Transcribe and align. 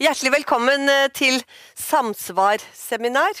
Hjertelig 0.00 0.30
velkommen 0.32 0.88
eh, 0.88 1.10
til 1.12 1.34
samsvarseminar. 1.76 3.36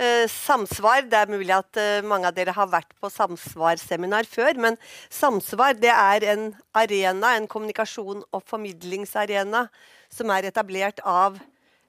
Eh, 0.00 0.24
samsvar, 0.24 1.02
Det 1.04 1.18
er 1.18 1.28
mulig 1.28 1.52
at 1.52 1.76
eh, 1.76 2.00
mange 2.00 2.24
av 2.30 2.32
dere 2.32 2.54
har 2.56 2.70
vært 2.72 2.94
på 2.96 3.10
samsvarseminar 3.12 4.24
før. 4.24 4.56
Men 4.56 4.78
Samsvar 5.12 5.76
det 5.76 5.92
er 5.92 6.24
en 6.32 6.46
arena, 6.72 7.34
en 7.36 7.44
kommunikasjon- 7.44 8.24
og 8.32 8.42
formidlingsarena 8.48 9.66
som 10.08 10.32
er 10.32 10.48
etablert 10.48 11.04
av 11.04 11.36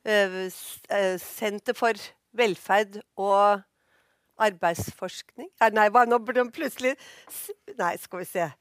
Senter 0.04 1.72
for 1.74 1.96
velferd 2.36 3.00
og 3.16 3.64
arbeidsforskning 4.36 5.48
Nei, 5.72 5.88
hva 5.88 6.04
nå 6.04 6.20
plutselig 6.52 6.98
Nei, 7.80 7.96
skal 8.04 8.20
vi 8.20 8.28
se. 8.28 8.52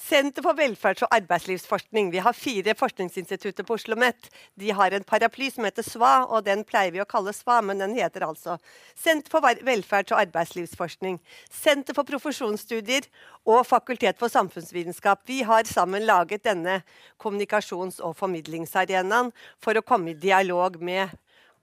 Senter 0.00 0.42
for 0.42 0.56
velferds- 0.56 1.02
og 1.04 1.12
arbeidslivsforskning. 1.12 2.08
Vi 2.10 2.22
har 2.24 2.32
fire 2.32 2.72
forskningsinstitutter 2.74 3.66
på 3.68 3.74
Oslo 3.76 3.92
OsloMet. 3.92 4.30
De 4.56 4.70
har 4.70 4.90
en 4.96 5.04
paraply 5.04 5.50
som 5.52 5.64
heter 5.64 5.84
SVA, 5.84 6.24
og 6.24 6.44
den 6.46 6.64
pleier 6.64 6.94
vi 6.94 7.02
å 7.02 7.08
kalle 7.08 7.34
SVA, 7.36 7.60
men 7.60 7.78
den 7.78 7.94
heter 7.94 8.24
altså 8.24 8.56
Senter 8.96 9.30
for 9.30 9.44
velferds- 9.44 10.14
og 10.14 10.22
arbeidslivsforskning. 10.22 11.20
Senter 11.50 11.94
for 11.94 12.08
profesjonsstudier 12.08 13.10
og 13.44 13.66
Fakultet 13.68 14.18
for 14.18 14.32
samfunnsvitenskap. 14.32 15.20
Vi 15.26 15.42
har 15.42 15.68
sammen 15.68 16.06
laget 16.08 16.48
denne 16.48 16.80
kommunikasjons- 17.20 18.00
og 18.00 18.16
formidlingsarenaen 18.16 19.32
for 19.60 19.76
å 19.76 19.84
komme 19.84 20.14
i 20.14 20.14
dialog 20.14 20.80
med 20.80 21.12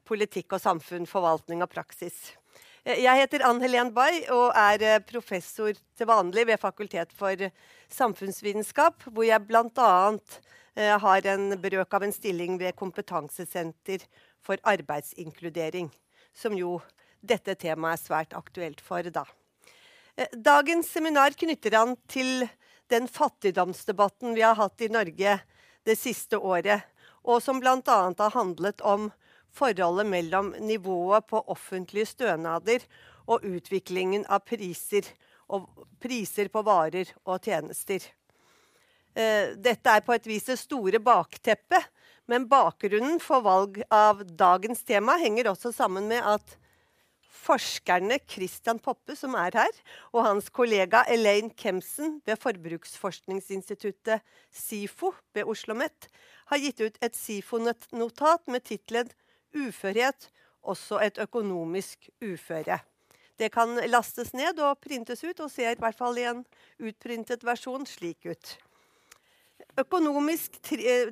politikk 0.06 0.54
og 0.54 0.62
samfunn, 0.62 1.10
forvaltning 1.10 1.66
og 1.66 1.74
praksis. 1.74 2.37
Jeg 2.88 3.20
heter 3.20 3.44
Ann 3.44 3.58
Helen 3.60 3.90
Bay 3.92 4.22
og 4.32 4.54
er 4.56 4.84
eh, 4.86 5.02
professor 5.04 5.76
til 5.76 6.08
vanlig 6.08 6.46
ved 6.48 6.60
Fakultet 6.62 7.10
for 7.12 7.42
samfunnsvitenskap, 7.92 9.04
hvor 9.12 9.28
jeg 9.28 9.44
bl.a. 9.44 9.90
Eh, 10.72 10.94
har 11.04 11.28
en 11.34 11.58
brøk 11.60 11.98
av 11.98 12.06
en 12.08 12.16
stilling 12.16 12.56
ved 12.62 12.78
Kompetansesenter 12.80 14.06
for 14.40 14.64
arbeidsinkludering, 14.64 15.90
som 16.32 16.56
jo 16.56 16.78
dette 17.20 17.58
temaet 17.60 17.98
er 17.98 18.04
svært 18.06 18.40
aktuelt 18.40 18.80
for 18.80 19.04
da. 19.12 19.26
Eh, 20.16 20.32
dagens 20.32 20.88
seminar 20.88 21.36
knytter 21.36 21.76
an 21.82 21.98
til 22.08 22.48
den 22.88 23.12
fattigdomsdebatten 23.12 24.32
vi 24.32 24.48
har 24.48 24.56
hatt 24.56 24.80
i 24.80 24.94
Norge 24.96 25.42
det 25.84 26.00
siste 26.00 26.40
året, 26.40 26.88
og 27.28 27.44
som 27.44 27.60
bl.a. 27.60 27.84
har 27.84 28.38
handlet 28.40 28.80
om 28.80 29.12
forholdet 29.58 30.08
mellom 30.10 30.54
nivået 30.62 31.28
på 31.30 31.42
offentlige 31.54 32.12
stønader 32.14 32.86
og 33.28 33.44
utviklingen 33.46 34.26
av 34.30 34.46
priser, 34.48 35.08
priser 36.02 36.52
på 36.54 36.64
varer 36.68 37.12
og 37.26 37.42
tjenester. 37.44 38.06
Eh, 39.18 39.56
dette 39.58 39.90
er 39.90 40.06
på 40.06 40.14
et 40.14 40.30
vis 40.30 40.46
det 40.48 40.60
store 40.62 41.02
bakteppet, 41.02 41.90
men 42.28 42.48
bakgrunnen 42.52 43.20
for 43.24 43.42
valg 43.42 43.80
av 43.94 44.24
dagens 44.28 44.84
tema 44.86 45.16
henger 45.18 45.50
også 45.54 45.72
sammen 45.74 46.10
med 46.12 46.22
at 46.28 46.58
forskerne 47.48 48.20
Christian 48.28 48.80
Poppe, 48.84 49.16
som 49.16 49.36
er 49.40 49.56
her, 49.56 49.78
og 50.12 50.26
hans 50.26 50.50
kollega 50.54 51.04
Elaine 51.12 51.54
Kemsen 51.56 52.20
ved 52.28 52.40
forbruksforskningsinstituttet 52.44 54.26
SIFO 54.52 55.14
ved 55.34 55.46
Oslo 55.46 55.74
OsloMet 55.74 56.10
har 56.52 56.62
gitt 56.64 56.82
ut 56.84 57.00
et 57.04 57.16
SIFO-notat 57.16 58.48
med 58.52 58.64
tittelen 58.68 59.10
uførhet 59.56 60.30
også 60.68 61.00
et 61.04 61.18
økonomisk 61.24 62.10
uføre. 62.24 62.80
Det 63.38 63.52
kan 63.54 63.76
lastes 63.90 64.34
ned 64.34 64.60
og 64.60 64.80
printes 64.82 65.22
ut, 65.24 65.40
og 65.40 65.52
ser 65.54 65.76
i 65.76 65.82
hvert 65.82 65.98
fall 65.98 66.18
i 66.18 66.26
en 66.26 66.42
utprintet 66.82 67.46
versjon 67.46 67.86
slik 67.86 68.26
ut. 68.26 68.58
Økonomisk, 69.78 70.58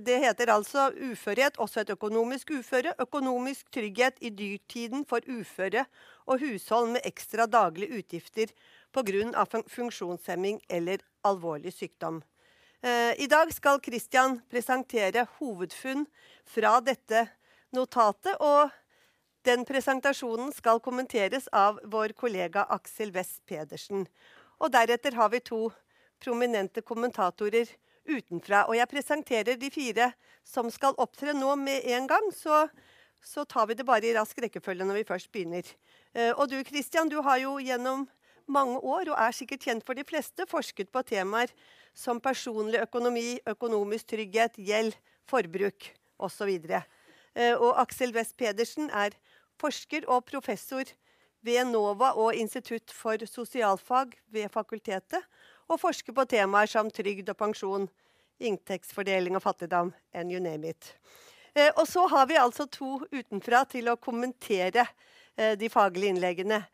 det 0.01 0.15
heter 0.23 0.49
altså 0.49 0.87
uførhet, 0.97 1.59
også 1.61 1.83
et 1.83 1.91
økonomisk 1.93 2.49
uføre. 2.57 2.95
Økonomisk 2.99 3.69
trygghet 3.69 4.17
i 4.25 4.31
dyrtiden 4.33 5.05
for 5.05 5.21
uføre 5.29 5.85
og 6.25 6.41
hushold 6.41 6.95
med 6.95 7.05
ekstra 7.05 7.45
daglige 7.45 7.99
utgifter 7.99 8.53
pga. 8.93 9.45
funksjonshemming 9.69 10.61
eller 10.69 10.97
alvorlig 11.23 11.73
sykdom. 11.73 12.23
Eh, 12.81 13.13
I 13.21 13.27
dag 13.27 13.53
skal 13.53 13.81
Christian 13.85 14.41
presentere 14.49 15.27
hovedfunn 15.37 16.07
fra 16.45 16.79
dette 16.81 17.27
notatet. 17.75 18.35
Og 18.39 18.73
den 19.45 19.65
presentasjonen 19.67 20.53
skal 20.55 20.81
kommenteres 20.83 21.49
av 21.53 21.79
vår 21.83 22.15
kollega 22.17 22.65
Aksel 22.73 23.13
West 23.15 23.43
Pedersen. 23.45 24.07
Og 24.57 24.71
deretter 24.73 25.17
har 25.19 25.29
vi 25.33 25.43
to 25.43 25.67
prominente 26.23 26.81
kommentatorer 26.81 27.69
utenfra. 28.05 28.65
Og 28.69 28.77
jeg 28.77 28.89
presenterer 28.89 29.59
de 29.59 29.69
fire 29.73 30.11
som 30.45 30.69
skal 30.73 30.97
opptre 31.01 31.35
nå 31.35 31.55
med 31.59 31.85
en 31.95 32.07
gang. 32.09 32.29
Så, 32.33 32.65
så 33.21 33.45
tar 33.45 33.69
vi 33.69 33.77
det 33.77 33.87
bare 33.87 34.07
i 34.07 34.15
rask 34.17 34.39
rekkefølge 34.41 34.87
når 34.87 35.01
vi 35.01 35.09
først 35.11 35.31
begynner. 35.33 35.65
Uh, 36.15 36.31
og 36.37 36.49
du 36.51 36.61
Christian, 36.63 37.11
du 37.11 37.19
har 37.25 37.41
jo 37.43 37.57
gjennom 37.59 38.07
mange 38.45 38.77
år, 38.77 39.09
og 39.09 39.17
er 39.17 39.33
sikkert 39.33 39.65
kjent 39.65 39.85
for 39.85 39.97
de 39.97 40.05
fleste, 40.05 40.45
forsket 40.49 40.91
på 40.93 41.01
temaer 41.09 41.49
som 41.97 42.19
personlig 42.21 42.81
økonomi, 42.83 43.39
økonomisk 43.49 44.11
trygghet, 44.13 44.59
gjeld, 44.61 44.93
forbruk 45.25 45.87
osv. 46.21 46.51
Eh, 46.69 46.85
og 47.35 47.81
Aksel 47.81 48.13
West 48.15 48.37
Pedersen 48.39 48.87
er 48.95 49.15
forsker 49.59 50.07
og 50.11 50.23
professor 50.27 50.87
ved 51.45 51.67
NOVA 51.69 52.13
og 52.17 52.35
Institutt 52.35 52.93
for 52.93 53.21
sosialfag 53.29 54.15
ved 54.33 54.49
fakultetet, 54.53 55.21
og 55.67 55.79
forsker 55.81 56.13
på 56.13 56.25
temaer 56.29 56.69
som 56.69 56.89
trygd 56.93 57.29
og 57.29 57.37
pensjon, 57.37 57.87
inntektsfordeling 58.39 59.37
og 59.37 59.43
fattigdom, 59.45 59.93
and 60.13 60.31
you 60.31 60.39
name 60.39 60.69
it. 60.69 60.95
Eh, 61.55 61.71
og 61.77 61.87
så 61.87 62.05
har 62.11 62.25
vi 62.27 62.39
altså 62.39 62.65
to 62.65 62.99
utenfra 63.11 63.63
til 63.69 63.89
å 63.89 63.97
kommentere 63.97 64.85
eh, 65.37 65.55
de 65.57 65.69
faglige 65.69 66.15
innleggene. 66.15 66.65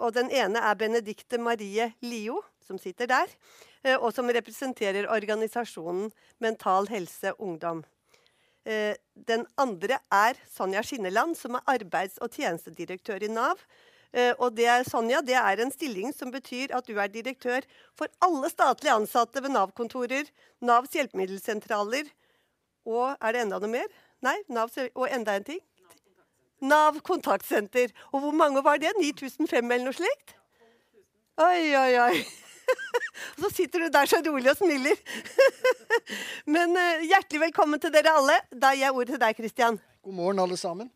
Og 0.00 0.12
den 0.14 0.30
ene 0.32 0.60
er 0.62 0.76
Benedicte 0.78 1.36
Marie 1.42 1.90
Lio, 2.00 2.38
som 2.64 2.78
sitter 2.80 3.10
der, 3.10 3.32
og 3.98 4.06
som 4.14 4.30
representerer 4.32 5.08
organisasjonen 5.12 6.06
Mental 6.40 6.86
Helse 6.88 7.34
Ungdom. 7.42 7.82
Eh, 8.66 8.96
den 9.14 9.46
andre 9.56 10.00
er 10.10 10.38
Sonja 10.50 10.82
Skinneland, 10.82 11.36
som 11.38 11.54
er 11.54 11.68
arbeids- 11.70 12.18
og 12.20 12.32
tjenestedirektør 12.34 13.22
i 13.22 13.30
Nav. 13.30 13.60
Eh, 14.12 14.32
og 14.38 14.56
det 14.56 14.88
Sonja, 14.90 15.20
det 15.22 15.36
er 15.38 15.62
en 15.62 15.70
stilling 15.70 16.12
som 16.14 16.32
betyr 16.34 16.74
at 16.74 16.86
du 16.86 16.98
er 16.98 17.10
direktør 17.12 17.62
for 17.94 18.10
alle 18.20 18.50
statlige 18.50 18.94
ansatte 18.94 19.42
ved 19.42 19.54
Nav-kontorer, 19.54 20.26
Navs 20.60 20.96
hjelpemiddelsentraler 20.96 22.10
og 22.86 23.16
Er 23.20 23.32
det 23.32 23.42
enda 23.42 23.58
noe 23.58 23.70
mer? 23.70 23.86
Nei? 24.22 24.36
Nav, 24.48 24.70
og 24.94 25.08
enda 25.10 25.36
en 25.36 25.44
ting? 25.44 25.60
Nav 26.62 27.00
kontaktsenter. 27.04 27.90
Og 28.12 28.20
hvor 28.20 28.32
mange 28.32 28.62
var 28.64 28.78
det? 28.78 28.92
9500 28.98 29.74
eller 29.74 29.84
noe 29.90 29.98
slikt? 29.98 30.36
Oi, 31.36 31.74
oi, 31.76 31.92
oi. 32.06 32.26
Og 32.66 33.42
så 33.44 33.50
sitter 33.54 33.84
du 33.84 33.90
der 33.92 34.08
så 34.10 34.20
rolig 34.24 34.50
og 34.50 34.58
smiler. 34.58 34.98
Men 36.54 36.74
uh, 36.76 37.04
hjertelig 37.06 37.46
velkommen 37.46 37.82
til 37.82 37.92
dere 37.94 38.14
alle. 38.18 38.38
Da 38.50 38.72
gir 38.74 38.86
jeg 38.86 38.96
ordet 38.96 39.14
til 39.14 39.22
deg, 39.22 39.36
Kristian. 39.38 39.78
God 40.06 40.16
morgen, 40.16 40.42
alle 40.42 40.58
sammen. 40.60 40.90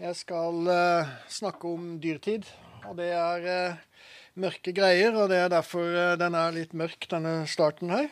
Jeg 0.00 0.16
skal 0.18 0.70
uh, 0.70 1.12
snakke 1.32 1.68
om 1.68 1.96
dyrtid. 2.02 2.48
Og 2.86 2.96
det 2.98 3.10
er 3.16 3.46
uh, 3.50 4.08
mørke 4.40 4.72
greier, 4.76 5.16
og 5.16 5.30
det 5.32 5.40
er 5.42 5.52
derfor 5.52 6.16
den 6.20 6.36
er 6.36 6.56
litt 6.56 6.74
mørk, 6.76 7.08
denne 7.10 7.38
starten 7.48 7.92
her. 7.92 8.10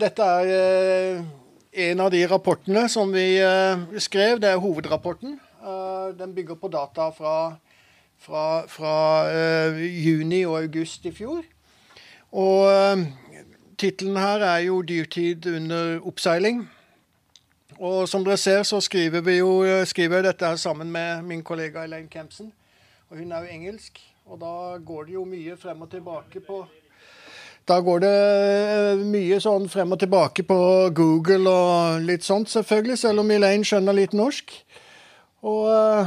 dette 0.00 0.24
er 0.24 1.20
en 1.84 2.00
av 2.00 2.08
de 2.14 2.22
rapportene 2.30 2.86
som 2.88 3.12
vi 3.12 3.36
skrev. 4.00 4.40
Det 4.40 4.48
er 4.48 4.62
hovedrapporten. 4.62 5.36
den 6.16 6.34
bygger 6.34 6.56
på 6.56 6.70
data 6.72 7.10
fra 7.12 7.34
fra, 8.18 8.66
fra 8.66 8.94
uh, 9.30 9.82
juni 10.06 10.44
og 10.44 10.62
august 10.62 11.06
i 11.06 11.12
fjor. 11.14 11.42
Og 12.32 12.66
uh, 12.68 13.04
tittelen 13.78 14.16
her 14.16 14.44
er 14.44 14.58
jo 14.58 14.82
'Dyrtid 14.82 15.46
under 15.56 16.00
oppseiling'. 16.00 16.66
Og 17.78 18.08
som 18.08 18.24
dere 18.24 18.36
ser, 18.36 18.62
så 18.62 18.80
skriver, 18.80 19.20
vi 19.20 19.36
jo, 19.36 19.62
eh, 19.64 19.84
skriver 19.86 20.22
dette 20.22 20.46
her 20.46 20.56
sammen 20.56 20.90
med 20.92 21.22
min 21.22 21.42
kollega 21.42 21.84
Elaine 21.84 22.08
Kempsen. 22.08 22.52
Og 23.10 23.18
hun 23.18 23.32
er 23.32 23.40
jo 23.40 23.52
engelsk. 23.52 24.00
Og 24.26 24.40
da 24.40 24.78
går 24.84 25.04
det 25.04 25.12
jo 25.14 25.24
mye 25.24 25.56
frem 25.56 25.82
og 25.82 25.90
tilbake 25.90 26.40
på 26.40 26.66
Da 27.68 27.80
går 27.80 27.98
det 27.98 29.06
mye 29.06 29.40
sånn 29.42 29.64
frem 29.68 29.92
og 29.92 29.98
tilbake 29.98 30.44
på 30.46 30.58
Google 30.94 31.50
og 31.50 32.00
litt 32.00 32.22
sånt, 32.22 32.46
selvfølgelig, 32.48 32.98
selv 32.98 33.20
om 33.20 33.30
Elaine 33.30 33.66
skjønner 33.66 33.92
litt 33.92 34.12
norsk. 34.14 34.52
Og 35.42 36.06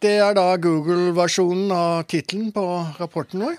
det 0.00 0.16
er 0.16 0.32
da 0.36 0.54
Google-versjonen 0.56 1.72
av 1.76 2.06
tittelen 2.08 2.48
på 2.56 2.64
rapporten 2.96 3.42
vår. 3.44 3.58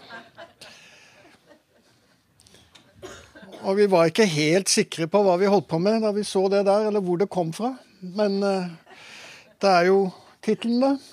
Og 3.62 3.78
vi 3.78 3.86
var 3.92 4.10
ikke 4.10 4.26
helt 4.26 4.72
sikre 4.72 5.06
på 5.12 5.22
hva 5.22 5.36
vi 5.38 5.50
holdt 5.52 5.70
på 5.70 5.78
med 5.78 6.02
da 6.02 6.10
vi 6.16 6.26
så 6.26 6.48
det 6.50 6.64
der, 6.66 6.88
eller 6.90 7.04
hvor 7.06 7.20
det 7.22 7.30
kom 7.30 7.52
fra. 7.54 7.76
Men 8.02 8.40
uh, 8.42 8.72
det 9.62 9.70
er 9.70 9.90
jo 9.92 10.00
tittelen, 10.42 10.82
da. 10.82 11.11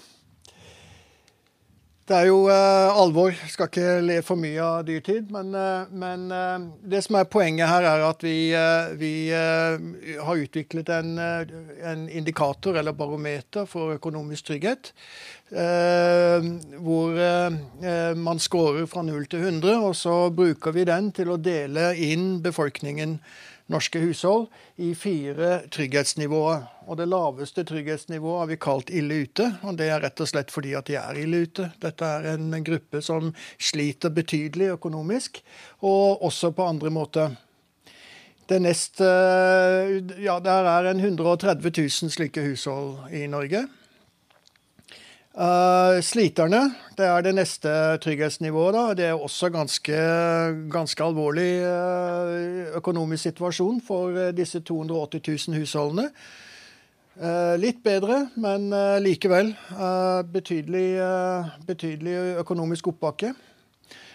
Det 2.09 2.17
er 2.17 2.31
jo 2.31 2.47
eh, 2.49 2.97
alvor. 2.97 3.35
Skal 3.53 3.69
ikke 3.69 3.99
le 4.01 4.15
for 4.25 4.41
mye 4.41 4.63
av 4.65 4.87
dyrtid. 4.89 5.27
Men, 5.33 5.51
eh, 5.53 5.91
men 5.93 6.23
eh, 6.33 6.63
det 6.89 7.03
som 7.05 7.19
er 7.21 7.29
poenget 7.29 7.69
her, 7.69 7.85
er 7.85 8.05
at 8.07 8.25
vi, 8.25 8.49
vi 8.97 9.13
har 9.29 10.41
utviklet 10.41 10.89
en, 10.95 11.19
en, 11.21 12.07
indikator, 12.09 12.79
eller 12.81 12.97
barometer, 12.97 13.69
for 13.69 13.93
økonomisk 13.99 14.49
trygghet. 14.49 14.93
hvor 16.85 17.17
man 18.15 18.39
scorer 18.39 18.87
fra 18.87 19.03
0 19.03 19.27
til 19.27 19.41
100, 19.41 19.79
og 19.81 19.97
så 19.97 20.31
bruker 20.31 20.73
vi 20.73 20.85
den 20.85 21.13
til 21.13 21.31
å 21.33 21.39
dele 21.41 21.95
inn 21.97 22.43
befolkningen 22.45 23.19
norske 23.69 24.01
hushold 24.01 24.47
i 24.77 24.95
fire 24.97 25.63
trygghetsnivåer. 25.73 26.63
Og 26.89 26.97
Det 26.97 27.09
laveste 27.09 27.65
trygghetsnivået 27.65 28.39
har 28.41 28.47
vi 28.47 28.57
kalt 28.57 28.91
ille 28.91 29.23
ute. 29.25 29.59
og 29.63 29.77
Det 29.77 29.89
er 29.89 30.01
rett 30.01 30.21
og 30.21 30.29
slett 30.29 30.51
fordi 30.51 30.75
at 30.75 30.87
de 30.87 30.97
er 30.97 31.21
ille 31.21 31.45
ute. 31.45 31.71
Dette 31.81 32.05
er 32.05 32.35
en 32.35 32.65
gruppe 32.65 33.03
som 33.03 33.35
sliter 33.59 34.09
betydelig 34.11 34.73
økonomisk, 34.79 35.43
og 35.83 36.23
også 36.23 36.51
på 36.51 36.65
andre 36.65 36.91
måter. 36.91 37.37
Det 38.49 38.63
neste, 38.63 39.05
ja, 40.25 40.39
Der 40.41 40.65
er 40.65 40.91
en 40.91 41.01
130 41.01 41.71
000 41.71 42.11
slike 42.11 42.41
hushold 42.41 43.13
i 43.13 43.27
Norge. 43.27 43.69
Uh, 45.39 46.01
sliterne, 46.03 46.65
det 46.99 47.07
er 47.07 47.23
det 47.23 47.33
neste 47.37 47.71
trygghetsnivået. 48.03 48.75
da. 48.75 48.95
Det 48.95 49.05
er 49.07 49.13
også 49.15 49.51
ganske, 49.55 49.99
ganske 50.71 51.05
alvorlig 51.05 51.63
uh, 51.63 52.75
økonomisk 52.77 53.23
situasjon 53.23 53.79
for 53.87 54.11
uh, 54.11 54.33
disse 54.35 54.61
280 54.61 55.49
000 55.49 55.59
husholdene. 55.59 56.11
litt 57.59 57.81
bedre, 57.83 58.29
men 58.37 58.71
likevel 59.03 59.49
betydelig, 60.33 61.01
betydelig 61.67 62.13
økonomisk 62.39 62.93
oppbakke 62.93 63.33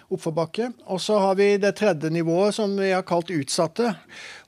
oppforbakke. 0.09 0.71
Og 0.91 1.01
så 1.01 1.19
har 1.19 1.35
vi 1.39 1.57
det 1.61 1.75
tredje 1.79 2.09
nivået, 2.09 2.55
som 2.55 2.75
vi 2.77 2.91
har 2.91 3.05
kalt 3.07 3.31
utsatte. 3.33 3.93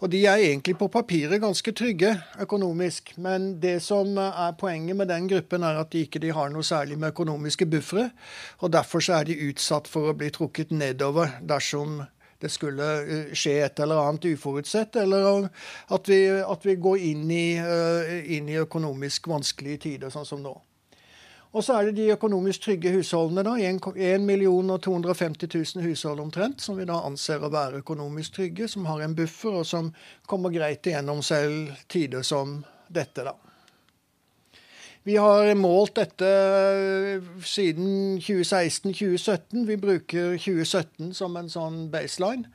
Og 0.02 0.12
de 0.12 0.24
er 0.26 0.44
egentlig 0.44 0.78
på 0.80 0.90
papiret 0.92 1.42
ganske 1.42 1.72
trygge 1.72 2.16
økonomisk. 2.42 3.14
Men 3.18 3.56
det 3.62 3.78
som 3.84 4.18
er 4.18 4.58
poenget 4.60 4.96
med 4.96 5.12
den 5.12 5.30
gruppen, 5.32 5.64
er 5.64 5.80
at 5.82 5.92
de 5.94 6.06
ikke 6.06 6.22
de 6.24 6.34
har 6.36 6.52
noe 6.54 6.64
særlig 6.64 7.00
med 7.00 7.16
økonomiske 7.16 7.66
buffere. 7.66 8.10
Og 8.60 8.74
derfor 8.74 9.04
er 9.12 9.24
de 9.24 9.40
utsatt 9.50 9.88
for 9.88 10.12
å 10.12 10.18
bli 10.18 10.32
trukket 10.34 10.76
nedover 10.76 11.40
dersom 11.42 12.04
det 12.42 12.52
skulle 12.52 12.86
eh, 13.02 13.34
skje 13.34 13.58
et 13.66 13.80
eller 13.82 14.02
annet 14.04 14.28
uforutsett, 14.36 14.96
eller 15.02 15.48
at 15.96 16.10
vi, 16.12 16.20
at 16.44 16.68
vi 16.68 16.76
går 16.76 17.10
inn 17.12 17.26
i, 17.32 17.56
eh, 17.58 18.32
inn 18.38 18.50
i 18.52 18.60
økonomisk 18.62 19.30
vanskelige 19.32 19.86
tider, 19.88 20.14
sånn 20.14 20.28
som 20.28 20.44
nå. 20.44 20.56
Og 21.56 21.64
så 21.64 21.78
er 21.78 21.88
det 21.88 21.96
de 21.96 22.12
økonomisk 22.12 22.66
trygge 22.66 22.92
husholdene. 22.98 23.44
da, 23.48 23.54
1 23.56 23.80
250 24.84 25.48
000 25.76 25.86
hushold 25.88 26.20
omtrent, 26.20 26.62
som 26.62 26.76
vi 26.76 26.84
da 26.86 27.00
anser 27.08 27.40
å 27.40 27.50
være 27.50 27.80
økonomisk 27.80 28.36
trygge, 28.36 28.68
som 28.68 28.86
har 28.86 29.06
en 29.06 29.16
buffer, 29.16 29.62
og 29.62 29.66
som 29.66 29.94
kommer 30.28 30.52
greit 30.52 30.86
igjennom 30.86 31.24
selv 31.24 31.72
tider 31.88 32.28
som 32.28 32.66
dette. 32.92 33.24
da. 33.24 33.34
Vi 35.06 35.16
har 35.16 35.54
målt 35.56 35.96
dette 35.96 36.28
siden 37.46 38.18
2016-2017. 38.20 39.66
Vi 39.68 39.78
bruker 39.78 40.36
2017 40.36 41.14
som 41.14 41.38
en 41.38 41.50
sånn 41.50 41.86
baseline. 41.94 42.50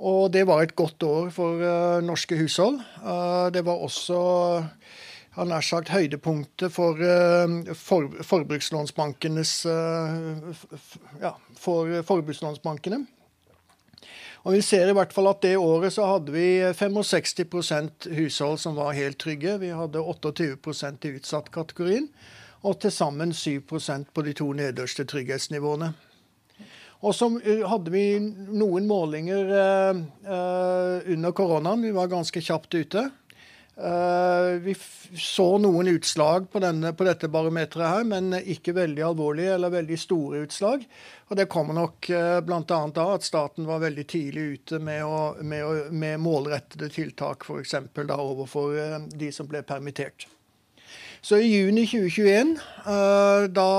Og 0.00 0.32
det 0.32 0.46
var 0.48 0.62
et 0.64 0.74
godt 0.76 1.02
år 1.02 1.28
for 1.30 1.60
uh, 1.60 2.00
norske 2.04 2.36
hushold. 2.36 2.80
Uh, 3.04 3.52
det 3.52 3.62
var 3.64 3.84
også 3.84 4.64
har 5.36 5.48
nær 5.48 5.64
sagt 5.64 5.92
høydepunktet 5.92 6.72
for, 6.72 7.00
eh, 7.00 7.74
for 7.76 8.08
forbrukslånsbankenes 8.24 9.52
eh, 9.68 10.64
ja, 11.20 11.34
for 11.60 11.92
forbrukslånsbankene. 12.08 13.02
Og 14.46 14.54
Vi 14.54 14.62
ser 14.62 14.88
i 14.88 14.94
hvert 14.94 15.12
fall 15.12 15.26
at 15.26 15.42
det 15.42 15.56
året 15.58 15.92
så 15.92 16.06
hadde 16.06 16.32
vi 16.32 16.62
65% 16.78 18.06
hushold 18.14 18.60
som 18.62 18.76
var 18.78 18.94
helt 18.94 19.18
trygge. 19.18 19.58
Vi 19.58 19.72
hadde 19.74 19.98
28% 19.98 21.04
i 21.04 21.16
utsatt-kategorien, 21.18 22.06
og 22.62 22.78
til 22.80 22.94
sammen 22.94 23.32
7 23.34 23.60
på 24.14 24.22
de 24.22 24.32
to 24.32 24.52
nederste 24.52 25.04
trygghetsnivåene. 25.04 25.92
Og 27.02 27.12
så 27.14 27.28
hadde 27.68 27.92
vi 27.92 28.06
noen 28.22 28.86
målinger 28.88 29.50
eh, 29.58 30.00
under 31.12 31.34
koronaen. 31.36 31.82
Vi 31.82 31.92
var 31.92 32.08
ganske 32.08 32.40
kjapt 32.40 32.74
ute. 32.74 33.10
Uh, 33.76 34.56
vi 34.64 34.72
så 35.20 35.58
noen 35.60 35.90
utslag 35.90 36.46
på, 36.48 36.62
denne, 36.64 36.94
på, 36.96 37.04
dette 37.04 37.28
barometeret 37.28 37.90
her, 37.90 38.06
men 38.08 38.32
ikke 38.38 38.72
veldig 38.72 39.02
alvorlige 39.04 39.52
eller 39.52 39.74
veldig 39.74 39.98
store 40.00 40.40
utslag. 40.46 40.86
Og 41.28 41.36
Det 41.36 41.48
kommer 41.52 41.76
nok 41.76 42.08
uh, 42.08 42.38
bl.a. 42.40 42.62
av 42.72 43.12
at 43.18 43.26
staten 43.26 43.68
var 43.68 43.82
veldig 43.84 44.06
tidlig 44.08 44.46
ute 44.54 44.80
med, 44.80 45.04
å, 45.04 45.18
med, 45.44 45.66
å, 45.66 45.74
med 45.92 46.24
målrettede 46.24 46.88
tiltak, 46.94 47.44
f.eks. 47.44 47.76
overfor 48.16 48.80
uh, 48.80 48.96
de 49.12 49.28
som 49.34 49.50
ble 49.50 49.60
permittert. 49.66 50.24
Så 51.20 51.42
i 51.42 51.50
juni 51.50 51.84
2021, 51.84 52.56
uh, 52.86 53.44
da 53.52 53.70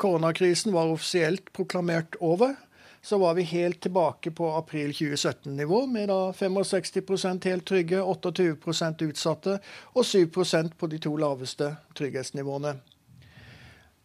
koronakrisen 0.00 0.72
var 0.72 0.94
offisielt 0.94 1.52
proklamert 1.52 2.16
over, 2.24 2.56
så 3.02 3.18
var 3.18 3.34
vi 3.34 3.42
helt 3.42 3.80
tilbake 3.82 4.30
på 4.30 4.52
april 4.54 4.92
2017-nivå, 4.92 5.86
med 5.86 6.08
da 6.08 6.30
65% 6.32 7.44
helt 7.50 7.66
trygge, 7.66 7.98
28% 7.98 9.02
utsatte 9.08 9.58
og 9.94 10.04
7% 10.06 10.76
på 10.78 10.86
de 10.86 11.00
to 11.02 11.16
laveste 11.18 11.74
trygghetsnivåene. 11.98 12.76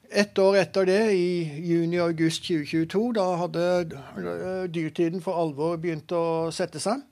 Ett 0.09 0.39
år 0.39 0.55
etter 0.55 0.87
det, 0.87 1.01
i 1.13 1.61
juni-august 1.67 2.47
2022, 2.47 3.11
da 3.19 3.27
hadde 3.43 4.67
dyrtiden 4.71 5.21
for 5.21 5.35
alvor 5.35 5.77
begynt 5.77 6.11
å 6.15 6.49
sette 6.55 6.79
seg. 6.79 7.03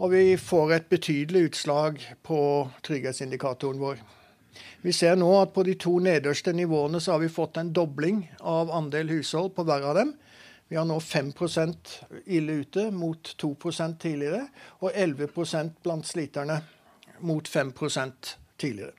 Og 0.00 0.10
vi 0.12 0.36
får 0.40 0.72
et 0.74 0.88
betydelig 0.90 1.50
utslag 1.50 2.00
på 2.24 2.38
trygghetsindikatoren 2.84 3.78
vår. 3.80 4.00
Vi 4.82 4.92
ser 4.96 5.16
nå 5.20 5.28
at 5.38 5.52
på 5.54 5.62
de 5.68 5.76
to 5.80 5.98
nederste 6.00 6.52
nivåene 6.56 7.00
så 7.00 7.14
har 7.14 7.22
vi 7.22 7.32
fått 7.32 7.60
en 7.60 7.72
dobling 7.76 8.24
av 8.40 8.72
andel 8.72 9.12
hushold 9.12 9.54
på 9.56 9.64
hver 9.68 9.84
av 9.84 10.00
dem. 10.00 10.16
Vi 10.68 10.76
har 10.76 10.84
nå 10.84 10.98
5 11.00 11.32
ille 12.26 12.52
ute 12.52 12.90
mot 12.90 13.36
2% 13.42 13.98
tidligere, 14.02 14.48
og 14.80 14.92
11% 14.92 15.82
blant 15.82 16.06
sliterne 16.06 16.60
mot 17.20 17.48
5% 17.48 18.36
tidligere. 18.58 18.92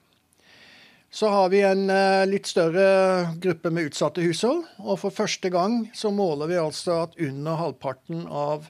Så 1.09 1.27
har 1.27 1.49
vi 1.49 1.61
en 1.63 1.89
eh, 1.89 2.25
litt 2.27 2.47
større 2.47 3.33
gruppe 3.41 3.71
med 3.71 3.89
utsatte 3.89 4.21
hushold. 4.21 4.65
Og 4.83 4.99
for 4.99 5.13
første 5.13 5.49
gang 5.49 5.87
så 5.95 6.11
måler 6.11 6.51
vi 6.51 6.59
altså 6.59 7.01
at 7.05 7.15
under 7.23 7.55
halvparten 7.55 8.25
av 8.27 8.67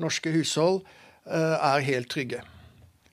norske 0.00 0.32
hushold 0.32 0.80
eh, 1.28 1.54
er 1.54 1.84
helt 1.84 2.10
trygge. 2.12 2.40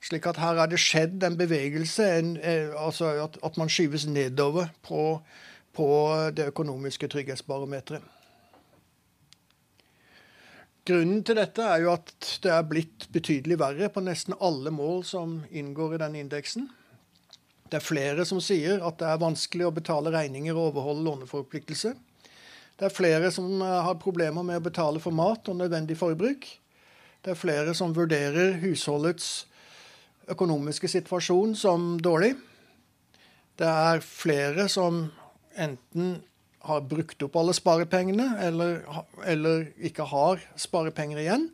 Slik 0.02 0.26
at 0.26 0.40
her 0.42 0.58
er 0.64 0.72
det 0.72 0.80
skjedd 0.82 1.22
en 1.24 1.38
bevegelse, 1.38 2.08
en, 2.18 2.32
eh, 2.38 2.72
altså 2.74 3.12
at, 3.28 3.38
at, 3.44 3.60
man 3.60 3.70
skyves 3.70 4.08
nedover 4.08 4.72
på, 4.88 5.20
på 5.76 5.92
det 6.34 6.50
økonomiske 6.56 7.12
trygghetsbarometeret. 7.12 8.21
Grunnen 10.92 11.22
til 11.24 11.38
dette 11.38 11.64
er 11.64 11.86
jo 11.86 11.94
at 11.94 12.26
det 12.44 12.52
er 12.52 12.66
blitt 12.68 13.06
betydelig 13.16 13.56
verre 13.62 13.88
på 13.94 14.02
nesten 14.04 14.36
alle 14.44 14.74
mål 14.76 15.06
som 15.08 15.38
inngår 15.48 15.94
i 15.96 16.00
denne 16.02 16.20
indeksen. 16.20 16.66
Det 17.72 17.78
er 17.80 17.86
flere 17.86 18.26
som 18.28 18.42
sier 18.44 18.82
at 18.84 18.98
det 19.00 19.08
er 19.08 19.22
vanskelig 19.22 19.70
å 19.70 19.72
betale 19.72 20.12
regninger 20.12 20.52
og 20.52 20.74
overholde 20.74 21.06
låneforpliktelser. 21.06 21.94
Det 22.76 22.90
er 22.90 22.96
flere 22.96 23.30
som 23.32 23.62
eh, 23.62 23.78
har 23.86 24.02
problemer 24.04 24.44
med 24.44 24.60
å 24.60 24.66
betale 24.66 25.00
for 25.00 25.16
mat 25.16 25.48
og 25.48 25.62
nødvendig 25.62 25.96
forbruk. 25.96 26.50
Det 27.24 27.32
er 27.32 27.40
flere 27.40 27.76
som 27.78 27.96
vurderer 27.96 28.58
husholdets 28.60 29.46
økonomiske 30.34 30.92
situasjon 30.92 31.56
som 31.56 31.94
dårlig. 32.04 32.34
Det 33.56 33.70
er 33.70 34.04
flere 34.04 34.68
som 34.68 35.06
enten 35.56 36.18
har 36.68 36.82
brukt 36.86 37.24
opp 37.26 37.36
alle 37.40 37.54
sparepengene, 37.58 38.28
eller, 38.42 38.82
eller 39.26 39.68
ikke 39.82 40.06
har 40.12 40.42
sparepenger 40.60 41.22
igjen. 41.24 41.50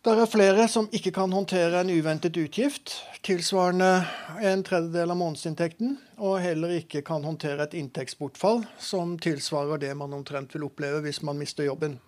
Det 0.00 0.14
er 0.16 0.30
flere 0.32 0.64
som 0.72 0.86
ikke 0.96 1.12
kan 1.12 1.32
håndtere 1.32 1.82
en 1.82 1.90
uventet 1.92 2.38
utgift 2.40 2.94
tilsvarende 3.26 4.06
en 4.40 4.62
tredjedel 4.64 5.12
av 5.12 5.18
månedsinntekten, 5.20 5.98
og 6.16 6.38
heller 6.40 6.72
ikke 6.78 7.02
kan 7.04 7.24
håndtere 7.24 7.66
et 7.66 7.76
inntektsbortfall 7.76 8.62
som 8.80 9.18
tilsvarer 9.20 9.82
det 9.82 9.92
man 10.00 10.16
omtrent 10.16 10.56
vil 10.56 10.64
oppleve 10.70 11.02
hvis 11.04 11.20
man 11.20 11.36
mister 11.36 11.68
jobben. 11.68 11.98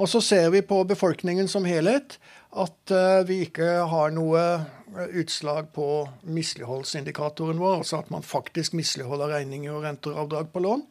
Og 0.00 0.08
så 0.08 0.20
ser 0.24 0.50
vi 0.54 0.62
på 0.66 0.80
befolkningen 0.88 1.48
som 1.48 1.66
helhet 1.68 2.18
at 2.52 2.92
uh, 2.92 3.24
vi 3.28 3.42
ikke 3.46 3.66
har 3.88 4.12
noe 4.12 4.40
eh, 4.42 5.18
utslag 5.22 5.70
på 5.72 6.04
misligholdsindikatoren 6.28 7.60
vår, 7.60 7.80
altså 7.80 8.02
at 8.02 8.10
man 8.12 8.24
faktisk 8.26 8.76
misligholder 8.76 9.32
regninger 9.38 9.72
og 9.72 9.86
renter 9.86 10.12
og 10.12 10.26
avdrag 10.26 10.50
på 10.52 10.64
lån. 10.66 10.82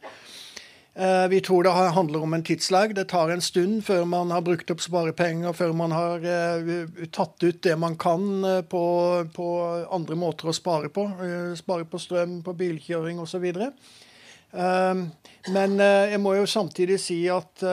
Uh, 0.92 1.28
vi 1.30 1.38
tror 1.40 1.64
det 1.64 1.72
handler 1.94 2.24
om 2.26 2.34
en 2.34 2.42
tidslag. 2.44 2.96
Det 2.98 3.06
tar 3.12 3.30
en 3.30 3.44
stund 3.44 3.84
før 3.86 4.02
man 4.10 4.34
har 4.34 4.42
brukt 4.44 4.74
opp 4.74 4.82
sparepenger, 4.82 5.54
før 5.54 5.70
man 5.78 5.94
har 5.94 6.26
tatt 7.14 7.46
ut 7.46 7.62
det 7.62 7.76
man 7.78 7.94
kan 7.96 8.26
på, 8.68 8.82
på, 9.32 9.46
andre 9.94 10.18
måter 10.18 10.50
å 10.50 10.56
spare 10.56 10.90
på. 10.90 11.06
spare 11.56 11.86
på 11.86 12.02
strøm, 12.02 12.40
på 12.42 12.56
bilkjøring 12.58 13.22
osv. 13.22 13.46
Men 15.54 15.80
jeg 15.80 16.20
må 16.20 16.34
jo 16.36 16.50
samtidig 16.50 17.00
si 17.00 17.22
at 17.32 17.64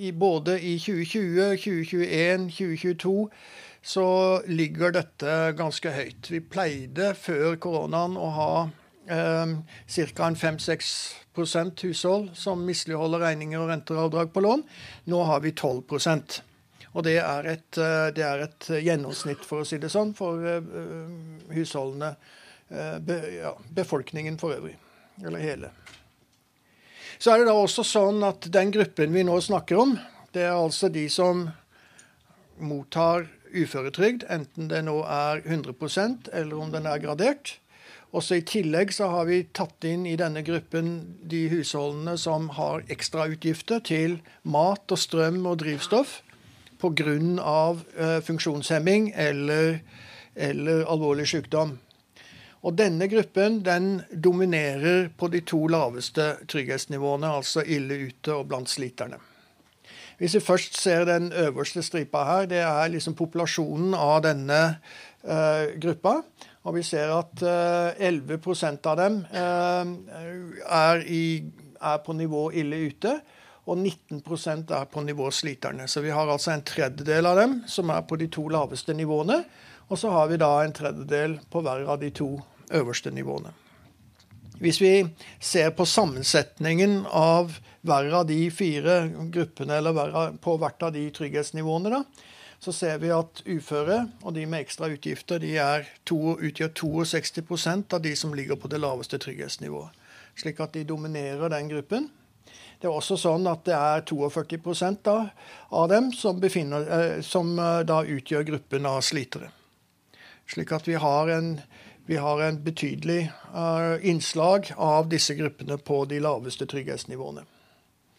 i 0.00 0.12
både 0.16 0.56
i 0.64 0.74
2020, 0.80 1.56
2021, 1.60 2.50
2022 2.56 3.14
så 3.82 4.08
ligger 4.48 4.92
dette 4.92 5.36
ganske 5.56 5.92
høyt. 5.94 6.28
Vi 6.32 6.42
pleide 6.44 7.14
før 7.16 7.56
koronaen 7.60 8.18
å 8.20 8.28
ha 8.36 8.52
eh, 9.08 9.56
ca. 9.94 10.30
5-6% 10.42 11.86
hushold 11.88 12.30
som 12.36 12.66
misligholder 12.68 13.24
regninger 13.28 13.60
og 13.60 13.72
renter 13.72 14.30
på 14.32 14.44
lån. 14.44 14.66
Nå 15.08 15.24
har 15.30 15.44
vi 15.46 15.54
12% 15.56 16.42
og 16.90 17.04
det 17.06 17.18
er, 17.22 17.46
et, 17.46 17.78
eh, 17.78 18.08
det 18.14 18.24
er 18.26 18.44
et 18.46 18.68
gjennomsnitt, 18.82 19.44
for 19.46 19.62
å 19.62 19.68
si 19.68 19.78
det 19.78 19.92
sånn, 19.92 20.10
for 20.18 20.42
uh, 20.42 20.70
husholdene. 21.54 22.14
Uh, 22.70 22.98
be, 23.02 23.18
ja, 23.34 23.52
befolkningen 23.74 24.38
for 24.42 24.56
øvrig. 24.56 24.76
Eller 25.22 25.42
hele. 25.44 25.70
Så 27.20 27.34
er 27.34 27.42
det 27.42 27.50
da 27.50 27.56
også 27.60 27.84
sånn 27.84 28.22
at 28.24 28.46
den 28.48 28.70
gruppen 28.72 29.12
vi 29.12 29.24
nå 29.28 29.34
snakker 29.44 29.76
om, 29.82 29.98
det 30.32 30.46
er 30.46 30.54
altså 30.56 30.88
de 30.88 31.04
som 31.12 31.50
mottar 32.60 33.26
uføretrygd, 33.52 34.24
enten 34.32 34.70
det 34.70 34.80
nå 34.86 35.02
er 35.04 35.42
100% 35.44 36.30
eller 36.32 36.62
om 36.62 36.70
den 36.72 36.88
er 36.88 37.02
gradert. 37.02 37.58
Også 38.16 38.40
I 38.40 38.46
tillegg 38.46 38.94
så 38.94 39.10
har 39.12 39.28
vi 39.28 39.42
tatt 39.54 39.84
inn 39.86 40.06
i 40.08 40.16
denne 40.18 40.42
gruppen 40.46 40.88
de 41.30 41.44
husholdene 41.52 42.16
som 42.18 42.48
har 42.56 42.82
ekstrautgifter 42.90 43.84
til 43.86 44.16
mat 44.42 44.90
og 44.90 44.98
strøm 44.98 45.44
og 45.46 45.60
drivstoff 45.62 46.22
pga. 46.80 47.76
Eh, 48.00 48.18
funksjonshemming 48.24 49.12
eller, 49.14 49.78
eller 50.34 50.84
alvorlig 50.88 51.28
sykdom. 51.28 51.76
Og 52.60 52.76
denne 52.76 53.08
gruppen 53.08 53.62
den 53.64 54.02
dominerer 54.12 55.08
på 55.16 55.30
de 55.32 55.40
to 55.40 55.62
laveste 55.72 56.34
trygghetsnivåene, 56.50 57.30
altså 57.40 57.64
ille 57.64 58.02
ute 58.10 58.34
og 58.36 58.50
blant 58.50 58.68
sliterne. 58.68 59.16
Hvis 60.20 60.34
vi 60.36 60.40
først 60.44 60.76
ser 60.76 61.06
den 61.08 61.32
øverste 61.32 61.82
stripa 61.82 62.24
her, 62.28 62.46
det 62.46 62.58
er 62.60 62.90
liksom 62.92 63.14
populasjonen 63.16 63.94
av 63.96 64.18
denne 64.26 64.58
uh, 65.24 65.72
gruppa. 65.80 66.18
Og 66.68 66.76
vi 66.76 66.82
ser 66.84 67.08
at 67.08 67.40
eh, 67.40 68.08
11% 68.10 68.84
av 68.90 68.98
dem 69.00 69.14
uh, 69.32 69.92
er, 70.68 71.00
i, 71.08 71.40
er, 71.80 72.02
på 72.04 72.12
nivå 72.12 72.50
ille 72.52 72.82
ute. 72.90 73.14
Og 73.64 73.80
19% 73.80 74.74
er 74.76 74.84
på 74.92 75.00
nivå 75.00 75.30
sliterne. 75.32 75.88
Så 75.88 76.04
vi 76.04 76.12
har 76.12 76.28
altså 76.28 76.52
en 76.52 76.66
tredjedel 76.68 77.30
av 77.30 77.40
dem 77.40 77.54
som 77.64 77.88
er 77.88 78.04
på 78.04 78.20
de 78.20 78.28
to 78.28 78.44
laveste 78.52 78.92
nivåene. 78.92 79.40
Og 79.90 79.98
så 79.98 80.10
har 80.14 80.30
vi 80.30 80.38
da 80.38 80.52
en 80.62 80.74
tredjedel 80.74 81.40
på 81.50 81.62
hver 81.66 81.88
av 81.90 81.98
de 82.00 82.12
to 82.14 82.36
øverste 82.70 83.10
nivåene. 83.10 83.50
Hvis 84.60 84.78
vi 84.80 84.92
ser 85.40 85.70
på 85.74 85.86
sammensetningen 85.88 87.06
av 87.16 87.56
hver 87.80 88.10
av 88.14 88.26
de 88.28 88.42
fire 88.52 89.02
gruppene, 89.32 89.80
eller 89.80 90.36
på 90.44 90.56
hvert 90.60 90.84
av 90.84 90.92
de 90.94 91.06
trygghetsnivåene, 91.16 91.90
da, 91.94 92.02
så 92.60 92.74
ser 92.76 92.98
vi 93.00 93.08
at 93.14 93.40
uføre 93.48 94.02
og 94.20 94.34
de 94.36 94.44
med 94.44 94.66
ekstra 94.66 94.90
utgifter 94.92 95.40
de 95.40 95.56
to, 96.04 96.36
utgjør 96.36 96.74
62% 97.08 97.96
av 97.96 98.02
de 98.04 98.12
som 98.16 98.34
ligger 98.36 98.60
på 98.60 98.68
det 98.68 98.82
laveste 98.84 99.18
trygghetsnivået. 99.18 99.96
Slik 100.36 100.60
at 100.60 100.76
de 100.76 100.84
dominerer 100.84 101.48
den 101.50 101.72
gruppen. 101.72 102.10
Det 102.80 102.88
er 102.88 102.92
også 102.92 103.16
sånn 103.20 103.48
at 103.48 103.64
det 103.64 103.76
er 103.76 104.04
42 104.08 105.00
da, 105.04 105.16
av 105.70 105.88
dem 105.88 106.12
som, 106.12 106.36
eh, 106.40 107.20
som 107.20 107.58
eh, 107.58 107.80
da 107.84 108.02
utgjør 108.04 108.46
gruppen 108.52 108.86
av 108.88 109.00
slitere. 109.04 109.50
Slik 110.50 110.72
at 110.74 110.88
vi 110.88 110.96
har 110.98 111.28
en, 111.30 111.60
vi 112.06 112.16
har 112.18 112.40
en 112.42 112.56
betydelig 112.64 113.32
uh, 113.54 114.02
innslag 114.02 114.72
av 114.76 115.08
disse 115.08 115.34
gruppene 115.38 115.78
på 115.78 116.02
de 116.10 116.18
laveste 116.18 116.66
trygghetsnivåene. 116.66 117.44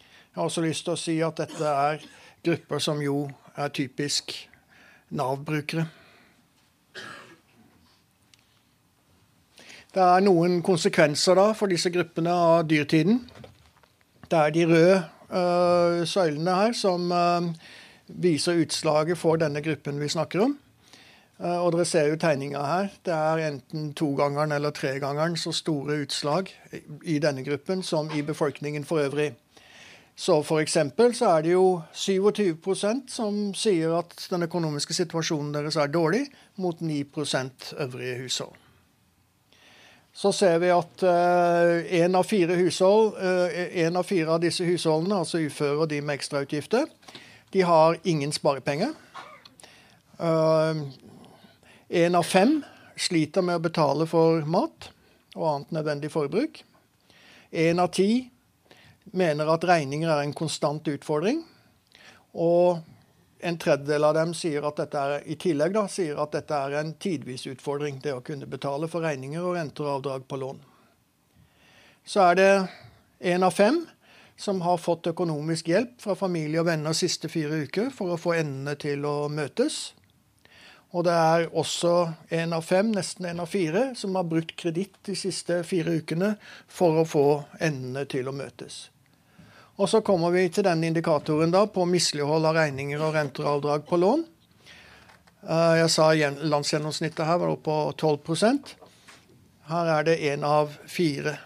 Jeg 0.00 0.40
har 0.40 0.48
også 0.48 0.64
lyst 0.64 0.86
til 0.86 0.94
å 0.94 1.00
si 1.00 1.18
at 1.20 1.42
dette 1.42 1.68
er 1.68 2.00
grupper 2.44 2.80
som 2.80 3.02
jo 3.04 3.26
er 3.52 3.68
typisk 3.68 4.32
Nav-brukere. 5.12 5.84
Det 9.92 10.00
er 10.00 10.24
noen 10.24 10.62
konsekvenser 10.64 11.36
da 11.36 11.50
for 11.52 11.68
disse 11.68 11.92
gruppene 11.92 12.32
av 12.32 12.64
dyrtiden. 12.64 13.20
Det 14.24 14.38
er 14.40 14.54
de 14.56 14.66
røde 14.72 14.98
uh, 15.28 16.00
søylene 16.08 16.56
her 16.62 16.72
som 16.72 17.12
uh, 17.12 17.52
viser 18.08 18.64
utslaget 18.64 19.20
for 19.20 19.36
denne 19.36 19.60
gruppen 19.60 20.00
vi 20.00 20.08
snakker 20.08 20.46
om. 20.48 20.56
Eh, 21.40 21.58
og 21.58 21.72
dere 21.74 21.86
ser 21.88 22.10
jo 22.10 22.18
tegninga 22.20 22.62
her. 22.66 22.90
Det 23.04 23.14
er 23.14 23.46
enten 23.48 23.92
togangeren 23.98 24.52
eller 24.52 24.74
tregangeren 24.76 25.36
så 25.36 25.52
store 25.52 26.02
utslag 26.04 26.52
i 27.04 27.18
denne 27.22 27.44
gruppen 27.46 27.82
som 27.82 28.10
i 28.14 28.22
befolkningen 28.22 28.84
for 28.84 29.04
øvrig. 29.06 29.32
Så 30.16 30.42
f.eks. 30.42 30.76
så 31.16 31.28
er 31.28 31.42
det 31.42 31.52
jo 31.52 31.82
27% 31.94 33.08
som 33.08 33.54
sier 33.56 33.94
at 33.96 34.12
den 34.30 34.44
økonomiske 34.44 34.94
situasjonen 34.94 35.54
deres 35.54 35.76
er 35.76 35.88
dårlig, 35.88 36.26
mot 36.56 36.76
9% 36.78 37.72
øvrige 37.80 38.18
hushold. 38.22 38.52
Så 40.12 40.32
ser 40.32 40.58
vi 40.58 40.68
at 40.68 41.02
én 41.88 42.12
uh, 42.12 42.18
av 42.18 42.24
fire 42.28 42.56
hushold, 42.60 43.14
uh, 43.16 43.86
en 43.86 43.96
av 43.96 44.04
fire 44.04 44.34
av 44.34 44.42
disse 44.42 44.64
husholdene, 44.64 45.16
altså 45.16 45.40
uføre 45.40 45.78
og 45.78 45.90
de 45.90 46.00
med 46.00 46.14
ekstrautgifter, 46.14 46.84
de 47.52 47.62
har 47.64 47.96
ingen 48.04 48.32
sparepenger. 48.32 48.92
Uh, 50.20 50.84
Én 51.92 52.14
av 52.14 52.22
fem 52.22 52.62
sliter 52.96 53.44
med 53.44 53.58
å 53.58 53.60
betale 53.66 54.06
for 54.08 54.46
mat 54.48 54.86
og 55.36 55.42
annet 55.44 55.74
nødvendig 55.76 56.08
forbruk. 56.14 56.62
Én 57.52 57.82
av 57.82 57.90
ti 57.92 58.30
mener 59.12 59.50
at 59.52 59.66
regninger 59.68 60.08
er 60.08 60.22
en 60.24 60.32
konstant 60.32 60.88
utfordring. 60.88 61.42
Og 62.32 62.80
en 63.44 63.60
tredjedel 63.60 64.08
av 64.08 64.16
dem 64.16 64.32
sier 64.32 64.64
at 64.64 64.80
dette 64.80 65.04
er, 65.04 65.28
i 65.28 65.36
tillegg 65.36 65.76
da, 65.76 65.84
sier 65.84 66.16
at 66.24 66.32
dette 66.32 66.64
er 66.64 66.80
en 66.80 66.96
tidvis 66.96 67.44
utfordring, 67.52 68.00
det 68.00 68.16
å 68.16 68.24
kunne 68.24 68.48
betale 68.48 68.88
for 68.88 69.04
regninger 69.04 69.44
og 69.44 69.58
renter 69.60 69.84
og 69.84 69.98
avdrag 69.98 70.24
på 70.24 70.40
lån. 70.40 70.64
Så 72.08 72.24
er 72.24 72.40
det 72.40 72.52
én 73.36 73.44
av 73.44 73.52
fem 73.52 73.82
som 74.40 74.64
har 74.64 74.80
fått 74.80 75.12
økonomisk 75.12 75.68
hjelp 75.68 75.98
fra 76.00 76.16
familie 76.16 76.64
og 76.64 76.72
venner 76.72 76.96
siste 76.96 77.28
fire 77.28 77.66
uker 77.66 77.92
for 77.92 78.16
å 78.16 78.22
få 78.30 78.38
endene 78.40 78.80
til 78.80 79.04
å 79.04 79.28
møtes. 79.28 79.90
Og 80.92 81.06
det 81.06 81.12
er 81.16 81.46
også 81.56 81.92
en 82.36 82.52
av 82.52 82.64
fem, 82.68 82.90
nesten 82.92 83.24
en 83.30 83.40
av 83.40 83.48
fire, 83.48 83.92
som 83.96 84.16
har 84.18 84.28
brukt 84.28 84.52
kreditt 84.60 84.98
de 85.08 85.14
siste 85.16 85.62
fire 85.64 85.94
ukene 86.02 86.34
for 86.68 87.00
å 87.00 87.06
få 87.08 87.26
endene 87.64 88.04
til 88.12 88.28
å 88.28 88.34
møtes. 88.36 88.90
Og 89.80 89.88
så 89.88 90.02
kommer 90.04 90.34
vi 90.34 90.44
til 90.52 90.66
denne 90.66 90.90
indikatoren 90.90 91.52
da 91.54 91.64
på 91.64 91.86
mislighold 91.88 92.44
av 92.44 92.58
regninger 92.58 93.00
og 93.00 93.16
renteavdrag 93.16 93.86
på 93.88 93.98
lån. 94.02 94.26
Eh, 95.48 95.76
jeg 95.80 95.92
sa 95.94 96.10
landsgjennomsnittet 96.12 97.24
her 97.26 97.40
var 97.40 97.54
oppe 97.54 97.64
på 97.66 97.78
12% 97.96 98.76
Her 99.72 99.88
er 99.96 100.04
det 100.06 100.20
én 100.28 100.44
av 100.44 100.74
fire 100.90 101.38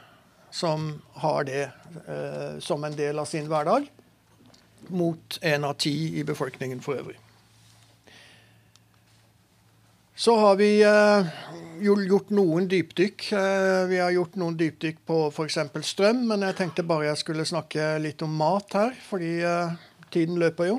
som 0.51 0.89
har 1.23 1.47
det 1.47 1.63
eh, 1.63 2.59
som 2.61 2.85
en 2.85 2.97
del 2.97 3.19
av 3.19 3.29
sin 3.29 3.47
hverdag, 3.49 3.87
mot 4.89 5.39
én 5.43 5.65
av 5.69 5.77
ti 5.79 5.95
i 6.19 6.25
befolkningen 6.25 6.81
for 6.81 6.97
øvrig. 6.97 7.19
Så 10.19 10.37
har 10.37 10.57
vi 10.57 10.81
uh, 10.81 11.27
gjort 11.85 12.31
noen 12.33 12.65
dypdykk. 12.73 13.27
Uh, 13.37 13.85
vi 13.91 13.99
har 14.01 14.15
gjort 14.15 14.39
noen 14.41 14.55
dypdykk 14.57 15.03
på 15.05 15.19
f.eks. 15.29 15.59
strøm, 15.85 16.23
men 16.31 16.47
jeg 16.47 16.57
tenkte 16.57 16.87
bare 16.89 17.11
jeg 17.11 17.21
skulle 17.21 17.45
snakke 17.45 17.99
litt 18.01 18.25
om 18.25 18.33
mat 18.33 18.79
her, 18.79 18.97
fordi 19.11 19.35
uh, 19.45 19.77
tiden 20.09 20.41
løper 20.41 20.71
jo. 20.71 20.79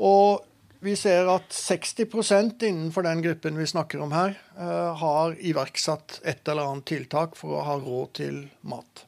og 0.00 0.46
vi 0.82 0.96
ser 0.96 1.28
at 1.30 1.52
60% 1.54 2.64
innenfor 2.66 3.06
den 3.06 3.22
gruppen 3.22 3.60
vi 3.60 3.68
snakker 3.68 4.00
om 4.02 4.14
her, 4.16 4.32
har 4.96 5.36
iverksatt 5.36 6.22
et 6.24 6.48
eller 6.48 6.72
annet 6.72 6.88
tiltak 6.88 7.36
for 7.38 7.58
å 7.58 7.66
ha 7.68 7.76
råd 7.78 8.14
til 8.16 8.40
mat. 8.64 9.04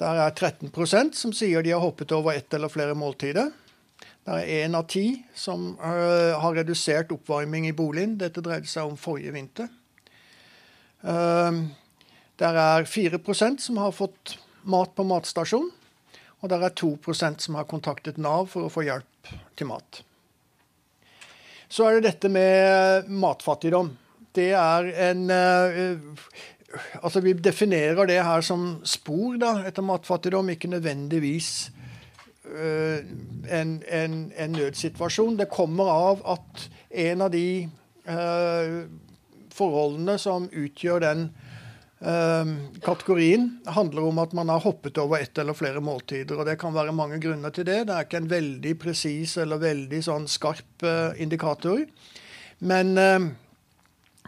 Der 0.00 0.22
er 0.22 0.30
13% 0.30 1.18
som 1.18 1.34
sier 1.36 1.66
de 1.66 1.74
har 1.74 1.82
hoppet 1.82 2.14
over 2.14 2.38
ett 2.38 2.54
eller 2.54 2.72
flere 2.72 2.94
måltider. 2.96 3.50
Det 4.22 4.34
er 4.38 4.50
én 4.62 4.76
av 4.78 4.86
ti 4.86 5.06
som 5.34 5.72
uh, 5.82 6.38
har 6.38 6.54
redusert 6.54 7.10
oppvarming 7.10 7.66
i 7.66 7.74
boligen. 7.74 8.14
Dette 8.20 8.42
dreide 8.44 8.70
seg 8.70 8.86
om 8.86 8.98
forrige 8.98 9.34
vinter. 9.34 9.66
Uh, 11.02 11.66
der 12.38 12.58
er 12.58 12.86
4% 12.86 13.64
som 13.64 13.80
har 13.82 13.94
fått 13.96 14.36
mat 14.62 14.94
på 14.94 15.06
matstasjon. 15.10 15.72
Og 16.42 16.50
der 16.50 16.62
er 16.62 16.78
2% 16.78 17.42
som 17.42 17.58
har 17.58 17.66
kontaktet 17.70 18.18
Nav 18.18 18.46
for 18.54 18.66
å 18.66 18.70
få 18.70 18.86
hjelp 18.86 19.34
til 19.58 19.70
mat. 19.70 20.02
Så 21.66 21.88
er 21.88 21.98
det 21.98 22.12
dette 22.12 22.30
med 22.30 23.10
matfattigdom. 23.10 23.90
Det 24.32 24.52
er 24.54 24.90
en 25.10 25.28
uh, 25.30 26.42
Altså, 27.04 27.20
vi 27.20 27.34
definerer 27.36 28.06
det 28.08 28.22
her 28.24 28.40
som 28.40 28.78
spor 28.88 29.34
da, 29.36 29.58
etter 29.68 29.84
matfattigdom, 29.84 30.54
ikke 30.54 30.70
nødvendigvis 30.72 31.50
Eh, 31.68 31.81
en, 32.42 33.82
en, 33.88 34.16
en, 34.36 34.52
nødsituasjon. 34.56 35.38
Det 35.38 35.50
kommer 35.52 35.90
av 35.90 36.22
at 36.34 36.66
en 37.04 37.22
av 37.22 37.30
de 37.30 37.68
uh, 38.08 38.82
forholdene 39.54 40.18
som 40.18 40.50
utgjør 40.50 41.06
den 41.06 41.30
kategorien 42.82 43.44
handler 43.70 44.08
om 44.08 44.16
at 44.18 44.32
man 44.34 44.48
har 44.50 44.64
hoppet 44.64 44.96
over 44.98 45.20
ett 45.22 45.38
eller 45.38 45.54
flere 45.54 45.78
måltider. 45.78 46.34
og 46.34 46.48
Det 46.48 46.56
kan 46.58 46.74
være 46.74 46.90
mange 46.90 47.20
grunner 47.22 47.54
til 47.54 47.62
det. 47.68 47.76
Det 47.86 47.94
er 47.94 48.08
ikke 48.08 48.18
en 48.24 48.26
veldig 48.32 48.72
presis 48.82 49.36
eller 49.38 49.60
veldig 49.62 50.00
sånn 50.02 50.26
skarp 50.26 50.82
indikator. 51.22 51.84
Men 52.58 52.98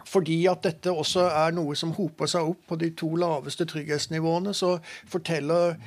fordi 0.05 0.45
at 0.49 0.63
dette 0.65 0.93
også 0.93 1.25
er 1.33 1.53
noe 1.57 1.75
som 1.77 1.93
hoper 1.97 2.29
seg 2.29 2.51
opp 2.51 2.67
på 2.69 2.77
de 2.81 2.91
to 2.97 3.09
laveste 3.19 3.65
trygghetsnivåene, 3.69 4.53
så 4.53 4.77
forteller 5.09 5.79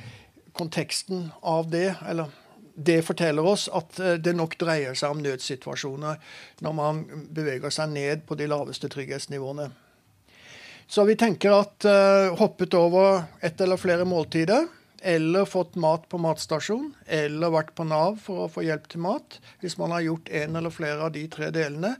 konteksten 0.59 1.29
av 1.41 1.71
det, 1.71 1.93
eller 2.07 2.29
det 2.79 3.01
forteller 3.03 3.45
oss 3.45 3.67
at 3.75 3.99
eh, 3.99 4.15
det 4.23 4.35
nok 4.37 4.55
dreier 4.59 4.95
seg 4.97 5.11
om 5.13 5.21
nødsituasjoner 5.23 6.19
når 6.63 6.75
man 6.75 7.03
beveger 7.35 7.73
seg 7.73 7.91
ned 7.91 8.25
på 8.27 8.37
de 8.39 8.47
laveste 8.47 8.89
trygghetsnivåene. 8.91 9.69
Så 10.89 11.03
vi 11.05 11.13
tenker 11.19 11.53
at 11.53 11.85
uh, 11.85 12.33
hoppet 12.39 12.73
over 12.73 13.27
ett 13.45 13.59
eller 13.61 13.77
flere 13.77 14.07
måltider, 14.09 14.63
eller 15.05 15.45
fått 15.45 15.75
mat 15.77 16.07
på 16.09 16.17
matstasjon, 16.17 16.87
eller 17.05 17.53
vært 17.53 17.75
på 17.77 17.85
Nav 17.85 18.17
for 18.23 18.47
å 18.47 18.49
få 18.49 18.63
hjelp 18.65 18.87
til 18.89 19.03
mat, 19.05 19.37
hvis 19.61 19.77
man 19.77 19.93
har 19.93 20.01
gjort 20.07 20.31
en 20.41 20.57
eller 20.57 20.73
flere 20.73 21.05
av 21.05 21.13
de 21.13 21.27
tre 21.29 21.51
delene, 21.53 21.93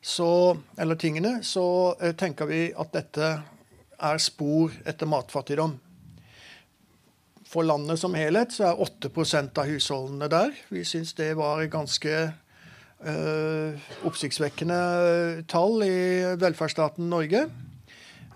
så, 0.00 0.56
eller 0.80 0.96
tingene, 0.96 1.34
så 1.44 1.66
uh, 2.00 2.14
tenker 2.16 2.48
vi 2.48 2.62
at 2.72 2.96
dette 2.96 3.28
er 4.00 4.24
spor 4.24 4.72
etter 4.88 5.10
matfattigdom. 5.10 5.76
For 7.50 7.66
landet 7.66 7.98
som 7.98 8.14
helhet 8.14 8.54
så 8.54 8.68
er 8.70 8.84
8% 8.84 9.58
av 9.58 9.66
husholdene 9.66 10.28
der. 10.30 10.54
Vi 10.70 10.84
syns 10.86 11.16
det 11.18 11.32
var 11.38 11.64
ganske 11.72 12.12
øh, 13.02 13.88
oppsiktsvekkende 14.06 14.78
tall 15.50 15.82
i 15.82 15.98
velferdsstaten 16.38 17.10
Norge. 17.10 17.48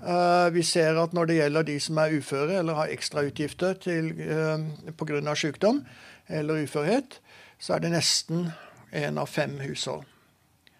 Uh, 0.04 0.50
vi 0.52 0.60
ser 0.62 0.98
at 1.00 1.14
når 1.16 1.30
det 1.30 1.36
gjelder 1.38 1.64
de 1.64 1.78
som 1.80 1.98
er 2.02 2.12
uføre 2.18 2.58
eller 2.58 2.76
har 2.76 2.90
ekstrautgifter 2.92 3.78
uh, 3.88 4.90
pga. 5.00 5.34
sykdom 5.34 5.80
eller 6.28 6.66
uførhet, 6.66 7.20
så 7.58 7.74
er 7.74 7.78
det 7.78 7.94
nesten 7.94 8.50
én 8.92 9.16
av 9.16 9.30
fem 9.32 9.56
hushold 9.64 10.04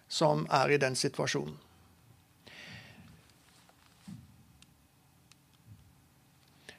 som 0.07 0.45
er 0.53 0.75
i 0.75 0.77
den 0.77 0.95
situasjonen. 0.95 1.57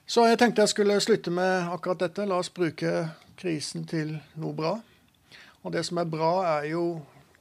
Så 0.06 0.26
jeg 0.28 0.38
tenkte 0.38 0.62
jeg 0.62 0.72
skulle 0.72 1.00
slutte 1.02 1.32
med 1.34 1.70
akkurat 1.75 2.04
dette. 2.06 2.26
La 2.28 2.38
oss 2.38 2.52
bruke 2.54 3.08
krisen 3.38 3.86
til 3.90 4.14
noe 4.38 4.54
bra. 4.56 4.76
Og 5.66 5.75
det 5.75 5.82
som 5.88 5.98
er 5.98 6.10
bra, 6.10 6.32
er 6.58 6.70
jo 6.70 6.84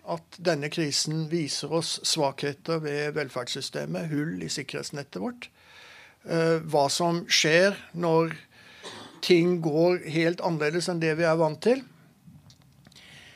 at 0.09 0.37
denne 0.41 0.69
krisen 0.73 1.25
viser 1.29 1.71
oss 1.73 1.99
svakheter 2.05 2.81
ved 2.81 3.15
velferdssystemet, 3.17 4.09
hull 4.09 4.41
i 4.45 4.49
sikkerhetsnettet 4.53 5.21
vårt. 5.21 5.49
Eh, 6.25 6.61
hva 6.61 6.87
som 6.93 7.23
skjer 7.29 7.77
når 7.93 8.33
ting 9.25 9.59
går 9.65 10.05
helt 10.13 10.41
annerledes 10.45 10.89
enn 10.89 11.01
det 11.01 11.15
vi 11.17 11.25
er 11.25 11.37
vant 11.37 11.61
til 11.61 11.81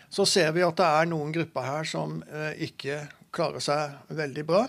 så 0.09 0.25
ser 0.25 0.51
vi 0.55 0.65
at 0.65 0.77
det 0.77 0.89
er 0.89 1.09
noen 1.09 1.33
grupper 1.33 1.65
her 1.65 1.87
som 1.87 2.19
eh, 2.25 2.53
ikke 2.69 3.03
klarer 3.35 3.61
seg 3.61 4.13
veldig 4.17 4.45
bra. 4.45 4.63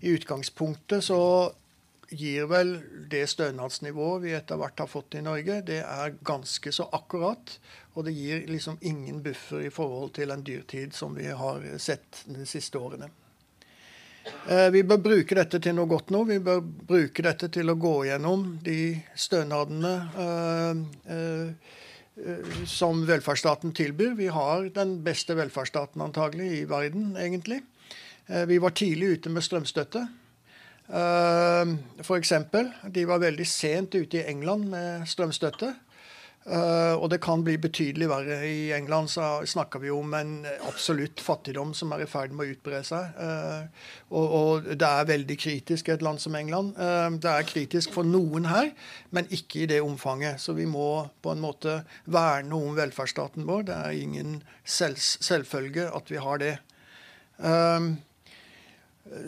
I 0.00 0.14
utgangspunktet 0.16 1.04
så 1.04 1.20
gir 2.10 2.46
vel 2.50 2.74
det 3.10 3.24
stønadsnivået 3.30 4.24
vi 4.24 4.34
etter 4.36 4.58
hvert 4.60 4.82
har 4.82 4.90
fått 4.90 5.16
i 5.18 5.22
Norge, 5.24 5.60
det 5.66 5.80
er 5.84 6.16
ganske 6.26 6.72
så 6.74 6.88
akkurat. 6.96 7.56
Og 7.94 8.06
det 8.06 8.14
gir 8.14 8.44
liksom 8.50 8.78
ingen 8.86 9.22
buffer 9.22 9.66
i 9.66 9.72
forhold 9.74 10.14
til 10.18 10.30
en 10.30 10.44
dyrtid 10.46 10.94
som 10.94 11.16
vi 11.16 11.26
har 11.26 11.64
sett 11.78 12.22
de 12.26 12.46
siste 12.46 12.78
årene. 12.78 13.10
Eh, 14.46 14.68
vi 14.70 14.84
bør 14.86 15.00
bruke 15.02 15.36
dette 15.38 15.58
til 15.62 15.74
noe 15.74 15.90
godt 15.90 16.12
nå. 16.14 16.24
Vi 16.28 16.38
bør 16.44 16.60
bruke 16.62 17.24
dette 17.26 17.48
til 17.50 17.72
å 17.72 17.78
gå 17.80 17.94
gjennom 18.10 18.46
de 18.64 18.80
stønadene 19.18 19.94
øh, 20.14 21.54
Eh, 22.26 22.64
som 22.66 23.06
velferdsstaten 23.06 23.72
tilbyr. 23.72 24.14
Vi 24.14 24.26
har 24.26 24.68
den 24.74 24.98
beste 25.04 25.36
velferdsstaten 25.38 26.02
antagelig 26.02 26.48
i 26.58 26.64
verden, 26.68 27.14
egentlig. 27.16 27.62
Eh, 28.26 28.46
vi 28.46 28.58
var 28.58 28.70
tidlig 28.76 29.16
ute 29.16 29.30
med 29.30 29.44
strømstøtte. 29.46 30.08
Eh, 30.90 31.74
F.eks. 32.02 32.32
De 32.90 33.06
var 33.06 33.22
veldig 33.22 33.46
sent 33.46 33.94
ute 33.94 34.20
i 34.20 34.26
England 34.30 34.68
med 34.72 35.06
strømstøtte. 35.08 35.74
Uh, 36.40 36.96
og 36.96 37.10
det 37.12 37.18
kan 37.20 37.42
bli 37.44 37.58
betydelig 37.60 38.06
verre. 38.08 38.38
I 38.48 38.70
England 38.72 39.10
så 39.12 39.42
snakker 39.46 39.82
vi 39.82 39.90
om 39.92 40.14
en 40.16 40.46
absolutt 40.66 41.20
fattigdom 41.20 41.74
som 41.76 41.92
er 41.92 42.06
i 42.06 42.08
ferd 42.08 42.32
med 42.32 42.46
å 42.46 42.54
utbre 42.54 42.80
seg. 42.86 43.18
Uh, 43.20 43.68
og, 44.16 44.70
det 44.72 44.88
er 44.88 45.10
veldig 45.10 45.36
kritisk 45.36 45.90
i 45.90 45.94
et 45.94 46.04
land 46.04 46.22
som 46.22 46.34
England. 46.38 46.72
Det 47.20 47.28
er 47.30 47.46
kritisk 47.46 47.92
for 47.92 48.08
noen 48.08 48.48
her, 48.48 48.72
men 49.12 49.28
ikke 49.28 49.66
i 49.66 49.68
det 49.70 49.82
omfanget. 49.84 50.40
Så 50.40 50.56
vi 50.56 50.64
må 50.66 51.04
på 51.20 51.34
en 51.34 51.44
måte 51.44 51.82
verne 52.08 52.56
om 52.56 52.72
velferdsstaten 52.78 53.44
vår. 53.46 53.68
Det 53.68 53.76
er 53.76 54.00
ingen 54.00 54.40
selv, 54.64 54.96
selvfølge 54.96 55.90
at 55.92 56.08
vi 56.10 56.24
har 56.24 56.40
det. 56.40 56.54
Uh, 57.36 58.00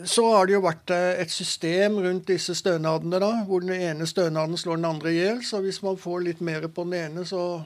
så 0.05 0.23
har 0.31 0.47
det 0.47 0.55
jo 0.55 0.63
vært 0.63 0.91
eh, 0.95 1.19
et 1.23 1.31
system 1.31 1.97
rundt 2.05 2.29
disse 2.31 2.55
stønadene, 2.55 3.19
da, 3.19 3.31
hvor 3.47 3.63
den 3.63 3.75
ene 3.75 4.07
stønaden 4.07 4.57
slår 4.59 4.79
den 4.79 4.87
andre 4.87 5.11
i 5.11 5.17
hjel. 5.17 5.41
Så 5.43 5.59
hvis 5.63 5.81
man 5.83 5.99
får 5.99 6.23
litt 6.27 6.43
mer 6.43 6.67
på 6.71 6.85
den 6.87 6.95
ene, 7.01 7.25
så 7.27 7.63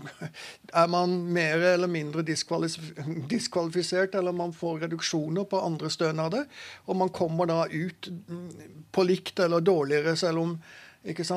er 0.82 0.90
man 0.90 1.14
mer 1.30 1.62
eller 1.74 1.90
mindre 1.90 2.24
diskvalifisert, 2.26 4.18
eller 4.18 4.34
man 4.34 4.52
får 4.56 4.80
reduksjoner 4.86 5.46
på 5.46 5.62
andre 5.62 5.90
stønader. 5.94 6.44
Og 6.90 6.98
man 6.98 7.14
kommer 7.14 7.46
da 7.50 7.64
ut 7.70 8.10
på 8.90 9.06
likt 9.06 9.38
eller 9.46 9.62
dårligere, 9.62 10.16
selv 10.18 10.42
om, 10.42 10.58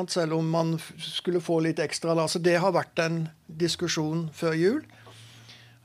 selv 0.10 0.34
om 0.40 0.50
man 0.50 0.80
skulle 0.98 1.46
få 1.46 1.62
litt 1.62 1.80
ekstra. 1.84 2.18
Så 2.26 2.42
det 2.42 2.58
har 2.58 2.74
vært 2.74 3.06
en 3.06 3.28
diskusjon 3.46 4.30
før 4.34 4.58
jul. 4.58 4.84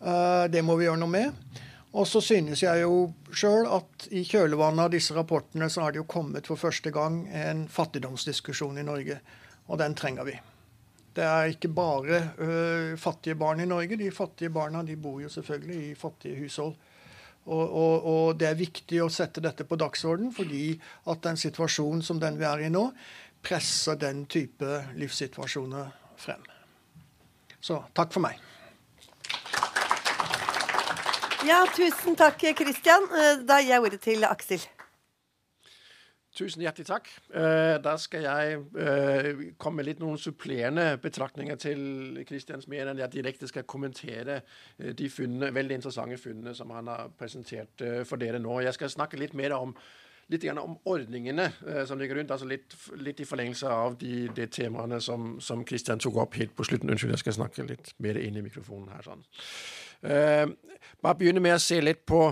Eh, 0.01 0.45
det 0.49 0.65
må 0.65 0.81
vi 0.81 0.89
gjøre 0.89 1.05
noe 1.05 1.19
med. 1.21 1.65
Og 1.97 2.05
så 2.07 2.21
synes 2.21 2.63
jeg 2.63 2.83
jo 2.83 3.09
sjøl 3.33 3.65
at 3.79 4.09
i 4.13 4.21
kjølvannet 4.29 4.85
av 4.85 4.93
disse 4.93 5.15
rapportene 5.17 5.71
så 5.73 5.87
har 5.87 5.95
det 5.95 6.03
jo 6.03 6.11
kommet 6.11 6.49
for 6.51 6.61
første 6.61 6.93
gang 6.93 7.23
en 7.33 7.65
fattigdomsdiskusjon 7.73 8.81
i 8.81 8.85
Norge. 8.85 9.21
Og 9.69 9.81
den 9.81 9.97
trenger 9.97 10.29
vi. 10.29 10.35
Det 11.17 11.25
er 11.25 11.55
ikke 11.55 11.71
bare 11.75 12.21
ø, 12.39 12.51
fattige 13.01 13.39
barn 13.41 13.61
i 13.65 13.67
Norge. 13.67 13.97
De 13.97 14.11
fattige 14.15 14.53
barna 14.53 14.85
de 14.87 14.97
bor 15.01 15.23
jo 15.23 15.33
selvfølgelig 15.33 15.79
i 15.89 15.97
fattige 15.99 16.43
hushold. 16.43 16.77
Og, 17.49 17.65
og, 17.65 18.05
og 18.05 18.37
det 18.39 18.51
er 18.51 18.61
viktig 18.61 19.01
å 19.01 19.09
sette 19.13 19.41
dette 19.41 19.65
på 19.65 19.79
dagsorden, 19.81 20.29
fordi 20.37 20.77
at 21.09 21.23
den 21.25 21.41
situasjonen 21.41 22.05
som 22.05 22.21
den 22.21 22.37
vi 22.37 22.45
er 22.45 22.67
i 22.67 22.69
nå, 22.69 22.85
presser 23.43 23.97
den 23.97 24.27
type 24.29 24.83
livssituasjoner 24.99 25.89
frem. 26.21 26.45
Så 27.61 27.81
takk 27.97 28.13
for 28.13 28.23
meg. 28.29 28.37
Ja, 31.47 31.61
tusen 31.71 32.17
takk, 32.19 32.41
Kristian. 32.59 33.05
Eh, 33.15 33.45
da 33.47 33.61
gir 33.63 33.71
jeg 33.71 33.83
ordet 33.85 34.01
til 34.03 34.25
Aksel. 34.27 34.65
Tusen 36.35 36.65
hjertelig 36.65 36.87
takk. 36.89 37.07
Uh, 37.31 37.79
da 37.83 37.95
skal 37.99 38.27
jeg 38.27 38.59
uh, 38.75 39.45
komme 39.59 39.81
med 39.81 39.89
litt 39.89 40.03
noen 40.03 40.19
supplerende 40.19 40.97
betraktninger 41.03 41.59
til 41.59 42.19
Kristians 42.27 42.67
mer 42.71 42.91
enn 42.91 42.99
jeg 43.03 43.15
direkte 43.15 43.49
skal 43.51 43.67
kommentere 43.71 44.41
de 44.79 45.09
funnene, 45.11 45.53
veldig 45.55 45.79
interessante 45.79 46.19
funnene 46.19 46.55
som 46.59 46.75
han 46.75 46.91
har 46.91 47.09
presentert 47.19 47.87
for 48.07 48.19
dere 48.19 48.43
nå. 48.43 48.61
Jeg 48.67 48.75
skal 48.75 48.93
snakke 48.93 49.19
litt 49.19 49.35
mer 49.39 49.55
om 49.59 49.75
litt 50.29 50.45
om 50.61 50.75
ordningene 50.85 51.47
som 51.89 51.99
ligger 51.99 52.19
rundt. 52.19 52.31
altså 52.35 52.47
Litt, 52.47 52.75
litt 53.01 53.23
i 53.23 53.27
forlengelse 53.27 53.71
av 53.73 53.97
de, 53.97 54.27
de 54.37 54.45
temaene 54.53 54.99
som, 55.01 55.39
som 55.41 55.65
Kristian 55.65 56.03
tok 56.03 56.19
opp 56.21 56.37
helt 56.37 56.53
på 56.55 56.67
slutten. 56.69 56.91
Unnskyld, 56.93 57.15
jeg 57.17 57.25
skal 57.25 57.39
snakke 57.39 57.65
litt 57.71 57.95
mer 58.05 58.21
inn 58.21 58.37
i 58.37 58.45
mikrofonen 58.45 58.93
her. 58.93 59.07
sånn. 59.07 59.25
Uh, 60.03 60.51
bare 61.03 61.19
begynne 61.19 61.43
med 61.43 61.57
å 61.57 61.63
se 61.63 61.81
litt 61.83 62.05
på 62.07 62.29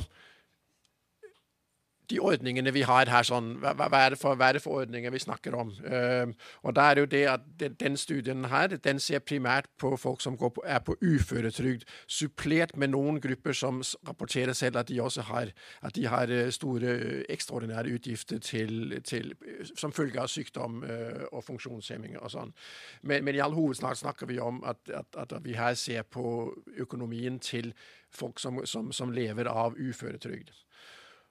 de 2.10 2.20
ordningene 2.22 2.72
vi 2.74 2.82
har 2.86 3.10
her. 3.10 3.26
sånn, 3.26 3.56
hva, 3.62 3.72
hva, 3.76 4.02
er 4.06 4.16
for, 4.18 4.38
hva, 4.38 4.50
er 4.50 4.58
det 4.58 4.62
for, 4.64 4.82
ordninger 4.82 5.12
vi 5.12 5.22
snakker 5.22 5.56
om? 5.58 5.72
Uh, 5.82 6.32
og 6.62 6.76
da 6.76 6.88
er 6.90 6.96
det 6.96 7.04
jo 7.04 7.10
det 7.14 7.22
at 7.32 7.46
den, 7.80 7.96
studien 7.96 8.46
her 8.50 8.76
den 8.76 9.00
ser 9.02 9.24
primært 9.24 9.68
på 9.80 9.94
folk 10.00 10.22
som 10.24 10.36
på, 10.38 10.52
er 10.64 10.82
på 10.84 10.96
uføretrygd, 11.00 11.86
supplert 12.06 12.76
med 12.76 12.92
noen 12.94 13.20
grupper 13.22 13.56
som 13.56 13.82
rapporterer 14.06 14.54
selv 14.56 14.80
at 14.80 14.90
de 14.90 15.00
også 15.02 15.26
har, 15.30 15.52
de 15.94 16.06
har 16.06 16.32
uh, 16.32 16.48
store 16.54 16.96
ekstraordinære 17.32 17.96
utgifter 17.96 18.38
til, 18.38 19.00
til, 19.04 19.34
som 19.74 19.94
følge 19.94 20.20
av 20.20 20.30
sykdom 20.32 20.82
uh, 20.84 21.26
og 21.32 21.44
funksjonshemminger 21.46 22.22
og 22.22 22.34
sånn. 22.36 22.54
Men, 23.02 23.24
men, 23.24 23.36
i 23.36 23.42
all 23.44 23.56
hovedsak 23.56 23.98
snakker 24.00 24.30
vi 24.30 24.38
om 24.40 24.62
at, 24.66 24.80
at, 24.90 25.16
at, 25.16 25.34
vi 25.44 25.56
her 25.58 25.74
ser 25.76 26.02
på 26.02 26.54
økonomien 26.80 27.38
til 27.38 27.72
folk 28.10 28.40
som, 28.40 28.62
som, 28.64 28.92
som 28.92 29.12
lever 29.12 29.48
av 29.50 29.76
uføretrygd. 29.76 30.52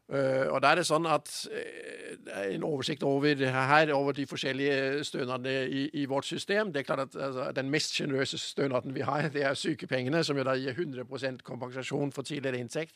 Uh, 0.10 0.54
og 0.54 0.60
da 0.62 0.70
er 0.70 0.78
det 0.78 0.86
sånn 0.86 1.08
at 1.10 1.32
uh, 1.50 2.42
En 2.46 2.64
oversikt 2.68 3.02
over 3.04 3.40
her, 3.42 3.90
over 3.94 4.14
de 4.14 4.28
forskjellige 4.30 5.02
stønadene 5.08 5.64
i, 5.66 5.88
i 5.98 6.04
vårt 6.06 6.28
system. 6.30 6.72
det 6.74 6.84
er 6.84 6.86
klart 6.86 7.08
at 7.08 7.16
altså, 7.16 7.52
Den 7.56 7.72
mest 7.74 7.94
sjenerøse 7.98 8.38
stønaden 8.38 8.94
vi 8.96 9.02
har, 9.02 9.30
det 9.34 9.44
er 9.44 9.58
sykepengene, 9.58 10.24
som 10.24 10.38
jo 10.38 10.46
da 10.46 10.54
gir 10.62 10.78
100% 10.78 11.42
kompensasjon 11.44 12.12
for 12.12 12.22
tidligere 12.22 12.62
inntekt. 12.62 12.94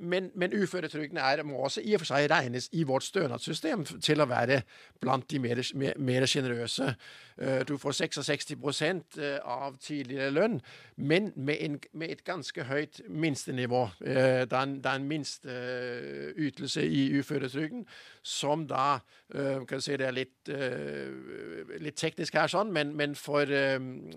Men, 0.00 0.30
men 0.34 0.54
uføretrygden 0.56 1.20
må 1.44 1.56
også 1.56 1.82
i 1.84 1.92
og 1.92 2.00
for 2.00 2.08
seg 2.08 2.30
regnes 2.32 2.70
i 2.72 2.86
vårt 2.88 3.04
stønadssystem 3.04 3.84
til 4.00 4.22
å 4.24 4.26
være 4.26 4.62
blant 5.00 5.28
de 5.28 5.38
mer 6.00 6.26
sjenerøse. 6.26 6.94
Du 7.68 7.76
får 7.76 7.98
66% 8.08 9.20
av 9.44 9.76
tidligere 9.84 10.32
lønn, 10.32 10.56
men 11.00 11.32
med, 11.36 11.56
en, 11.60 11.80
med 11.92 12.10
et 12.10 12.24
ganske 12.24 12.64
høyt 12.64 13.00
minstenivå. 13.08 13.88
Det 14.00 14.52
er 14.52 14.92
en, 14.94 15.04
minste 15.08 15.48
ytelse 16.36 16.82
i 16.86 17.18
uføretrygden 17.18 17.86
som 18.22 18.66
da 18.68 18.98
kan 19.68 19.80
si 19.80 19.96
Det 19.96 20.06
er 20.06 20.16
litt, 20.16 20.50
litt 21.80 21.96
teknisk 21.96 22.34
her, 22.34 22.48
sånn, 22.50 22.72
men, 22.72 22.94
men 22.96 23.14
for, 23.14 23.46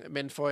men 0.09 0.29
for 0.33 0.51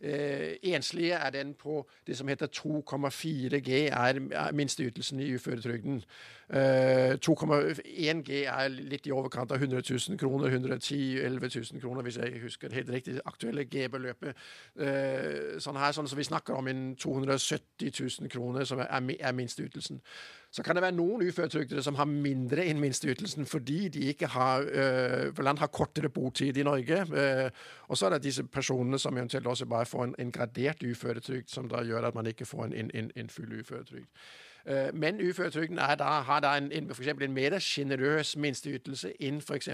enslige 0.00 1.18
er 1.18 1.30
den 1.34 1.54
på 1.54 1.82
det 2.06 2.16
som 2.16 2.28
heter 2.28 2.46
2,4 2.46 3.60
G 3.64 3.86
er 3.88 4.20
minsteytelsen 4.52 5.20
i 5.20 5.32
uføretrygden. 5.34 6.04
2,1 6.50 8.22
G 8.26 8.40
er 8.50 8.72
litt 8.74 9.06
i 9.06 9.12
overkant 9.14 9.52
av 9.54 9.62
100 9.62 9.84
000 9.86 10.18
kroner. 10.18 10.50
110 10.50 11.20
11 11.22 11.50
000 11.54 11.82
kroner, 11.82 12.02
hvis 12.02 12.18
jeg 12.18 12.42
husker 12.42 12.74
helt 12.74 12.90
riktig 12.90 13.20
aktuelle 13.24 13.68
G-beløpet. 13.70 14.34
Sånn 15.62 15.78
her, 15.78 15.94
sånn, 15.94 16.10
så 16.10 16.18
vi 16.18 16.26
snakker 16.26 16.58
om 16.58 16.66
en 16.72 16.82
270 16.98 17.94
000 17.94 18.32
kroner, 18.32 18.66
som 18.66 18.82
er, 18.82 18.90
er 19.20 19.36
minsteytelsen. 19.38 20.02
Så 20.50 20.62
kan 20.62 20.74
det 20.74 20.82
være 20.82 20.96
noen 20.98 21.22
uføretrygdede 21.28 21.82
som 21.86 21.94
har 21.94 22.08
mindre 22.10 22.64
enn 22.66 22.80
minsteytelsen 22.82 23.46
fordi 23.46 23.88
de 23.94 24.08
ikke 24.10 24.26
har, 24.34 24.66
øh, 24.66 25.38
land 25.38 25.58
har 25.62 25.70
kortere 25.70 26.10
botid 26.10 26.56
i 26.56 26.66
Norge. 26.66 27.04
Øh, 27.14 27.50
og 27.88 27.98
så 27.98 28.06
er 28.06 28.10
det 28.10 28.22
disse 28.22 28.44
personene 28.44 28.98
som 28.98 29.16
eventuelt 29.16 29.46
også 29.46 29.66
bare 29.66 29.86
får 29.86 30.04
en, 30.04 30.14
en 30.18 30.32
gradert 30.32 30.82
uføretrygd, 30.82 31.48
som 31.48 31.68
da 31.68 31.84
gjør 31.86 32.08
at 32.08 32.14
man 32.14 32.26
ikke 32.26 32.44
får 32.44 32.64
en, 32.64 32.90
en, 32.94 33.10
en 33.16 33.28
full 33.28 33.60
uføretrygd. 33.60 34.06
Øh, 34.66 34.94
men 34.94 35.28
uføretrygden 35.28 35.78
har 35.78 36.40
da 36.40 36.56
en, 36.56 36.94
for 36.94 37.22
en 37.22 37.32
mer 37.32 37.58
sjenerøs 37.58 38.36
minsteytelse 38.36 39.12
enn 39.20 39.40
f.eks. 39.40 39.68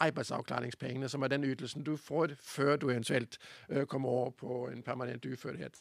arbeidsavklaringspengene, 0.00 1.08
som 1.08 1.22
er 1.22 1.28
den 1.28 1.44
ytelsen 1.44 1.82
du 1.82 1.96
får 1.96 2.28
før 2.40 2.76
du 2.76 2.90
eventuelt 2.90 3.38
uh, 3.68 3.82
kommer 3.84 4.08
over 4.08 4.30
på 4.30 4.68
en 4.76 4.82
permanent 4.82 5.26
uførhet. 5.26 5.74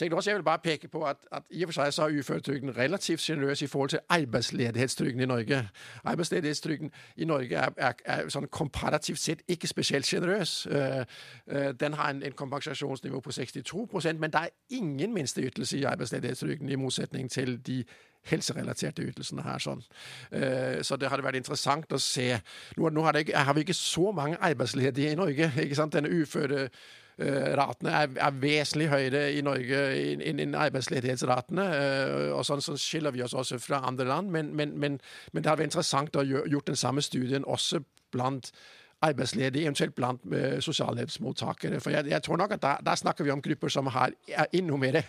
Jeg, 0.00 0.12
også, 0.12 0.30
jeg 0.30 0.36
vil 0.36 0.42
bare 0.42 0.58
peke 0.58 0.88
på 0.88 1.04
at, 1.04 1.16
at 1.32 1.42
i 1.50 1.62
og 1.62 1.68
for 1.68 1.72
seg 1.72 1.94
så 1.94 2.02
er 2.02 2.18
uføretrygden 2.18 2.76
relativt 2.76 3.20
sjenerøs 3.20 3.62
i 3.62 3.66
forhold 3.66 3.90
til 3.90 3.98
arbeidsledighetstrygden 4.08 5.20
i 5.20 5.26
Norge. 5.26 5.68
Arbeidsledighetstrygden 6.04 6.90
i 7.16 7.24
Norge 7.24 7.56
er, 7.56 7.68
er, 7.76 7.92
er 8.04 8.28
sånn 8.28 8.48
komparativt 8.50 9.18
sett 9.18 9.42
ikke 9.48 9.68
spesielt 9.68 10.06
sjenerøs. 10.06 10.66
Uh, 10.66 11.04
den 11.80 11.94
har 11.94 12.10
en, 12.10 12.22
en, 12.22 12.32
kompensasjonsnivå 12.32 13.20
på 13.20 13.30
62% 13.30 14.12
men 14.18 14.32
det 14.32 14.40
er 14.40 14.48
ingen 14.70 15.14
minsteytelse 15.14 15.78
i 15.78 15.84
arbeidsledighetstrygden, 15.84 16.68
i 16.68 16.76
motsetning 16.76 17.30
til 17.30 17.58
de 17.66 17.84
helserelaterte 18.30 19.04
ytelsene 19.08 19.44
her. 19.46 19.62
sånn. 19.62 19.84
Uh, 20.32 20.80
så 20.84 20.96
det 20.96 21.10
hadde 21.10 21.26
vært 21.26 21.40
interessant 21.40 21.92
å 21.92 22.00
se. 22.00 22.30
Nå, 22.78 22.90
nå 22.90 23.06
har, 23.06 23.18
det, 23.18 23.34
har, 23.34 23.54
vi 23.54 23.66
ikke 23.66 23.76
så 23.76 24.12
mange 24.16 24.40
arbeidsledige 24.40 25.12
i 25.12 25.18
Norge. 25.18 25.52
ikke 25.64 25.78
sant? 25.78 25.96
Denne 25.98 26.12
uføde 26.12 26.68
Uh, 27.20 27.52
ratene 27.58 27.90
er, 27.92 28.06
er, 28.24 28.36
vesentlig 28.40 28.86
høyere 28.88 29.20
i 29.36 29.42
Norge 29.44 29.80
enn 30.24 30.54
arbeidsledighetsratene. 30.56 31.66
Uh, 31.68 32.30
og 32.38 32.46
sånn 32.48 32.62
sånn, 32.64 32.78
skiller 32.80 33.12
vi 33.12 33.20
oss 33.22 33.34
også 33.36 33.58
fra 33.60 33.82
andre 33.84 34.06
land. 34.08 34.32
Men, 34.32 34.48
men, 34.56 34.72
men, 34.80 34.96
men 35.32 35.44
det 35.44 35.50
hadde 35.50 35.60
vært 35.60 35.74
interessant 35.74 36.16
å 36.16 36.24
gjøre 36.24 36.48
gjort 36.54 36.72
den 36.72 36.80
samme 36.80 37.04
studien 37.04 37.44
også 37.44 37.82
blant 38.16 38.48
arbeidsledige, 39.02 39.62
eventuelt 39.62 39.94
blant 39.94 40.20
uh, 40.24 40.60
sosialhjelpsmottakere. 40.60 41.80
For 41.80 41.90
jeg, 41.90 42.06
jeg, 42.10 42.22
tror 42.22 42.36
nok 42.36 42.52
at 42.56 42.62
da, 42.62 42.74
da, 42.86 42.94
snakker 42.96 43.24
vi 43.24 43.30
om 43.30 43.42
grupper 43.42 43.68
som 43.68 43.86
har, 43.86 44.14
er 44.28 44.46
enda 44.52 44.76
mer 44.76 45.00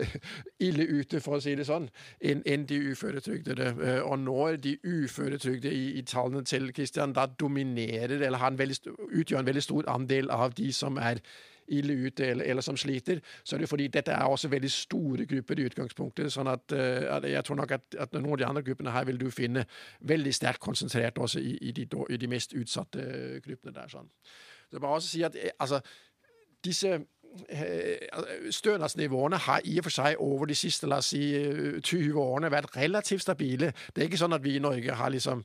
ille 0.68 0.86
ute, 1.00 1.20
for 1.20 1.38
å 1.38 1.42
si 1.44 1.54
det 1.58 1.66
sånn, 1.68 1.88
enn 2.20 2.42
en 2.46 2.66
de 2.68 2.80
uføretrygdede. 2.92 3.70
Uh, 3.80 4.10
og 4.10 4.18
når 4.24 4.60
de 4.64 4.76
uføretrygdede 4.84 5.74
i, 5.74 5.86
i, 5.98 6.02
tallene 6.02 6.44
til 6.44 6.72
Kristian 6.76 7.16
da 7.16 7.26
dominerer, 7.26 8.20
eller 8.20 8.46
en 8.46 8.58
veldig, 8.58 8.96
utgjør 9.10 9.42
en 9.42 9.50
veldig 9.52 9.64
stor 9.64 9.90
andel 9.90 10.30
av 10.30 10.54
de 10.58 10.72
som 10.72 10.98
er 11.00 11.24
ille 11.70 11.94
ute 12.06 12.26
eller, 12.26 12.44
eller, 12.44 12.62
som 12.62 12.76
sliter, 12.76 13.20
så 13.44 13.56
er 13.56 13.62
det 13.62 13.68
fordi 13.70 13.88
dette 13.92 14.12
er 14.12 14.24
også 14.24 14.48
veldig 14.48 14.70
store 14.70 15.26
grupper 15.26 15.60
i 15.60 15.66
utgangspunktet. 15.70 16.32
sånn 16.32 16.50
at, 16.50 16.72
uh, 16.72 17.16
at 17.16 17.28
jeg 17.30 17.44
tror 17.46 17.60
nok 17.62 17.76
at, 17.78 17.96
at, 17.98 18.12
noen 18.18 18.32
av 18.34 18.42
de 18.42 18.48
andre 18.48 18.62
gruppene 18.66 18.94
her 18.94 19.06
vil 19.08 19.20
du 19.20 19.30
finne 19.30 19.64
veldig 20.00 20.34
sterkt 20.34 20.60
konsentrert 20.60 21.18
også 21.18 21.40
i, 21.40 21.56
i, 21.60 21.72
de, 21.72 21.86
i 22.10 22.16
de, 22.16 22.28
mest 22.30 22.54
utsatte 22.54 23.40
gruppene 23.44 23.74
der. 23.74 23.88
sånn. 23.88 24.10
Så 24.68 24.78
jeg 24.78 24.80
bare 24.80 25.00
også 25.00 25.08
si 25.08 25.24
at 25.26 25.36
eh, 25.38 25.56
altså, 25.58 25.80
disse 26.64 26.92
eh, 27.48 28.50
Stønadsnivåene 28.50 29.36
har 29.36 29.60
i 29.64 29.78
og 29.78 29.88
for 29.88 29.94
seg 29.94 30.20
over 30.22 30.46
de 30.50 30.54
siste 30.58 30.88
la 30.90 31.00
oss 31.02 31.12
si, 31.14 31.24
20 31.82 32.18
årene 32.20 32.52
vært 32.52 32.76
relativt 32.76 33.26
stabile. 33.26 33.72
Det 33.94 34.02
er 34.02 34.10
ikke 34.10 34.24
sånn 34.24 34.36
at 34.36 34.44
vi 34.44 34.56
i 34.56 34.62
Norge 34.62 34.96
har 34.96 35.12
liksom 35.12 35.44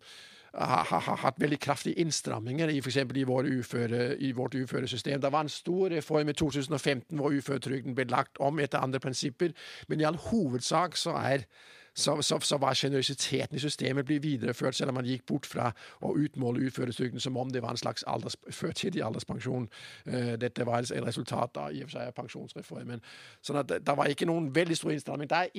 har, 0.55 1.17
hatt 1.21 1.39
veldig 1.41 1.59
kraftige 1.59 1.99
innstramminger 1.99 2.71
i 2.71 2.79
f.eks. 2.79 2.97
I, 2.97 3.25
uføre, 3.25 4.17
i 4.17 4.31
vårt 4.31 4.55
uføresystem. 4.55 5.21
Det 5.21 5.31
var 5.31 5.45
en 5.45 5.51
stor 5.51 5.89
reform 5.89 6.29
i 6.29 6.33
2015 6.33 7.19
hvor 7.19 7.35
uføretrygden 7.35 7.95
ble 7.95 8.07
lagt 8.09 8.39
om 8.39 8.59
etter 8.59 8.83
andre 8.83 8.99
prinsipper, 9.03 9.55
men 9.87 10.01
i 10.01 10.07
all 10.07 10.19
hovedsak 10.29 10.97
så 10.97 11.17
er 11.19 11.47
så, 11.95 12.21
så, 12.21 12.39
så 12.39 12.57
var 12.57 12.73
sjenerøsiteten 12.73 13.55
i 13.55 13.59
systemet 13.59 14.05
blitt 14.05 14.23
videreført, 14.23 14.75
selv 14.75 14.91
om 14.91 14.99
man 14.99 15.07
gikk 15.07 15.25
bort 15.29 15.45
fra 15.47 15.69
å 16.03 16.11
utmåle 16.19 16.67
uføretrygden 16.67 17.23
som 17.23 17.37
om 17.37 17.51
det 17.51 17.61
var 17.63 17.75
en 17.75 17.79
slags 17.79 18.03
alders, 18.07 18.35
førtidig 18.51 19.03
alderspensjon. 19.03 19.69
Uh, 20.07 20.33
dette 20.41 20.65
var 20.67 20.83
et 20.83 20.91
resultat 21.05 21.57
av 21.57 21.71
i 21.71 21.83
og 21.83 21.89
for 21.89 21.97
seg 21.97 22.11
pensjonsreformen. 22.17 23.03
Sånn 23.45 23.61
at 23.61 23.71
det 23.71 23.95
var 23.97 24.11
ikke 24.11 24.27
noen 24.27 24.49
veldig 24.55 24.77
stor 24.77 24.91
innstramming. 24.91 25.29
Det 25.31 25.39
er 25.39 25.55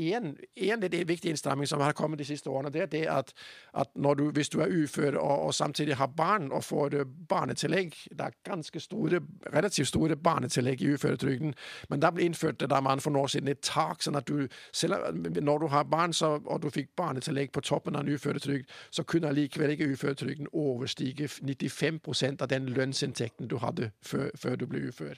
én 0.67 1.07
viktig 1.09 1.33
innstramming 1.33 1.69
som 1.71 1.81
har 1.81 1.97
kommet 1.97 2.21
de 2.21 2.29
siste 2.29 2.51
årene. 2.51 2.73
Det 2.75 2.85
er 2.85 2.93
det 2.93 3.05
at, 3.13 3.33
at 3.75 3.97
du, 3.97 4.29
hvis 4.37 4.53
du 4.53 4.61
er 4.61 4.73
ufør 4.83 5.17
og, 5.17 5.47
og, 5.47 5.55
samtidig 5.57 5.97
har 5.97 6.07
barn 6.07 6.51
og 6.53 6.65
får 6.65 7.05
barnetillegg 7.29 7.95
Det 8.11 8.21
er 8.21 8.35
ganske 8.45 8.81
store, 8.81 9.21
relativt 9.55 9.89
store 9.89 10.17
barnetillegg 10.17 10.83
i 10.83 10.93
uføretrygden, 10.95 11.55
men 11.89 12.01
da 12.03 12.11
ble 12.11 12.27
innført 12.27 12.61
det 12.61 12.69
da 12.71 12.81
man 12.81 13.01
for 13.01 13.11
noen 13.11 13.25
år 13.25 13.33
siden 13.33 13.49
et 13.49 13.63
tak, 13.65 14.03
sånn 14.05 14.19
at 14.19 14.29
du 14.29 14.47
selv 14.73 15.17
når 15.43 15.59
du 15.59 15.67
har 15.73 15.89
barn, 15.89 16.13
så 16.13 16.26
så, 16.27 16.41
og 16.45 16.63
du 16.63 16.71
fikk 16.71 16.91
barnetillegg 16.97 17.53
på 17.53 17.61
toppen 17.61 17.97
av 17.97 18.07
en 18.07 18.15
uføretrygd, 18.15 18.69
så 18.91 19.03
kunne 19.03 19.29
allikevel 19.29 19.71
ikke 19.71 19.91
uføretrygden 19.93 20.51
overstige 20.53 21.29
95% 21.29 22.43
av 22.43 22.49
den 22.49 22.69
lønnsinntekten 22.69 23.49
du 23.49 23.59
hadde 23.63 23.91
før, 24.03 24.31
før 24.35 24.57
du 24.57 24.67
ble 24.67 24.89
ufør. 24.89 25.17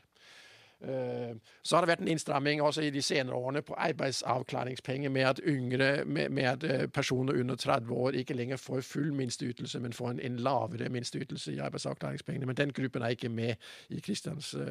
Uh, 0.79 1.35
så 1.63 1.75
har 1.75 1.83
det 1.83 1.89
vært 1.91 2.03
en 2.05 2.11
innstramming 2.13 2.61
også 2.63 2.85
i 2.87 2.91
de 2.95 3.01
senere 3.03 3.35
årene 3.35 3.65
på 3.67 3.75
arbeidsavklaringspenger, 3.75 5.11
med 5.11 5.23
at 5.27 5.41
yngre, 5.43 6.05
med, 6.05 6.29
med 6.29 6.45
at 6.45 6.67
uh, 6.69 6.87
personer 6.87 7.41
under 7.41 7.57
30 7.57 7.91
år 7.95 8.21
ikke 8.21 8.35
lenger 8.35 8.57
får 8.57 8.81
full 8.87 9.11
minsteytelse, 9.13 9.81
men 9.81 9.93
får 9.93 10.11
en, 10.11 10.21
en 10.21 10.37
lavere 10.37 10.89
minsteytelse 10.89 11.53
i 11.53 11.59
arbeidsavklaringspengene. 11.59 12.47
Men 12.47 12.57
den 12.57 12.73
gruppen 12.73 13.03
er 13.03 13.09
ikke 13.09 13.29
med 13.29 13.55
i 13.91 14.01
Kristians 14.01 14.55
uh, 14.55 14.63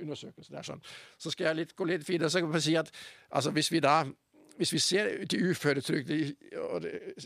undersøkelse. 0.00 0.64
Sånn. 0.66 0.82
Så 1.18 1.30
skal 1.30 1.52
jeg 1.52 1.60
litt, 1.60 1.76
gå 1.76 1.86
litt 1.86 2.08
videre. 2.08 2.30
Så 2.30 2.42
kan 2.42 2.58
jeg 2.58 2.66
si 2.66 2.76
at 2.80 2.90
altså, 3.30 3.54
hvis 3.54 3.70
vi 3.72 3.80
da 3.84 4.02
hvis 4.62 4.72
vi 4.72 4.78
ser 4.78 5.08
de 5.26 5.38
uføretrygd 5.50 6.10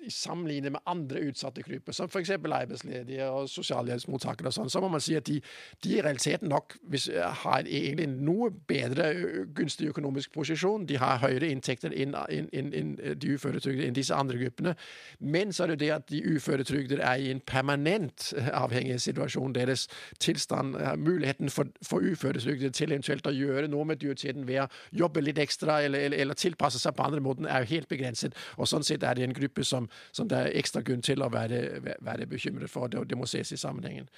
sammenligning 0.09 0.72
med 0.72 0.81
andre 0.88 1.20
utsatte 1.29 1.62
grupper, 1.62 1.92
som 1.92 2.09
f.eks. 2.09 2.31
arbeidsledige 2.31 3.27
og 3.29 3.49
sosialhjelpsmottakere, 3.53 4.49
og 4.49 4.57
sånn, 4.57 4.70
så 4.72 4.81
må 4.81 4.88
man 4.88 5.03
si 5.05 5.16
at 5.18 5.27
de, 5.29 5.37
de 5.85 5.96
i 5.99 6.01
realiteten 6.01 6.49
nok 6.49 6.79
hvis, 6.88 7.11
har 7.42 7.66
egentlig 7.66 8.09
noe 8.14 8.49
bedre 8.68 9.11
gunstig 9.57 9.90
økonomisk 9.92 10.33
posisjon. 10.33 10.87
De 10.88 10.96
har 11.01 11.20
høyere 11.20 11.51
inntekter 11.53 11.92
enn 11.92 12.16
in, 12.33 12.49
in, 12.57 12.72
in, 12.72 12.94
de 12.96 13.35
uføretrygdede 13.37 13.90
enn 13.90 13.99
disse 13.99 14.16
andre 14.16 14.40
gruppene. 14.40 14.72
Men 15.20 15.53
så 15.53 15.66
er 15.66 15.75
det 15.75 15.81
det 15.85 15.92
at 15.99 16.09
de 16.09 16.22
uføretrygdede 16.37 17.05
er 17.05 17.20
i 17.20 17.31
en 17.35 17.42
permanent 17.44 18.31
avhengighetssituasjon. 18.49 19.55
Deres 19.57 19.87
tilstand, 20.22 20.79
muligheten 21.03 21.53
for, 21.53 21.68
for 21.85 22.01
uføretrygdede 22.01 22.72
til 22.72 22.96
eventuelt 22.96 23.29
å 23.29 23.35
gjøre 23.37 23.68
noe 23.68 23.92
med 23.92 24.01
dyrtiden 24.01 24.49
ved 24.49 24.64
å 24.64 24.70
jobbe 25.05 25.25
litt 25.25 25.42
ekstra 25.42 25.83
eller, 25.85 26.09
eller, 26.09 26.25
eller 26.25 26.38
tilpasse 26.38 26.81
seg 26.81 26.96
på 26.96 27.05
andre 27.05 27.20
måten 27.27 27.51
er 27.51 27.65
jo 27.65 27.73
helt 27.75 27.91
begrenset. 27.91 28.37
Og 28.57 28.71
sånn 28.71 28.87
sett 28.87 29.05
er 29.05 29.19
det 29.19 29.27
en 29.27 29.37
gruppe 29.37 29.65
som, 29.67 29.91
som 30.15 30.31
det 30.31 30.39
er 30.39 30.57
ekstra 30.62 30.83
grunn 30.87 31.05
til 31.05 31.23
å 31.23 31.31
være, 31.33 31.62
være 32.07 32.31
bekymret 32.31 32.73
for. 32.73 32.91
Det, 32.93 33.05
det 33.11 33.19
må 33.19 33.29
ses 33.31 33.53
i 33.53 33.61
sammenhengen. 33.61 34.09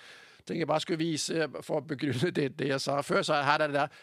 Jeg 0.49 0.68
bare 0.68 0.81
skulle 0.81 1.03
vise, 1.03 1.49
For 1.61 1.83
å 1.83 1.85
begrunne 1.85 2.31
det, 2.33 2.55
det 2.57 2.71
jeg 2.71 2.81
sa 2.81 3.03
før, 3.05 3.21
så 3.27 3.42
her 3.44 3.66
er 3.66 3.68
det 3.68 3.83
der 3.83 3.99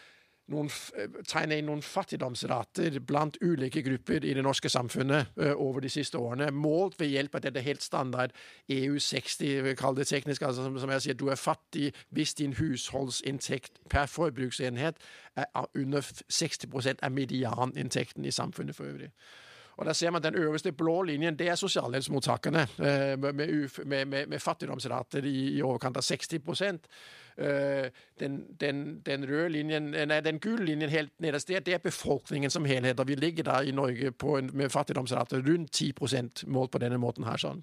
noen, 0.52 0.70
eh, 0.96 1.08
tegne 1.26 1.58
inn 1.58 1.66
noen 1.66 1.82
fattigdomsrater 1.82 3.00
blant 3.06 3.38
ulike 3.42 3.82
grupper 3.82 4.24
i 4.24 4.34
det 4.36 4.44
norske 4.46 4.70
samfunnet 4.70 5.32
uh, 5.40 5.54
over 5.54 5.80
de 5.80 5.90
siste 5.90 6.18
årene, 6.18 6.50
målt 6.54 6.98
ved 7.00 7.10
hjelp 7.10 7.34
av 7.34 7.46
dette 7.46 7.64
helt 7.66 7.82
standard 7.82 8.34
EU60, 8.70 9.62
vi 9.66 9.74
kaller 9.78 10.04
det 10.04 10.10
teknisk, 10.12 10.42
altså 10.42 10.66
som, 10.66 10.90
jeg 10.90 11.06
sier, 11.06 11.18
du 11.18 11.28
er 11.30 11.40
fattig 11.40 11.92
hvis 12.14 12.36
din 12.38 12.54
husholdsinntekt 12.58 13.80
per 13.90 14.06
forbruksenhet 14.10 15.02
er 15.36 15.66
under 15.74 16.06
60% 16.32 17.02
av 17.02 17.12
medianinntekten 17.12 18.24
i 18.24 18.34
samfunnet 18.34 18.76
for 18.76 18.86
øvrig. 18.86 19.10
Og 19.76 19.86
der 19.86 19.92
ser 19.92 20.10
man 20.10 20.24
at 20.24 20.32
Den 20.32 20.42
øverste 20.42 20.72
blå 20.72 21.02
linjen 21.02 21.36
det 21.38 21.48
er 21.48 21.54
sosialhjelpsmottakerne 21.54 22.62
eh, 22.78 23.18
med, 23.18 23.32
med, 23.32 24.06
med, 24.06 24.26
med, 24.26 24.38
fattigdomsrater 24.38 25.24
i, 25.24 25.58
i, 25.58 25.62
overkant 25.62 25.96
av 25.96 26.02
60 26.02 26.34
eh, 27.36 27.90
den, 28.20 28.44
den, 28.60 29.00
den, 29.06 29.28
røde 29.28 29.48
linjen, 29.48 29.90
nei, 29.90 30.20
den 30.20 30.40
gule 30.40 30.64
linjen 30.64 30.90
helt 30.90 31.12
nederst 31.20 31.48
der, 31.48 31.60
det 31.60 31.74
er 31.74 31.84
befolkningen 31.84 32.50
som 32.50 32.64
helhet. 32.64 33.00
og 33.00 33.08
Vi 33.08 33.14
ligger 33.14 33.44
da 33.44 33.62
i 33.62 33.72
Norge 33.72 34.12
en, 34.38 34.50
med 34.52 34.72
fattigdomsrater 34.72 35.44
rundt 35.44 35.82
10% 35.82 36.46
målt 36.46 36.70
på 36.70 36.78
denne 36.78 36.98
måten 36.98 37.24
her. 37.24 37.36
sånn. 37.36 37.62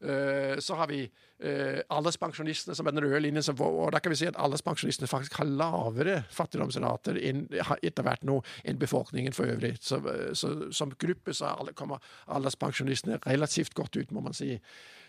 Eh, 0.00 0.58
så 0.58 0.74
har 0.74 0.88
vi 0.88 1.02
eh, 1.04 1.80
alderspensjonistene, 1.92 2.74
som 2.76 2.86
er 2.88 2.94
den 2.96 3.04
røde 3.04 3.20
linjen. 3.20 3.44
og 3.60 3.92
da 3.92 4.00
kan 4.00 4.12
vi 4.12 4.16
si 4.16 4.28
at 4.28 4.38
alderspensjonistene 4.38 5.08
faktisk 5.08 5.36
har 5.38 5.44
lavere 5.48 6.22
fattigdomsrater 6.30 7.20
etter 7.20 8.06
hvert 8.06 8.24
nå 8.24 8.40
enn 8.64 8.80
befolkningen 8.80 9.36
for 9.36 9.52
øvrig. 9.52 9.76
Så, 9.80 10.00
så 10.32 10.54
som 10.72 10.94
gruppe 10.96 11.34
så 11.36 11.52
kommer 11.74 12.00
alderspensjonistene 12.26 13.20
relativt 13.26 13.74
godt 13.74 13.96
ut, 13.96 14.10
må 14.12 14.24
man 14.24 14.36
si. 14.36 14.56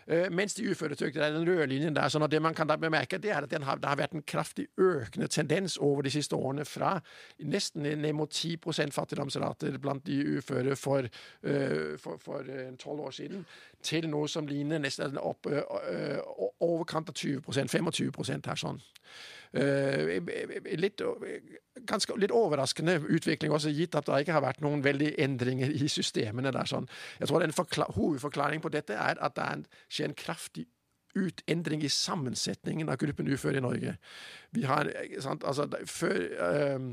Uh, 0.08 0.28
mens 0.34 0.54
de 0.58 0.70
uføretrygdede 0.70 1.26
er 1.26 1.36
den 1.36 1.48
røde 1.48 1.68
linjen 1.70 1.96
der. 1.96 2.10
sånn 2.10 2.26
at 2.26 2.32
det 2.32 2.42
man 2.42 2.56
kan 2.58 2.68
da 2.68 2.78
bemerke, 2.80 3.20
det 3.22 3.32
er 3.32 3.46
at 3.46 3.54
har, 3.64 3.82
det 3.82 3.90
har 3.90 4.00
vært 4.00 4.16
en 4.18 4.24
kraftig 4.24 4.68
økende 4.78 5.28
tendens 5.28 5.78
over 5.78 6.02
de 6.02 6.14
siste 6.14 6.36
årene 6.36 6.66
fra 6.66 6.98
nesten 7.40 7.84
ned 7.84 8.14
mot 8.18 8.32
10% 8.32 8.96
fattigdomsrater 8.96 9.78
blant 9.82 10.06
de 10.06 10.38
uføre 10.38 10.76
for, 10.76 11.08
uh, 11.46 11.98
for, 11.98 12.18
12 12.78 13.00
år 13.00 13.12
siden, 13.12 13.46
til 13.84 14.10
noe 14.10 14.28
som 14.30 14.48
ligner 14.48 14.80
nesten 14.80 15.18
opp 15.18 15.48
overkant 16.60 17.10
av 17.10 17.16
20% 17.16 17.72
25% 17.72 18.50
her 18.50 18.60
sånn. 18.60 18.82
Litt, 19.52 21.02
ganske, 21.90 22.16
litt 22.20 22.32
overraskende 22.32 22.98
utvikling 23.12 23.52
også, 23.52 23.74
gitt 23.76 23.96
at 24.00 24.08
det 24.08 24.22
ikke 24.24 24.38
har 24.38 24.46
vært 24.46 24.62
noen 24.64 24.84
veldig 24.86 25.14
endringer 25.20 25.74
i 25.76 25.90
systemene 25.92 26.54
der. 26.56 26.70
sånn. 26.70 26.88
Jeg 27.20 27.28
tror 27.28 27.44
en 27.44 27.58
Hovedforklaring 27.98 28.62
på 28.64 28.72
dette 28.72 28.96
er 28.96 29.20
at 29.20 29.36
det 29.36 29.50
skjer 29.90 30.12
en 30.12 30.16
kraftig 30.16 30.68
utendring 31.16 31.84
i 31.84 31.92
sammensetningen 31.92 32.90
av 32.90 33.00
gruppen 33.02 33.28
uføre 33.28 33.60
i 33.60 33.64
Norge. 33.64 33.98
Vi 34.52 34.64
har, 34.68 34.90
sant, 35.24 35.44
altså, 35.48 35.68
for, 35.88 36.12
uh, 36.12 36.92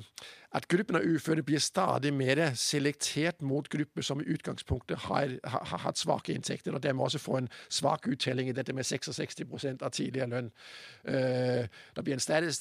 at 0.56 0.64
gruppen 0.68 0.96
av 0.96 1.04
uføre 1.04 1.42
blir 1.44 1.60
stadig 1.60 2.08
mer 2.14 2.40
selektert 2.56 3.42
mot 3.44 3.66
grupper 3.68 4.02
som 4.02 4.20
i 4.22 4.28
utgangspunktet 4.32 5.04
har, 5.04 5.34
har, 5.44 5.64
har 5.64 5.82
hatt 5.82 5.98
svake 5.98 6.32
inntekter, 6.32 6.72
og 6.72 6.82
dermed 6.82 7.04
også 7.04 7.18
får 7.18 7.38
en 7.38 7.48
svak 7.68 8.08
uttelling 8.08 8.48
i 8.48 8.54
dette 8.56 8.72
med 8.72 8.86
66 8.88 9.42
av 9.82 9.90
tidligere 9.90 10.30
lønn. 10.32 10.48
Uh, 11.08 11.68
det 11.96 12.04
blir 12.04 12.16
en 12.16 12.20
stadig, 12.20 12.54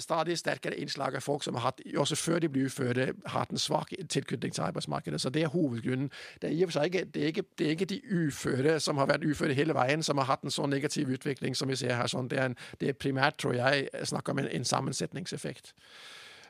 stadig, 0.00 0.38
sterkere 0.38 0.80
innslag 0.80 1.14
av 1.14 1.22
folk 1.22 1.44
som 1.46 1.54
har 1.54 1.68
hatt, 1.68 1.84
også 1.96 2.16
før 2.16 2.42
de 2.42 2.48
blir 2.48 2.66
uføre, 2.66 3.12
hatt 3.26 3.54
en 3.54 3.62
svak 3.62 3.94
tilknytning 4.08 4.54
til 4.54 4.66
arbeidsmarkedet. 4.66 5.20
Så 5.20 5.30
det 5.30 5.44
er 5.44 5.54
hovedgrunnen. 5.54 6.10
Det 6.42 6.50
er, 6.50 6.56
i 6.56 6.64
og 6.64 6.72
for 6.72 6.80
seg 6.80 6.90
ikke, 6.90 7.04
det 7.14 7.22
er, 7.22 7.26
ikke, 7.26 7.46
det 7.58 7.66
er 7.66 7.76
ikke 7.76 7.90
de 7.94 8.00
uføre 8.10 8.80
som 8.80 8.98
har 8.98 9.06
vært 9.12 9.28
uføre 9.28 9.54
hele 9.54 9.74
veien, 9.78 10.02
som 10.02 10.18
har 10.18 10.26
hatt 10.32 10.42
en 10.42 10.50
så 10.50 10.66
negativ 10.66 11.08
utvikling 11.14 11.54
som 11.54 11.70
vi 11.70 11.78
ser 11.78 11.94
her. 11.94 12.10
Sånn. 12.10 12.26
Det, 12.30 12.38
er 12.40 12.50
en, 12.50 12.58
det 12.80 12.90
er 12.90 12.98
primært, 12.98 13.38
tror 13.38 13.54
jeg, 13.54 13.86
snakk 14.06 14.28
om 14.28 14.38
en, 14.38 14.48
en 14.48 14.64
sammensetningseffekt. 14.64 15.74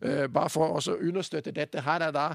Uh, 0.04 0.26
bare 0.28 0.52
for 0.52 0.76
å 0.76 0.96
understøtte 1.00 1.54
dette. 1.56 1.84
Her 1.86 2.08
er 2.08 2.14
da 2.14 2.28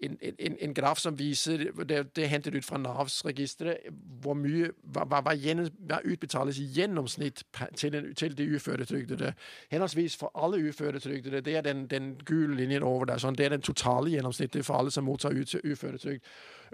en, 0.00 0.18
en, 0.38 0.56
en, 0.60 0.74
graf 0.74 0.98
som 0.98 1.18
viser 1.18 1.56
Det, 1.88 2.16
det 2.16 2.24
er 2.24 2.28
hentet 2.28 2.54
ut 2.54 2.64
fra 2.64 2.78
Navs 2.78 3.24
registre. 3.24 3.76
Hvor 4.22 4.34
mye 4.34 4.70
hva, 4.82 5.04
hva, 5.04 5.22
hva, 5.24 6.00
utbetales 6.04 6.58
i 6.58 6.66
gjennomsnitt 6.76 7.44
til, 7.76 8.14
til 8.14 8.38
de 8.38 8.48
uføretrygdede. 8.56 9.32
Henholdsvis 9.70 10.16
for 10.16 10.32
alle 10.34 10.60
uføretrygdede. 10.68 11.40
Det 11.40 11.56
er 11.56 11.60
den, 11.60 11.86
den 11.86 12.14
gule 12.24 12.56
linjen 12.56 12.82
over 12.82 13.04
der. 13.04 13.18
Sånn, 13.18 13.36
det 13.36 13.46
er 13.46 13.56
den 13.56 13.64
totale 13.64 14.12
gjennomsnittet 14.12 14.66
for 14.66 14.80
alle 14.80 14.92
som 14.92 15.08
mottar 15.08 15.32
uføretrygd. 15.64 16.24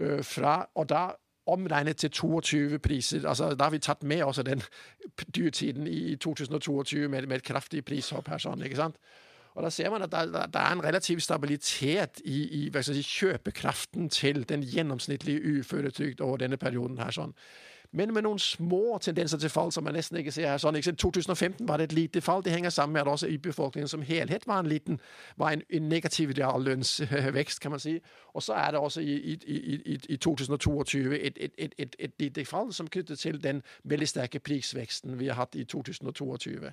Uh, 0.01 0.23
fra, 0.27 0.66
og 0.75 0.88
da 0.90 1.11
omregnet 1.46 1.96
til 1.96 2.11
22 2.11 2.78
priser. 2.78 3.28
Altså, 3.28 3.55
da 3.55 3.64
har 3.64 3.74
vi 3.74 3.78
tatt 3.83 4.02
med 4.02 4.22
også 4.22 4.42
den 4.46 4.62
dyrtiden 5.35 5.87
i 5.87 6.16
2022 6.16 7.09
med, 7.09 7.26
med 7.26 7.37
et 7.37 7.46
kraftig 7.46 7.85
prishopp 7.85 8.28
her. 8.28 8.38
sånn, 8.38 8.62
ikke 8.62 8.78
sant? 8.78 8.96
Og 9.55 9.62
Da 9.62 9.70
ser 9.70 9.90
man 9.90 10.02
at 10.02 10.11
det, 10.11 10.57
er 10.57 10.72
en 10.72 10.85
relativ 10.85 11.20
stabilitet 11.20 12.22
i, 12.24 12.66
i 12.66 12.83
si, 12.83 13.02
kjøpekraften 13.02 14.09
til 14.09 14.48
den 14.48 14.62
gjennomsnittlige 14.62 15.59
uføretrygd 15.59 16.20
over 16.20 16.37
denne 16.37 16.57
perioden. 16.57 16.98
her 16.98 17.11
sånn 17.11 17.35
men 17.92 18.14
med 18.14 18.22
noen 18.22 18.38
små 18.38 18.98
tendenser 18.98 19.38
til 19.38 19.50
fall 19.50 19.72
som 19.72 19.85
man 19.85 19.92
nesten 19.94 20.16
ikke 20.16 20.33
ser 20.33 20.48
her. 20.48 20.59
sånn, 20.59 20.76
ikke? 20.81 20.94
2015 20.96 21.68
var 21.68 21.76
det 21.76 21.90
et 21.90 21.92
lite 21.92 22.20
fall. 22.20 22.40
Det 22.44 22.52
henger 22.52 22.70
sammen 22.70 22.92
med 22.92 23.02
at 23.02 23.09
også 23.09 23.28
i 23.28 23.37
befolkningen 23.37 23.88
som 23.88 24.02
helhet 24.02 24.46
var 24.46 24.61
en 24.61 24.66
liten, 24.66 25.00
var 25.37 25.52
en, 25.52 25.62
en 25.70 25.88
negativ 25.88 26.33
reallønnsvekst, 26.38 27.61
kan 27.61 27.70
man 27.70 27.81
si. 27.81 27.98
Og 28.35 28.42
så 28.42 28.52
er 28.52 28.70
det 28.70 28.81
også 28.81 29.00
i, 29.00 29.16
i, 29.35 29.38
i, 29.85 29.98
i 30.09 30.16
2022 30.16 31.20
et, 31.20 31.38
et, 31.40 31.52
et, 31.59 31.96
et, 31.98 32.12
lite 32.18 32.44
fall 32.44 32.72
som 32.72 32.88
knyttet 32.88 33.18
til 33.18 33.42
den 33.42 33.62
veldig 33.85 34.09
sterke 34.09 34.40
prisveksten 34.40 35.18
vi 35.18 35.28
har 35.28 35.35
hatt 35.35 35.55
i 35.55 35.64
2022. 35.64 36.72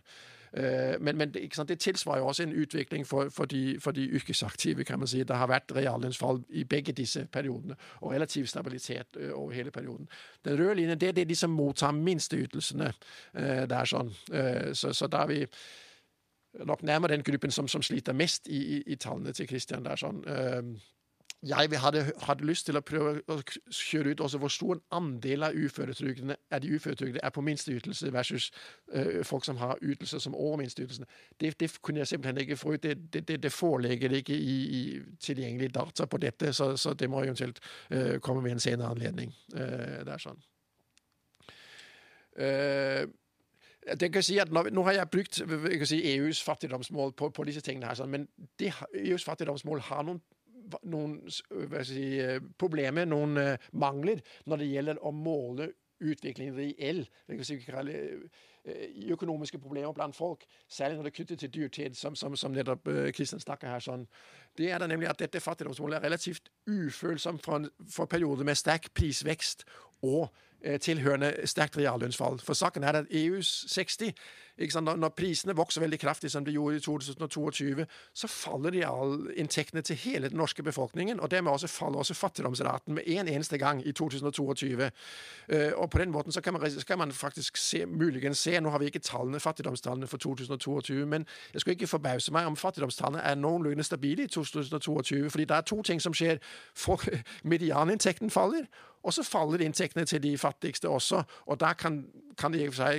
Uh, 0.57 1.01
men, 1.01 1.17
men 1.17 1.33
det 1.33 1.79
tilsvarer 1.79 2.19
jo 2.19 2.27
også 2.27 2.43
en 2.43 2.53
utvikling 2.53 3.07
for, 3.07 3.29
for, 3.29 3.45
de, 3.45 3.79
for, 3.79 3.91
de, 3.91 4.07
yrkesaktive, 4.09 4.83
kan 4.83 4.99
man 4.99 5.07
si. 5.07 5.23
Det 5.23 5.35
har 5.35 5.47
vært 5.47 5.71
reallønnsfall 5.75 6.43
i 6.49 6.63
begge 6.63 6.91
disse 6.91 7.25
periodene, 7.31 7.75
og 8.01 8.11
relativ 8.11 8.45
stabilitet 8.45 9.17
uh, 9.17 9.31
over 9.33 9.51
hele 9.53 9.71
perioden. 9.71 10.09
Den 10.45 10.59
røde 10.59 10.75
linjen 10.75 10.99
det 10.99 11.17
er 11.17 11.25
de 11.25 11.35
som 11.35 11.53
mottar 11.53 11.91
minsteytelsene. 11.91 12.93
Uh, 13.37 13.65
det 13.69 13.85
sånn. 13.89 14.09
så, 14.73 14.91
så 14.93 15.07
da 15.07 15.23
er 15.23 15.27
vi 15.29 15.37
nok 16.65 16.83
nærmere 16.83 17.13
den 17.13 17.23
gruppen 17.23 17.51
som, 17.51 17.67
som 17.67 17.81
sliter 17.81 18.13
mest 18.13 18.47
i, 18.47 18.57
i, 18.57 18.83
i, 18.87 18.95
tallene 18.95 19.33
til 19.33 19.47
Christian. 19.47 19.83
Det 19.85 19.91
er 19.91 20.01
sånn 20.01 20.23
jeg 21.43 21.69
hadde, 21.79 22.11
hadde, 22.21 22.45
lyst 22.45 22.65
til 22.65 22.75
å 22.75 22.81
prøve 22.83 23.21
å 23.31 23.37
kjøre 23.71 24.11
ut 24.11 24.21
også 24.25 24.39
hvor 24.41 24.51
stor 24.51 24.79
andel 24.91 25.45
av 25.47 25.55
uføretrygdene 25.55 26.35
er 26.51 26.59
de 26.59 26.71
uføretrygdede 26.75 27.21
er 27.23 27.31
på 27.31 27.41
minsteytelse 27.41 28.11
versus 28.13 28.49
uh, 28.95 29.21
folk 29.23 29.45
som 29.47 29.57
har 29.57 29.79
ytelser 29.79 30.19
som 30.19 30.35
over 30.35 30.57
minsteytelsene. 30.59 31.07
Det, 31.39 31.53
det, 31.59 31.71
kunne 31.81 32.03
jeg 32.03 32.11
simpelthen 32.11 32.41
ikke 32.43 32.57
få 32.59 32.73
ut. 32.73 32.83
Det, 32.83 33.27
det, 33.27 33.43
det 33.43 33.51
foreligger 33.51 34.11
ikke 34.19 34.35
i, 34.35 34.57
i 34.79 34.81
tilgjengelige 35.23 35.71
data 35.79 36.05
på 36.05 36.17
dette, 36.17 36.51
så, 36.53 36.73
så 36.77 36.93
det 36.93 37.09
må 37.09 37.23
eventuelt 37.23 37.59
uh, 37.93 38.17
komme 38.19 38.43
ved 38.43 38.57
en 38.57 38.59
senere 38.59 38.91
anledning. 38.91 39.31
Uh, 39.53 40.03
det 40.03 40.15
er 40.17 40.25
sånn. 40.25 40.45
det 43.99 44.07
kan 44.13 44.23
si 44.23 44.37
at 44.39 44.51
nå, 44.53 44.61
nå 44.71 44.83
har 44.87 44.93
jeg 44.95 45.09
brukt 45.11 45.39
jeg 45.41 45.87
si, 45.87 45.97
EUs 46.13 46.39
fattigdomsmål 46.43 47.11
på, 47.19 47.29
på 47.35 47.43
disse 47.43 47.63
tingene, 47.65 47.89
her, 47.89 47.97
sånn, 47.99 48.11
men 48.11 48.27
det, 48.59 48.69
EUs 48.95 49.25
fattigdomsmål 49.27 49.81
har 49.89 50.05
noen 50.07 50.21
noen 50.89 51.19
si, 51.29 52.19
eh, 52.19 52.39
problemer, 52.57 53.07
noen 53.09 53.37
eh, 53.37 53.69
mangler, 53.71 54.21
når 54.45 54.61
det 54.61 54.71
gjelder 54.73 55.03
å 55.03 55.13
måle 55.15 55.71
utviklingen 55.99 56.55
reell. 56.55 57.03
Si, 57.43 57.57
eh, 57.59 59.11
økonomiske 59.11 59.59
problemer 59.59 59.93
blant 59.95 60.15
folk, 60.15 60.45
særlig 60.67 60.97
når 60.97 61.07
det 61.07 61.11
er 61.11 61.17
knyttet 61.17 61.39
til 61.43 61.53
dyrtid, 61.55 61.95
som, 61.95 62.15
som, 62.15 62.35
som 62.39 62.53
nettopp 62.55 62.87
Kristian 63.15 63.41
snakker 63.41 63.71
her. 63.71 63.83
sånn. 63.83 64.07
Det 64.57 64.71
er 64.71 64.79
det 64.79 64.89
nemlig 64.91 65.09
at 65.09 65.19
dette 65.19 65.41
fattigdomsmålet 65.43 65.99
er 65.99 66.07
relativt 66.07 66.51
ufølsomt 66.67 67.43
for, 67.43 67.69
for 67.89 68.05
perioder 68.05 68.47
med 68.47 68.59
sterk 68.59 68.91
prisvekst 68.93 69.65
og 70.03 70.29
Eh, 70.61 70.79
tilhørende 70.79 71.47
sterkt 71.47 71.77
reallønnsfall. 71.77 72.39
For 72.43 72.53
saken 72.53 72.83
er 72.83 72.97
at 72.99 73.05
EUs 73.09 73.65
60 73.71 74.11
når, 74.59 75.09
prisene 75.15 75.55
vokser 75.55 75.81
veldig 75.81 75.99
kraftig, 75.99 76.31
som 76.31 76.45
de 76.45 76.51
gjorde 76.51 76.77
i 76.77 76.79
2022, 76.79 77.85
så 78.13 78.27
faller 78.27 78.71
realinntektene 78.75 79.81
til 79.81 79.95
hele 79.95 80.29
den 80.29 80.37
norske 80.37 80.63
befolkningen. 80.63 81.19
Og 81.19 81.31
dermed 81.31 81.51
også 81.51 81.67
faller 81.67 81.97
også 81.97 82.13
fattigdomsraten 82.13 82.93
med 82.93 83.03
en 83.07 83.27
eneste 83.27 83.57
gang 83.57 83.87
i 83.87 83.91
2022. 83.91 84.75
Uh, 84.75 84.89
eh, 85.47 85.71
og 85.75 85.89
på 85.89 85.97
den 85.97 86.11
måten 86.11 86.31
så 86.31 86.41
kan 86.41 86.53
man, 86.53 86.71
så 86.71 86.95
man 86.97 87.11
faktisk 87.11 87.57
se, 87.57 87.85
muligens 87.85 88.37
se 88.37 88.59
Nå 88.59 88.69
har 88.69 88.79
vi 88.79 88.85
ikke 88.85 88.99
tallene, 88.99 89.39
fattigdomstallene 89.39 90.07
for 90.07 90.17
2022, 90.17 91.05
men 91.05 91.25
jeg 91.53 91.61
skulle 91.61 91.73
ikke 91.73 91.87
forbause 91.87 92.31
meg 92.31 92.45
om 92.45 92.55
fattigdomstallene 92.55 93.21
er 93.23 93.35
noenlunde 93.35 93.83
stabile 93.83 94.23
i 94.23 94.27
2022. 94.27 95.29
fordi 95.29 95.45
det 95.45 95.55
er 95.55 95.61
to 95.61 95.81
ting 95.81 96.01
som 96.01 96.13
skjer. 96.13 96.37
For 96.75 97.01
medianinntekten 97.43 98.29
faller. 98.29 98.65
Og 99.03 99.13
så 99.13 99.23
faller 99.23 99.63
inntektene 99.63 100.05
til 100.05 100.23
de 100.23 100.37
fattigste 100.37 100.89
også. 100.89 101.23
Og 101.45 101.59
da 101.59 101.73
kan, 101.73 102.05
kan, 102.37 102.55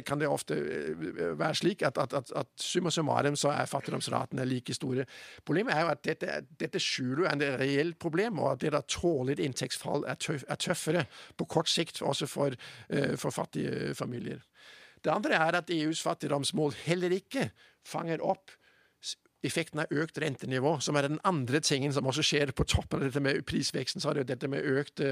kan 0.07 0.21
det, 0.21 0.29
ofte 0.29 0.57
eh, 0.57 1.39
være 1.51 1.61
slik 1.61 1.85
at, 1.87 1.99
at, 2.01 2.15
at, 2.17 2.33
at 2.43 2.51
summa 2.61 2.93
summarum 2.95 3.37
så 3.39 3.53
er 3.53 3.69
fattigdomsratene 3.71 4.47
like 4.49 4.75
store. 4.77 5.07
Problemet 5.47 5.75
er 5.77 5.85
jo 5.85 5.93
at 5.93 6.05
dette, 6.07 6.39
dette 6.61 6.83
skjuler 6.83 7.31
en 7.31 7.45
reelt 7.61 7.99
problem, 8.01 8.41
og 8.43 8.55
at 8.55 8.63
det 8.65 8.75
da 8.75 8.83
tåler 8.89 9.43
inntektsfall 9.43 10.07
er, 10.09 10.19
tøff, 10.21 10.47
er, 10.49 10.61
tøffere 10.61 11.05
på 11.37 11.49
kort 11.51 11.71
sikt 11.71 12.03
også 12.03 12.29
for, 12.31 12.57
uh, 12.95 13.17
for 13.21 13.35
fattige 13.35 13.95
familier. 13.99 14.41
Det 15.01 15.13
andre 15.13 15.39
er 15.39 15.61
at 15.61 15.71
EUs 15.73 16.03
fattigdomsmål 16.05 16.75
heller 16.85 17.13
ikke 17.17 17.51
fanger 17.87 18.23
opp 18.25 18.53
effekten 19.47 19.81
av 19.81 19.93
økt 20.03 20.19
rentenivå, 20.21 20.77
som 20.85 20.97
er 20.99 21.09
den 21.09 21.21
andre 21.27 21.61
tingen 21.65 21.93
som 21.95 22.07
også 22.07 22.25
skjer 22.27 22.53
på 22.57 22.67
toppen 22.69 23.01
av 23.01 23.07
dette 23.09 23.23
med 23.25 23.43
prisveksten. 23.49 24.03
Så 24.03 24.11
er 24.11 24.19
det 24.19 24.25
jo 24.25 24.31
dette 24.33 24.51
med 24.53 24.67
økt, 24.69 25.03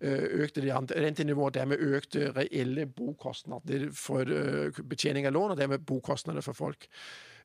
økt 0.00 0.60
rentenivå, 0.62 1.50
dermed 1.54 1.82
økte 1.84 2.30
reelle 2.36 2.86
bokostnader 2.88 3.88
for 3.96 4.32
betjening 4.88 5.28
av 5.28 5.36
lån, 5.36 5.54
og 5.54 5.60
dermed 5.60 5.84
bokostnader 5.88 6.44
for 6.44 6.56
folk. 6.56 6.88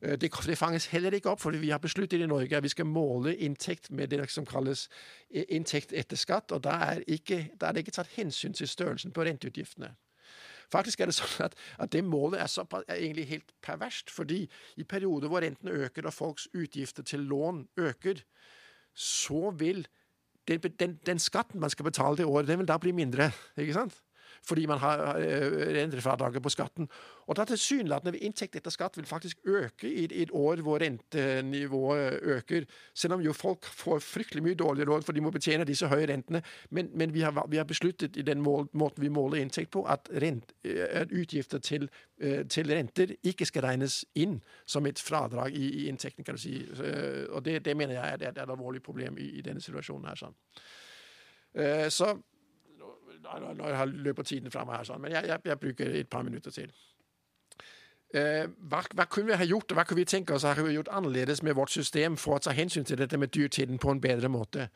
Det, 0.02 0.32
fanges 0.58 0.88
heller 0.90 1.14
ikke 1.14 1.30
opp, 1.30 1.40
fordi 1.44 1.60
vi 1.62 1.70
har 1.70 1.78
besluttet 1.82 2.24
i 2.24 2.26
Norge 2.26 2.56
at 2.56 2.64
vi 2.64 2.72
skal 2.72 2.88
måle 2.90 3.36
inntekt 3.36 3.90
med 3.94 4.10
det 4.10 4.24
som 4.32 4.46
kalles 4.48 4.88
inntekt 5.30 5.92
etter 5.92 6.18
skatt. 6.18 6.50
og 6.52 6.64
Da 6.64 6.78
er, 6.88 7.04
ikke, 7.06 7.52
da 7.60 7.68
er 7.68 7.76
det 7.76 7.84
ikke 7.84 7.98
tatt 8.00 8.16
hensyn 8.16 8.56
til 8.56 8.68
størrelsen 8.68 9.14
på 9.14 9.22
renteutgiftene. 9.28 9.92
Faktisk 10.72 11.00
er 11.00 11.10
det 11.10 11.16
sånn 11.16 11.46
at, 11.48 11.56
at 11.82 11.92
det 11.94 12.04
målet 12.06 12.42
er, 12.42 12.50
så, 12.50 12.66
er, 12.78 12.86
egentlig 12.94 13.26
helt 13.30 13.54
perverst. 13.64 14.12
Fordi 14.12 14.44
i 14.76 14.86
perioder 14.88 15.32
hvor 15.32 15.44
rentene 15.44 15.74
øker 15.86 16.06
og 16.06 16.14
folks 16.14 16.48
utgifter 16.54 17.06
til 17.06 17.26
lån 17.30 17.64
øker, 17.80 18.22
så 18.94 19.50
vil 19.56 19.86
den, 20.48 20.60
den, 20.78 20.96
den 21.06 21.18
skatten 21.22 21.60
man 21.60 21.70
skal 21.70 21.86
betale 21.88 22.16
det 22.16 22.26
året, 22.26 22.48
den 22.48 22.58
vil 22.62 22.68
da 22.68 22.78
bli 22.82 22.92
mindre. 22.92 23.30
ikke 23.56 23.76
sant? 23.76 24.02
Fordi 24.44 24.66
man 24.66 24.78
har 24.78 25.16
øh, 25.16 25.76
rentefradraget 25.76 26.42
på 26.42 26.48
skatten. 26.48 26.88
Og 27.26 27.36
da 27.36 27.44
tilsynelatende 27.44 28.18
inntekt 28.18 28.56
etter 28.56 28.70
skatt 28.70 28.96
vil 28.96 29.06
faktisk 29.06 29.38
øke 29.44 29.88
i 29.88 30.08
et 30.22 30.30
år 30.32 30.62
hvor 30.62 30.80
rentenivået 30.82 32.18
øker. 32.22 32.64
Selv 32.94 33.12
om 33.12 33.20
jo 33.20 33.32
folk 33.32 33.64
får 33.64 33.98
fryktelig 33.98 34.42
mye 34.42 34.54
dårligere 34.54 34.90
råd, 34.90 35.02
for 35.02 35.12
de 35.12 35.20
må 35.20 35.30
betjene 35.30 35.64
disse 35.64 35.86
høye 35.86 36.06
rentene. 36.10 36.42
Men, 36.70 36.90
men 36.94 37.14
vi, 37.14 37.20
har, 37.20 37.46
vi, 37.48 37.56
har, 37.56 37.64
besluttet 37.64 38.16
i 38.16 38.22
den 38.22 38.40
mål, 38.40 38.68
måten 38.72 39.02
vi 39.02 39.08
måler 39.08 39.36
inntekt 39.36 39.70
på, 39.70 39.84
at, 39.84 40.10
rent, 40.22 40.52
øh, 40.64 40.86
at 40.90 41.12
utgifter 41.12 41.58
til, 41.58 41.88
øh, 42.18 42.48
til, 42.48 42.74
renter 42.74 43.14
ikke 43.22 43.46
skal 43.46 43.62
regnes 43.62 44.04
inn 44.14 44.40
som 44.66 44.86
et 44.86 44.98
fradrag 44.98 45.54
i, 45.54 45.70
i 45.82 45.88
inntekten, 45.88 46.24
kan 46.24 46.34
du 46.34 46.40
si. 46.40 46.66
Og 47.30 47.44
det, 47.44 47.64
det 47.64 47.76
mener 47.76 47.94
jeg 47.94 48.18
er, 48.20 48.28
et 48.28 48.38
alvorlig 48.38 48.82
problem 48.82 49.18
i, 49.18 49.30
i 49.38 49.40
denne 49.40 49.60
situasjonen 49.60 50.08
her. 50.08 50.18
Sånn. 50.18 50.34
Så 51.92 52.14
har 53.26 53.86
løper 53.86 54.22
tiden 54.22 54.50
fra 54.50 54.64
meg 54.68 54.80
her, 54.80 54.88
sånn, 54.88 55.02
men 55.02 55.14
jeg, 55.14 55.28
jeg, 55.28 55.44
jeg, 55.44 55.60
bruker 55.60 55.94
et 56.00 56.10
par 56.10 56.24
minutter 56.26 56.54
til. 56.54 56.72
Eh, 58.12 58.44
hva, 58.68 58.82
hva, 58.92 59.06
kunne 59.08 59.32
vi 59.32 59.38
ha 59.40 59.46
gjort, 59.48 59.72
og 59.72 59.78
hva 59.78 59.86
kunne 59.88 60.02
vi 60.02 60.10
tenke 60.10 60.34
oss 60.36 60.44
å 60.44 60.52
ha 60.52 60.66
gjort 60.74 60.90
annerledes 60.92 61.40
med 61.42 61.56
vårt 61.56 61.72
system 61.72 62.18
for 62.20 62.36
å 62.36 62.42
ta 62.44 62.52
hensyn 62.56 62.84
til 62.84 63.00
dette 63.00 63.16
med 63.20 63.32
dyrtiden 63.32 63.80
på 63.80 63.94
en 63.94 64.02
bedre 64.04 64.28
måte? 64.32 64.68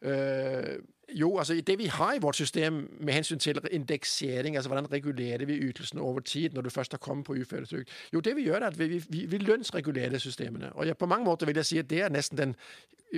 Uh, 0.00 0.80
jo, 1.12 1.38
altså 1.38 1.54
det 1.66 1.78
vi 1.78 1.86
har 1.86 2.14
i 2.14 2.18
vårt 2.22 2.36
system 2.36 2.96
med 3.00 3.14
hensyn 3.14 3.38
til 3.38 3.60
indeksering, 3.70 4.56
altså 4.56 4.68
hvordan 4.68 4.92
regulerer 4.92 5.44
vi 5.46 5.58
ytelsene 5.58 6.00
over 6.00 6.20
tid 6.20 6.50
når 6.50 6.62
du 6.62 6.70
først 6.70 6.92
har 6.92 6.98
kommet 6.98 7.26
på 7.26 7.34
uføretrygd? 7.34 7.88
Jo, 8.12 8.20
det 8.20 8.36
vi 8.36 8.42
gjør, 8.42 8.60
er 8.60 8.66
at 8.66 8.78
vi, 8.78 9.02
vi, 9.08 9.26
vi 9.26 9.38
lønnsregulerer 9.38 10.18
systemene. 10.18 10.72
Og 10.72 10.86
jeg, 10.86 10.96
på 10.96 11.06
mange 11.06 11.24
måter 11.24 11.46
vil 11.46 11.56
jeg 11.56 11.66
si 11.66 11.78
at 11.78 11.90
det 11.90 12.02
er 12.02 12.08
nesten 12.08 12.38
den 12.38 12.56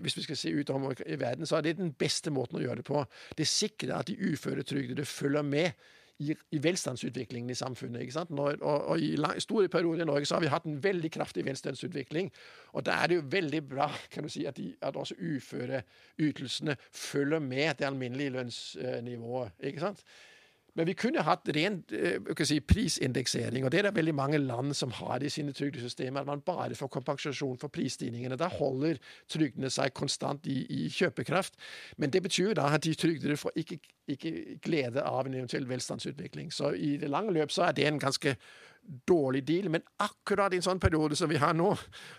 hvis 0.00 0.16
vi 0.16 0.22
skal 0.22 0.36
se 0.36 0.54
ut 0.54 0.70
om 0.70 0.86
i 1.06 1.20
verden, 1.20 1.46
så 1.46 1.56
er 1.56 1.60
det 1.60 1.76
den 1.76 1.92
beste 1.92 2.30
måten 2.30 2.56
å 2.56 2.62
gjøre 2.62 2.80
det 2.80 2.84
på. 2.88 3.04
Det 3.38 3.46
sikrer 3.48 3.98
at 3.98 4.08
de 4.08 4.16
uføretrygdede 4.32 5.04
følger 5.04 5.42
med 5.42 5.70
i, 6.22 6.36
i 6.56 6.60
velstandsutviklingen 6.62 7.50
i 7.50 7.58
samfunnet. 7.58 8.00
ikke 8.04 8.16
sant? 8.16 8.30
Når, 8.30 8.58
og, 8.60 8.84
og, 8.94 9.00
I 9.00 9.16
lang, 9.16 9.40
store 9.42 9.68
perioder 9.72 10.04
i 10.04 10.08
Norge 10.08 10.28
så 10.28 10.38
har 10.38 10.44
vi 10.44 10.50
hatt 10.52 10.68
en 10.70 10.80
veldig 10.84 11.10
kraftig 11.12 11.44
velstandsutvikling. 11.46 12.30
Og 12.72 12.86
da 12.86 12.98
er 13.02 13.12
det 13.12 13.20
jo 13.20 13.28
veldig 13.36 13.62
bra 13.68 13.88
kan 14.12 14.26
du 14.26 14.32
si, 14.32 14.44
at, 14.48 14.56
de, 14.56 14.72
at 14.82 14.96
også 14.96 15.18
uføreytelsene 15.18 16.76
følger 16.90 17.42
med 17.42 17.74
det 17.78 17.88
alminnelige 17.88 18.36
lønnsnivået. 18.38 19.52
ikke 19.60 19.88
sant? 19.88 20.04
Men 20.74 20.88
vi 20.88 20.94
kunne 20.96 21.20
hatt 21.26 21.48
ren 21.52 21.82
eh, 21.92 22.44
si, 22.48 22.56
prisindeksering, 22.64 23.64
og 23.64 23.72
det 23.72 23.82
er 23.82 23.88
det 23.90 23.96
veldig 23.98 24.14
mange 24.16 24.40
land 24.40 24.72
som 24.76 24.94
har 24.96 25.20
i 25.20 25.28
sine 25.32 25.52
trygdesystemer. 25.52 26.22
At 26.22 26.30
man 26.30 26.44
bare 26.46 26.74
får 26.78 26.88
kompensasjon 26.96 27.58
for 27.60 27.72
prisstigningene. 27.72 28.38
Da 28.40 28.48
holder 28.48 29.00
trygdene 29.32 29.70
seg 29.72 29.92
konstant 29.98 30.48
i, 30.48 30.62
i 30.64 30.88
kjøpekraft. 30.88 31.60
Men 32.00 32.14
det 32.14 32.24
betyr 32.24 32.56
da 32.56 32.70
at 32.72 32.86
de 32.86 32.94
trygdede 32.96 33.36
får 33.36 33.56
ikke, 33.60 33.78
ikke 34.16 34.34
glede 34.64 35.04
av 35.04 35.28
en 35.28 35.36
eventuell 35.42 35.68
velstandsutvikling. 35.68 36.52
Så 36.52 36.72
i 36.72 36.96
det 37.00 37.12
lange 37.12 37.36
løp 37.36 37.52
så 37.52 37.68
er 37.68 37.76
det 37.76 37.88
en 37.88 38.00
ganske 38.00 38.36
dårlig 38.82 39.44
deal. 39.46 39.68
Men 39.70 39.84
akkurat 40.02 40.52
i 40.52 40.58
en 40.58 40.64
sånn 40.64 40.80
periode 40.82 41.16
som 41.18 41.30
vi 41.30 41.40
har 41.40 41.54
nå, 41.56 41.70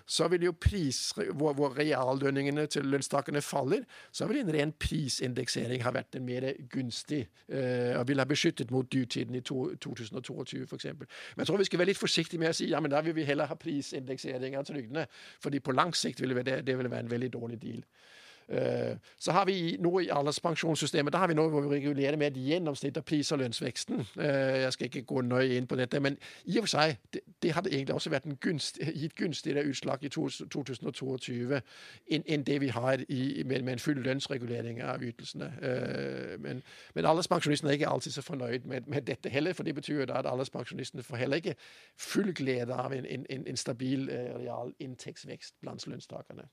så 0.06 0.28
vil 0.32 0.48
jo 0.48 0.54
pris, 0.56 1.00
hvor, 1.16 1.56
hvor 1.58 1.76
reallønningene 1.78 2.66
til 2.72 2.88
lønnstakerne 2.90 3.44
faller, 3.44 3.84
så 4.12 4.28
vil 4.30 4.42
en 4.42 4.54
ren 4.56 4.74
prisindeksering 4.80 5.84
ha 5.86 5.94
vært 5.96 6.18
en 6.18 6.26
mer 6.28 6.50
gunstig 6.72 7.26
uh, 7.52 8.00
og 8.00 8.08
ville 8.10 8.24
ha 8.24 8.30
beskyttet 8.30 8.72
mot 8.74 8.88
dyrtiden 8.90 9.38
i 9.40 9.44
to, 9.46 9.68
2022 9.84 10.64
f.eks. 10.68 10.90
Men 10.94 11.44
jeg 11.44 11.52
tror 11.52 11.62
vi 11.62 11.70
skal 11.70 11.84
være 11.84 11.92
litt 11.94 12.02
forsiktige 12.02 12.42
med 12.42 12.54
å 12.54 12.58
si 12.58 12.72
ja, 12.72 12.82
men 12.84 12.94
da 12.94 13.04
vil 13.06 13.18
vi 13.18 13.28
heller 13.28 13.52
ha 13.52 13.60
prisindeksering 13.60 14.58
av 14.60 14.68
trygdene. 14.70 15.08
fordi 15.44 15.60
på 15.60 15.76
lang 15.76 15.94
sikt 15.96 16.22
vil 16.22 16.36
det, 16.44 16.62
det 16.66 16.78
vil 16.78 16.90
være 16.90 17.08
en 17.08 17.12
veldig 17.12 17.34
dårlig 17.34 17.62
deal. 17.62 17.84
Eh, 18.50 18.98
så 19.18 19.32
har 19.32 19.46
vi 19.46 19.78
noe 19.80 20.04
i 20.04 20.10
alderspensjonssystemet. 20.12 21.14
Da 21.14 21.18
har 21.18 21.28
vi 21.28 21.34
vi 21.34 21.76
regulerer 21.76 22.18
med 22.18 22.28
et 22.28 22.44
gjennomsnitt 22.48 22.98
av 22.98 23.04
pris- 23.04 23.32
og 23.32 23.40
lønnsveksten. 23.40 24.00
Eh, 24.20 24.62
jeg 24.62 24.74
skal 24.74 24.86
ikke 24.86 25.02
gå 25.02 25.22
nøye 25.22 25.58
inn 25.58 25.68
på 25.68 25.76
dette, 25.76 26.00
men 26.00 26.18
i 26.46 26.58
og 26.58 26.64
for 26.64 26.68
seg, 26.68 26.98
det, 27.44 27.54
hadde 27.54 27.74
egentlig 27.74 27.96
også 27.96 28.10
vært 28.10 28.24
en 28.24 28.36
gunst, 28.36 28.80
gitt 28.96 29.16
gunstigere 29.16 29.66
utslag 29.66 30.04
i 30.04 30.10
2022 30.10 31.62
enn, 32.12 32.44
det 32.44 32.62
vi 32.62 32.68
har 32.68 32.98
i, 33.10 33.44
med, 33.46 33.70
en 33.70 33.80
full 33.80 34.04
lønnsregulering 34.04 34.82
av 34.84 35.04
ytelsene. 35.04 35.52
Eh, 35.62 36.40
men, 36.40 36.64
men 36.96 37.06
alderspensjonistene 37.06 37.72
er 37.72 37.74
ikke 37.74 37.90
alltid 37.90 38.12
så 38.12 38.22
fornøyd 38.22 38.66
med, 38.66 38.82
med, 38.88 39.02
dette 39.02 39.30
heller, 39.30 39.54
for 39.54 39.64
det 39.64 39.76
betyr 39.76 40.06
da 40.06 40.14
at 40.20 40.30
alderspensjonistene 40.30 41.04
får 41.04 41.16
heller 41.16 41.36
ikke 41.36 41.56
full 41.98 42.34
glede 42.34 42.74
av 42.74 42.94
en, 42.94 43.06
en, 43.06 43.48
en 43.48 43.58
stabil 43.58 44.10
real 44.10 44.74
inntektsvekst 44.80 45.56
blant 45.62 45.88
lønnstakerne. 45.88 46.48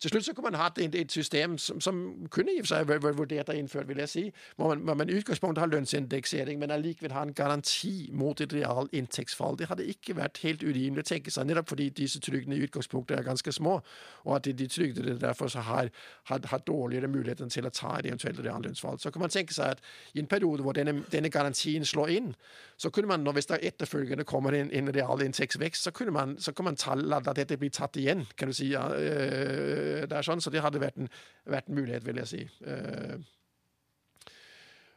Til 0.00 0.10
slutt 0.10 0.24
så 0.24 0.32
kunne 0.34 0.50
man 0.50 0.58
hatt 0.58 0.78
et, 0.82 0.94
et 0.94 1.12
system 1.12 1.58
som, 1.58 1.80
som, 1.80 1.98
kunne 2.30 2.50
i 2.50 2.58
og 2.58 2.64
for 2.64 2.72
seg 2.72 2.88
vært 2.88 3.18
vurdert 3.18 3.50
og 3.52 3.58
innført, 3.58 3.86
vil 3.88 4.00
jeg 4.02 4.10
si, 4.10 4.22
hvor 4.56 4.72
man, 4.72 4.80
hvor 4.88 4.96
man 4.98 5.10
i 5.10 5.14
utgangspunktet 5.14 5.62
har 5.62 5.70
lønnsindeksering, 5.70 6.58
men 6.58 6.74
allikevel 6.74 7.12
har 7.14 7.28
en 7.28 7.34
garanti 7.34 8.10
mot 8.12 8.40
et 8.40 8.54
real 8.54 8.88
inntektsfall. 8.92 9.54
Det 9.58 9.68
hadde 9.70 9.86
ikke 9.86 10.16
vært 10.18 10.40
helt 10.42 10.64
urimelig 10.66 11.04
å 11.04 11.08
tenke 11.12 11.30
seg, 11.30 11.46
nettopp 11.46 11.70
fordi 11.70 11.86
disse 12.00 12.18
trygdene 12.24 12.58
i 12.58 12.66
utgangspunktet 12.66 13.18
er 13.18 13.28
ganske 13.28 13.54
små, 13.54 13.76
og 14.24 14.34
at 14.36 14.48
de, 14.48 14.56
de 14.58 14.66
trygdede 14.66 15.14
derfor 15.22 15.52
har, 15.54 15.92
har, 16.32 16.42
har, 16.50 16.64
dårligere 16.66 17.10
muligheter 17.10 17.46
til 17.52 17.66
å 17.66 17.74
ta 17.74 17.94
et 17.98 18.10
eventuelt 18.10 18.42
reallønnsfall. 18.42 18.98
Så 18.98 19.14
kan 19.14 19.22
man 19.22 19.30
tenke 19.30 19.54
seg 19.54 19.76
at 19.76 19.86
i 20.14 20.22
en 20.22 20.30
periode 20.30 20.66
hvor 20.66 20.74
denne, 20.74 20.96
denne 21.12 21.30
garantien 21.30 21.86
slår 21.86 22.14
inn, 22.16 22.34
så 22.76 22.90
kunne 22.90 23.12
man, 23.12 23.22
når 23.22 23.38
hvis 23.38 23.50
det 23.52 23.60
etterfølgende 23.70 24.26
kommer 24.26 24.58
en, 24.58 24.70
en 24.74 24.90
real 24.94 25.22
inntektsvekst, 25.22 25.86
så 25.86 25.94
kunne 25.94 26.14
man, 26.14 26.34
så 26.42 26.50
kan 26.52 26.72
man 26.72 26.80
ta, 26.80 26.98
at 26.98 27.36
dette 27.38 27.60
blir 27.60 27.70
tatt 27.70 27.96
igjen, 28.02 28.26
kan 28.36 28.50
du 28.50 28.56
si. 28.56 28.72
Øh, 28.74 29.81
det 30.08 30.16
er 30.18 30.26
sånn, 30.26 30.42
så 30.42 30.50
det 30.52 30.62
hadde 30.64 30.82
vært 30.82 30.98
en, 31.00 31.08
vært 31.50 31.70
en 31.70 31.78
mulighet, 31.78 32.04
vil 32.06 32.20
jeg 32.22 32.30
si. 32.30 32.42
Eh, 32.66 33.16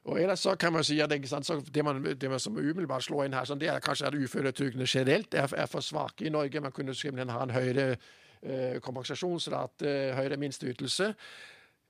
og 0.06 0.20
ellers 0.22 0.44
så 0.46 0.54
kan 0.62 0.74
man 0.74 0.86
si 0.86 1.00
at 1.02 1.10
det, 1.10 1.84
man, 1.86 2.04
det 2.04 2.30
man 2.30 2.42
som 2.42 2.58
umiddelbart 2.58 3.08
slår 3.08 3.26
inn 3.26 3.38
her, 3.38 3.48
sånn, 3.50 3.62
det 3.62 3.72
er 3.74 3.82
kanskje 3.82 4.12
at 4.12 4.18
uføretrygdene 4.18 4.86
generelt 4.86 5.34
er, 5.34 5.50
er, 5.58 5.66
for 5.72 5.82
svake 5.82 6.28
i 6.28 6.34
Norge. 6.34 6.62
Man 6.62 6.76
kunne 6.76 6.94
ha 7.34 7.42
en 7.42 7.56
høyere 7.56 7.88
eh, 7.96 8.78
kompensasjonsrate, 8.86 9.96
høyere 10.20 10.38
minsteytelse. 10.38 11.10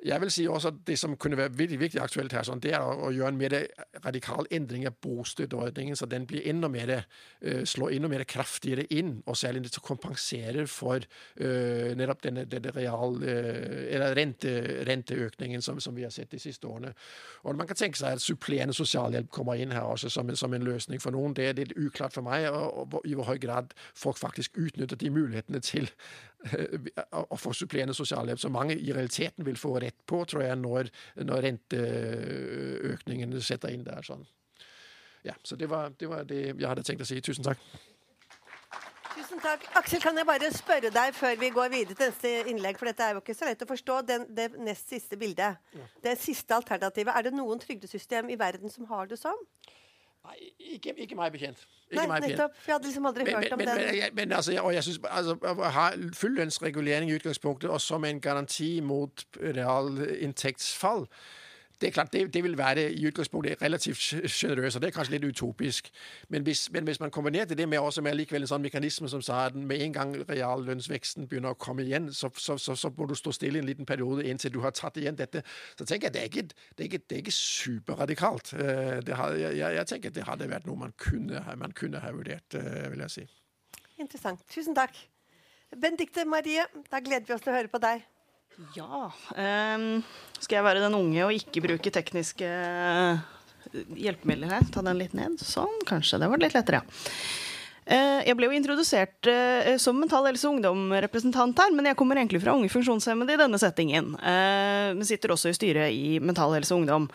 Jeg 0.03 0.21
vil 0.21 0.31
si 0.31 0.47
også 0.47 0.67
at 0.67 0.73
Det 0.87 0.99
som 0.99 1.15
kunne 1.17 1.37
være 1.37 1.53
virkelig, 1.57 1.79
virkelig 1.79 2.01
aktuelt 2.01 2.33
her, 2.33 2.43
sånn, 2.43 2.59
det 2.59 2.73
er 2.75 2.83
å, 2.83 3.09
gjøre 3.15 3.31
en 3.31 3.37
mer 3.39 3.53
radikal 4.05 4.47
endring 4.53 4.85
av 4.87 4.97
bostøtteordningen, 5.01 5.95
så 5.95 6.05
den 6.05 6.27
blir 6.27 6.43
enda 6.49 6.67
mer, 6.69 6.91
uh, 7.45 7.63
slår 7.65 7.95
enda 7.95 8.09
mer 8.11 8.25
kraftigere 8.27 8.85
inn, 8.93 9.21
og 9.25 9.37
særlig 9.39 9.63
til 9.69 9.81
å 9.81 9.85
kompensere 9.87 10.67
for 10.67 10.99
uh, 10.99 11.95
nettopp 11.95 12.25
denne, 12.27 12.45
denne 12.51 12.75
real, 12.75 13.17
uh, 13.23 14.11
rente, 14.17 14.53
renteøkningen 14.89 15.63
som, 15.63 15.79
som, 15.79 15.95
vi 15.95 16.03
har 16.03 16.13
sett 16.13 16.31
de 16.31 16.43
siste 16.43 16.67
årene. 16.67 16.91
Og 17.43 17.55
Man 17.55 17.67
kan 17.67 17.79
tenke 17.79 17.97
seg 17.97 18.19
at 18.19 18.21
supplerende 18.21 18.75
sosialhjelp 18.75 19.31
kommer 19.31 19.55
inn 19.55 19.73
her 19.73 19.87
også 19.87 20.11
som, 20.11 20.29
som 20.35 20.53
en 20.53 20.67
løsning 20.67 21.01
for 21.01 21.15
noen. 21.15 21.33
Det 21.33 21.49
er 21.49 21.59
litt 21.61 21.75
uklart 21.79 22.13
for 22.13 22.25
meg 22.25 22.49
og, 22.51 22.93
og, 22.93 23.01
i 23.07 23.15
hvor 23.15 23.31
høy 23.31 23.39
grad 23.41 23.73
folk 23.95 24.19
faktisk 24.19 24.59
utnytter 24.59 24.99
de 24.99 25.09
mulighetene 25.13 25.63
til 25.63 25.89
å 27.15 27.37
få 27.39 27.53
supplerende 27.57 27.95
sosialhjelp, 27.97 28.39
som 28.41 28.53
mange 28.53 28.77
i 28.77 28.93
realiteten 28.93 29.45
vil 29.47 29.57
få 29.59 29.75
rett 29.81 29.97
på, 30.07 30.21
tror 30.29 30.45
jeg, 30.45 30.57
når, 30.61 30.91
når 31.25 31.43
renteøkningene 31.49 33.41
setter 33.41 33.73
inn 33.73 33.85
der. 33.87 34.05
sånn. 34.05 34.25
Ja, 35.25 35.33
Så 35.43 35.57
det 35.57 35.69
var, 35.69 35.89
det 35.97 36.09
var 36.09 36.23
det 36.29 36.41
jeg 36.53 36.67
hadde 36.67 36.83
tenkt 36.85 37.01
å 37.01 37.09
si. 37.09 37.17
Tusen 37.25 37.45
takk. 37.45 37.61
Tusen 39.15 39.39
takk. 39.41 39.63
Aksel, 39.79 40.01
kan 40.03 40.17
jeg 40.19 40.27
bare 40.27 40.51
spørre 40.53 40.91
deg 40.93 41.15
før 41.15 41.39
vi 41.39 41.49
går 41.55 41.71
videre 41.71 41.97
til 41.97 42.11
neste 42.11 42.33
innlegg, 42.51 42.77
for 42.77 42.91
dette 42.91 43.07
er 43.07 43.15
jo 43.15 43.23
ikke 43.23 43.37
så 43.37 43.47
lett 43.47 43.63
å 43.63 43.69
forstå, 43.69 44.01
den, 44.05 44.27
det 44.37 44.51
nest 44.59 44.91
siste 44.91 45.17
bildet. 45.17 45.57
Ja. 45.73 45.87
Det 46.03 46.17
siste 46.21 46.57
alternativet. 46.57 47.15
Er 47.15 47.25
det 47.25 47.33
noen 47.33 47.61
trygdesystem 47.63 48.29
i 48.29 48.37
verden 48.37 48.69
som 48.69 48.85
har 48.91 49.09
det 49.09 49.17
sånn? 49.21 49.41
Nei, 50.25 50.51
ikke, 50.75 50.93
ikke 51.05 51.17
meg 51.19 51.31
bekjent. 51.35 51.61
Ikke 51.91 52.01
Nei, 52.01 52.07
meg 52.09 52.25
nettopp. 52.25 52.59
Jeg 52.65 52.73
hadde 52.73 52.89
liksom 52.89 53.07
aldri 53.09 53.25
men, 53.27 53.37
hørt 53.37 53.55
om 53.55 53.61
men, 53.61 53.67
den. 53.69 53.81
Men, 53.81 53.95
jeg, 53.99 54.11
men 54.17 54.35
altså, 54.39 54.57
og 54.61 54.73
jeg 54.73 54.83
synes, 54.87 54.99
altså, 55.09 55.37
ha 55.77 55.87
full 56.17 56.37
lønnsregulering 56.39 57.11
i 57.11 57.17
utgangspunktet, 57.19 57.69
og 57.69 57.81
som 57.81 58.05
en 58.05 58.21
garanti 58.21 58.79
mot 58.83 59.25
realinntektsfall 59.39 61.05
det 61.81 61.87
er 61.87 61.91
klart, 61.91 62.13
det, 62.13 62.33
det, 62.33 62.43
vil 62.43 62.57
være 62.57 62.91
i 62.93 63.07
utgangspunktet 63.07 63.61
relativt 63.61 63.97
sjenerøst, 64.31 64.75
og 64.75 64.81
det 64.81 64.87
er 64.87 64.95
kanskje 64.95 65.17
litt 65.17 65.25
utopisk. 65.27 65.89
Men 66.29 66.43
hvis, 66.43 66.71
men 66.71 66.83
hvis 66.83 66.99
man 66.99 67.11
kombinerer 67.11 67.45
det 67.45 67.69
med 67.69 67.79
også 67.79 68.01
med 68.01 68.19
en 68.31 68.47
sånn 68.47 68.63
mekanisme 68.63 69.09
som 69.11 69.21
sa 69.21 69.45
at 69.45 69.55
med 69.55 69.81
en 69.83 69.93
gang 69.93 70.15
reallønnsveksten 70.29 71.27
begynner 71.27 71.55
å 71.55 71.59
komme 71.59 71.83
igjen, 71.83 72.11
så, 72.13 72.29
så, 72.37 72.57
så, 72.57 72.75
så, 72.75 72.91
må 72.97 73.07
du 73.09 73.15
stå 73.15 73.33
stille 73.35 73.59
en 73.59 73.67
liten 73.67 73.85
periode 73.85 74.23
inntil 74.23 74.53
du 74.55 74.61
har 74.63 74.71
tatt 74.71 74.97
igjen 75.01 75.19
dette. 75.19 75.43
Så 75.75 75.85
tenker 75.85 76.07
jeg 76.07 76.15
det 76.15 76.21
er 76.21 76.31
ikke, 76.31 76.45
det 76.77 76.85
er 76.85 76.91
ikke, 76.91 77.03
det 77.09 77.17
er 77.17 77.23
ikke 77.25 77.37
superradikalt. 77.39 78.53
Eh, 78.53 78.99
jeg, 79.09 79.59
jeg, 79.59 79.85
tenker 79.91 80.15
det 80.15 80.27
hadde 80.29 80.49
vært 80.51 80.69
noe 80.69 80.85
man 80.87 80.95
kunne, 80.97 81.43
man 81.59 81.75
kunne 81.75 81.99
ha 82.03 82.13
vurdert, 82.15 82.55
eh, 82.55 82.87
vil 82.93 83.03
jeg 83.07 83.17
si. 83.17 83.27
Interessant. 83.99 84.43
Tusen 84.51 84.75
takk. 84.75 84.95
Benedicte 85.75 86.23
Marie, 86.29 86.63
da 86.91 87.01
gleder 87.03 87.27
vi 87.27 87.35
oss 87.35 87.43
til 87.43 87.51
å 87.51 87.57
høre 87.57 87.71
på 87.71 87.81
deg. 87.83 88.03
Ja. 88.75 89.09
Um, 89.35 90.03
skal 90.39 90.59
jeg 90.59 90.67
være 90.67 90.83
den 90.83 90.97
unge 90.97 91.23
og 91.25 91.35
ikke 91.35 91.63
bruke 91.65 91.91
tekniske 91.93 92.47
eh, 92.47 93.23
hjelpemidler 93.99 94.55
her? 94.57 94.69
Ta 94.71 94.83
den 94.85 94.99
litt 95.01 95.15
ned. 95.17 95.39
Sånn, 95.43 95.81
kanskje. 95.87 96.21
Det 96.21 96.31
var 96.31 96.41
litt 96.41 96.55
lettere, 96.55 96.83
ja. 96.83 97.11
Uh, 97.85 98.23
jeg 98.25 98.33
ble 98.33 98.47
jo 98.47 98.55
introdusert 98.57 99.27
uh, 99.29 99.75
som 99.77 99.99
Mental 100.01 100.25
Helse 100.25 100.47
Ungdom-representant 100.49 101.59
her, 101.61 101.73
men 101.75 101.85
jeg 101.91 101.97
kommer 101.99 102.17
egentlig 102.17 102.41
fra 102.41 102.55
Unge 102.57 102.71
funksjonshemmede 102.73 103.35
i 103.35 103.41
denne 103.43 103.59
settingen. 103.61 104.15
Men 104.15 105.05
sitter 105.05 105.35
også 105.35 105.51
i 105.51 105.57
styret 105.57 105.93
i 105.93 106.15
Mental 106.23 106.55
Helse 106.55 106.73
Ungdom. 106.73 107.05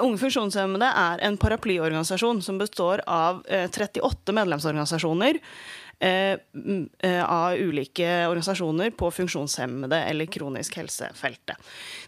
Unge 0.00 0.20
funksjonshemmede 0.22 0.88
er 0.88 1.26
en 1.26 1.36
paraplyorganisasjon 1.40 2.40
som 2.46 2.62
består 2.62 3.04
av 3.04 3.42
38 3.44 4.32
medlemsorganisasjoner 4.38 5.42
Eh, 5.42 5.42
eh, 5.42 5.85
av 5.98 7.54
ulike 7.56 8.08
organisasjoner 8.28 8.90
på 8.90 9.08
funksjonshemmede 9.10 9.96
eller 10.10 10.28
kronisk 10.28 10.76
helsefeltet. 10.76 11.56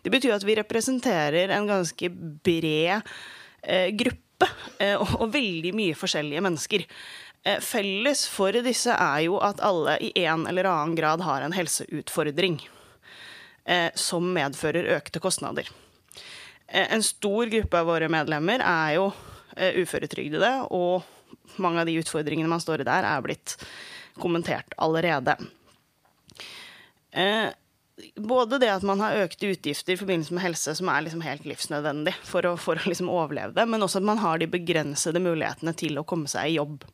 Det 0.02 0.12
betyr 0.12 0.34
at 0.36 0.44
vi 0.44 0.58
representerer 0.58 1.48
en 1.56 1.66
ganske 1.70 2.10
bred 2.44 3.00
eh, 3.62 3.88
gruppe 3.96 4.50
og 5.00 5.32
veldig 5.34 5.72
mye 5.74 5.96
forskjellige 5.98 6.42
mennesker. 6.44 6.84
Felles 7.64 8.26
for 8.30 8.54
disse 8.62 8.92
er 8.92 9.24
jo 9.24 9.40
at 9.42 9.58
alle 9.64 9.96
i 10.04 10.12
en 10.28 10.44
eller 10.46 10.68
annen 10.68 10.94
grad 10.94 11.24
har 11.26 11.42
en 11.42 11.56
helseutfordring 11.56 12.60
som 13.98 14.28
medfører 14.36 14.92
økte 14.94 15.18
kostnader. 15.20 15.66
En 16.68 17.02
stor 17.02 17.50
gruppe 17.50 17.80
av 17.80 17.90
våre 17.90 18.08
medlemmer 18.12 18.62
er 18.62 18.94
jo 19.00 19.08
uføretrygdede, 19.58 20.52
og 20.70 21.02
mange 21.56 21.82
av 21.82 21.88
de 21.88 21.96
utfordringene 22.00 22.50
man 22.50 22.62
står 22.62 22.82
i 22.82 22.88
der, 22.88 23.06
er 23.06 23.24
blitt 23.24 23.56
kommentert 24.18 24.74
allerede. 24.78 25.36
Eh, 27.10 27.48
både 28.14 28.58
det 28.62 28.70
at 28.70 28.84
man 28.86 29.00
har 29.02 29.24
økte 29.24 29.50
utgifter 29.52 29.94
i 29.94 29.98
forbindelse 29.98 30.34
med 30.34 30.44
helse 30.44 30.74
som 30.78 30.90
er 30.92 31.06
liksom 31.06 31.22
helt 31.24 31.46
livsnødvendig 31.48 32.14
for 32.26 32.46
å, 32.46 32.54
for 32.60 32.78
å 32.78 32.90
liksom 32.90 33.10
overleve 33.10 33.56
det, 33.56 33.66
men 33.66 33.82
også 33.82 34.02
at 34.02 34.06
man 34.06 34.22
har 34.22 34.38
de 34.38 34.50
begrensede 34.50 35.22
mulighetene 35.22 35.74
til 35.78 35.98
å 35.98 36.06
komme 36.06 36.30
seg 36.30 36.52
i 36.52 36.58
jobb. 36.58 36.86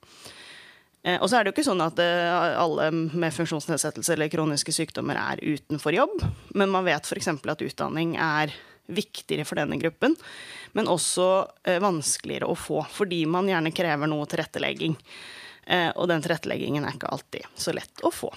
Eh, 1.05 1.18
og 1.18 1.28
så 1.28 1.39
er 1.39 1.45
det 1.45 1.53
jo 1.53 1.59
ikke 1.59 1.66
sånn 1.66 1.85
at 1.85 2.01
eh, 2.01 2.53
alle 2.57 2.89
med 2.95 3.35
funksjonsnedsettelse 3.37 4.14
eller 4.14 4.32
kroniske 4.32 4.72
sykdommer 4.72 5.20
er 5.20 5.43
utenfor 5.45 5.97
jobb, 5.97 6.22
men 6.57 6.72
man 6.72 6.87
vet 6.89 7.05
f.eks. 7.05 7.28
at 7.28 7.66
utdanning 7.68 8.16
er 8.16 8.55
viktigere 8.87 9.47
for 9.49 9.61
denne 9.61 9.78
gruppen, 9.80 10.16
men 10.76 10.91
også 10.91 11.28
eh, 11.64 11.80
vanskeligere 11.82 12.51
å 12.51 12.59
få, 12.59 12.82
fordi 12.91 13.24
man 13.30 13.49
gjerne 13.49 13.72
krever 13.74 14.11
noe 14.11 14.26
tilrettelegging. 14.30 14.97
Eh, 15.66 15.91
og 15.95 16.11
den 16.11 16.24
tilretteleggingen 16.24 16.85
er 16.85 16.97
ikke 16.97 17.12
alltid 17.14 17.47
så 17.57 17.72
lett 17.76 18.05
å 18.05 18.12
få. 18.12 18.32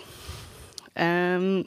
Um, 0.97 1.65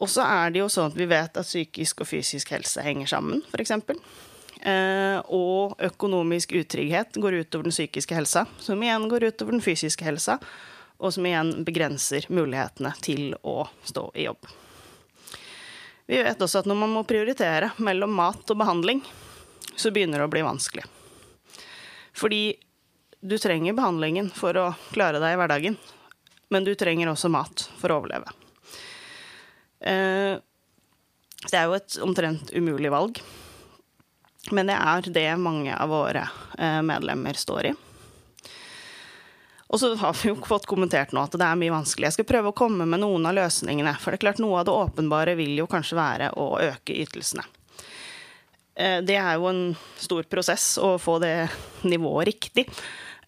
og 0.00 0.08
så 0.08 0.24
er 0.24 0.50
det 0.52 0.62
jo 0.62 0.70
sånn 0.72 0.90
at 0.90 0.96
vi 0.98 1.06
vet 1.08 1.36
at 1.36 1.46
psykisk 1.46 2.02
og 2.02 2.08
fysisk 2.08 2.50
helse 2.54 2.82
henger 2.84 3.08
sammen, 3.10 3.44
f.eks. 3.52 3.76
Eh, 4.60 5.18
og 5.32 5.76
økonomisk 5.80 6.52
utrygghet 6.56 7.16
går 7.20 7.38
utover 7.44 7.68
den 7.68 7.76
psykiske 7.76 8.16
helsa, 8.16 8.46
som 8.60 8.82
igjen 8.82 9.06
går 9.12 9.30
utover 9.30 9.56
den 9.56 9.64
fysiske 9.64 10.04
helsa, 10.04 10.38
og 11.00 11.14
som 11.16 11.28
igjen 11.28 11.52
begrenser 11.64 12.26
mulighetene 12.32 12.92
til 13.04 13.36
å 13.40 13.62
stå 13.88 14.10
i 14.16 14.26
jobb. 14.26 14.50
Vi 16.10 16.18
vet 16.22 16.40
også 16.42 16.64
at 16.64 16.66
når 16.66 16.74
man 16.74 16.90
må 16.90 17.04
prioritere 17.06 17.68
mellom 17.78 18.10
mat 18.18 18.48
og 18.50 18.58
behandling, 18.58 18.98
så 19.78 19.92
begynner 19.94 20.18
det 20.18 20.26
å 20.26 20.32
bli 20.32 20.40
vanskelig. 20.42 20.82
Fordi 22.18 22.40
du 23.22 23.36
trenger 23.38 23.76
behandlingen 23.78 24.32
for 24.34 24.58
å 24.58 24.64
klare 24.90 25.20
deg 25.22 25.36
i 25.36 25.38
hverdagen, 25.38 25.76
men 26.50 26.66
du 26.66 26.72
trenger 26.74 27.12
også 27.12 27.30
mat 27.30 27.62
for 27.78 27.94
å 27.94 28.00
overleve. 28.00 28.32
Eh, 29.86 30.34
det 31.46 31.60
er 31.60 31.70
jo 31.70 31.78
et 31.78 32.00
omtrent 32.02 32.50
umulig 32.58 32.90
valg, 32.90 33.22
men 34.50 34.66
det 34.66 34.80
er 34.82 35.12
det 35.14 35.28
mange 35.38 35.78
av 35.78 35.94
våre 35.94 36.26
eh, 36.58 36.80
medlemmer 36.90 37.38
står 37.38 37.70
i. 37.70 37.74
Og 39.70 39.78
så 39.78 39.92
har 39.94 40.16
vi 40.18 40.32
jo 40.32 40.38
fått 40.46 40.66
kommentert 40.66 41.12
nå 41.14 41.22
at 41.22 41.36
det 41.38 41.46
er 41.46 41.58
mye 41.58 41.72
vanskelig. 41.72 42.08
Jeg 42.08 42.18
skal 42.18 42.26
prøve 42.26 42.50
å 42.50 42.56
komme 42.56 42.86
med 42.90 43.02
noen 43.04 43.28
av 43.30 43.36
løsningene. 43.38 43.92
For 44.02 44.10
det 44.10 44.18
er 44.18 44.24
klart 44.26 44.42
noe 44.42 44.58
av 44.58 44.66
det 44.66 44.74
åpenbare 44.74 45.36
vil 45.38 45.54
jo 45.60 45.68
kanskje 45.70 45.98
være 45.98 46.32
å 46.42 46.48
øke 46.64 46.96
ytelsene. 47.04 47.44
Eh, 48.74 48.98
det 49.06 49.14
er 49.20 49.38
jo 49.38 49.46
en 49.50 49.62
stor 50.00 50.26
prosess 50.30 50.72
å 50.82 50.96
få 50.98 51.20
det 51.22 51.34
nivået 51.86 52.32
riktig. 52.32 52.66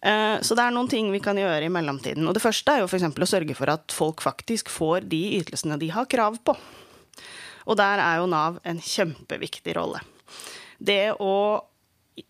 Eh, 0.03 0.35
så 0.43 0.57
det 0.59 0.65
er 0.65 0.75
noen 0.75 0.91
ting 0.91 1.13
vi 1.13 1.23
kan 1.23 1.39
gjøre 1.39 1.69
i 1.69 1.71
mellomtiden. 1.71 2.27
Og 2.27 2.35
det 2.35 2.43
første 2.43 2.75
er 2.75 2.83
jo 2.83 2.91
f.eks. 2.91 3.07
å 3.07 3.31
sørge 3.35 3.55
for 3.55 3.71
at 3.71 3.95
folk 3.95 4.23
faktisk 4.25 4.71
får 4.73 5.07
de 5.07 5.21
ytelsene 5.39 5.79
de 5.79 5.93
har 5.95 6.11
krav 6.11 6.41
på. 6.43 6.57
Og 7.71 7.79
der 7.79 8.03
er 8.03 8.19
jo 8.19 8.27
Nav 8.27 8.59
en 8.67 8.83
kjempeviktig 8.83 9.77
rolle. 9.79 10.03
Det 10.75 11.15
å 11.23 11.63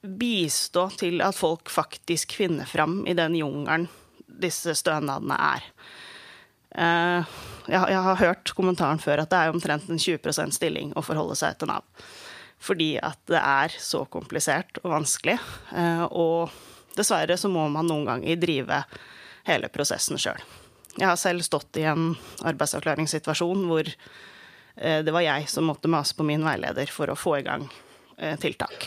bistå 0.05 0.85
til 1.01 1.17
at 1.25 1.35
folk 1.35 1.73
faktisk 1.73 2.37
finner 2.37 2.69
fram 2.69 3.01
i 3.09 3.17
den 3.17 3.41
jungelen 3.41 3.89
disse 4.43 4.75
stønadene 4.77 5.37
er. 5.39 5.69
Eh, 6.73 7.33
jeg 7.69 8.01
har 8.05 8.19
hørt 8.19 8.53
kommentaren 8.57 9.01
før 9.01 9.23
at 9.23 9.31
det 9.31 9.39
er 9.39 9.53
omtrent 9.53 9.89
en 9.91 10.01
20% 10.01 10.55
stilling 10.55 10.93
å 10.97 11.03
forholde 11.05 11.37
seg 11.39 11.59
til 11.59 11.69
Nav. 11.69 11.85
Fordi 12.63 12.95
at 13.03 13.19
det 13.29 13.39
er 13.39 13.75
så 13.81 14.03
komplisert 14.11 14.79
og 14.83 14.95
vanskelig. 14.95 15.37
Eh, 15.75 16.03
og 16.09 16.53
dessverre 16.97 17.37
så 17.39 17.51
må 17.51 17.67
man 17.71 17.89
noen 17.89 18.07
ganger 18.09 18.41
drive 18.41 18.83
hele 19.47 19.69
prosessen 19.73 20.19
sjøl. 20.21 20.39
Jeg 20.93 21.09
har 21.09 21.17
selv 21.17 21.45
stått 21.45 21.81
i 21.81 21.87
en 21.89 22.13
arbeidsavklaringssituasjon 22.45 23.65
hvor 23.69 23.87
eh, 23.89 24.99
det 25.05 25.13
var 25.13 25.25
jeg 25.25 25.49
som 25.51 25.67
måtte 25.69 25.91
mase 25.91 26.15
på 26.17 26.25
min 26.27 26.45
veileder 26.45 26.91
for 26.93 27.11
å 27.11 27.19
få 27.19 27.39
i 27.39 27.47
gang 27.47 27.67
tiltak. 28.39 28.85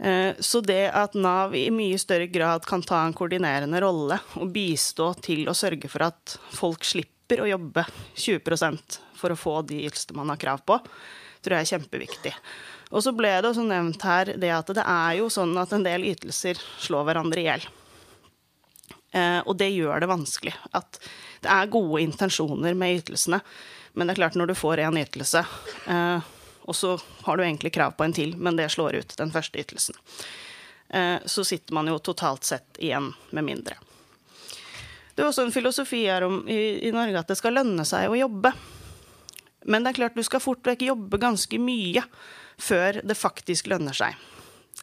Eh, 0.00 0.34
så 0.38 0.60
det 0.64 0.90
at 0.96 1.14
Nav 1.14 1.54
i 1.56 1.66
mye 1.74 1.98
større 2.00 2.26
grad 2.32 2.64
kan 2.66 2.82
ta 2.82 3.02
en 3.04 3.16
koordinerende 3.16 3.82
rolle 3.84 4.16
og 4.40 4.52
bistå 4.54 5.12
til 5.20 5.44
å 5.50 5.56
sørge 5.56 5.90
for 5.92 6.06
at 6.08 6.38
folk 6.56 6.86
slipper 6.88 7.42
å 7.44 7.50
jobbe 7.50 7.84
20% 8.16 9.00
for 9.20 9.34
å 9.34 9.38
få 9.38 9.58
de 9.68 9.82
ytelsene 9.84 10.16
man 10.16 10.32
har 10.32 10.40
krav 10.40 10.64
på, 10.64 10.78
tror 11.44 11.58
jeg 11.58 11.66
er 11.66 11.72
kjempeviktig. 11.74 12.32
Og 12.90 13.04
så 13.04 13.12
ble 13.14 13.34
det 13.36 13.50
også 13.50 13.66
nevnt 13.66 14.02
her 14.08 14.32
det 14.40 14.50
at 14.54 14.72
det 14.74 14.86
er 14.88 15.20
jo 15.20 15.28
sånn 15.30 15.52
at 15.60 15.76
en 15.76 15.84
del 15.84 16.08
ytelser 16.10 16.58
slår 16.80 17.06
hverandre 17.10 17.44
i 17.44 17.46
hjel. 17.46 17.68
Eh, 19.12 19.38
og 19.44 19.52
det 19.60 19.68
gjør 19.74 20.00
det 20.00 20.10
vanskelig. 20.10 20.56
At 20.72 20.96
det 21.44 21.52
er 21.52 21.70
gode 21.76 22.00
intensjoner 22.06 22.74
med 22.78 23.02
ytelsene, 23.02 23.44
men 23.92 24.08
det 24.08 24.16
er 24.16 24.22
klart 24.24 24.38
når 24.38 24.50
du 24.50 24.58
får 24.58 24.80
en 24.86 24.98
ytelse 25.00 25.44
eh, 25.92 26.28
og 26.70 26.76
så 26.76 26.94
har 27.26 27.36
du 27.36 27.42
egentlig 27.42 27.72
krav 27.74 27.96
på 27.98 28.06
en 28.06 28.14
til, 28.14 28.36
men 28.38 28.54
det 28.54 28.68
slår 28.70 29.00
ut 29.02 29.14
den 29.18 29.32
første 29.34 29.58
ytelsen. 29.58 29.96
Eh, 30.88 31.16
så 31.26 31.42
sitter 31.44 31.74
man 31.74 31.90
jo 31.90 31.98
totalt 31.98 32.46
sett 32.46 32.78
igjen 32.78 33.08
med 33.34 33.46
mindre. 33.48 33.74
Det 35.14 35.24
er 35.24 35.28
også 35.28 35.48
en 35.48 35.54
filosofi 35.54 36.04
her 36.06 36.22
om, 36.28 36.44
i, 36.48 36.86
i 36.86 36.92
Norge 36.94 37.18
at 37.18 37.32
det 37.32 37.38
skal 37.40 37.58
lønne 37.58 37.82
seg 37.88 38.06
å 38.06 38.18
jobbe. 38.20 38.54
Men 39.66 39.82
det 39.82 39.90
er 39.90 39.98
klart 39.98 40.14
du 40.16 40.22
skal 40.24 40.42
fort 40.42 40.62
vekk 40.70 40.86
jobbe 40.86 41.18
ganske 41.20 41.58
mye 41.58 42.04
før 42.60 43.02
det 43.02 43.18
faktisk 43.18 43.66
lønner 43.72 43.96
seg. 43.96 44.14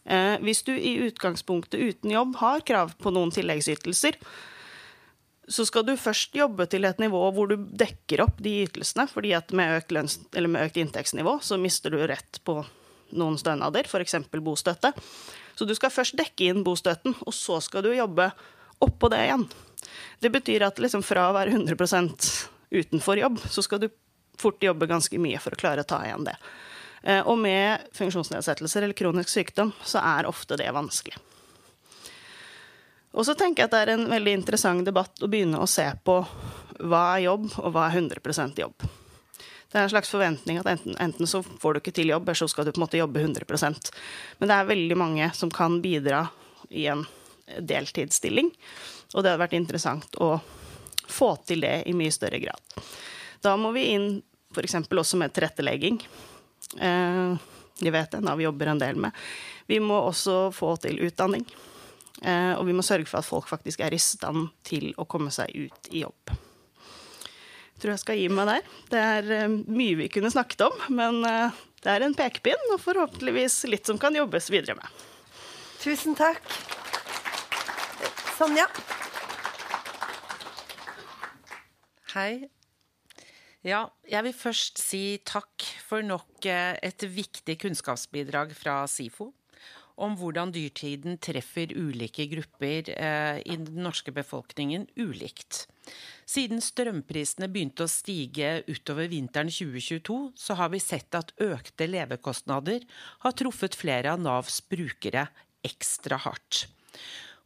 Eh, 0.03 0.35
hvis 0.43 0.65
du 0.67 0.73
i 0.75 0.97
utgangspunktet 1.07 1.79
uten 1.79 2.11
jobb 2.11 2.35
har 2.43 2.67
krav 2.67 2.93
på 2.99 3.15
noen 3.15 3.31
tilleggsytelser, 3.31 4.19
så 5.48 5.66
skal 5.66 5.86
du 5.88 5.93
først 6.00 6.36
jobbe 6.36 6.68
til 6.68 6.86
et 6.88 7.00
nivå 7.00 7.22
hvor 7.36 7.48
du 7.48 7.56
dekker 7.58 8.26
opp 8.26 8.41
de 8.43 8.66
ytelsene. 8.66 9.08
fordi 9.08 9.34
at 9.38 9.54
med 9.56 9.78
økt, 9.80 9.93
lønns, 9.95 10.20
med 10.36 10.60
økt 10.66 10.78
inntektsnivå 10.82 11.38
så 11.41 11.58
mister 11.58 11.93
du 11.93 12.02
rett 12.04 12.41
på 12.43 12.60
noen 13.16 13.38
stønader, 13.39 13.88
f.eks. 13.88 14.18
bostøtte. 14.43 14.91
Så 15.56 15.66
du 15.66 15.74
skal 15.76 15.93
først 15.93 16.18
dekke 16.20 16.52
inn 16.52 16.66
bostøtten, 16.68 17.16
og 17.24 17.34
så 17.34 17.62
skal 17.64 17.86
du 17.86 17.93
jobbe 17.95 18.30
oppå 18.84 19.10
det 19.10 19.24
igjen. 19.26 19.48
Det 20.20 20.30
betyr 20.34 20.68
at 20.68 20.82
liksom 20.84 21.06
fra 21.06 21.30
å 21.30 21.38
være 21.38 21.56
100% 21.56 22.28
utenfor 22.76 23.22
jobb, 23.22 23.39
så 23.48 23.64
skal 23.64 23.82
du 23.82 23.88
fort 24.38 24.62
jobbe 24.62 24.89
ganske 24.89 25.18
mye 25.22 25.39
for 25.41 25.56
å 25.56 25.60
klare 25.60 25.86
å 25.86 25.88
ta 25.88 26.04
igjen 26.06 26.28
det. 26.28 26.36
Eh, 27.08 27.24
og 27.24 27.39
med 27.39 27.88
funksjonsnedsettelser 27.98 28.84
eller 28.84 28.98
kronisk 28.98 29.32
sykdom 29.32 29.72
så 29.86 30.04
er 30.04 30.30
ofte 30.30 30.60
det 30.60 30.68
vanskelig. 30.76 31.18
Og 33.16 33.26
så 33.26 33.36
tenker 33.38 33.64
jeg 33.64 33.70
at 33.70 33.76
det 33.76 33.82
er 33.86 33.93
en 33.95 34.08
veldig 34.12 34.34
interessant 34.41 34.86
debatt 34.86 35.24
å 35.24 35.30
begynne 35.32 35.62
å 35.62 35.70
se 35.70 35.86
på 36.05 36.20
hva 36.78 37.03
er 37.16 37.26
jobb, 37.26 37.47
og 37.64 37.74
hva 37.74 37.88
er 37.88 37.99
100% 38.01 38.60
jobb. 38.62 38.88
Det 39.68 39.80
er 39.80 39.84
en 39.84 39.91
slags 39.91 40.12
forventning 40.12 40.60
at 40.62 40.70
enten, 40.72 40.95
enten, 41.01 41.28
så 41.28 41.41
får 41.43 41.74
du 41.74 41.82
ikke 41.82 41.95
til 41.97 42.14
jobb, 42.14 42.28
eller 42.28 42.39
så 42.39 42.47
skal 42.51 42.68
du 42.68 42.72
på 42.72 42.80
en 42.80 42.86
måte 42.86 42.99
jobbe 42.99 43.24
100% 43.24 43.89
Men 44.39 44.49
det 44.49 44.55
er 44.55 44.70
veldig 44.70 44.97
mange 44.99 45.32
som 45.36 45.51
kan 45.51 45.82
bidra 45.84 46.28
i 46.70 46.86
en 46.91 47.03
deltidsstilling. 47.60 48.51
Og 49.14 49.24
det 49.24 49.32
hadde 49.32 49.41
vært 49.41 49.58
interessant 49.58 50.18
å 50.24 50.38
få 51.08 51.34
til 51.47 51.64
det 51.64 51.82
i 51.88 51.95
mye 51.95 52.12
større 52.12 52.39
grad. 52.43 52.80
Da 53.43 53.55
må 53.60 53.72
vi 53.76 53.89
inn 53.95 54.10
f.eks. 54.55 54.76
også 54.88 55.20
med 55.20 55.34
tilrettelegging. 55.36 55.99
Eh, 56.80 57.38
de 57.80 57.93
vet 57.93 58.12
det, 58.12 58.22
Nav 58.26 58.41
jobber 58.41 58.72
en 58.72 58.82
del 58.82 58.99
med. 58.99 59.12
Vi 59.68 59.80
må 59.84 59.99
også 60.08 60.47
få 60.55 60.76
til 60.84 60.99
utdanning. 61.08 61.45
Eh, 62.26 62.53
og 62.57 62.65
vi 62.65 62.74
må 62.74 62.86
sørge 62.86 63.05
for 63.05 63.22
at 63.22 63.28
folk 63.28 63.49
faktisk 63.49 63.84
er 63.86 63.93
i 63.93 64.01
stand 64.01 64.49
til 64.65 64.89
å 64.97 65.05
komme 65.09 65.30
seg 65.34 65.53
ut 65.53 65.89
i 65.93 66.01
jobb. 66.01 66.34
Jeg 66.34 67.84
tror 67.84 67.93
jeg 67.93 68.01
skal 68.01 68.18
gi 68.18 68.30
meg 68.34 68.49
der. 68.49 68.72
Det 68.89 69.03
er 69.11 69.32
eh, 69.43 69.57
mye 69.70 69.99
vi 69.99 70.09
kunne 70.09 70.34
snakket 70.34 70.65
om, 70.65 70.80
men 70.97 71.22
eh, 71.30 71.61
det 71.84 71.93
er 71.93 72.07
en 72.07 72.18
pekepinn, 72.18 72.65
og 72.74 72.82
forhåpentligvis 72.82 73.61
litt 73.70 73.89
som 73.89 74.01
kan 74.01 74.18
jobbes 74.18 74.49
videre 74.53 74.80
med. 74.80 75.05
Tusen 75.84 76.18
takk. 76.18 76.41
Sonja? 78.38 78.65
Hei. 82.15 82.47
Ja, 83.65 83.88
jeg 84.09 84.26
vil 84.26 84.34
først 84.38 84.80
si 84.82 85.20
takk 85.28 85.65
for 85.86 86.05
nok 86.05 86.45
et 86.47 87.03
viktig 87.13 87.57
kunnskapsbidrag 87.61 88.53
fra 88.57 88.86
SIFO 88.89 89.34
om 89.98 90.14
hvordan 90.18 90.54
dyrtiden 90.54 91.18
treffer 91.24 91.74
ulike 91.74 92.28
grupper 92.30 92.91
eh, 92.93 93.39
i 93.41 93.58
den 93.58 93.82
norske 93.84 94.14
befolkningen 94.14 94.86
ulikt. 95.00 95.66
Siden 96.28 96.62
strømprisene 96.62 97.50
begynte 97.50 97.86
å 97.86 97.91
stige 97.91 98.62
utover 98.68 99.10
vinteren 99.12 99.50
2022, 99.52 100.18
så 100.36 100.58
har 100.60 100.74
vi 100.74 100.84
sett 100.84 101.18
at 101.18 101.34
økte 101.41 101.88
levekostnader 101.89 102.86
har 103.24 103.38
truffet 103.39 103.78
flere 103.80 104.14
av 104.14 104.22
Navs 104.22 104.60
brukere 104.70 105.28
ekstra 105.66 106.20
hardt. 106.28 106.68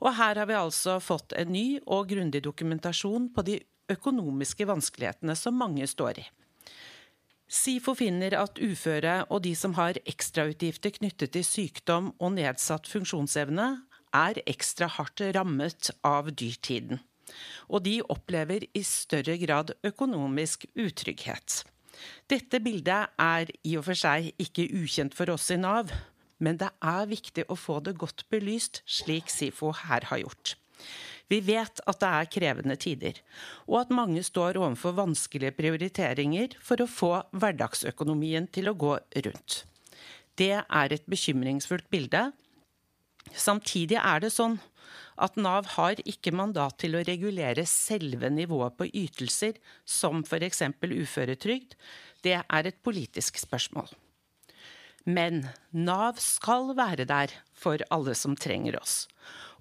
Og 0.02 0.16
her 0.18 0.40
har 0.42 0.50
vi 0.50 0.58
altså 0.58 0.98
fått 1.04 1.36
en 1.38 1.54
ny 1.54 1.80
og 1.86 2.10
grundig 2.10 2.42
dokumentasjon 2.44 3.30
på 3.36 3.46
de 3.46 3.60
økonomiske 3.92 4.66
vanskelighetene 4.66 5.36
som 5.38 5.58
mange 5.58 5.86
står 5.90 6.24
i. 6.24 6.26
SIFO 7.52 7.98
finner 8.00 8.32
at 8.40 8.60
uføre 8.64 9.26
og 9.28 9.42
de 9.44 9.52
som 9.60 9.74
har 9.76 9.98
ekstrautgifter 10.08 10.94
knyttet 10.96 11.34
til 11.36 11.44
sykdom 11.44 12.14
og 12.24 12.38
nedsatt 12.38 12.88
funksjonsevne, 12.88 13.66
er 14.16 14.40
ekstra 14.48 14.88
hardt 14.92 15.24
rammet 15.36 15.92
av 16.08 16.30
dyrtiden. 16.32 17.02
Og 17.68 17.84
de 17.84 17.98
opplever 18.12 18.64
i 18.76 18.84
større 18.88 19.36
grad 19.40 19.74
økonomisk 19.88 20.66
utrygghet. 20.80 21.62
Dette 22.32 22.60
bildet 22.64 23.12
er 23.20 23.52
i 23.68 23.76
og 23.80 23.86
for 23.90 24.00
seg 24.00 24.32
ikke 24.40 24.70
ukjent 24.80 25.16
for 25.16 25.32
oss 25.36 25.52
i 25.52 25.60
Nav, 25.60 25.92
men 26.40 26.58
det 26.60 26.72
er 26.80 27.12
viktig 27.12 27.46
å 27.52 27.60
få 27.60 27.82
det 27.84 27.98
godt 28.00 28.26
belyst, 28.32 28.82
slik 28.88 29.28
SIFO 29.32 29.76
her 29.84 30.08
har 30.08 30.24
gjort. 30.24 30.56
Vi 31.32 31.40
vet 31.48 31.80
at 31.88 32.00
det 32.02 32.10
er 32.12 32.30
krevende 32.34 32.76
tider, 32.76 33.20
og 33.70 33.86
at 33.86 33.94
mange 33.96 34.24
står 34.26 34.60
overfor 34.60 34.98
vanskelige 34.98 35.56
prioriteringer 35.56 36.58
for 36.60 36.84
å 36.84 36.90
få 36.92 37.12
hverdagsøkonomien 37.32 38.50
til 38.52 38.68
å 38.68 38.76
gå 38.76 38.98
rundt. 39.28 39.62
Det 40.36 40.58
er 40.60 40.94
et 40.96 41.08
bekymringsfullt 41.12 41.88
bilde. 41.94 42.32
Samtidig 43.32 44.00
er 44.02 44.24
det 44.24 44.34
sånn 44.36 44.60
at 45.22 45.38
Nav 45.40 45.68
har 45.78 46.00
ikke 46.10 46.34
mandat 46.36 46.80
til 46.82 46.98
å 46.98 47.04
regulere 47.08 47.64
selve 47.70 48.32
nivået 48.34 48.76
på 48.80 48.90
ytelser, 48.90 49.60
som 49.86 50.26
f.eks. 50.26 50.64
uføretrygd. 50.82 51.76
Det 52.26 52.40
er 52.42 52.68
et 52.68 52.82
politisk 52.84 53.40
spørsmål. 53.40 53.92
Men 55.06 55.46
Nav 55.74 56.20
skal 56.22 56.76
være 56.78 57.08
der 57.10 57.34
for 57.58 57.82
alle 57.90 58.14
som 58.18 58.36
trenger 58.38 58.78
oss. 58.82 59.08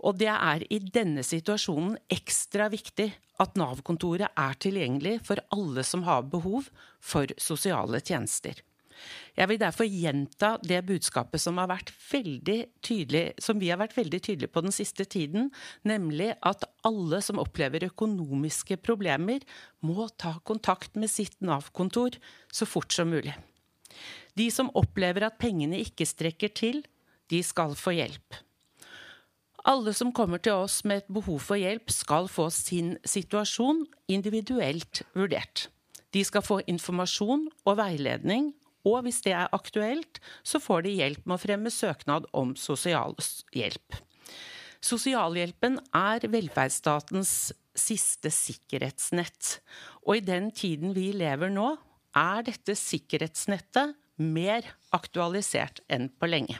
Og 0.00 0.16
det 0.20 0.32
er 0.32 0.64
i 0.72 0.80
denne 0.80 1.24
situasjonen 1.24 1.96
ekstra 2.12 2.70
viktig 2.72 3.10
at 3.40 3.56
Nav-kontoret 3.56 4.32
er 4.36 4.58
tilgjengelig 4.60 5.18
for 5.24 5.40
alle 5.54 5.84
som 5.86 6.04
har 6.08 6.28
behov 6.32 6.68
for 7.00 7.30
sosiale 7.40 8.00
tjenester. 8.04 8.60
Jeg 9.32 9.48
vil 9.48 9.60
derfor 9.60 9.88
gjenta 9.88 10.50
det 10.60 10.82
budskapet 10.84 11.40
som, 11.40 11.56
har 11.56 11.70
tydelig, 12.84 13.22
som 13.40 13.60
vi 13.60 13.70
har 13.72 13.80
vært 13.80 13.96
veldig 13.96 14.20
tydelige 14.20 14.52
på 14.52 14.62
den 14.64 14.74
siste 14.76 15.06
tiden, 15.08 15.48
nemlig 15.88 16.34
at 16.44 16.66
alle 16.84 17.22
som 17.24 17.40
opplever 17.40 17.86
økonomiske 17.88 18.76
problemer, 18.84 19.40
må 19.80 20.08
ta 20.20 20.36
kontakt 20.44 20.96
med 21.00 21.08
sitt 21.12 21.38
Nav-kontor 21.40 22.18
så 22.52 22.68
fort 22.68 22.92
som 22.92 23.08
mulig. 23.08 23.32
De 24.40 24.46
som 24.52 24.70
opplever 24.78 25.26
at 25.26 25.36
pengene 25.40 25.82
ikke 25.84 26.06
strekker 26.08 26.52
til, 26.56 26.80
de 27.30 27.42
skal 27.44 27.76
få 27.76 27.92
hjelp. 27.98 28.38
Alle 29.68 29.92
som 29.92 30.12
kommer 30.16 30.40
til 30.40 30.56
oss 30.56 30.80
med 30.88 31.02
et 31.02 31.12
behov 31.12 31.42
for 31.44 31.60
hjelp, 31.60 31.92
skal 31.92 32.30
få 32.32 32.48
sin 32.54 32.94
situasjon 33.04 33.84
individuelt 34.08 35.02
vurdert. 35.12 35.68
De 36.16 36.22
skal 36.24 36.42
få 36.42 36.60
informasjon 36.70 37.46
og 37.68 37.76
veiledning, 37.78 38.50
og 38.88 39.04
hvis 39.04 39.20
det 39.26 39.34
er 39.36 39.52
aktuelt, 39.52 40.22
så 40.42 40.58
får 40.62 40.86
de 40.86 40.96
hjelp 41.02 41.26
med 41.26 41.36
å 41.36 41.42
fremme 41.42 41.72
søknad 41.74 42.26
om 42.32 42.54
sosialhjelp. 42.56 43.98
Sosialhjelpen 44.80 45.76
er 45.92 46.24
velferdsstatens 46.32 47.52
siste 47.76 48.32
sikkerhetsnett, 48.32 49.58
og 50.08 50.16
i 50.16 50.24
den 50.24 50.48
tiden 50.56 50.96
vi 50.96 51.10
lever 51.12 51.52
nå, 51.52 51.74
er 52.16 52.46
dette 52.48 52.74
sikkerhetsnettet 52.74 53.99
mer 54.20 54.66
aktualisert 54.96 55.82
enn 55.90 56.08
på 56.12 56.28
lenge. 56.30 56.58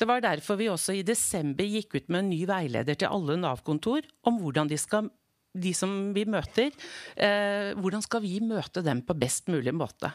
Det 0.00 0.08
var 0.08 0.22
derfor 0.24 0.56
vi 0.56 0.70
også 0.72 0.94
i 0.96 1.04
desember 1.04 1.66
gikk 1.68 1.98
ut 1.98 2.06
med 2.08 2.22
en 2.22 2.30
ny 2.32 2.44
veileder 2.48 2.96
til 2.96 3.10
alle 3.12 3.36
Nav-kontor 3.36 4.06
om 4.24 4.38
hvordan 4.40 4.70
de 4.70 4.78
skal 4.80 5.10
de 5.50 5.72
som 5.74 6.12
vi 6.14 6.22
møter, 6.30 6.70
eh, 7.16 7.74
hvordan 7.74 8.02
skal 8.04 8.22
vi 8.22 8.38
møte 8.40 8.84
dem 8.86 9.02
på 9.02 9.16
best 9.18 9.50
mulig 9.50 9.74
måte? 9.74 10.12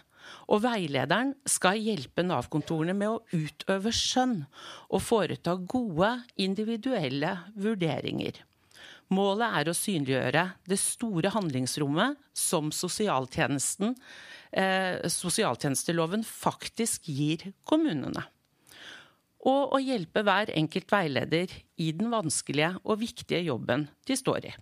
Og 0.47 0.63
veilederen 0.63 1.36
skal 1.45 1.78
hjelpe 1.78 2.24
Nav-kontorene 2.24 2.95
med 2.97 3.11
å 3.11 3.22
utøve 3.36 3.91
skjønn 3.93 4.45
og 4.89 5.03
foreta 5.03 5.57
gode, 5.59 6.16
individuelle 6.39 7.36
vurderinger. 7.53 8.39
Målet 9.14 9.60
er 9.62 9.70
å 9.70 9.78
synliggjøre 9.78 10.45
det 10.66 10.80
store 10.82 11.30
handlingsrommet 11.36 12.18
som 12.34 12.72
sosialtjenesten, 12.74 13.93
eh, 14.51 15.03
sosialtjenesteloven 15.06 16.26
faktisk 16.26 17.06
gir 17.14 17.53
kommunene 17.64 18.26
og 19.45 19.76
å 19.78 19.82
hjelpe 19.82 20.24
hver 20.26 20.49
enkelt 20.58 20.89
veileder 20.91 21.51
i 21.82 21.91
den 21.95 22.10
vanskelige 22.14 22.74
og 22.84 23.01
viktige 23.03 23.43
jobben 23.45 23.88
de 24.08 24.18
står 24.18 24.49
i. 24.49 24.53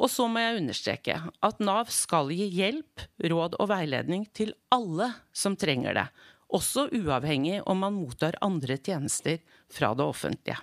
Og 0.00 0.08
så 0.08 0.24
må 0.30 0.40
jeg 0.40 0.62
understreke 0.62 1.16
at 1.44 1.60
Nav 1.60 1.90
skal 1.92 2.30
gi 2.32 2.46
hjelp, 2.56 3.04
råd 3.20 3.58
og 3.60 3.68
veiledning 3.68 4.24
til 4.36 4.54
alle 4.72 5.10
som 5.36 5.58
trenger 5.60 5.98
det, 5.98 6.06
også 6.50 6.88
uavhengig 6.96 7.60
om 7.68 7.84
man 7.84 7.98
mottar 7.98 8.38
andre 8.42 8.78
tjenester 8.80 9.38
fra 9.70 9.92
det 9.94 10.06
offentlige. 10.06 10.56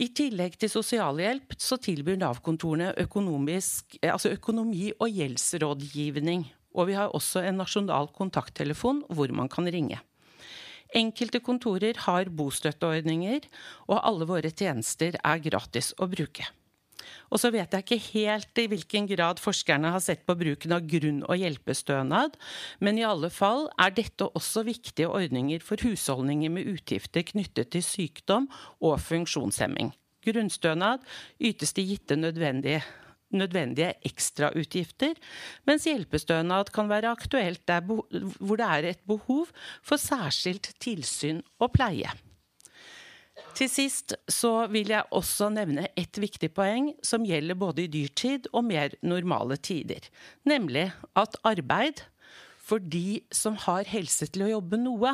I 0.00 0.06
tillegg 0.16 0.54
til 0.56 0.70
sosialhjelp 0.72 1.52
så 1.60 1.76
tilbyr 1.76 2.16
Nav-kontorene 2.22 2.94
altså 4.14 4.30
økonomi- 4.32 4.94
og 4.96 5.10
gjeldsrådgivning. 5.12 6.46
Og 6.72 6.88
vi 6.88 6.94
har 6.96 7.12
også 7.12 7.42
en 7.44 7.60
nasjonal 7.60 8.08
kontakttelefon 8.16 9.02
hvor 9.12 9.34
man 9.36 9.50
kan 9.52 9.68
ringe. 9.68 9.98
Enkelte 10.96 11.42
kontorer 11.44 12.00
har 12.06 12.30
bostøtteordninger, 12.32 13.44
og 13.92 14.00
alle 14.00 14.26
våre 14.26 14.50
tjenester 14.50 15.20
er 15.20 15.44
gratis 15.44 15.92
å 16.00 16.08
bruke. 16.10 16.48
Og 17.30 17.42
så 17.42 17.50
vet 17.54 17.72
jeg 17.72 17.84
ikke 17.84 18.00
helt 18.10 18.60
i 18.62 18.66
hvilken 18.70 19.08
grad 19.10 19.42
forskerne 19.42 19.92
har 19.94 20.02
sett 20.04 20.24
på 20.28 20.36
bruken 20.38 20.74
av 20.76 20.86
grunn- 20.90 21.24
og 21.26 21.40
hjelpestønad, 21.40 22.36
men 22.80 22.98
i 22.98 23.06
alle 23.06 23.30
fall 23.34 23.68
er 23.80 23.94
dette 23.96 24.28
også 24.28 24.64
viktige 24.68 25.10
ordninger 25.10 25.62
for 25.64 25.80
husholdninger 25.82 26.52
med 26.52 26.70
utgifter 26.74 27.26
knyttet 27.32 27.72
til 27.74 27.84
sykdom 27.86 28.48
og 28.80 28.98
funksjonshemming. 29.04 29.92
Grunnstønad 30.26 31.04
ytes 31.40 31.72
til 31.72 31.94
gitte 31.94 32.18
nødvendige 32.18 32.82
nødvendige 33.30 33.92
ekstrautgifter, 34.06 35.14
mens 35.68 35.86
hjelpestønad 35.86 36.72
kan 36.74 36.90
være 36.90 37.12
aktuelt 37.14 37.62
der 37.68 37.84
hvor 37.86 38.58
det 38.58 38.66
er 38.66 38.88
et 38.90 39.04
behov 39.06 39.46
for 39.86 40.00
særskilt 40.00 40.72
tilsyn 40.82 41.38
og 41.60 41.72
pleie. 41.76 42.10
Til 43.60 43.68
sist 43.68 44.14
så 44.32 44.50
vil 44.72 44.88
jeg 44.88 45.04
også 45.12 45.50
nevne 45.52 45.82
et 46.00 46.16
viktig 46.16 46.48
poeng 46.56 46.94
som 47.04 47.26
gjelder 47.28 47.58
både 47.60 47.84
i 47.84 47.90
dyrtid 47.92 48.46
og 48.56 48.64
mer 48.70 48.94
normale 49.04 49.58
tider. 49.60 50.06
Nemlig 50.48 50.86
at 51.12 51.36
arbeid 51.44 52.00
for 52.56 52.80
de 52.80 53.20
som 53.34 53.58
har 53.66 53.84
helse 53.90 54.30
til 54.32 54.46
å 54.46 54.52
jobbe 54.54 54.80
noe, 54.80 55.12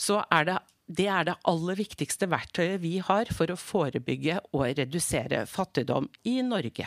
så 0.00 0.22
er 0.32 0.48
det 0.48 0.58
det 0.88 1.04
er 1.12 1.26
det 1.28 1.34
aller 1.44 1.76
viktigste 1.76 2.30
verktøyet 2.32 2.80
vi 2.80 2.94
har 3.04 3.28
for 3.36 3.52
å 3.52 3.58
forebygge 3.60 4.38
og 4.56 4.78
redusere 4.78 5.42
fattigdom 5.44 6.08
i 6.24 6.38
Norge. 6.40 6.86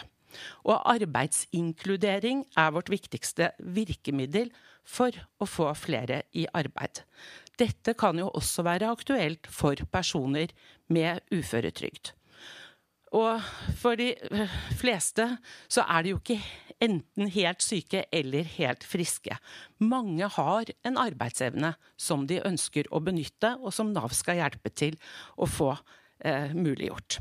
Og 0.65 0.79
arbeidsinkludering 0.89 2.41
er 2.57 2.73
vårt 2.73 2.89
viktigste 2.89 3.51
virkemiddel 3.61 4.49
for 4.81 5.13
å 5.37 5.45
få 5.45 5.69
flere 5.77 6.23
i 6.33 6.47
arbeid. 6.49 7.03
Dette 7.59 7.93
kan 7.97 8.17
jo 8.19 8.29
også 8.31 8.63
være 8.65 8.89
aktuelt 8.91 9.47
for 9.51 9.79
personer 9.91 10.53
med 10.91 11.21
uføretrygd. 11.33 12.13
Og 13.11 13.43
for 13.79 13.99
de 13.99 14.13
eh, 14.15 14.59
fleste 14.79 15.25
så 15.71 15.83
er 15.83 16.03
de 16.03 16.13
jo 16.13 16.19
ikke 16.21 16.39
enten 16.81 17.27
helt 17.33 17.63
syke 17.63 18.05
eller 18.15 18.47
helt 18.55 18.85
friske. 18.87 19.35
Mange 19.83 20.29
har 20.37 20.71
en 20.87 20.99
arbeidsevne 20.99 21.73
som 21.99 22.23
de 22.27 22.39
ønsker 22.47 22.87
å 22.89 23.01
benytte, 23.03 23.57
og 23.59 23.75
som 23.75 23.91
Nav 23.93 24.15
skal 24.15 24.39
hjelpe 24.39 24.71
til 24.73 24.97
å 25.35 25.49
få 25.49 25.73
eh, 26.23 26.55
muliggjort. 26.55 27.19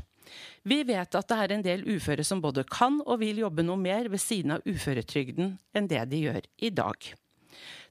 Vi 0.63 0.79
vet 0.87 1.17
at 1.17 1.27
det 1.27 1.37
er 1.43 1.53
en 1.53 1.65
del 1.65 1.83
uføre 1.89 2.23
som 2.23 2.39
både 2.41 2.63
kan 2.69 3.01
og 3.03 3.19
vil 3.19 3.41
jobbe 3.43 3.65
noe 3.65 3.79
mer 3.81 4.07
ved 4.13 4.21
siden 4.23 4.55
av 4.55 4.63
uføretrygden 4.63 5.57
enn 5.75 5.89
det 5.91 6.05
de 6.13 6.23
gjør 6.23 6.47
i 6.63 6.71
dag. 6.71 7.11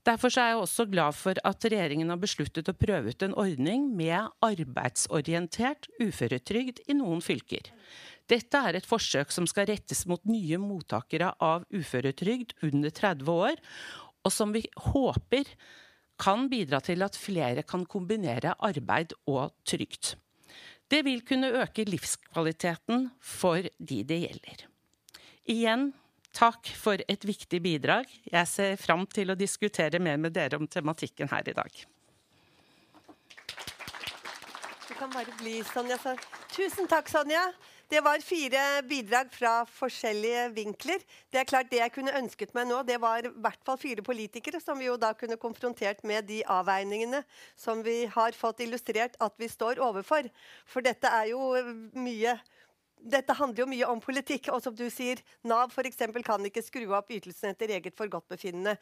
Derfor 0.09 0.33
er 0.33 0.55
jeg 0.55 0.61
også 0.63 0.87
glad 0.89 1.17
for 1.19 1.37
at 1.45 1.67
regjeringen 1.67 2.09
har 2.09 2.21
besluttet 2.21 2.71
å 2.71 2.77
prøve 2.77 3.13
ut 3.13 3.25
en 3.27 3.37
ordning 3.39 3.91
med 3.97 4.31
arbeidsorientert 4.45 5.91
uføretrygd 6.01 6.81
i 6.89 6.97
noen 6.97 7.21
fylker. 7.25 7.69
Dette 8.31 8.63
er 8.65 8.79
et 8.79 8.87
forsøk 8.87 9.33
som 9.35 9.49
skal 9.51 9.69
rettes 9.69 10.07
mot 10.09 10.23
nye 10.29 10.57
mottakere 10.63 11.35
av 11.43 11.67
uføretrygd 11.75 12.57
under 12.71 12.95
30 12.95 13.31
år, 13.35 13.61
og 14.25 14.33
som 14.33 14.55
vi 14.57 14.65
håper 14.93 15.53
kan 16.21 16.49
bidra 16.53 16.81
til 16.85 17.05
at 17.05 17.17
flere 17.17 17.65
kan 17.67 17.85
kombinere 17.89 18.55
arbeid 18.57 19.17
og 19.29 19.53
trygd. 19.69 20.15
Det 20.91 21.05
vil 21.07 21.23
kunne 21.27 21.53
øke 21.63 21.87
livskvaliteten 21.87 23.09
for 23.23 23.69
de 23.79 24.03
det 24.05 24.21
gjelder. 24.25 24.65
Igjen 25.51 25.91
Takk 26.37 26.71
for 26.79 27.03
et 27.11 27.25
viktig 27.27 27.59
bidrag. 27.63 28.11
Jeg 28.31 28.49
ser 28.49 28.77
fram 28.79 29.03
til 29.11 29.33
å 29.33 29.39
diskutere 29.39 29.99
mer 30.03 30.21
med 30.21 30.35
dere 30.37 30.61
om 30.61 30.69
tematikken 30.71 31.31
her 31.33 31.49
i 31.51 31.57
dag. 31.57 31.83
Du 34.87 34.95
kan 34.95 35.11
bare 35.11 35.35
bli, 35.41 35.59
Sonja. 35.73 35.99
Tusen 36.55 36.89
takk, 36.91 37.11
Sonja. 37.11 37.49
Det 37.91 37.99
var 38.07 38.23
fire 38.23 38.61
bidrag 38.87 39.33
fra 39.35 39.65
forskjellige 39.67 40.45
vinkler. 40.55 41.03
Det 41.33 41.41
er 41.41 41.49
klart 41.49 41.73
det 41.73 41.81
jeg 41.81 41.91
kunne 41.97 42.15
ønsket 42.15 42.53
meg 42.55 42.69
nå, 42.71 42.85
det 42.87 43.01
var 43.03 43.27
i 43.27 43.33
hvert 43.35 43.65
fall 43.67 43.81
fire 43.83 44.05
politikere 44.07 44.61
som 44.63 44.79
vi 44.79 44.87
jo 44.87 44.95
da 45.01 45.11
kunne 45.19 45.41
konfrontert 45.43 46.05
med 46.07 46.29
de 46.29 46.39
avveiningene 46.47 47.25
som 47.59 47.83
vi 47.83 48.05
har 48.15 48.39
fått 48.39 48.63
illustrert 48.63 49.19
at 49.19 49.35
vi 49.43 49.51
står 49.51 49.83
overfor. 49.83 50.31
For 50.71 50.87
dette 50.87 51.11
er 51.11 51.33
jo 51.33 51.43
mye 51.99 52.37
dette 53.03 53.37
handler 53.37 53.65
jo 53.65 53.71
mye 53.71 53.89
om 53.89 54.03
politikk. 54.03 54.51
Og 54.55 54.63
som 54.65 54.75
du 54.77 54.87
sier, 54.93 55.23
Nav 55.47 55.73
eksempel, 55.85 56.25
kan 56.27 56.45
ikke 56.45 56.65
skru 56.65 56.87
opp 56.97 57.11
ytelsene 57.11 57.55
etter 57.55 57.73
eget 57.77 57.97
forgodtbefinnende. 57.99 58.77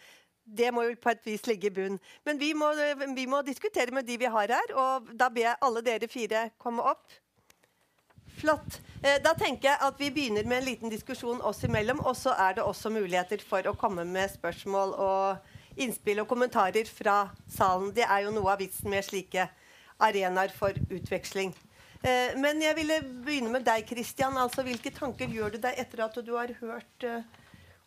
Det 0.48 0.72
må 0.72 0.86
jo 0.86 0.96
på 0.96 1.12
et 1.12 1.24
vis 1.26 1.44
ligge 1.46 1.68
i 1.68 1.74
bunn. 1.74 1.98
Men 2.24 2.40
vi 2.40 2.54
må, 2.56 2.72
vi 3.14 3.26
må, 3.28 3.42
diskutere 3.42 3.92
med 3.92 4.06
de 4.08 4.16
vi 4.16 4.30
har 4.32 4.48
her, 4.48 4.74
og 4.74 5.10
da 5.12 5.28
ber 5.28 5.50
jeg 5.50 5.60
alle 5.64 5.84
dere 5.84 6.08
fire 6.08 6.48
komme 6.58 6.84
opp. 6.88 7.12
Flott. 8.38 8.80
Eh, 9.02 9.18
da 9.20 9.34
tenker 9.36 9.72
jeg 9.72 9.82
at 9.82 10.00
vi 10.00 10.10
begynner 10.14 10.46
med 10.46 10.60
en 10.60 10.68
liten 10.68 10.92
diskusjon 10.92 11.42
oss 11.44 11.64
imellom, 11.66 12.00
og 12.00 12.16
så 12.16 12.32
er 12.38 12.56
det 12.56 12.64
også 12.64 12.92
muligheter 12.94 13.42
for 13.44 13.66
å 13.66 13.76
komme 13.76 14.06
med 14.08 14.30
spørsmål 14.30 14.94
og 14.94 15.78
innspill 15.78 16.22
og 16.22 16.30
kommentarer 16.30 16.88
fra 16.90 17.28
salen. 17.50 17.92
Det 17.94 18.06
er 18.06 18.24
jo 18.24 18.34
noe 18.34 18.54
av 18.54 18.62
vitsen 18.62 18.90
med 18.94 19.04
slike 19.06 19.48
arenaer 19.98 20.54
for 20.54 20.76
utveksling. 20.88 21.52
Eh, 22.02 22.36
men 22.38 22.62
jeg 22.62 22.76
ville 22.78 23.00
begynne 23.24 23.50
med 23.50 23.66
deg, 23.66 23.86
Christian. 23.88 24.38
Altså, 24.38 24.62
hvilke 24.66 24.92
tanker 24.94 25.30
gjør 25.34 25.56
du 25.56 25.62
deg 25.64 25.80
etter 25.82 26.04
at 26.04 26.20
du 26.22 26.36
har 26.36 26.52
hørt 26.60 27.06
uh, 27.06 27.24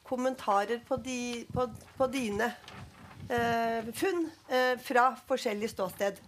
kommentarer 0.04 0.82
på, 0.88 0.98
di, 1.00 1.46
på, 1.54 1.70
på 1.96 2.08
dine 2.12 2.50
uh, 3.32 3.88
funn 3.96 4.26
uh, 4.52 4.76
fra 4.84 5.14
forskjellig 5.30 5.72
ståsted? 5.72 6.20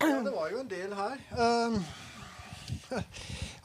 Ja, 0.00 0.16
det 0.24 0.32
var 0.32 0.48
jo 0.52 0.64
en 0.64 0.72
del 0.72 0.96
her. 0.96 1.20
Um, 1.36 1.78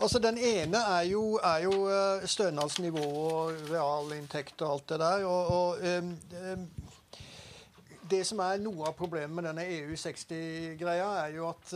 altså 0.03 0.19
Den 0.19 0.37
ene 0.37 0.83
er 0.99 1.07
jo, 1.07 1.23
er 1.39 1.63
jo 1.63 1.87
stønadsnivå 2.27 3.07
og 3.07 3.65
realinntekt 3.71 4.59
og 4.61 4.75
alt 4.75 4.91
det 4.91 4.99
der. 4.99 5.25
Og, 5.25 5.47
og 5.47 5.99
um, 6.03 6.13
um, 6.43 6.69
det 8.11 8.25
som 8.27 8.39
er 8.43 8.59
noe 8.59 8.91
av 8.91 8.95
problemet 8.99 9.35
med 9.39 9.47
denne 9.47 9.67
EU60-greia, 9.79 11.11
er 11.23 11.35
jo 11.37 11.47
at 11.47 11.75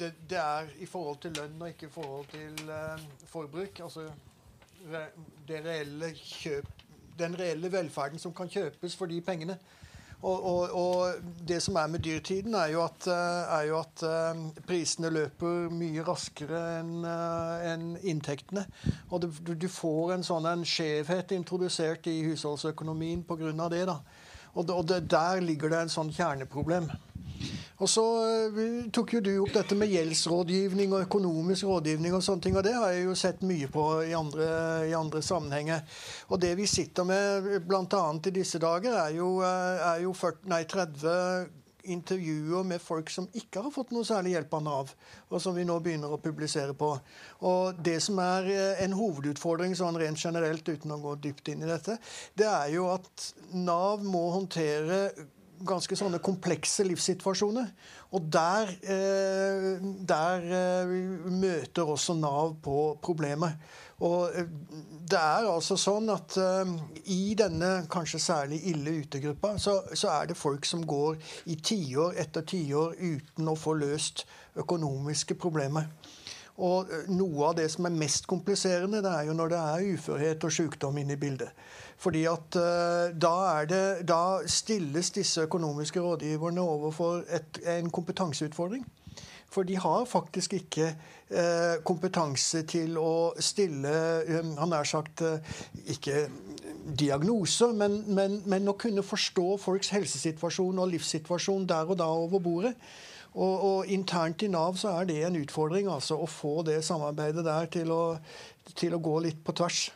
det, 0.00 0.12
det, 0.30 0.38
er 0.38 0.70
i 0.80 0.86
forhold 0.86 1.20
til 1.22 1.36
lønn 1.36 1.60
og 1.60 1.68
ikke 1.68 1.86
i 1.86 1.94
forhold 1.94 2.26
til 2.32 2.70
uh, 2.70 3.26
forbruk. 3.26 3.80
Altså 3.84 4.06
re, 4.92 5.04
det 5.48 5.60
reelle 5.66 6.14
kjøp, 6.16 6.86
den 7.18 7.36
reelle 7.38 7.72
velferden 7.72 8.18
som 8.18 8.34
kan 8.34 8.48
kjøpes 8.48 8.96
for 8.96 9.10
de 9.10 9.20
pengene. 9.20 9.58
Og, 10.20 10.44
og, 10.44 10.72
og 10.76 11.12
det 11.48 11.62
som 11.64 11.78
er 11.80 11.86
med 11.88 12.02
dyrtiden, 12.04 12.54
er 12.54 12.74
jo 12.74 12.82
at, 12.84 13.06
uh, 13.08 13.54
er 13.56 13.62
jo 13.70 13.78
at 13.80 14.02
uh, 14.04 14.42
prisene 14.68 15.12
løper 15.12 15.70
mye 15.72 16.04
raskere 16.04 16.64
enn 16.80 17.06
en 17.06 17.86
inntektene. 18.02 18.66
Og 19.10 19.22
du, 19.24 19.54
du, 19.54 19.68
får 19.68 20.16
en 20.16 20.26
sånn 20.26 20.48
en 20.50 20.66
skjevhet 20.68 21.32
introdusert 21.32 22.10
i 22.12 22.18
husholdsøkonomien 22.28 23.24
pga. 23.24 23.68
det. 23.72 23.86
da. 23.88 24.00
Og, 24.54 24.70
og 24.70 24.84
det, 24.90 25.04
der 25.10 25.40
ligger 25.44 25.72
det 25.72 25.84
en 25.84 25.92
sånn 25.92 26.12
kjerneproblem. 26.14 26.90
Og 27.80 27.88
så 27.88 28.02
uh, 28.52 28.88
tok 28.92 29.14
jo 29.16 29.22
du 29.24 29.30
opp 29.40 29.54
dette 29.54 29.76
med 29.78 29.88
gjeldsrådgivning 29.88 30.92
og 30.92 31.06
økonomisk 31.06 31.68
rådgivning 31.70 32.16
og 32.16 32.24
sånne 32.24 32.44
ting, 32.44 32.58
og 32.60 32.66
det 32.66 32.74
har 32.76 32.92
jeg 32.92 33.06
jo 33.06 33.14
sett 33.16 33.40
mye 33.46 33.70
på 33.72 33.84
i 34.04 34.12
andre, 34.16 34.48
i 34.90 34.92
andre 34.96 35.22
sammenhenger. 35.24 35.86
Og 36.28 36.42
det 36.42 36.52
vi 36.58 36.68
sitter 36.68 37.08
med 37.08 37.48
bl.a. 37.64 38.02
i 38.20 38.34
disse 38.36 38.60
dager, 38.60 38.98
er 39.06 39.16
jo, 39.16 39.38
eh, 39.46 39.86
er 39.94 40.04
jo 40.04 40.12
40, 40.12 40.44
nei, 40.52 40.60
30 40.68 41.59
intervjuer 41.84 42.66
med 42.66 42.82
folk 42.82 43.10
som 43.12 43.28
ikke 43.36 43.64
har 43.64 43.74
fått 43.74 43.94
noe 43.94 44.06
særlig 44.06 44.34
hjelp 44.36 44.54
av 44.58 44.62
Nav, 44.66 44.94
og 45.30 45.42
som 45.42 45.56
vi 45.56 45.66
nå 45.68 45.78
begynner 45.82 46.12
å 46.12 46.20
publisere 46.22 46.76
på. 46.76 46.92
Og 47.48 47.80
Det 47.80 47.98
som 48.04 48.20
er 48.22 48.52
eh, 48.52 48.84
en 48.84 48.96
hovedutfordring 48.96 49.76
sånn 49.78 49.98
rent 50.00 50.20
generelt, 50.20 50.68
uten 50.68 50.94
å 50.94 51.00
gå 51.02 51.16
dypt 51.24 51.52
inn 51.52 51.64
i 51.64 51.70
dette, 51.70 51.98
det 52.38 52.48
er 52.48 52.72
jo 52.74 52.88
at 52.92 53.30
Nav 53.56 54.04
må 54.04 54.28
håndtere 54.36 55.02
ganske 55.66 55.96
sånne 55.98 56.20
komplekse 56.24 56.84
livssituasjoner. 56.88 57.68
Og 58.16 58.26
der, 58.32 58.72
eh, 58.82 59.76
der 60.08 60.46
eh, 60.60 60.94
møter 61.30 61.90
også 61.92 62.16
Nav 62.18 62.56
på 62.64 62.96
problemer. 63.02 63.58
Og 64.00 64.30
eh, 64.34 64.46
det 65.10 65.18
er 65.18 65.48
altså 65.50 65.76
sånn 65.80 66.08
at 66.12 66.36
uh, 66.38 66.70
i 67.10 67.34
denne 67.38 67.70
kanskje 67.90 68.20
særlig 68.22 68.60
ille 68.70 69.00
utegruppa, 69.02 69.56
så, 69.58 69.80
så 69.92 70.12
er 70.14 70.30
det 70.30 70.38
folk 70.38 70.68
som 70.68 70.84
går 70.86 71.18
i 71.50 71.56
tiår 71.58 72.14
etter 72.22 72.46
tiår 72.46 72.94
uten 73.00 73.50
å 73.50 73.56
få 73.58 73.74
løst 73.80 74.24
økonomiske 74.60 75.34
problemer. 75.40 75.90
Og 76.60 76.90
noe 77.08 77.48
av 77.48 77.56
det 77.56 77.70
som 77.72 77.86
er 77.88 77.96
mest 77.96 78.26
kompliserende, 78.28 79.00
det 79.02 79.10
er 79.10 79.28
jo 79.30 79.34
når 79.36 79.52
det 79.52 79.60
er 79.60 79.86
uførhet 79.96 80.44
og 80.44 80.52
sykdom 80.52 80.98
inne 81.00 81.16
i 81.16 81.20
bildet. 81.20 81.50
Fordi 82.00 82.24
at 82.28 82.56
uh, 82.60 83.10
da, 83.12 83.34
det, 83.68 83.82
da, 84.08 84.22
stilles 84.48 85.10
disse 85.16 85.48
økonomiske 85.48 86.00
rådgiverne 86.00 86.62
overfor 86.62 87.24
et, 87.28 87.60
en 87.68 87.90
kompetanseutfordring. 87.90 88.84
For 89.50 89.66
de 89.66 89.76
har 89.82 90.04
faktisk 90.06 90.54
ikke 90.60 90.86
eh, 90.86 91.80
kompetanse 91.86 92.62
til 92.70 92.94
å 93.00 93.32
stille 93.42 93.92
um, 94.40 94.52
Han 94.60 94.70
nær 94.70 94.86
sagt 94.86 95.24
uh, 95.26 95.54
ikke 95.90 96.28
diagnoser, 97.00 97.74
men, 97.76 98.00
men, 98.14 98.40
men, 98.50 98.68
å 98.70 98.78
kunne 98.78 99.02
forstå 99.06 99.56
folks 99.62 99.90
helsesituasjon 99.94 100.78
og 100.78 100.92
livssituasjon 100.92 101.66
der 101.70 101.90
og 101.90 101.98
da 101.98 102.06
over 102.06 102.42
bordet. 102.42 102.74
Og, 103.34 103.54
og, 103.54 103.90
internt 103.90 104.42
i 104.42 104.50
Nav 104.50 104.78
så 104.78 104.96
er 104.98 105.06
det 105.06 105.20
en 105.26 105.38
utfordring 105.38 105.90
altså, 105.90 106.18
å 106.18 106.26
få 106.30 106.64
det 106.66 106.80
samarbeidet 106.86 107.44
der 107.46 107.68
til 107.70 107.92
å, 107.94 108.04
til 108.74 108.96
å 108.96 109.02
gå 109.02 109.16
litt 109.26 109.42
på 109.46 109.54
tvers. 109.58 109.88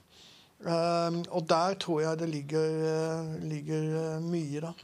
Um, 0.65 1.23
og 1.35 1.47
der 1.51 1.79
tror 1.83 2.03
jeg 2.05 2.21
det 2.23 2.31
ligger, 2.31 3.39
ligger 3.43 4.21
mye, 4.23 4.67
da. 4.67 4.75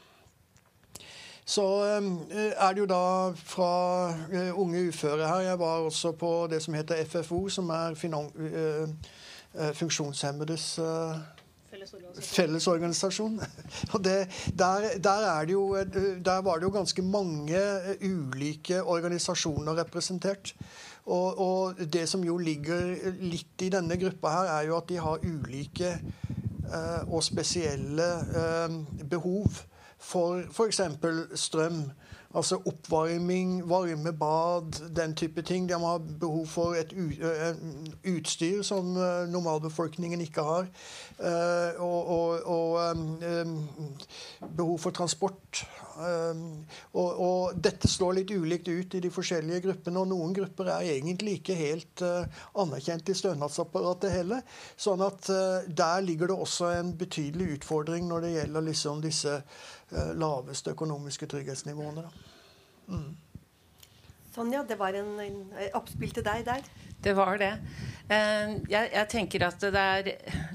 Så 1.51 1.64
um, 1.98 2.11
er 2.30 2.74
det 2.74 2.84
jo 2.84 2.86
da 2.86 3.05
fra 3.34 3.70
uh, 4.30 4.61
unge 4.61 4.84
uføre 4.88 5.26
her 5.26 5.40
Jeg 5.48 5.59
var 5.59 5.86
også 5.88 6.12
på 6.12 6.46
det 6.51 6.62
som 6.62 6.76
heter 6.78 7.05
FFO, 7.05 7.48
som 7.48 7.70
er 7.74 7.98
funksjonshemmedes 9.74 10.78
Fellesorganisasjon. 12.20 13.40
Og 13.94 14.05
det, 14.05 14.28
der, 14.59 14.98
der, 15.03 15.51
jo, 15.51 15.76
der, 16.24 16.42
var 16.42 16.59
det 16.59 16.62
jo 16.62 16.70
ganske 16.70 17.03
mange 17.03 17.61
ulike 18.03 18.82
organisasjoner 18.82 19.78
representert. 19.78 20.55
Og, 21.07 21.38
og, 21.38 21.74
det 21.92 22.09
som 22.09 22.24
jo 22.24 22.36
ligger 22.36 22.94
litt 23.20 23.62
i 23.62 23.70
denne 23.72 23.96
gruppa 23.98 24.34
her, 24.34 24.53
er 24.59 24.68
jo 24.68 24.76
at 24.76 24.88
de 24.88 24.98
har 25.01 25.24
ulike 25.24 25.90
eh, 25.94 27.03
og 27.09 27.24
spesielle 27.24 28.09
eh, 28.42 28.76
behov 29.11 29.62
for 30.01 30.42
f.eks. 30.48 30.80
strøm 31.34 31.84
Altså 32.30 32.61
oppvarming, 32.62 33.57
varme 33.66 34.12
bad, 34.14 34.76
den 34.96 35.16
type 35.18 35.42
ting. 35.42 35.68
De 35.68 35.74
har 35.74 35.98
behov 36.20 36.46
for 36.46 36.76
et 36.78 36.92
utstyr 38.07 38.62
som 38.62 38.92
normalbefolkningen 39.32 40.20
ikke 40.22 40.44
har. 40.46 40.68
Og, 41.78 42.07
og, 42.07 42.46
og 42.46 42.96
behov 44.57 44.78
for 44.78 44.94
transport. 44.94 45.64
Og, 46.92 47.18
og, 47.20 47.59
dette 47.59 47.90
slår 47.90 48.20
litt 48.20 48.30
ulikt 48.30 48.70
ut 48.70 48.94
i 48.94 49.03
de 49.03 49.11
forskjellige 49.11 49.64
gruppene. 49.66 49.98
Og 49.98 50.12
noen 50.12 50.36
grupper 50.38 50.70
er 50.70 50.92
egentlig 50.94 51.40
ikke 51.40 51.59
helt 51.59 52.05
anerkjent 52.55 53.11
i 53.11 53.18
stønadsapparatet 53.24 54.14
heller. 54.20 54.46
Sånn 54.78 55.03
at 55.03 55.26
der 55.66 56.07
ligger 56.07 56.30
det 56.30 56.38
også 56.46 56.70
en 56.78 56.94
betydelig 56.94 57.59
utfordring 57.59 58.07
når 58.07 58.28
det 58.28 58.34
gjelder 58.36 58.68
liksom 58.70 59.03
disse 59.03 59.40
Eh, 59.40 59.80
laveste 59.93 60.74
økonomiske 60.74 61.26
trygghetsnivåene. 61.26 62.05
Mm. 62.91 63.16
Sonja, 64.34 64.62
det 64.68 64.78
var 64.78 64.95
en, 64.95 65.16
en 65.20 65.41
oppspill 65.74 66.12
til 66.14 66.26
deg 66.26 66.45
der. 66.47 66.66
Det 67.01 67.12
var 67.16 67.38
det. 67.40 67.55
Eh, 68.11 68.51
jeg, 68.68 68.88
jeg 68.92 69.09
tenker 69.09 69.44
at 69.46 69.62
det 69.62 69.80
er, 69.80 70.09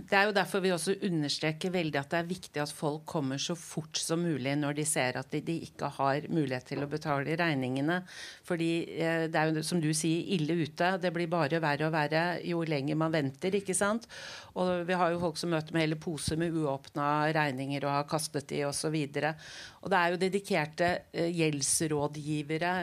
det 0.06 0.18
er 0.18 0.28
jo 0.28 0.34
derfor 0.36 0.62
vi 0.62 0.74
også 0.76 0.94
understreker 1.08 1.72
veldig 1.74 1.98
at 2.02 2.12
det 2.12 2.18
er 2.20 2.28
viktig 2.28 2.62
at 2.62 2.74
folk 2.76 3.06
kommer 3.10 3.40
så 3.42 3.56
fort 3.58 3.98
som 3.98 4.20
mulig 4.22 4.54
når 4.60 4.76
de 4.78 4.84
ser 4.86 5.18
at 5.18 5.32
de, 5.32 5.40
de 5.46 5.56
ikke 5.66 5.88
har 5.96 6.28
mulighet 6.30 6.68
til 6.70 6.84
å 6.84 6.90
betale 6.92 7.38
regningene. 7.40 8.02
Fordi 8.46 8.68
eh, 8.94 9.24
det 9.32 9.40
er 9.42 9.50
jo 9.56 9.64
som 9.66 9.82
du 9.82 9.90
sier, 9.98 10.28
ille 10.36 10.60
ute. 10.68 10.92
Det 11.02 11.14
blir 11.16 11.32
bare 11.32 11.62
verre 11.64 11.88
og 11.88 11.96
verre 11.96 12.26
jo 12.46 12.62
lenger 12.68 13.00
man 13.00 13.16
venter. 13.16 13.58
ikke 13.58 13.78
sant? 13.78 14.06
Og 14.54 14.84
vi 14.86 15.00
har 15.00 15.16
jo 15.16 15.24
folk 15.24 15.40
som 15.42 15.56
møter 15.56 15.74
med 15.74 15.88
hele 15.88 15.98
poser 15.98 16.38
med 16.38 16.54
uåpna 16.54 17.32
regninger 17.34 17.88
og 17.88 17.96
har 17.96 18.12
kastet 18.12 18.52
de 18.52 18.66
osv. 18.68 19.00
Og, 19.00 19.48
og 19.82 19.96
det 19.96 20.04
er 20.04 20.14
jo 20.14 20.22
dedikerte 20.28 20.92
eh, 21.10 21.32
gjeldsrådgivere 21.40 22.76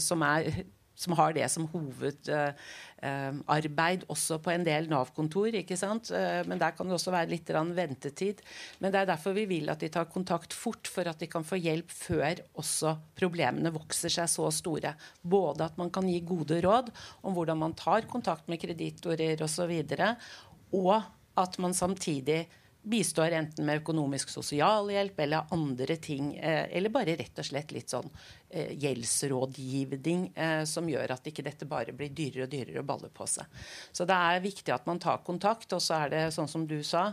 som 0.00 0.24
er 0.24 0.64
som 0.94 1.14
har 1.18 1.34
det 1.34 1.46
som 1.50 1.66
hovedarbeid 1.72 2.58
uh, 3.04 4.08
også 4.08 4.38
på 4.42 4.50
en 4.50 4.64
del 4.64 4.88
Nav-kontor. 4.88 5.54
ikke 5.60 5.76
sant? 5.76 6.10
Uh, 6.10 6.40
men 6.48 6.58
der 6.58 6.72
kan 6.76 6.88
det 6.88 6.96
også 6.96 7.12
være 7.12 7.30
litt 7.30 7.50
ventetid. 7.50 8.40
Men 8.80 8.92
det 8.92 9.00
er 9.02 9.12
derfor 9.12 9.36
vi 9.36 9.44
vil 9.46 9.68
at 9.70 9.80
de 9.80 9.88
tar 9.88 10.08
kontakt 10.10 10.52
fort, 10.52 10.88
for 10.88 11.06
at 11.06 11.20
de 11.20 11.28
kan 11.28 11.44
få 11.44 11.60
hjelp 11.60 11.90
før 11.90 12.40
også 12.54 12.96
problemene 13.14 13.72
vokser 13.74 14.08
seg 14.08 14.28
så 14.28 14.50
store. 14.50 14.94
Både 15.22 15.64
at 15.68 15.78
man 15.78 15.90
kan 15.90 16.08
gi 16.08 16.20
gode 16.20 16.60
råd 16.64 16.90
om 17.22 17.36
hvordan 17.36 17.60
man 17.60 17.76
tar 17.76 18.08
kontakt 18.10 18.48
med 18.48 18.60
kreditorer 18.62 19.40
osv., 19.44 19.72
og, 19.94 20.26
og 20.74 21.40
at 21.40 21.58
man 21.58 21.74
samtidig 21.74 22.46
bistår 22.84 23.32
enten 23.38 23.64
med 23.66 23.80
økonomisk 23.80 24.28
sosialhjelp 24.32 25.20
eller 25.24 25.52
andre 25.54 25.96
ting. 25.96 26.34
Eh, 26.36 26.68
eller 26.76 26.92
bare 26.92 27.16
rett 27.16 27.40
og 27.40 27.48
slett 27.48 27.72
litt 27.72 27.92
sånn 27.92 28.10
eh, 28.10 28.43
gjeldsrådgivning 28.54 30.28
eh, 30.34 30.62
som 30.68 30.88
gjør 30.90 31.16
at 31.16 31.30
ikke 31.30 31.46
dette 31.46 31.68
bare 31.68 31.94
blir 31.96 32.12
dyrere 32.14 32.46
og 32.46 32.52
dyrere 32.52 32.82
å 32.82 32.88
balle 32.88 33.10
på 33.14 33.26
seg. 33.30 33.64
Så 33.92 34.06
det 34.08 34.18
er 34.18 34.44
viktig 34.44 34.74
at 34.74 34.86
man 34.90 35.02
tar 35.02 35.24
kontakt. 35.26 35.72
Og 35.74 35.82
så 35.82 36.04
er 36.04 36.14
det, 36.14 36.22
sånn 36.36 36.50
som 36.50 36.68
du 36.68 36.78
sa, 36.86 37.10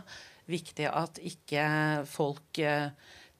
viktig 0.50 0.88
at 0.90 1.20
ikke 1.22 1.66
folk 2.10 2.62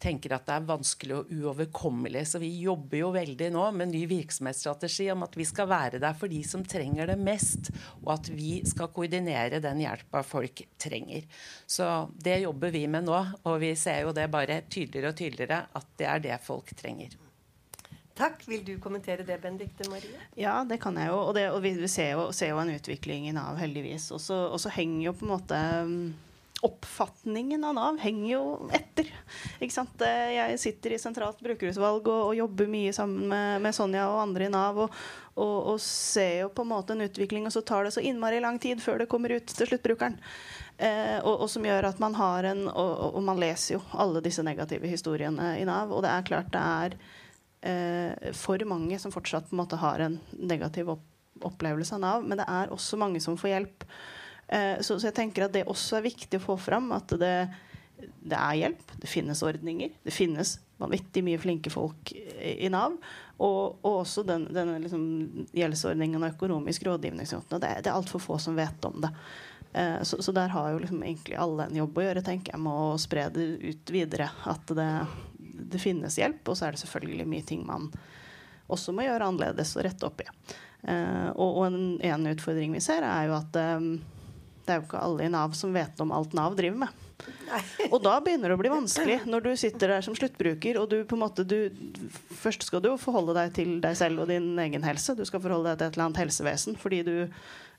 tenker 0.02 0.34
at 0.34 0.46
det 0.48 0.56
er 0.56 0.66
vanskelig 0.66 1.18
og 1.18 1.32
uoverkommelig. 1.32 2.24
Så 2.28 2.40
vi 2.42 2.50
jobber 2.64 2.98
jo 2.98 3.12
veldig 3.14 3.50
nå 3.54 3.66
med 3.76 3.92
ny 3.92 4.02
virksomhetsstrategi 4.10 5.08
om 5.14 5.24
at 5.26 5.36
vi 5.38 5.46
skal 5.48 5.70
være 5.70 6.02
der 6.02 6.16
for 6.18 6.32
de 6.32 6.42
som 6.46 6.64
trenger 6.66 7.12
det 7.12 7.18
mest, 7.22 7.72
og 8.02 8.14
at 8.16 8.30
vi 8.32 8.54
skal 8.68 8.92
koordinere 8.94 9.62
den 9.62 9.82
hjelpa 9.84 10.24
folk 10.26 10.64
trenger. 10.82 11.26
Så 11.66 11.88
det 12.18 12.42
jobber 12.42 12.74
vi 12.74 12.86
med 12.90 13.06
nå, 13.08 13.20
og 13.46 13.60
vi 13.62 13.74
ser 13.78 14.02
jo 14.06 14.16
det 14.16 14.30
bare 14.32 14.62
tydeligere 14.68 15.12
og 15.12 15.20
tydeligere 15.22 15.64
at 15.78 15.92
det 16.00 16.10
er 16.10 16.24
det 16.30 16.40
folk 16.42 16.74
trenger. 16.78 17.21
Takk. 18.18 18.42
Vil 18.48 18.64
du 18.64 18.74
kommentere 18.80 19.24
det, 19.24 19.38
Benedicte 19.42 19.88
Marie? 19.90 20.26
Ja, 20.38 20.60
det 20.68 20.80
kan 20.82 20.98
jeg 21.00 21.08
jo. 21.08 21.20
Og, 21.28 21.32
det, 21.38 21.46
og 21.52 21.62
vi 21.64 21.74
ser 21.88 22.12
jo, 22.16 22.26
ser 22.36 22.52
jo, 22.52 22.60
en 22.60 22.74
utvikling 22.74 23.30
i 23.30 23.36
Nav, 23.36 23.56
heldigvis. 23.60 24.10
Og 24.12 24.20
så 24.22 24.74
henger 24.76 25.08
jo 25.08 25.16
på 25.16 25.26
en 25.28 25.34
måte 25.36 25.62
oppfatningen 26.62 27.64
av 27.64 27.74
Nav 27.74 27.96
henger 27.98 28.28
jo 28.36 28.42
etter. 28.70 29.08
Ikke 29.58 29.74
sant? 29.74 30.02
Jeg 30.30 30.58
sitter 30.62 30.94
i 30.94 31.00
sentralt 31.02 31.40
brukerutvalg 31.42 32.06
og, 32.06 32.20
og 32.28 32.36
jobber 32.38 32.68
mye 32.70 32.92
sammen 32.94 33.26
med, 33.32 33.64
med, 33.64 33.74
Sonja 33.74 34.04
og 34.12 34.20
andre 34.22 34.46
i 34.46 34.52
Nav. 34.52 34.78
Og, 34.84 35.00
og, 35.34 35.56
og, 35.72 35.80
ser 35.82 36.44
jo 36.44 36.52
på 36.54 36.62
en 36.62 36.70
måte 36.70 36.94
en 36.94 37.02
utvikling, 37.02 37.48
og 37.48 37.54
så 37.54 37.64
tar 37.66 37.88
det 37.88 37.94
så 37.96 38.04
innmari 38.04 38.38
lang 38.44 38.60
tid 38.62 38.82
før 38.84 39.02
det 39.02 39.08
kommer 39.10 39.34
ut 39.34 39.50
til 39.50 39.72
sluttbrukeren. 39.72 40.20
Eh, 40.78 41.18
og, 41.26 41.48
som 41.50 41.66
gjør 41.66 41.90
at 41.90 41.98
man 42.02 42.14
har 42.18 42.46
en 42.52 42.64
og, 42.70 43.18
man 43.26 43.42
leser 43.42 43.76
jo 43.76 43.82
alle 43.98 44.22
disse 44.22 44.46
negative 44.46 44.86
historiene 44.86 45.56
i 45.58 45.66
Nav. 45.66 45.90
Og 45.90 46.06
det 46.06 46.14
er 46.14 46.30
klart 46.30 46.54
det 46.54 46.62
er 46.62 46.96
for 48.34 48.64
mange 48.66 48.96
som 48.98 49.12
fortsatt 49.14 49.46
på 49.46 49.54
en 49.54 49.60
måte 49.60 49.78
har 49.78 50.02
en 50.02 50.16
negativ 50.34 50.88
opp 50.96 51.04
opplevelse 51.46 51.94
av 51.94 52.02
Nav, 52.02 52.24
men 52.26 52.40
det 52.40 52.46
er 52.48 52.72
også 52.72 52.98
mange 53.00 53.20
som 53.22 53.36
får 53.38 53.54
hjelp. 53.54 53.86
Eh, 54.48 54.80
så, 54.80 54.98
så, 54.98 55.08
jeg 55.08 55.16
tenker 55.16 55.46
at 55.46 55.54
det 55.54 55.66
også 55.70 55.98
er 55.98 56.08
viktig 56.08 56.40
å 56.40 56.44
få 56.44 56.58
fram 56.60 56.90
at 56.96 57.14
det, 57.20 57.34
det 58.20 58.38
er 58.38 58.58
hjelp. 58.60 58.96
Det 59.02 59.10
finnes 59.10 59.42
ordninger. 59.46 59.94
Det 60.04 60.14
finnes 60.14 60.58
vanvittig 60.82 61.22
mye 61.24 61.40
flinke 61.40 61.72
folk 61.72 62.12
i 62.12 62.70
Nav. 62.72 62.98
Og, 63.42 63.80
og 63.82 64.02
også 64.02 64.26
den, 64.26 64.48
denne 64.54 64.78
liksom, 64.82 65.06
gjeldsordningen 65.56 66.22
og 66.22 66.34
økonomisk 66.34 66.86
rådgivning. 66.88 67.26
Det, 67.26 67.62
det 67.62 67.90
er 67.90 67.96
altfor 67.96 68.22
få 68.22 68.38
som 68.42 68.58
vet 68.58 68.88
om 68.88 69.00
det. 69.02 69.12
Eh, 69.72 69.98
så, 70.06 70.20
så, 70.22 70.34
der 70.36 70.52
har 70.52 70.72
jo 70.72 70.82
liksom 70.82 71.02
egentlig 71.02 71.38
alle 71.40 71.68
en 71.68 71.82
jobb 71.82 71.98
å 71.98 72.06
gjøre, 72.06 72.24
tenker 72.26 72.54
jeg, 72.54 72.62
med 72.62 72.86
å 72.86 72.96
spre 73.00 73.28
det 73.34 73.48
ut 73.62 73.94
videre. 73.94 74.28
At 74.50 74.74
det, 74.76 74.90
det 75.70 75.80
finnes 75.82 76.18
hjelp, 76.18 76.42
og 76.48 76.58
så 76.58 76.66
er 76.66 76.74
det 76.74 76.82
selvfølgelig 76.82 77.28
mye 77.28 77.46
ting 77.46 77.64
man 77.68 77.90
også 78.72 78.94
må 78.94 79.04
gjøre 79.04 79.28
annerledes 79.28 79.74
og 79.76 79.86
rette 79.86 80.08
opp 80.08 80.22
i. 80.24 80.28
Uh, 80.82 81.30
og, 81.36 81.48
og 81.48 81.64
en, 81.68 81.78
en, 82.02 82.26
utfordring 82.32 82.74
vi 82.74 82.82
ser, 82.82 83.04
er 83.06 83.28
jo 83.28 83.36
at 83.36 83.58
um, 83.78 83.94
det 84.62 84.74
er 84.74 84.80
jo 84.80 84.86
ikke 84.86 85.02
alle 85.02 85.26
i 85.26 85.30
Nav 85.32 85.54
som 85.58 85.74
vet 85.74 86.00
om 86.02 86.12
alt 86.14 86.34
Nav 86.38 86.56
driver 86.58 86.84
med. 86.84 87.00
Og 87.90 87.98
da 88.02 88.16
begynner 88.24 88.50
det 88.50 88.56
å 88.56 88.60
bli 88.60 88.72
vanskelig 88.78 89.18
når 89.30 89.44
du 89.44 89.50
sitter 89.58 89.94
der 89.94 90.04
som 90.04 90.16
sluttbruker 90.18 90.78
og 90.80 90.88
du 90.90 91.02
på 91.06 91.18
en 91.18 91.22
måte 91.24 91.44
du, 91.46 91.58
Først 92.42 92.66
skal 92.66 92.82
du 92.82 92.92
forholde 93.00 93.36
deg 93.36 93.52
til 93.58 93.74
deg 93.82 93.98
selv 93.98 94.24
og 94.24 94.30
din 94.32 94.54
egen 94.62 94.86
helse. 94.86 95.16
Du 95.18 95.24
skal 95.28 95.42
forholde 95.44 95.70
deg 95.70 95.80
til 95.80 95.90
et 95.90 95.98
eller 95.98 96.08
annet 96.08 96.22
helsevesen 96.24 96.78
fordi 96.80 97.02
du 97.06 97.14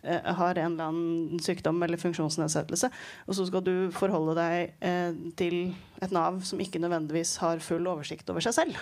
har 0.04 0.60
en 0.60 0.74
eller 0.74 0.90
annen 0.90 1.40
sykdom 1.44 1.80
eller 1.86 2.02
funksjonsnedsettelse. 2.02 2.90
Og 3.28 3.38
så 3.38 3.46
skal 3.48 3.64
du 3.66 3.74
forholde 3.96 4.36
deg 4.38 4.74
eh, 4.84 5.16
til 5.40 5.58
et 6.04 6.12
Nav 6.16 6.42
som 6.48 6.60
ikke 6.60 6.82
nødvendigvis 6.84 7.38
har 7.44 7.64
full 7.64 7.88
oversikt 7.88 8.30
over 8.34 8.44
seg 8.44 8.58
selv. 8.58 8.82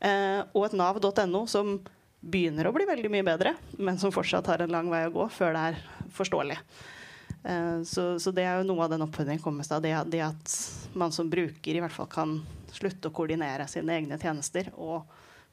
Eh, 0.00 0.42
og 0.52 0.66
et 0.66 0.76
nav.no 0.76 1.46
som 1.48 1.78
begynner 2.26 2.66
å 2.66 2.74
bli 2.74 2.86
veldig 2.88 3.10
mye 3.12 3.26
bedre, 3.26 3.54
men 3.78 4.00
som 4.00 4.12
fortsatt 4.14 4.48
har 4.50 4.64
en 4.64 4.72
lang 4.74 4.90
vei 4.90 5.04
å 5.06 5.14
gå 5.14 5.28
før 5.32 5.54
det 5.54 5.64
er 5.70 5.80
forståelig. 6.16 6.58
Eh, 7.46 7.82
så, 7.86 8.08
så, 8.18 8.32
det 8.34 8.44
er 8.44 8.60
jo 8.60 8.68
noe 8.68 8.84
av 8.84 8.92
den 8.92 9.04
oppfordringen 9.06 9.42
kommer 9.42 9.66
av. 9.70 9.84
Det, 9.84 9.94
det, 10.12 10.24
at 10.26 10.56
man 10.98 11.14
som 11.14 11.30
bruker 11.30 11.76
i 11.76 11.82
hvert 11.84 11.94
fall 11.94 12.10
kan 12.10 12.40
slutte 12.74 13.08
å 13.08 13.14
koordinere 13.14 13.68
sine 13.70 13.94
egne 13.96 14.18
tjenester 14.20 14.72
og 14.74 15.06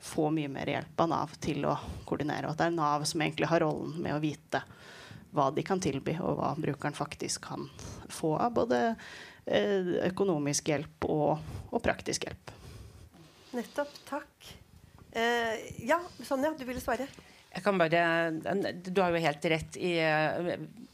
få 0.04 0.30
mye 0.36 0.52
mer 0.52 0.68
hjelp 0.68 1.00
av 1.00 1.12
Nav 1.12 1.36
til 1.44 1.64
å 1.68 1.78
koordinere. 2.08 2.48
Og 2.48 2.54
at 2.54 2.62
det 2.62 2.70
er 2.70 2.76
Nav 2.76 3.06
som 3.08 3.24
egentlig 3.24 3.50
har 3.52 3.64
rollen 3.64 3.96
med 4.04 4.16
å 4.16 4.24
vite 4.24 4.64
hva 5.34 5.48
de 5.54 5.64
kan 5.66 5.82
tilby, 5.82 6.18
og 6.22 6.38
hva 6.38 6.52
brukeren 6.60 6.94
faktisk 6.94 7.48
kan 7.48 7.66
få 8.12 8.36
av 8.38 8.54
både 8.54 8.82
eh, 9.46 9.96
økonomisk 10.12 10.70
hjelp 10.70 11.08
og, 11.10 11.56
og 11.72 11.82
praktisk 11.84 12.28
hjelp. 12.28 12.54
Nettopp. 13.58 13.96
Takk. 14.10 14.52
Eh, 15.14 15.56
ja, 15.88 16.00
Sonja, 16.22 16.54
du 16.58 16.66
ville 16.68 16.82
svare? 16.82 17.08
Jeg 17.54 17.62
kan 17.62 17.78
bare, 17.78 18.32
Du 18.74 19.02
har 19.02 19.14
jo 19.14 19.22
helt 19.22 19.46
rett 19.46 19.78
i 19.78 19.96
eh, 20.02 20.54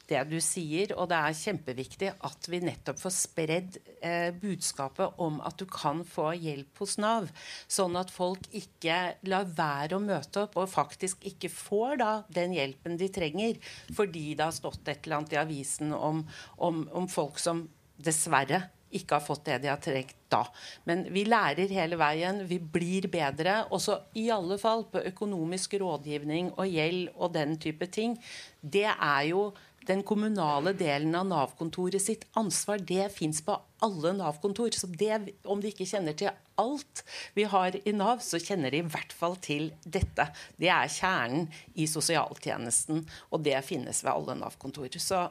det 0.09 0.21
du 0.29 0.37
sier, 0.43 0.93
og 0.97 1.09
det 1.11 1.19
er 1.19 1.37
kjempeviktig 1.37 2.11
at 2.27 2.49
vi 2.51 2.61
nettopp 2.63 2.99
får 3.01 3.13
spredd 3.15 3.77
eh, 4.01 4.29
budskapet 4.35 5.19
om 5.21 5.39
at 5.45 5.59
du 5.59 5.65
kan 5.69 6.03
få 6.07 6.31
hjelp 6.37 6.81
hos 6.81 6.97
Nav, 7.01 7.29
sånn 7.69 7.97
at 7.99 8.13
folk 8.13 8.49
ikke 8.55 8.99
lar 9.29 9.49
være 9.57 9.97
å 9.97 10.03
møte 10.03 10.45
opp 10.45 10.57
og 10.59 10.71
faktisk 10.71 11.25
ikke 11.29 11.51
får 11.53 12.01
da 12.01 12.11
den 12.33 12.55
hjelpen 12.57 12.97
de 12.99 13.11
trenger 13.13 13.59
fordi 13.95 14.33
det 14.33 14.45
har 14.45 14.55
stått 14.55 14.87
et 14.87 15.05
eller 15.05 15.21
annet 15.21 15.37
i 15.37 15.41
avisen 15.43 15.95
om, 15.95 16.25
om, 16.57 16.83
om 16.95 17.07
folk 17.11 17.39
som 17.41 17.67
dessverre 17.99 18.65
ikke 18.95 19.17
har 19.17 19.23
fått 19.23 19.45
det 19.45 19.59
de 19.63 19.69
har 19.69 19.81
trengt 19.81 20.15
da. 20.31 20.41
Men 20.89 21.05
vi 21.13 21.23
lærer 21.27 21.71
hele 21.73 21.97
veien. 21.99 22.41
Vi 22.49 22.59
blir 22.59 23.09
bedre. 23.11 23.63
Også 23.75 23.99
i 24.17 24.27
alle 24.33 24.57
fall 24.61 24.85
på 24.89 25.03
økonomisk 25.11 25.77
rådgivning 25.81 26.53
og 26.55 26.69
gjeld 26.69 27.09
og 27.15 27.33
den 27.35 27.57
type 27.61 27.89
ting. 27.93 28.17
Det 28.61 28.87
er 28.89 29.23
jo 29.29 29.49
den 29.89 30.03
kommunale 30.05 30.73
delen 30.77 31.15
av 31.17 31.25
Nav-kontoret 31.29 32.03
sitt 32.03 32.27
ansvar. 32.37 32.79
Det 32.79 33.09
fins 33.15 33.41
på 33.45 33.57
alle 33.83 34.13
Nav-kontor. 34.17 34.75
Så 34.77 34.87
det, 34.87 35.33
om 35.49 35.61
de 35.61 35.71
ikke 35.73 35.87
kjenner 35.89 36.17
til 36.17 36.31
alt 36.59 37.03
vi 37.37 37.47
har 37.49 37.77
i 37.81 37.93
Nav, 37.95 38.21
så 38.25 38.39
kjenner 38.41 38.73
de 38.73 38.83
i 38.83 38.87
hvert 38.87 39.13
fall 39.15 39.37
til 39.41 39.71
dette. 39.83 40.29
Det 40.59 40.69
er 40.73 40.91
kjernen 40.93 41.47
i 41.73 41.87
sosialtjenesten, 41.89 43.05
og 43.31 43.45
det 43.47 43.57
finnes 43.67 44.03
ved 44.05 44.13
alle 44.13 44.37
Nav-kontor. 44.43 44.93
Så 45.01 45.27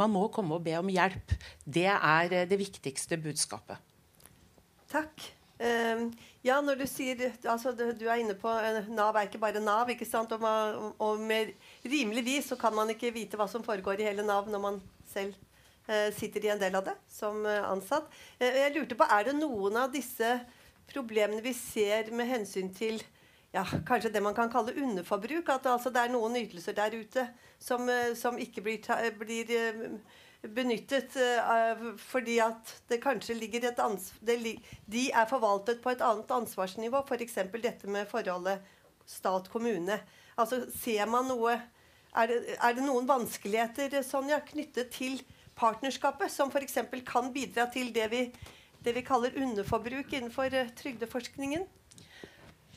man 0.00 0.12
må 0.14 0.28
komme 0.32 0.56
og 0.56 0.64
be 0.64 0.78
om 0.78 0.88
hjelp. 0.90 1.36
Det 1.64 1.90
er 1.90 2.32
eh, 2.32 2.48
det 2.48 2.60
viktigste 2.60 3.18
budskapet. 3.20 3.76
Takk. 4.90 5.28
Uh, 5.60 6.08
ja, 6.40 6.56
når 6.64 6.78
du 6.80 6.86
sier 6.88 7.18
altså, 7.44 7.74
du, 7.76 8.06
er 8.08 8.22
inne 8.22 8.32
på 8.32 8.48
uh, 8.48 8.78
Nav 8.88 9.18
er 9.20 9.26
ikke 9.28 9.42
bare 9.42 9.60
Nav. 9.60 9.90
ikke 9.92 10.08
sant? 10.08 10.32
Og, 10.32 10.94
og 10.96 11.20
med 11.20 11.52
rimelig 11.84 12.24
vis 12.26 12.48
så 12.50 12.58
kan 12.60 12.74
man 12.76 12.90
ikke 12.92 13.12
vite 13.14 13.38
hva 13.40 13.48
som 13.50 13.64
foregår 13.64 14.00
i 14.00 14.08
hele 14.10 14.24
Nav 14.26 14.50
når 14.50 14.62
man 14.62 14.80
selv 15.12 15.36
eh, 15.88 16.10
sitter 16.16 16.46
i 16.46 16.52
en 16.54 16.60
del 16.60 16.76
av 16.76 16.88
det 16.90 16.96
som 17.10 17.44
ansatt. 17.46 18.10
jeg 18.40 18.74
lurte 18.74 18.98
på, 18.98 19.04
Er 19.04 19.30
det 19.30 19.38
noen 19.38 19.76
av 19.76 19.92
disse 19.92 20.40
problemene 20.90 21.42
vi 21.42 21.54
ser 21.54 22.10
med 22.12 22.28
hensyn 22.28 22.72
til 22.74 23.00
ja, 23.54 23.64
kanskje 23.86 24.12
det 24.14 24.22
man 24.22 24.34
kan 24.34 24.50
kalle 24.50 24.74
underforbruk. 24.74 25.48
At 25.48 25.66
altså, 25.66 25.90
det 25.90 26.04
er 26.04 26.12
noen 26.12 26.36
ytelser 26.38 26.76
der 26.76 26.94
ute 26.94 27.26
som, 27.58 27.88
som 28.14 28.38
ikke 28.38 28.62
blir, 28.62 28.82
ta, 28.82 28.98
blir 29.18 29.50
benyttet 30.40 31.16
fordi 32.00 32.38
at 32.40 32.74
det 32.88 33.02
kanskje 33.02 33.36
ligger 33.36 33.68
et 33.68 33.82
ansvar 33.82 34.38
De 34.86 35.10
er 35.10 35.26
forvaltet 35.28 35.82
på 35.82 35.90
et 35.90 36.00
annet 36.00 36.30
ansvarsnivå, 36.30 37.02
f.eks. 37.04 37.34
Dette 37.60 37.90
med 37.90 38.08
forholdet 38.08 38.62
stat-kommune. 39.06 39.98
Altså, 40.40 40.64
ser 40.80 41.06
man 41.10 41.28
noe 41.30 41.58
er 42.10 42.26
det, 42.26 42.38
er 42.58 42.74
det, 42.74 42.82
noen 42.82 43.06
vanskeligheter 43.06 44.00
Sonja, 44.02 44.40
knyttet 44.42 44.90
til 44.94 45.20
partnerskapet, 45.58 46.32
som 46.32 46.50
f.eks. 46.50 46.80
kan 47.06 47.30
bidra 47.34 47.68
til 47.70 47.92
det 47.94 48.08
vi, 48.10 48.24
det 48.82 48.96
vi 48.96 49.04
kaller 49.06 49.36
underforbruk 49.38 50.16
innenfor 50.16 50.50
uh, 50.50 50.72
trygdeforskningen? 50.80 51.68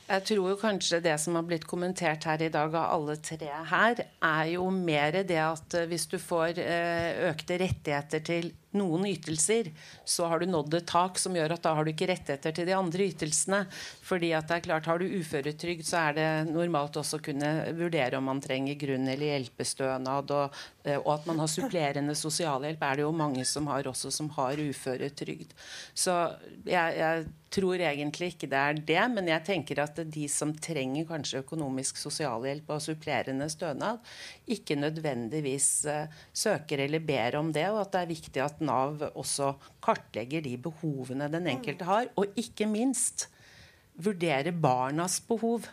Jeg 0.04 0.26
tror 0.28 0.50
jo 0.52 0.60
kanskje 0.60 1.00
det 1.02 1.16
som 1.24 1.38
har 1.40 1.46
blitt 1.48 1.66
kommentert 1.66 2.28
her 2.28 2.42
i 2.44 2.52
dag 2.52 2.74
av 2.76 2.92
alle 2.98 3.16
tre 3.24 3.48
her, 3.70 4.04
er 4.20 4.50
jo 4.52 4.68
mer 4.76 5.22
det 5.24 5.40
at 5.40 5.78
eh, 5.80 5.88
hvis 5.88 6.10
du 6.12 6.18
får 6.20 6.60
eh, 6.60 7.24
økte 7.30 7.56
rettigheter 7.62 8.26
til 8.28 8.50
noen 8.78 9.06
ytelser, 9.10 9.70
så 10.06 10.28
har 10.32 10.42
du 10.42 10.48
nådd 10.50 10.80
et 10.80 10.88
tak 10.90 11.20
som 11.22 11.36
gjør 11.38 11.56
at 11.56 11.66
da 11.66 11.74
har 11.78 11.86
du 11.86 11.94
ikke 11.94 12.10
rettigheter 12.12 12.56
til 12.56 12.70
de 12.70 12.76
andre 12.78 13.08
ytelsene. 13.12 13.62
Fordi 14.04 14.32
at 14.38 14.50
det 14.50 14.58
er 14.58 14.66
klart, 14.68 14.86
Har 14.86 15.00
du 15.00 15.06
uføretrygd, 15.06 15.86
så 15.88 16.10
er 16.10 16.18
det 16.18 16.30
normalt 16.52 16.98
også 17.00 17.20
å 17.20 17.24
kunne 17.24 17.52
vurdere 17.78 18.18
om 18.18 18.28
man 18.30 18.42
trenger 18.44 18.76
grunn- 18.80 19.08
eller 19.10 19.32
hjelpestønad. 19.34 20.32
Og, 20.32 20.58
eh, 20.84 20.98
og, 20.98 21.14
at 21.16 21.26
man 21.30 21.40
har 21.40 21.48
supplerende 21.48 22.16
sosialhjelp, 22.16 22.82
er 22.82 22.96
det 22.96 23.08
jo 23.08 23.12
mange 23.12 23.46
som 23.46 23.68
har 23.68 23.84
også 23.84 24.12
som 24.12 24.30
har 24.38 24.60
uføretrygd. 24.60 25.54
Så 25.96 26.18
jeg, 26.66 26.98
jeg 26.98 27.26
tror 27.54 27.82
egentlig 27.86 28.32
ikke 28.34 28.50
det 28.50 28.60
er 28.60 28.80
det, 28.88 29.02
men 29.14 29.30
jeg 29.30 29.46
tenker 29.46 29.82
at 29.84 30.00
de 30.10 30.26
som 30.32 30.54
trenger 30.58 31.06
kanskje 31.10 31.44
økonomisk 31.44 32.00
sosialhjelp 32.02 32.72
og 32.74 32.82
supplerende 32.82 33.48
stønad, 33.52 34.02
ikke 34.50 34.78
nødvendigvis 34.80 35.70
uh, 35.90 36.24
søker 36.34 36.86
eller 36.88 37.04
ber 37.04 37.38
om 37.40 37.52
det, 37.54 37.68
og 37.70 37.84
at 37.84 37.94
det 37.94 38.02
er 38.02 38.14
viktig 38.14 38.44
at 38.44 38.63
Nav 38.66 39.04
også 39.14 39.54
kartlegger 39.84 40.44
de 40.46 40.58
behovene 40.62 41.30
den 41.32 41.48
enkelte 41.52 41.88
har, 41.88 42.10
og 42.16 42.36
ikke 42.40 42.68
minst 42.70 43.28
vurdere 43.94 44.54
barnas 44.56 45.20
behov. 45.28 45.68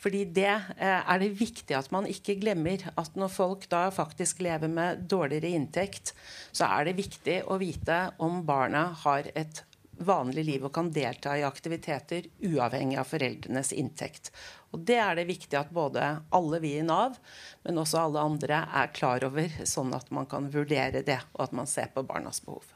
Fordi 0.00 0.24
det 0.36 0.48
eh, 0.48 1.00
er 1.00 1.20
det 1.20 1.34
viktig 1.38 1.76
at 1.76 1.90
man 1.92 2.08
ikke 2.08 2.38
glemmer. 2.40 2.84
At 2.96 3.16
når 3.18 3.32
folk 3.32 3.68
da 3.72 3.86
faktisk 3.94 4.42
lever 4.44 4.70
med 4.72 5.06
dårligere 5.10 5.54
inntekt, 5.56 6.14
så 6.52 6.68
er 6.78 6.88
det 6.88 6.98
viktig 7.00 7.42
å 7.50 7.58
vite 7.60 8.02
om 8.22 8.42
barna 8.46 8.88
har 9.04 9.28
et 9.34 9.64
vanlig 9.96 10.44
liv 10.44 10.64
og 10.66 10.74
kan 10.76 10.90
delta 10.92 11.36
i 11.38 11.44
aktiviteter 11.46 12.28
uavhengig 12.44 12.98
av 13.00 13.08
foreldrenes 13.08 13.72
inntekt. 13.76 14.30
Og 14.74 14.82
Det 14.88 14.98
er 15.00 15.14
det 15.18 15.28
viktig 15.28 15.58
at 15.58 15.70
både 15.74 16.02
alle 16.34 16.60
vi 16.60 16.74
i 16.78 16.82
Nav, 16.84 17.16
men 17.64 17.78
også 17.78 18.02
alle 18.02 18.24
andre 18.24 18.64
er 18.80 18.92
klar 18.94 19.24
over, 19.24 19.62
sånn 19.64 19.94
at 19.96 20.10
man 20.10 20.26
kan 20.30 20.50
vurdere 20.52 21.04
det, 21.06 21.20
og 21.34 21.46
at 21.46 21.56
man 21.56 21.70
ser 21.70 21.92
på 21.94 22.04
barnas 22.06 22.42
behov. 22.44 22.74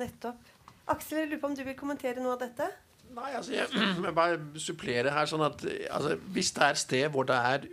Nettopp. 0.00 0.48
Aksel, 0.92 1.22
jeg 1.22 1.30
lurer 1.30 1.42
på 1.42 1.50
om 1.50 1.58
du 1.58 1.62
vil 1.66 1.78
kommentere 1.78 2.22
noe 2.22 2.36
av 2.36 2.42
dette? 2.42 2.70
Nei, 3.12 3.32
altså 3.36 3.52
jeg 3.52 3.68
må 4.02 4.12
bare 4.16 4.38
supplere 4.60 5.12
her. 5.12 5.28
sånn 5.28 5.44
at 5.44 5.64
altså, 5.90 6.16
Hvis 6.32 6.52
det 6.56 6.62
er 6.64 6.76
et 6.76 6.80
sted 6.80 7.08
hvor 7.12 7.26
det 7.28 7.36
er 7.36 7.66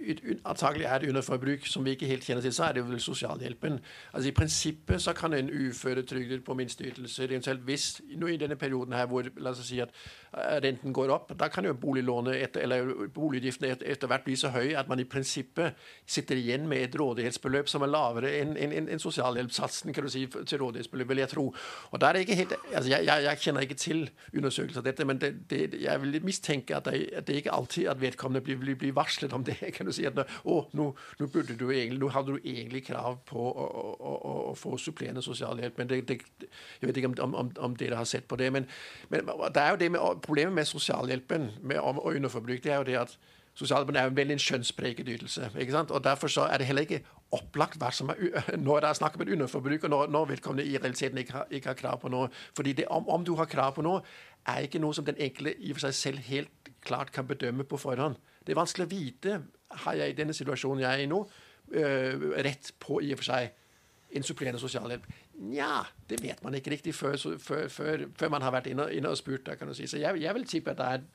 antagelig 0.44 0.88
er 0.90 1.06
underforbruk 1.10 1.68
som 1.70 1.86
vi 1.86 1.96
ikke 1.96 2.10
helt 2.10 2.28
kjenner 2.28 2.44
til, 2.44 2.54
så 2.56 2.68
er 2.68 2.78
det 2.78 2.86
vel 2.88 3.00
sosialhjelpen. 3.04 3.80
Altså 4.14 4.30
I 4.30 4.36
prinsippet 4.36 5.04
så 5.04 5.14
kan 5.18 5.36
en 5.38 5.50
uføretrygdet 5.50 6.44
på 6.46 6.58
minsteytelser 6.60 7.32
eventuelt 7.32 7.64
hvis 7.68 7.88
nå 8.20 8.34
i 8.34 8.40
denne 8.42 8.60
perioden 8.60 8.98
her 8.98 9.08
hvor 9.12 9.30
la 9.40 9.54
oss 9.56 9.64
si 9.68 9.80
at 9.84 9.96
renten 10.32 10.94
går 10.94 11.10
opp, 11.10 11.32
da 11.38 11.50
kan 11.50 11.66
jo 11.66 11.74
boliglånet 11.74 12.38
etter, 12.38 12.62
eller 12.66 13.08
boligutgiftene 13.14 13.74
etter, 13.74 14.08
hvert 14.10 14.26
bli 14.26 14.36
så 14.38 14.52
høy 14.54 14.76
at 14.78 14.90
man 14.90 15.02
i 15.02 15.08
prinsippet 15.10 15.78
sitter 16.06 16.38
igjen 16.38 16.68
med 16.70 16.84
et 16.86 16.98
rådighetsbeløp 17.00 17.70
som 17.72 17.86
er 17.86 17.92
lavere 17.92 18.34
enn 18.42 18.54
en, 18.58 18.74
en, 18.76 18.90
en 18.94 19.02
sosialhjelpssatsen 19.02 19.94
kan 19.96 20.06
du 20.06 20.12
si, 20.14 20.26
til 20.30 20.62
rådighetsbeløp, 20.62 21.10
vil 21.10 21.24
jeg 21.24 21.32
tro. 21.34 21.46
Og 21.90 22.02
der 22.02 22.14
er 22.14 22.26
ikke 22.26 22.38
helt, 22.38 22.54
altså 22.74 22.92
jeg, 22.92 23.08
jeg, 23.08 23.26
jeg 23.26 23.42
kjenner 23.46 23.66
ikke 23.66 23.80
til 23.82 24.04
undersøkelser 24.36 24.84
av 24.84 24.88
dette, 24.90 25.08
men 25.10 25.22
det, 25.22 25.32
det, 25.50 25.62
jeg 25.82 26.04
vil 26.04 26.20
mistenke 26.26 26.78
at 26.78 26.90
det, 26.90 27.02
at 27.18 27.28
det 27.28 27.40
ikke 27.42 27.56
alltid 27.56 27.90
at 27.90 28.02
vedkommende 28.02 28.44
blir, 28.46 28.60
blir, 28.62 28.78
blir, 28.80 28.94
varslet 29.00 29.34
om 29.34 29.46
det. 29.46 29.58
kan 29.78 29.90
du 29.90 29.96
si 29.96 30.06
at 30.06 30.18
Å, 30.20 30.56
nå, 30.78 30.88
nå, 31.20 31.28
burde 31.32 31.58
du 31.58 31.70
egentlig, 31.72 32.00
nå 32.04 32.12
hadde 32.14 32.36
du 32.36 32.40
egentlig 32.44 32.84
krav 32.90 33.20
på 33.30 33.40
å, 33.50 33.66
å, 33.66 34.14
å, 34.14 34.34
å 34.52 34.56
få 34.58 34.78
supplerende 34.82 35.24
sosialhjelp. 35.26 35.78
men 35.78 35.90
det, 35.90 36.02
det, 36.10 36.20
Jeg 36.82 36.90
vet 36.90 37.02
ikke 37.02 37.14
om, 37.14 37.34
om, 37.34 37.52
om, 37.58 37.78
dere 37.80 37.98
har 38.00 38.08
sett 38.10 38.28
på 38.28 38.38
det. 38.40 38.52
Men, 38.54 38.68
men 39.10 39.30
det 39.56 39.64
er 39.64 39.74
jo 39.74 39.82
det 39.82 39.92
med 39.94 40.19
problemet 40.24 40.56
med 40.56 40.66
sosialhjelpen 40.70 41.52
med, 41.62 41.80
og 41.80 42.06
underforbruk 42.06 42.64
det 42.64 42.72
er 42.72 42.82
jo 42.82 42.88
det 42.88 42.98
at 43.00 43.18
sosialhjelpen 43.60 43.98
er 44.00 44.14
veldig 44.16 44.36
en 44.38 44.44
skjønnspreget 44.44 45.08
ytelse. 45.08 45.52
ikke 45.58 45.72
sant? 45.72 45.92
Og 45.92 46.04
Derfor 46.04 46.28
så 46.28 46.42
er 46.42 46.58
det 46.58 46.68
heller 46.68 46.88
ikke 46.88 47.02
opplagt 47.32 47.78
hva 47.82 47.92
som 47.92 48.10
er, 48.10 48.42
når 48.58 48.80
det 48.80 48.90
er 48.90 49.00
snakk 49.00 49.16
om 49.16 49.26
et 49.26 49.34
underforbruk, 49.36 49.84
og 49.84 49.90
når, 49.90 50.08
når 50.08 50.26
vedkommende 50.26 50.66
i 50.70 50.78
realiteten 50.78 51.18
ikke 51.18 51.34
har, 51.34 51.46
ikke 51.52 51.68
har, 51.68 51.74
krav 51.74 52.00
på 52.00 52.10
noe. 52.10 52.30
Fordi 52.56 52.74
det, 52.74 52.88
om, 52.88 53.10
om, 53.10 53.26
du 53.26 53.36
har 53.36 53.46
krav 53.46 53.76
på 53.76 53.86
noe, 53.86 54.02
er 54.48 54.66
ikke 54.66 54.80
noe 54.80 54.96
som 54.96 55.06
den 55.06 55.20
enkelte 55.20 55.56
i 55.60 55.72
og 55.72 55.80
for 55.80 55.88
seg 55.88 55.96
selv 55.96 56.28
helt 56.30 56.74
klart 56.82 57.12
kan 57.12 57.28
bedømme 57.28 57.64
på 57.64 57.78
forhånd. 57.78 58.16
Det 58.46 58.56
er 58.56 58.62
vanskelig 58.62 58.88
å 58.88 58.94
vite 58.94 59.42
har 59.84 59.94
jeg 60.00 60.12
i 60.12 60.18
denne 60.18 60.34
situasjonen 60.34 60.82
jeg 60.82 60.94
er 60.94 61.04
i 61.04 61.10
nå, 61.10 61.20
øh, 61.72 62.30
rett 62.46 62.72
på 62.80 63.02
i 63.06 63.12
og 63.14 63.20
for 63.20 63.30
seg 63.30 63.52
en 64.16 64.26
supplerende 64.26 64.62
sosialhjelp. 64.62 65.04
Nja, 65.40 65.86
det 66.10 66.20
vet 66.20 66.42
man 66.44 66.56
ikke 66.58 66.74
riktig 66.74 66.92
før, 66.96 67.16
før, 67.40 67.68
før, 67.72 68.02
før 68.20 68.32
man 68.34 68.44
har 68.44 68.52
vært 68.52 68.68
inne, 68.68 68.90
inne 68.92 69.12
og 69.14 69.18
spurt. 69.18 69.46
Der, 69.48 69.56
kan 69.56 69.70
du 69.70 69.74
si. 69.74 69.88
Så 69.88 69.98
jeg, 69.98 70.22
jeg, 70.22 70.36
vil 70.36 70.48
tippe 70.48 70.74
at 70.74 70.78
det 70.78 70.88
er 70.88 71.06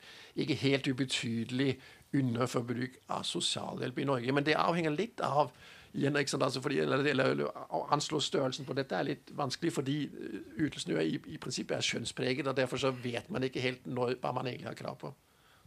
ikke 0.41 0.57
helt 0.63 0.87
ubetydelig 0.87 1.75
underforbruk 2.15 2.97
av 3.13 3.25
sosialhjelp 3.27 3.99
i 4.01 4.07
Norge. 4.09 4.33
Men 4.33 4.45
det 4.47 4.55
avhenger 4.57 4.95
litt 4.95 5.21
av 5.21 5.51
igjen, 5.95 6.17
altså 6.17 6.61
fordi, 6.61 6.79
eller, 6.83 7.05
eller, 7.11 7.43
Å 7.45 7.83
anslå 7.93 8.19
størrelsen 8.19 8.65
på 8.67 8.75
dette 8.75 8.97
er 8.97 9.07
litt 9.11 9.29
vanskelig, 9.37 9.73
fordi 9.75 9.97
eh, 10.07 10.39
ytelsen 10.65 10.95
i, 10.97 11.19
i 11.35 11.37
prinsippet 11.41 11.77
er 11.77 11.85
skjønnspreget. 11.85 12.47
og 12.49 12.57
Derfor 12.57 12.81
så 12.81 12.91
vet 12.91 13.29
man 13.29 13.45
ikke 13.45 13.63
helt 13.63 13.85
når, 13.85 14.17
hva 14.23 14.33
man 14.35 14.49
egentlig 14.49 14.71
har 14.71 14.79
krav 14.79 14.97
på. 15.03 15.11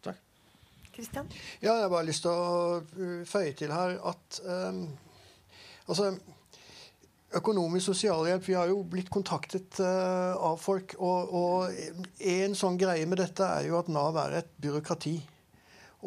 Takk. 0.05 0.19
Kristian? 0.97 1.31
Ja, 1.63 1.77
jeg 1.77 1.87
har 1.87 1.95
bare 1.95 2.09
lyst 2.09 2.27
til 2.27 2.35
å 2.35 2.83
uh, 2.83 3.23
føye 3.29 3.55
til 3.55 3.71
her 3.71 4.01
at 4.11 4.41
um, 4.43 4.83
altså 5.87 6.11
Økonomisk 7.37 7.91
sosialhjelp 7.91 8.47
Vi 8.49 8.55
har 8.57 8.71
jo 8.71 8.79
blitt 8.89 9.11
kontaktet 9.13 9.81
uh, 9.85 10.33
av 10.51 10.57
folk. 10.61 10.95
Og, 10.99 11.35
og, 11.35 11.81
en 12.25 12.55
sånn 12.57 12.79
greie 12.81 13.05
med 13.07 13.21
dette 13.21 13.45
er 13.45 13.69
jo 13.69 13.77
at 13.81 13.91
Nav 13.93 14.17
er 14.23 14.39
et 14.41 14.55
byråkrati. 14.63 15.19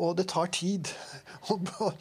Og 0.02 0.16
det 0.18 0.30
tar 0.32 0.50
tid 0.56 0.90
å, 1.52 1.92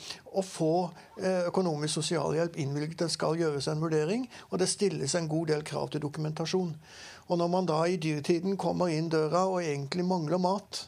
å 0.40 0.44
få 0.46 0.72
uh, 0.88 1.42
økonomisk 1.50 1.98
sosialhjelp 2.00 2.56
innvilget. 2.62 3.02
Det 3.02 3.10
skal 3.12 3.36
gjøres 3.36 3.68
en 3.68 3.82
vurdering, 3.84 4.24
og 4.48 4.62
det 4.62 4.70
stilles 4.72 5.16
en 5.18 5.28
god 5.28 5.52
del 5.52 5.66
krav 5.68 5.92
til 5.92 6.04
dokumentasjon. 6.06 6.72
Og 7.28 7.38
når 7.38 7.52
man 7.52 7.68
da 7.68 7.82
i 7.86 8.00
dyrtiden 8.00 8.56
kommer 8.58 8.88
inn 8.88 9.12
døra 9.12 9.44
og 9.50 9.60
egentlig 9.60 10.06
mangler 10.08 10.40
mat, 10.40 10.86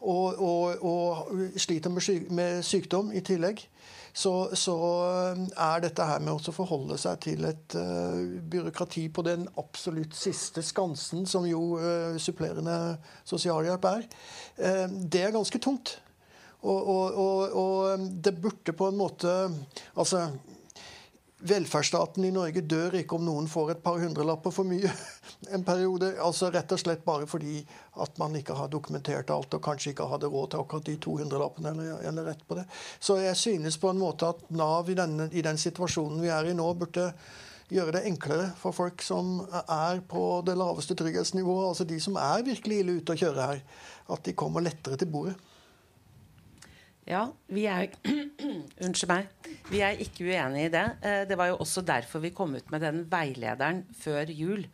og, 0.00 0.38
og, 0.38 0.84
og 0.86 1.58
sliter 1.60 1.92
med, 1.92 2.04
syk, 2.04 2.30
med 2.32 2.62
sykdom 2.64 3.10
i 3.12 3.20
tillegg, 3.20 3.66
så, 4.12 4.50
så, 4.58 4.74
eh, 5.06 5.42
er 5.54 5.82
dette 5.84 6.06
her 6.06 6.22
med 6.24 6.34
å 6.34 6.54
forholde 6.54 6.98
seg 7.00 7.20
til 7.24 7.46
et 7.48 7.76
uh, 7.78 8.18
byråkrati 8.50 9.06
på 9.14 9.24
den 9.26 9.46
absolutt 9.60 10.16
siste 10.18 10.64
skansen, 10.66 11.26
som 11.30 11.46
jo 11.48 11.78
uh, 11.78 12.18
supplerende 12.20 12.76
sosialhjelp 13.28 13.90
er, 13.92 14.06
uh, 14.60 14.86
det 14.90 15.26
er 15.26 15.36
ganske 15.36 15.62
tungt. 15.62 15.98
Og, 16.60 16.80
og, 16.92 17.14
og, 17.16 17.54
og, 17.56 18.08
det 18.20 18.34
burde 18.36 18.74
på 18.76 18.90
en 18.90 18.98
måte 18.98 19.30
Altså 19.96 20.26
Velferdsstaten 21.40 22.24
i 22.24 22.32
Norge 22.34 22.60
dør 22.68 22.98
ikke 22.98 23.16
om 23.16 23.24
noen 23.24 23.46
får 23.48 23.72
et 23.72 23.82
par 23.84 23.96
hundrelapper 24.02 24.52
for 24.52 24.68
mye 24.68 24.90
en 25.54 25.64
periode. 25.64 26.12
altså 26.20 26.50
Rett 26.52 26.72
og 26.76 26.80
slett 26.82 27.04
bare 27.06 27.28
fordi 27.30 27.62
at 28.04 28.18
man 28.20 28.36
ikke 28.36 28.56
har 28.58 28.68
dokumentert 28.72 29.32
alt 29.32 29.56
og 29.56 29.62
kanskje 29.64 29.94
ikke 29.94 30.08
hadde 30.10 30.28
råd 30.32 30.50
til 30.52 30.64
akkurat 30.64 30.88
de 30.90 30.96
200-lappene 31.06 31.72
eller, 31.72 32.02
eller, 32.10 32.28
rett 32.28 32.44
på 32.48 32.58
det. 32.58 32.66
Så 33.00 33.16
jeg 33.22 33.36
synes 33.36 33.78
på 33.80 33.92
en 33.92 34.02
måte 34.02 34.28
at 34.34 34.42
Nav 34.50 34.90
i, 34.90 34.98
denne, 34.98 35.30
i 35.32 35.44
den 35.44 35.60
situasjonen 35.60 36.20
vi 36.20 36.32
er 36.34 36.50
i 36.50 36.56
nå, 36.56 36.68
burde 36.76 37.10
gjøre 37.70 37.94
det 37.96 38.06
enklere 38.10 38.50
for 38.58 38.76
folk 38.76 39.02
som 39.04 39.38
er 39.62 40.02
på 40.10 40.24
det 40.46 40.56
laveste 40.58 40.96
trygghetsnivået, 40.98 41.68
altså 41.70 41.86
de 41.88 42.00
som 42.02 42.18
er 42.20 42.44
virkelig 42.46 42.82
ille 42.82 42.98
ute 42.98 43.14
å 43.14 43.20
kjøre 43.20 43.46
her, 43.52 43.62
at 44.10 44.26
de 44.26 44.36
kommer 44.36 44.64
lettere 44.66 44.98
til 45.00 45.08
bordet. 45.12 45.38
Ja, 47.08 47.24
vi 47.48 47.64
er, 47.70 47.94
unnskyld 48.84 49.10
meg. 49.10 49.30
Vi 49.70 49.80
er 49.84 50.00
ikke 50.02 50.26
uenig 50.28 50.66
i 50.66 50.72
det. 50.72 50.86
Eh, 51.06 51.22
det 51.28 51.38
var 51.40 51.50
jo 51.52 51.60
også 51.62 51.84
derfor 51.86 52.22
vi 52.24 52.32
kom 52.36 52.54
ut 52.58 52.70
med 52.72 52.84
den 52.84 53.04
veilederen 53.10 53.84
før 54.00 54.30
jul. 54.34 54.66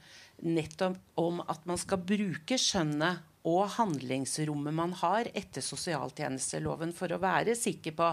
Nettopp 0.45 0.99
om 1.21 1.41
at 1.47 1.63
man 1.69 1.81
skal 1.81 2.03
bruke 2.05 2.59
skjønnet 2.61 3.23
og 3.47 3.63
handlingsrommet 3.77 4.75
man 4.75 4.95
har 5.01 5.31
etter 5.37 5.65
sosialtjenesteloven 5.65 6.93
for 6.97 7.15
å 7.15 7.21
være 7.23 7.55
sikker 7.59 7.95
på 7.97 8.09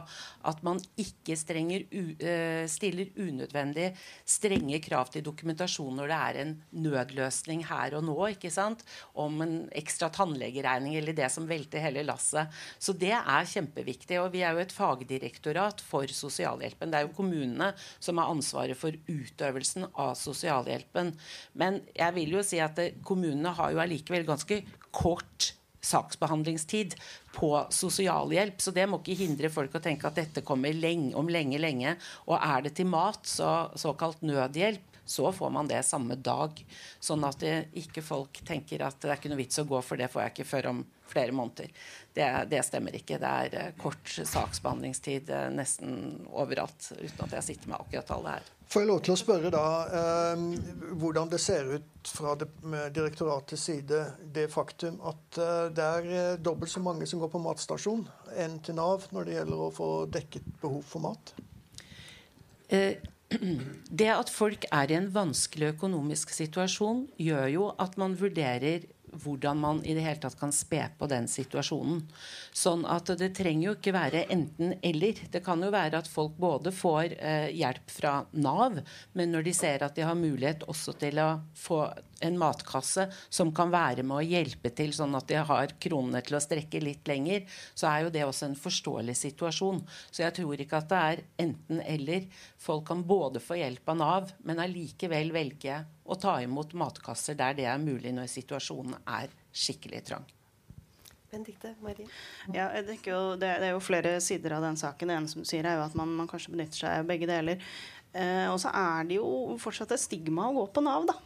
at 0.49 0.63
man 0.65 0.81
ikke 0.99 1.37
strenger, 1.39 1.87
uh, 1.89 2.65
stiller 2.69 3.09
unødvendig 3.17 3.89
strenge 4.29 4.79
krav 4.83 5.09
til 5.13 5.25
dokumentasjon 5.25 5.97
når 5.97 6.11
det 6.11 6.19
er 6.19 6.41
en 6.43 6.53
nødløsning 6.85 7.65
her 7.69 7.97
og 7.97 8.05
nå, 8.07 8.17
ikke 8.35 8.51
sant? 8.53 8.83
om 9.19 9.41
en 9.43 9.55
ekstra 9.75 10.09
tannlegeregning 10.13 10.97
eller 10.99 11.15
det 11.17 11.29
som 11.33 11.47
velter 11.49 11.83
hele 11.83 12.03
lasset. 12.05 12.51
Så 12.79 12.95
det 12.97 13.13
er 13.15 13.49
kjempeviktig. 13.49 14.19
Og 14.21 14.31
vi 14.33 14.43
er 14.45 14.55
jo 14.55 14.63
et 14.63 14.75
fagdirektorat 14.75 15.81
for 15.85 16.09
sosialhjelpen. 16.09 16.91
Det 16.91 16.99
er 16.99 17.07
jo 17.07 17.15
kommunene 17.17 17.71
som 17.97 18.21
har 18.21 18.31
ansvaret 18.33 18.77
for 18.79 18.95
utøvelsen 19.07 19.89
av 19.91 20.15
sosialhjelpen. 20.19 21.13
Men 21.59 21.81
jeg 21.95 22.17
vil 22.17 22.37
jo 22.37 22.45
si 22.45 22.61
at 22.63 22.77
det, 22.79 22.89
kommunene 23.05 23.53
har 23.57 23.73
jo 23.73 23.83
allikevel 23.83 24.27
ganske 24.27 24.61
kort 24.93 25.53
saksbehandlingstid 25.83 26.95
på 27.35 27.51
sosialhjelp. 27.69 28.61
Så 28.61 28.71
det 28.75 28.87
må 28.89 29.01
ikke 29.01 29.19
hindre 29.19 29.51
folk 29.53 29.75
å 29.75 29.83
tenke 29.83 30.07
at 30.07 30.19
dette 30.19 30.45
kommer 30.45 30.75
lenge, 30.75 31.11
om 31.19 31.29
lenge, 31.29 31.59
lenge. 31.61 31.97
Og 32.29 32.37
er 32.39 32.65
det 32.65 32.75
til 32.79 32.89
mat, 32.89 33.21
så 33.27 33.53
såkalt 33.79 34.23
nødhjelp, 34.25 34.92
så 35.05 35.31
får 35.35 35.49
man 35.53 35.69
det 35.69 35.83
samme 35.85 36.15
dag. 36.15 36.59
Sånn 36.99 37.23
at 37.27 37.39
det, 37.43 37.53
ikke 37.83 38.03
folk 38.05 38.41
tenker 38.47 38.85
at 38.87 38.99
det 39.01 39.11
er 39.11 39.19
ikke 39.19 39.31
noe 39.33 39.41
vits 39.41 39.61
å 39.61 39.67
gå, 39.67 39.81
for 39.83 39.99
det 39.99 40.09
får 40.13 40.25
jeg 40.25 40.35
ikke 40.35 40.49
før 40.49 40.69
om 40.73 40.81
flere 41.13 41.35
måneder. 41.35 41.69
Det, 42.13 42.27
det 42.49 42.63
stemmer 42.65 42.95
ikke. 42.97 43.19
Det 43.21 43.31
er 43.45 43.57
uh, 43.59 43.69
kort 43.81 44.09
saksbehandlingstid 44.09 45.29
uh, 45.33 45.47
nesten 45.53 46.25
overalt, 46.31 46.91
uten 46.97 47.25
at 47.27 47.37
jeg 47.39 47.49
sitter 47.51 47.73
med 47.73 47.81
akkurat 47.81 48.15
alle 48.17 48.37
her. 48.37 48.51
Får 48.73 48.81
jeg 48.81 48.89
lov 48.89 49.01
til 49.05 49.13
å 49.13 49.19
spørre 49.19 49.49
da 49.53 49.65
eh, 49.93 50.43
hvordan 50.97 51.29
det 51.29 51.37
ser 51.43 51.67
ut 51.75 52.09
fra 52.09 52.31
direktoratets 52.33 53.67
side, 53.69 53.99
det 54.33 54.47
faktum 54.49 54.97
at 55.05 55.37
eh, 55.37 55.67
det 55.77 55.85
er 55.99 56.07
eh, 56.09 56.39
dobbelt 56.41 56.73
så 56.73 56.81
mange 56.81 57.05
som 57.09 57.21
går 57.21 57.29
på 57.35 57.41
matstasjon 57.43 58.01
enn 58.33 58.55
til 58.65 58.79
Nav 58.79 59.05
når 59.13 59.27
det 59.27 59.35
gjelder 59.35 59.61
å 59.61 59.69
få 59.75 59.89
dekket 60.09 60.47
behov 60.63 60.81
for 60.89 61.05
mat? 61.05 61.35
Eh, 62.73 62.97
det 64.01 64.11
at 64.13 64.31
folk 64.31 64.67
er 64.71 64.91
i 64.91 64.97
en 64.99 65.11
vanskelig 65.13 65.73
økonomisk 65.75 66.33
situasjon, 66.35 67.07
gjør 67.21 67.47
jo 67.53 67.69
at 67.81 67.97
man 68.01 68.17
vurderer 68.19 68.87
hvordan 69.21 69.59
man 69.59 69.81
i 69.85 69.93
det 69.93 70.03
hele 70.05 70.21
tatt 70.21 70.37
kan 70.39 70.53
spe 70.55 70.81
på 70.97 71.07
den 71.11 71.27
situasjonen. 71.29 72.01
Sånn 72.55 72.85
at 72.89 73.11
det 73.19 73.33
trenger 73.37 73.67
jo 73.67 73.75
ikke 73.77 73.95
være 73.95 74.25
enten-eller. 74.33 75.23
Det 75.33 75.43
kan 75.45 75.61
jo 75.63 75.71
være 75.73 76.01
at 76.01 76.09
folk 76.09 76.37
både 76.41 76.73
får 76.73 77.17
eh, 77.19 77.49
hjelp 77.53 77.93
fra 77.93 78.15
Nav, 78.33 78.79
men 79.13 79.33
når 79.33 79.47
de 79.47 79.55
ser 79.57 79.85
at 79.85 79.95
de 79.97 80.07
har 80.07 80.17
mulighet 80.17 80.65
også 80.69 80.97
til 81.01 81.21
å 81.21 81.29
få 81.57 81.85
en 82.23 82.39
matkasse 82.39 83.07
som 83.29 83.51
kan 83.55 83.71
være 83.73 84.05
med 84.07 84.17
å 84.17 84.25
hjelpe 84.25 84.71
til, 84.75 84.93
sånn 84.95 85.15
at 85.19 85.27
de 85.29 85.39
har 85.49 85.75
kronene 85.83 86.23
til 86.25 86.37
å 86.37 86.43
strekke 86.43 86.81
litt 86.83 87.07
lenger, 87.09 87.47
så 87.75 87.89
er 87.91 88.05
jo 88.05 88.13
det 88.13 88.25
også 88.27 88.49
en 88.49 88.59
forståelig 88.59 89.17
situasjon. 89.19 89.81
Så 90.09 90.25
jeg 90.25 90.37
tror 90.39 90.63
ikke 90.63 90.81
at 90.81 90.91
det 90.91 91.01
er 91.13 91.23
enten-eller. 91.47 92.29
Folk 92.61 92.87
kan 92.91 93.03
både 93.07 93.43
få 93.43 93.59
hjelp 93.59 93.93
av 93.93 93.99
Nav, 93.99 94.31
men 94.47 94.61
allikevel 94.63 95.33
velge 95.35 95.81
å 96.03 96.19
ta 96.19 96.37
imot 96.43 96.75
matkasser 96.77 97.37
der 97.39 97.57
det 97.57 97.67
er 97.69 97.81
mulig 97.81 98.13
når 98.15 98.31
situasjonen 98.31 98.97
er 99.07 99.31
skikkelig 99.53 100.07
trang. 100.09 100.31
Benedikte, 101.33 101.73
Marie? 101.81 102.05
Ja, 102.53 102.67
det, 102.85 102.99
er 102.99 103.09
jo, 103.09 103.21
det, 103.41 103.49
er 103.57 103.71
jo 103.73 103.81
flere 103.81 104.19
sider 104.21 104.53
av 104.59 104.67
den 104.67 104.77
saken. 104.77 105.09
Det 105.09 105.15
ene 105.17 105.31
som 105.31 105.41
du 105.41 105.49
sier, 105.49 105.65
er 105.65 105.79
jo 105.79 105.87
at 105.87 105.95
man, 105.97 106.11
man 106.19 106.29
kanskje 106.29 106.53
benytter 106.53 106.83
seg 106.83 107.01
av 107.01 107.09
begge 107.09 107.29
deler. 107.29 107.63
Eh, 108.13 108.45
og 108.51 108.59
så 108.61 108.69
er 108.77 109.07
det 109.09 109.17
jo 109.17 109.55
fortsatt 109.61 109.95
et 109.95 110.03
stigma 110.03 110.51
å 110.51 110.57
gå 110.59 110.67
på 110.75 110.83
Nav, 110.85 111.07
da. 111.09 111.17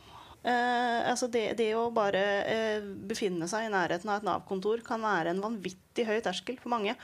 Eh, 0.44 1.00
altså 1.10 1.30
det, 1.32 1.58
det, 1.60 1.72
å 1.76 1.88
bare 1.94 2.24
eh, 2.46 2.86
befinne 3.10 3.50
seg 3.50 3.68
i 3.68 3.72
nærheten 3.74 4.12
av 4.12 4.22
et 4.22 4.28
Nav-kontor 4.28 4.84
kan 4.86 5.02
være 5.04 5.34
en 5.34 5.44
vanvittig 5.44 6.06
høy 6.08 6.20
terskel 6.26 6.60
for 6.62 6.74
mange. 6.76 6.96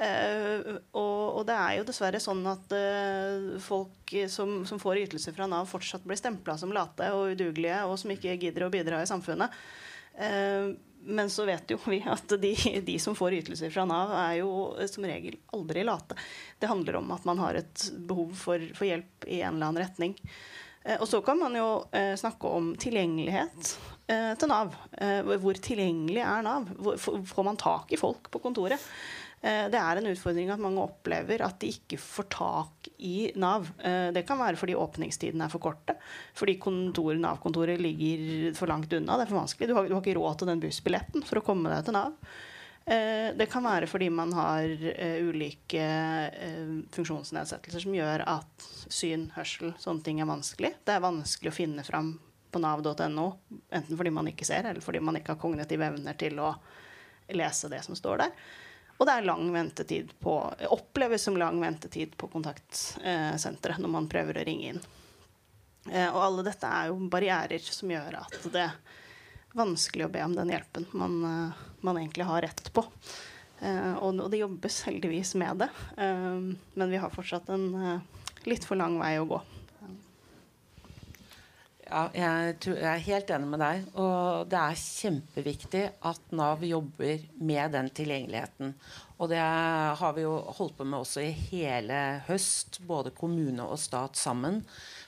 Eh, 0.00 0.76
og, 0.96 1.24
og, 1.36 1.42
det 1.48 1.56
er 1.58 1.74
jo 1.76 1.86
dessverre 1.90 2.20
sånn 2.22 2.40
at 2.48 2.72
eh, 2.72 3.56
folk 3.60 4.14
som, 4.32 4.62
som, 4.68 4.80
får 4.80 5.02
ytelser 5.02 5.34
fra 5.36 5.48
Nav, 5.50 5.66
fortsatt 5.68 6.06
blir 6.08 6.16
stempla 6.16 6.56
som 6.60 6.72
late 6.72 7.10
og 7.12 7.34
udugelige, 7.34 7.82
og 7.84 7.98
som 8.00 8.14
ikke 8.14 8.38
gidder 8.40 8.64
å 8.64 8.72
bidra 8.72 9.02
i 9.02 9.10
samfunnet. 9.10 9.58
Eh, 10.16 10.70
men 11.00 11.30
så 11.32 11.44
vet 11.48 11.72
jo 11.72 11.78
vi 11.84 12.00
at 12.08 12.32
de, 12.40 12.54
de, 12.86 12.96
som 13.00 13.16
får 13.16 13.38
ytelser 13.42 13.72
fra 13.72 13.84
Nav, 13.88 14.14
er 14.22 14.38
jo 14.40 14.88
som 14.88 15.04
regel 15.08 15.36
aldri 15.56 15.84
late. 15.84 16.16
Det 16.60 16.68
handler 16.70 17.00
om 17.00 17.12
at 17.16 17.28
man 17.28 17.40
har 17.40 17.60
et 17.60 17.86
behov 18.08 18.32
for, 18.36 18.64
for 18.76 18.88
hjelp 18.88 19.28
i 19.28 19.42
en 19.42 19.56
eller 19.56 19.70
annen 19.70 19.84
retning. 19.84 20.16
Eh, 20.84 20.96
og 21.00 21.08
så 21.08 21.20
kan 21.24 21.38
man 21.40 21.56
jo 21.56 21.68
eh, 21.92 22.14
snakke 22.18 22.50
om 22.50 22.72
tilgjengelighet 22.80 23.72
eh, 24.10 24.34
til 24.40 24.52
Nav. 24.52 24.76
Hvor 25.42 25.58
tilgjengelig 25.62 26.22
er 26.24 26.46
Nav? 26.46 26.70
Får 27.00 27.46
man 27.46 27.60
tak 27.60 27.92
i 27.92 28.00
folk 28.00 28.30
på 28.32 28.42
kontoret? 28.42 28.80
Det 29.40 29.78
er 29.80 29.96
en 29.96 30.10
utfordring 30.10 30.50
at 30.52 30.60
mange 30.60 30.82
opplever 30.84 31.40
at 31.40 31.54
de 31.62 31.70
ikke 31.72 31.96
får 31.96 32.26
tak 32.34 32.90
i 33.08 33.30
Nav. 33.40 33.70
Det 34.12 34.20
kan 34.28 34.36
være 34.36 34.60
fordi 34.60 34.74
åpningstidene 34.76 35.46
er 35.46 35.52
for 35.54 35.64
korte. 35.64 35.94
Fordi 36.36 36.58
Nav-kontoret 36.60 37.80
ligger 37.80 38.52
for 38.58 38.68
langt 38.68 38.92
unna. 38.92 39.16
Det 39.16 39.24
er 39.24 39.30
for 39.30 39.40
vanskelig. 39.40 39.70
Du 39.70 39.78
har, 39.78 39.88
du 39.88 39.94
har 39.96 40.04
ikke 40.04 40.18
råd 40.18 40.42
til 40.42 40.52
den 40.52 40.60
bussbilletten 40.60 41.24
for 41.24 41.40
å 41.40 41.44
komme 41.46 41.72
deg 41.72 41.88
til 41.88 41.96
Nav. 41.96 42.12
Eh, 42.84 43.34
det 43.36 43.46
kan 43.50 43.64
være 43.64 43.86
fordi 43.90 44.08
man 44.10 44.32
har 44.34 44.64
uh, 44.64 45.28
ulike 45.28 45.84
uh, 46.32 46.78
funksjonsnedsettelser 46.94 47.84
som 47.84 47.94
gjør 47.94 48.24
at 48.24 48.64
syn, 48.90 49.28
hørsel, 49.36 49.74
sånne 49.78 50.04
ting 50.06 50.22
er 50.22 50.30
vanskelig. 50.30 50.72
Det 50.84 50.96
er 50.96 51.04
vanskelig 51.04 51.52
å 51.52 51.54
finne 51.54 51.84
fram 51.86 52.14
på 52.50 52.62
nav.no, 52.62 53.26
enten 53.70 53.98
fordi 53.98 54.14
man 54.14 54.30
ikke 54.32 54.48
ser, 54.48 54.66
eller 54.66 54.82
fordi 54.82 55.02
man 55.04 55.20
ikke 55.20 55.36
har 55.36 55.42
kognitive 55.42 55.86
evner 55.86 56.16
til 56.18 56.40
å 56.42 56.54
lese 57.36 57.70
det 57.70 57.82
som 57.86 57.94
står 57.94 58.24
der. 58.24 58.32
Og 58.98 59.06
det 59.06 59.12
er 59.14 59.28
lang 59.28 59.46
ventetid 59.54 60.10
på, 60.20 60.34
oppleves 60.74 61.22
som 61.28 61.38
lang 61.38 61.60
ventetid 61.62 62.16
på 62.20 62.28
kontaktsenteret 62.32 63.78
når 63.80 63.92
man 63.94 64.08
prøver 64.10 64.40
å 64.40 64.42
ringe 64.44 64.72
inn. 64.74 64.80
Og 66.10 66.18
alle 66.20 66.44
dette 66.44 66.68
er 66.68 66.90
jo 66.90 66.98
barrierer 67.08 67.62
som 67.64 67.88
gjør 67.88 68.18
at 68.18 68.50
det 68.52 68.66
er 68.66 68.74
vanskelig 69.56 70.06
å 70.06 70.12
be 70.12 70.22
om 70.24 70.34
den 70.36 70.52
hjelpen 70.52 70.86
man, 70.92 71.16
eh, 71.24 71.62
man 71.86 72.00
egentlig 72.00 72.26
har 72.28 72.42
rett 72.46 72.72
på. 72.74 72.84
Uh, 73.60 73.96
og, 74.00 74.22
det 74.32 74.40
jobbes 74.40 74.82
heldigvis 74.88 75.34
med 75.36 75.60
det, 75.60 75.68
uh, 76.00 76.40
men 76.80 76.92
vi 76.92 77.00
har 77.00 77.12
fortsatt 77.12 77.50
en 77.52 77.66
uh, 77.76 78.20
litt 78.48 78.64
for 78.64 78.80
lang 78.80 78.96
vei 79.02 79.18
å 79.20 79.26
gå. 79.28 79.40
Ja, 81.90 82.04
jeg, 82.14 82.54
tror, 82.62 82.76
jeg, 82.78 82.86
er 82.86 83.02
helt 83.02 83.30
enig 83.34 83.48
med 83.50 83.60
deg. 83.64 83.86
Og 83.98 84.46
det 84.50 84.58
er 84.60 84.78
kjempeviktig 84.78 85.82
at 86.06 86.34
Nav 86.38 86.62
jobber 86.62 87.24
med 87.42 87.74
den 87.74 87.90
tilgjengeligheten. 87.90 88.76
Og 89.18 89.32
det 89.32 89.40
har 89.42 90.14
vi 90.14 90.22
jo 90.22 90.36
holdt 90.60 90.76
på 90.78 90.86
med 90.86 91.02
også 91.02 91.24
i 91.26 91.32
hele 91.50 91.98
høst, 92.28 92.78
både 92.86 93.10
kommune 93.16 93.66
og 93.66 93.82
stat 93.82 94.16
sammen 94.16 94.62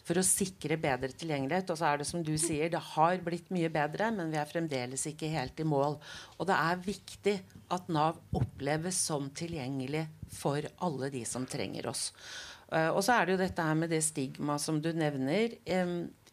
for 0.06 0.18
å 0.18 0.24
sikre 0.26 0.78
bedre 0.80 1.12
tilgjengelighet. 1.14 1.72
Og 1.72 1.78
så 1.78 1.88
er 1.88 2.00
det 2.00 2.08
som 2.08 2.22
du 2.26 2.32
sier, 2.40 2.70
det 2.72 2.82
har 2.92 3.22
blitt 3.24 3.52
mye 3.54 3.70
bedre, 3.72 4.10
men 4.14 4.32
vi 4.32 4.40
er 4.40 4.50
fremdeles 4.50 5.06
ikke 5.10 5.30
helt 5.32 5.60
i 5.62 5.68
mål. 5.68 5.98
Og 6.38 6.48
det 6.48 6.56
er 6.58 6.86
viktig 6.86 7.36
at 7.72 7.92
Nav 7.92 8.20
oppleves 8.38 8.98
som 9.10 9.30
tilgjengelig 9.36 10.06
for 10.32 10.66
alle 10.84 11.12
de 11.14 11.22
som 11.28 11.46
trenger 11.48 11.90
oss. 11.92 12.10
Uh, 12.72 12.88
og 12.94 13.02
så 13.04 13.18
er 13.18 13.26
det 13.26 13.34
jo 13.34 13.42
dette 13.42 13.64
her 13.66 13.76
med 13.76 13.92
det 13.92 14.00
stigmaet 14.04 14.64
som 14.64 14.78
du 14.80 14.90
nevner. 14.96 15.58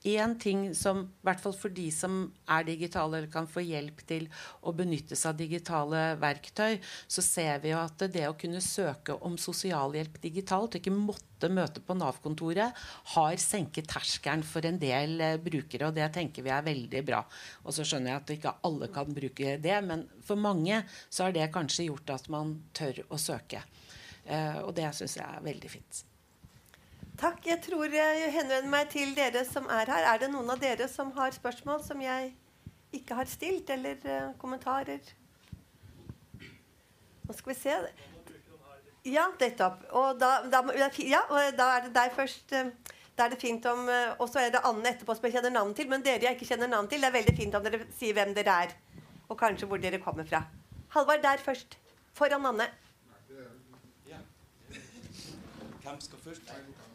Én 0.08 0.38
ting 0.40 0.76
som, 0.76 1.02
i 1.04 1.28
hvert 1.28 1.42
fall 1.44 1.56
for 1.60 1.74
de 1.76 1.90
som 1.92 2.22
er 2.48 2.64
digitale 2.64 3.18
eller 3.18 3.32
kan 3.32 3.48
få 3.52 3.60
hjelp 3.68 4.00
til 4.08 4.30
å 4.64 4.72
benytte 4.72 5.18
seg 5.20 5.34
av 5.34 5.40
digitale 5.42 6.04
verktøy, 6.22 6.78
så 7.12 7.24
ser 7.26 7.60
vi 7.60 7.74
jo 7.74 7.82
at 7.82 8.06
det 8.08 8.24
å 8.30 8.38
kunne 8.40 8.62
søke 8.64 9.18
om 9.28 9.36
sosialhjelp 9.36 10.16
digitalt, 10.24 10.78
og 10.78 10.80
ikke 10.80 10.96
måtte 10.96 11.52
møte 11.52 11.84
på 11.84 11.98
Nav-kontoret, 12.00 12.80
har 13.16 13.44
senket 13.44 13.92
terskelen 13.92 14.46
for 14.48 14.64
en 14.70 14.80
del 14.80 15.20
eh, 15.20 15.36
brukere. 15.44 15.90
Og 15.90 16.00
det 16.00 16.08
tenker 16.16 16.48
vi 16.48 16.56
er 16.56 16.64
veldig 16.64 17.04
bra. 17.12 17.20
Og 17.66 17.76
så 17.76 17.84
skjønner 17.84 18.14
jeg 18.14 18.24
at 18.24 18.36
ikke 18.38 18.58
alle 18.72 18.92
kan 18.96 19.12
bruke 19.16 19.58
det, 19.60 19.80
men 19.84 20.08
for 20.24 20.40
mange 20.40 20.80
så 21.10 21.28
har 21.28 21.36
det 21.36 21.52
kanskje 21.52 21.90
gjort 21.90 22.16
at 22.16 22.32
man 22.32 22.56
tør 22.72 23.04
å 23.12 23.20
søke. 23.20 23.66
Eh, 24.24 24.62
og 24.64 24.72
det 24.80 24.94
syns 24.96 25.20
jeg 25.20 25.28
er 25.28 25.44
veldig 25.44 25.76
fint. 25.76 26.06
Takk. 27.20 27.42
Jeg 27.44 27.60
tror 27.66 27.92
jeg 27.92 28.32
henvender 28.32 28.70
meg 28.72 28.92
til 28.94 29.10
dere 29.16 29.42
som 29.48 29.66
er 29.68 29.90
her. 29.92 30.06
Er 30.14 30.22
det 30.22 30.30
noen 30.32 30.48
av 30.54 30.60
dere 30.62 30.86
som 30.88 31.10
har 31.18 31.34
spørsmål 31.36 31.82
som 31.84 32.00
jeg 32.00 32.30
ikke 32.96 33.18
har 33.18 33.28
stilt, 33.28 33.70
eller 33.76 34.00
uh, 34.06 34.30
kommentarer? 34.40 35.04
Nå 37.28 37.36
skal 37.36 37.52
vi 37.52 37.58
se. 37.60 37.76
Ja, 39.10 39.28
nettopp. 39.42 39.84
Og 40.00 40.22
da, 40.22 40.32
da, 40.48 40.64
ja, 41.04 41.26
og 41.28 41.60
da 41.60 41.68
er 41.76 41.86
det 41.90 41.94
deg 41.98 42.16
først. 42.16 42.56
Uh, 42.56 42.96
da 43.20 43.28
er 43.28 43.36
det 43.36 43.42
fint 43.42 43.68
om, 43.68 43.84
uh, 43.92 44.16
Og 44.24 44.32
så 44.32 44.46
er 44.46 44.56
det 44.56 44.64
Anne 44.64 44.94
etterpå 44.94 45.18
som 45.18 45.28
jeg 45.28 45.36
kjenner 45.36 45.58
navn 45.60 45.76
til. 45.76 45.92
Men 45.92 46.06
dere 46.06 46.24
jeg 46.24 46.40
ikke 46.40 46.54
kjenner 46.54 46.72
navn 46.72 46.88
til, 46.88 47.04
det 47.04 47.12
er 47.12 47.18
veldig 47.20 47.36
fint 47.36 47.60
om 47.60 47.68
dere 47.68 47.84
sier 48.00 48.16
hvem 48.16 48.32
dere 48.38 48.62
er. 48.64 48.76
Og 49.28 49.36
kanskje 49.38 49.68
hvor 49.68 49.84
dere 49.84 50.00
kommer 50.00 50.24
fra. 50.24 50.46
Halvard 50.96 51.28
der 51.28 51.44
først. 51.44 51.76
Foran 52.16 52.48
Anne. 52.48 52.72
Hvem 55.84 56.00
skal 56.00 56.20
først? 56.24 56.88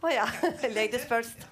Å 0.00 0.08
oh, 0.08 0.12
ja. 0.14 0.24
Ladies 0.78 1.02
first. 1.04 1.42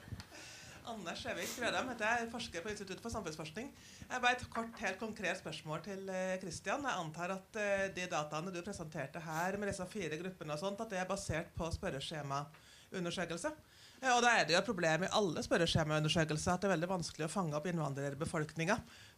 Anders 0.89 1.21
Skjevik 1.21 1.51
Rødam 1.61 1.91
heter 1.93 2.07
jeg, 2.09 2.29
forsker 2.33 2.63
på 2.65 2.71
Institutt 2.73 3.03
for 3.05 3.13
samfunnsforskning. 3.13 3.67
Jeg 4.09 4.23
bare 4.25 4.39
Et 4.39 4.45
kort, 4.55 4.71
helt 4.81 4.97
konkret 4.97 5.37
spørsmål 5.37 5.83
til 5.85 6.09
Kristian. 6.41 6.87
Jeg 6.89 7.03
antar 7.03 7.35
at 7.35 7.59
de 7.93 8.07
dataene 8.09 8.55
du 8.55 8.63
presenterte 8.65 9.21
her 9.21 9.59
med 9.61 9.69
disse 9.69 9.85
fire 9.93 10.17
gruppene, 10.23 10.57
og 10.57 10.63
sånt, 10.63 10.81
at 10.81 10.89
det 10.89 11.03
er 11.03 11.11
basert 11.11 11.53
på 11.59 11.69
spørreskjemaundersøkelse. 11.77 13.53
Og 13.99 14.21
da 14.23 14.31
er 14.39 14.45
det 14.47 14.55
jo 14.55 14.61
et 14.61 14.67
problem 14.67 15.03
i 15.03 15.11
alle 15.19 15.43
spørreskjemaundersøkelser 15.43 16.53
at 16.53 16.63
det 16.63 16.69
er 16.69 16.73
veldig 16.77 16.89
vanskelig 16.93 17.25
å 17.27 17.33
fange 17.33 17.57
opp 17.59 17.65
innvandrerbefolkninga. 17.67 18.77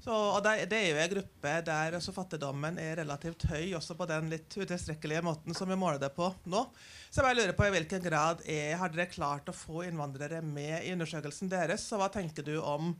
Og 0.08 0.38
det, 0.46 0.54
det, 0.72 0.78
er 0.78 0.88
jo 0.88 1.02
en 1.02 1.12
gruppe 1.12 1.52
der 1.66 1.96
altså 1.98 2.14
fattigdommen 2.16 2.80
er 2.80 2.96
relativt 3.02 3.44
høy, 3.50 3.74
også 3.76 3.96
på 3.98 4.08
den 4.08 4.30
litt 4.32 4.56
utilstrekkelige 4.56 5.24
måten 5.26 5.56
som 5.56 5.68
vi 5.68 5.76
måler 5.76 6.00
det 6.00 6.12
på 6.16 6.30
nå. 6.48 6.64
Så 7.10 7.20
jeg 7.20 7.26
bare 7.28 7.38
lurer 7.42 7.56
på 7.58 7.68
i 7.68 7.74
hvilken 7.74 8.06
grad 8.06 8.40
er, 8.48 8.78
har 8.80 8.94
dere 8.94 9.10
klart 9.12 9.52
å 9.52 9.56
få 9.56 9.84
innvandrere 9.84 10.40
med 10.46 10.78
i 10.80 10.94
undersøkelsen 10.96 11.52
deres? 11.52 11.84
Og 11.92 12.00
hva 12.00 12.08
tenker 12.16 12.48
du 12.48 12.54
om 12.56 12.94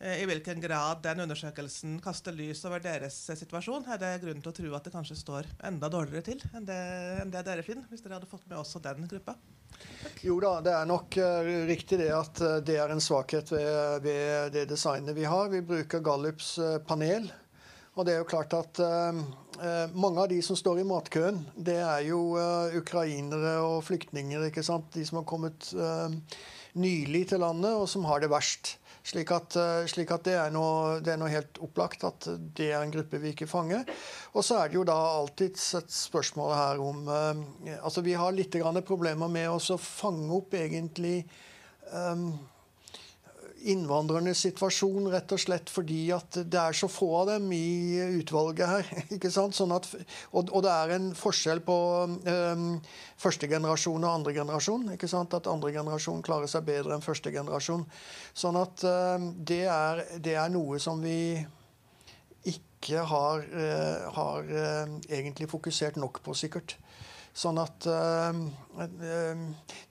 eh, 0.00 0.22
i 0.22 0.26
hvilken 0.32 0.64
grad 0.64 1.04
den 1.04 1.26
undersøkelsen 1.26 2.00
kaster 2.04 2.32
lys 2.32 2.64
over 2.64 2.80
deres 2.80 3.20
situasjon? 3.28 3.84
Er 3.84 4.00
det 4.00 4.16
grunn 4.24 4.40
til 4.40 4.54
å 4.54 4.58
tro 4.62 4.74
at 4.80 4.88
det 4.88 4.96
kanskje 4.96 5.20
står 5.20 5.52
enda 5.60 5.92
dårligere 5.92 6.30
til 6.32 6.48
enn 6.54 6.72
det, 6.72 6.82
enn 7.20 7.36
det 7.36 7.44
dere 7.52 7.68
finner, 7.68 7.84
hvis 7.92 8.00
dere 8.06 8.16
hadde 8.16 8.32
fått 8.32 8.48
med 8.48 8.62
også 8.62 8.80
den 8.88 9.04
gruppa? 9.12 9.36
Jo 10.24 10.38
da, 10.42 10.56
det 10.64 10.72
er 10.74 10.86
nok 10.88 11.14
uh, 11.22 11.48
riktig 11.68 12.00
det 12.00 12.08
at 12.14 12.40
uh, 12.42 12.56
det 12.64 12.78
er 12.80 12.90
en 12.90 13.02
svakhet 13.02 13.52
ved, 13.52 14.00
ved, 14.02 14.48
det 14.54 14.64
designet 14.70 15.14
vi 15.14 15.26
har. 15.28 15.50
Vi 15.52 15.62
bruker 15.62 16.02
Gallups 16.02 16.56
uh, 16.58 16.78
panel. 16.86 17.28
Og 17.98 18.06
det 18.06 18.14
er 18.14 18.20
jo 18.20 18.28
klart 18.30 18.52
at 18.54 18.78
mange 19.90 20.22
av 20.22 20.28
de 20.30 20.36
som 20.46 20.54
står 20.54 20.78
i 20.78 20.84
matkøen, 20.86 21.40
det 21.66 21.80
er 21.82 22.04
jo 22.06 22.38
ukrainere 22.78 23.56
og 23.58 23.80
flyktninger. 23.88 24.44
ikke 24.46 24.62
sant? 24.62 24.86
De 24.94 25.02
som 25.02 25.18
har 25.18 25.24
kommet 25.26 25.66
nylig 26.78 27.24
til 27.32 27.42
landet, 27.42 27.74
og 27.74 27.88
som 27.90 28.06
har 28.06 28.22
det 28.22 28.30
verst. 28.30 28.76
Slik 29.06 29.30
at, 29.32 29.56
eh, 29.56 29.86
slik 29.90 30.10
at 30.12 30.26
det, 30.26 30.34
er 30.38 30.52
noe, 30.52 30.98
det, 31.04 31.14
er 31.14 31.20
noe, 31.20 31.30
helt 31.32 31.60
opplagt 31.64 32.04
at 32.04 32.28
det 32.58 32.70
er 32.72 32.82
en 32.82 32.92
gruppe 32.92 33.20
vi 33.22 33.32
ikke 33.32 33.48
fanger. 33.50 33.88
Og 34.34 34.44
så 34.44 34.58
er 34.60 34.68
det 34.68 34.78
jo 34.78 34.84
da 34.88 34.96
alltid 34.96 35.56
et 35.78 35.94
spørsmål 35.94 36.54
her 36.56 36.82
om 36.82 37.08
eh, 37.08 37.76
Altså 37.78 38.02
vi 38.04 38.16
har 38.18 38.34
litt 38.34 38.56
problemer 38.86 39.30
med 39.32 39.48
å 39.50 39.78
fange 39.78 40.30
opp 40.34 40.54
egentlig 40.58 41.22
um, 41.92 42.32
innvandrernes 43.66 44.40
situasjon, 44.44 45.08
rett 45.12 45.32
og 45.34 45.40
slett 45.42 45.70
fordi 45.72 46.08
at 46.14 46.38
det 46.46 46.60
er 46.60 46.76
så 46.76 46.88
få 46.90 47.08
av 47.20 47.32
dem 47.32 47.50
i 47.54 47.98
utvalget 48.20 48.70
her. 48.70 48.90
ikke 49.16 49.30
sant? 49.34 49.56
Sånn 49.56 49.74
at, 49.74 49.88
og, 50.30 50.48
og, 50.52 50.62
det 50.66 50.72
er 50.72 50.94
en 50.96 51.10
forskjell 51.18 51.62
på 51.66 51.78
um, 52.06 52.66
første 53.18 53.50
generasjon 53.50 54.04
og 54.04 54.10
andre 54.20 54.34
generasjon. 54.38 54.88
ikke 54.94 55.10
sant? 55.10 55.34
At 55.36 55.50
andre 55.50 55.72
generasjon 55.74 56.24
klarer 56.26 56.50
seg 56.50 56.66
bedre 56.68 56.96
enn 56.96 57.04
første 57.04 57.32
generasjon. 57.34 57.86
Sånn 58.36 58.58
at 58.60 58.84
um, 58.86 59.30
det, 59.38 59.64
er, 59.66 60.04
det, 60.16 60.36
er, 60.38 60.52
noe 60.54 60.80
som 60.82 61.02
vi 61.02 61.38
ikke 62.48 63.02
har, 63.10 63.42
uh, 63.42 64.10
har 64.14 64.52
uh, 64.52 64.98
egentlig 65.10 65.50
fokusert 65.50 65.98
nok 66.00 66.22
på, 66.24 66.36
sikkert. 66.38 66.78
Sånn 67.38 67.58
at 67.62 67.86
uh, 67.86 68.34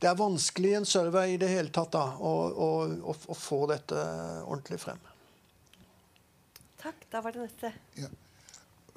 Det 0.01 0.09
er 0.09 0.19
vanskelig 0.19 0.71
i 0.73 0.77
en 0.81 0.87
survey 0.87 1.35
i 1.35 1.39
det 1.39 1.47
hele 1.51 1.71
tatt 1.71 1.93
da, 1.95 2.03
å, 2.19 2.31
å, 2.51 2.69
å, 3.07 3.15
å, 3.15 3.35
få 3.37 3.61
dette 3.71 3.95
ordentlig 4.43 4.81
frem. 4.83 4.99
Takk. 6.81 7.05
Da 7.11 7.21
var 7.23 7.35
det 7.35 7.45
neste. 7.45 7.71
Ja. 7.95 8.09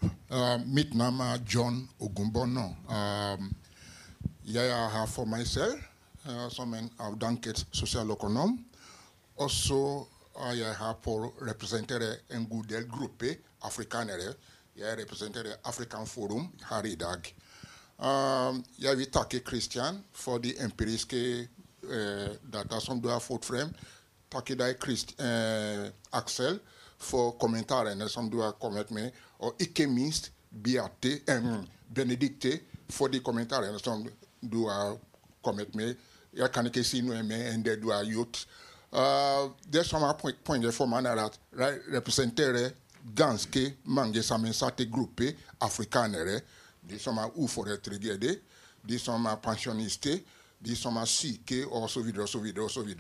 Uh, 0.03 0.57
mitt 0.67 0.97
navn 0.99 1.21
er 1.23 1.43
John 1.47 1.83
Ogumbono. 2.03 2.67
Uh, 2.91 3.47
jeg 4.51 4.67
er 4.67 4.89
her 4.97 5.07
for 5.11 5.31
meg 5.31 5.47
selv 5.47 5.79
uh, 6.27 6.49
som 6.51 6.75
en 6.75 6.91
avdanket 7.07 7.63
sosialøkonom. 7.71 8.57
Og 9.41 9.51
så 9.51 9.83
er 10.49 10.57
jeg 10.59 10.79
her 10.81 10.99
for 11.05 11.29
å 11.29 11.47
representere 11.47 12.11
en 12.35 12.49
god 12.51 12.67
del 12.73 12.89
grupper 12.91 13.39
afrikanere. 13.69 14.35
Jeg 14.79 14.99
representerer 15.03 15.61
Afrikan 15.71 16.07
Forum 16.09 16.49
her 16.71 16.87
i 16.89 16.97
dag. 16.99 17.31
Uh, 18.01 18.57
jeg 18.81 18.97
vil 18.97 19.11
takke 19.13 19.43
Christian 19.45 19.99
for 20.17 20.41
de 20.41 20.55
empiriske 20.65 21.19
uh, 21.85 22.31
data 22.53 22.81
som 22.81 23.01
du 23.01 23.11
har 23.13 23.21
fått 23.21 23.45
frem. 23.45 23.73
Takke 24.33 24.57
deg, 24.57 24.79
Christ, 24.81 25.13
uh, 25.21 25.91
Aksel, 26.17 26.57
for 27.01 27.35
kommentarene 27.41 28.09
som 28.09 28.31
du 28.33 28.39
har 28.41 28.57
kommet 28.61 28.91
med. 28.91 29.11
Og 29.45 29.61
ikke 29.61 29.89
minst 29.91 30.31
Beate, 30.51 31.21
um, 31.29 31.67
Benedicte 31.95 32.57
for 32.91 33.13
de 33.13 33.21
kommentarene 33.21 33.79
som 33.79 34.07
du 34.41 34.65
har 34.69 34.97
kommet 35.45 35.75
med. 35.75 35.95
Jeg 36.33 36.49
kan 36.55 36.67
ikke 36.67 36.85
si 36.87 37.03
noe 37.05 37.21
mer 37.27 37.51
enn 37.53 37.65
det 37.67 37.77
du 37.83 37.91
har 37.93 38.07
gjort. 38.09 38.47
Uh, 38.91 39.53
det 39.69 39.85
som 39.87 40.03
er 40.09 40.17
poenget 40.19 40.75
for 40.75 40.89
meg, 40.89 41.05
er 41.05 41.21
at 41.27 41.37
jeg 41.53 41.83
representerer 41.99 42.73
ganske 43.17 43.75
mange 43.85 44.23
sammensatte 44.23 44.89
grupper 44.89 45.37
afrikanere 45.61 46.41
de 46.91 46.99
som 46.99 47.19
er 47.19 47.33
uføretrygdede, 47.39 48.37
de 48.89 48.99
som 48.99 49.27
er 49.27 49.41
pensjonister, 49.43 50.21
de 50.61 50.77
som 50.77 50.97
er 51.01 51.09
syke 51.09 51.65
osv. 51.67 52.11
osv. 52.21 52.91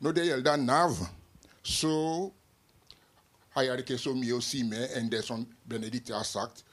Når 0.00 0.12
det 0.12 0.26
gjelder 0.26 0.56
Nav, 0.56 0.96
så 1.62 2.30
har 3.50 3.62
jeg 3.62 3.84
ikke 3.84 3.98
så 3.98 4.14
mye 4.14 4.36
å 4.36 4.44
si 4.44 4.62
med 4.66 4.96
enn 4.98 5.10
det 5.12 5.22
som 5.26 5.42
Benedicte 5.68 6.14
har 6.14 6.26
sagt. 6.26 6.64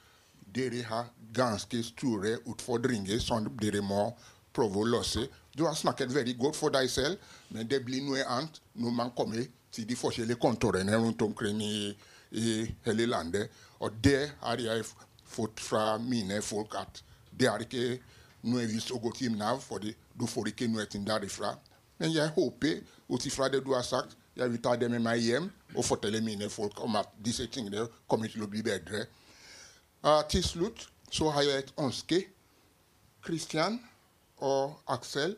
Dere 0.54 0.82
har 0.88 1.10
ganske 1.34 1.82
store 1.84 2.38
utfordringer 2.48 3.20
som 3.20 3.48
dere 3.60 3.82
må 3.84 4.08
prøve 4.54 4.82
å 4.82 4.88
løse. 4.96 5.26
Du 5.52 5.64
har 5.66 5.76
snakket 5.76 6.14
veldig 6.14 6.36
godt 6.38 6.56
for 6.56 6.72
deg 6.72 6.88
selv, 6.90 7.18
men 7.52 7.68
det 7.68 7.82
blir 7.84 8.04
noe 8.06 8.24
annet 8.24 8.60
når 8.78 8.94
man 8.94 9.12
kommer 9.16 9.42
til 9.74 9.88
de 9.88 9.96
forskjellige 9.98 10.40
kontorene 10.40 10.96
rundt 10.96 11.22
omkring 11.22 11.60
i, 11.62 11.90
i 12.30 12.62
hele 12.86 13.08
landet. 13.10 13.50
Og 13.84 13.98
det 14.04 14.30
har 14.40 14.62
jeg 14.62 14.86
fått 15.28 15.60
fra 15.60 15.98
mine 16.02 16.40
folk 16.42 16.76
at 16.78 17.02
det 17.38 17.48
er 17.50 17.64
ikke 17.64 17.98
noe 18.48 18.66
vits 18.70 18.90
å 18.94 19.00
gå 19.02 19.12
til 19.16 19.34
Nav, 19.36 19.60
for 19.62 19.82
du 19.82 20.26
får 20.26 20.52
ikke 20.52 20.68
noe 20.70 20.86
derifra. 20.86 21.54
Men 21.98 22.14
jeg 22.14 22.30
håper, 22.34 22.82
ut 23.08 23.26
ifra 23.26 23.48
det 23.50 23.64
du 23.64 23.72
har 23.74 23.86
sagt, 23.86 24.16
jeg 24.38 24.52
vil 24.52 24.62
ta 24.62 24.76
det 24.78 24.90
med 24.90 25.02
meg 25.02 25.22
hjem 25.22 25.48
og 25.74 25.84
fortelle 25.84 26.20
mine 26.22 26.46
folk 26.50 26.78
om 26.84 26.96
at 27.00 27.10
disse 27.18 27.46
tingene 27.50 27.88
kommer 28.06 28.30
til 28.30 28.44
å 28.46 28.50
bli 28.50 28.62
bedre. 28.62 29.06
Uh, 30.04 30.22
til 30.30 30.44
slutt 30.46 30.86
så 31.10 31.32
har 31.34 31.42
jeg 31.42 31.64
et 31.64 31.72
ønske. 31.82 32.20
Kristian 33.24 33.80
og 34.46 34.78
Aksel, 34.86 35.34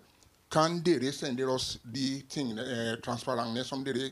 kan 0.51 0.81
dere 0.85 1.13
sende 1.15 1.47
oss 1.49 1.79
de 1.85 2.23
tingene, 2.29 2.63
eh, 2.63 2.97
transparentene 3.03 3.63
som 3.65 3.85
dere 3.87 4.11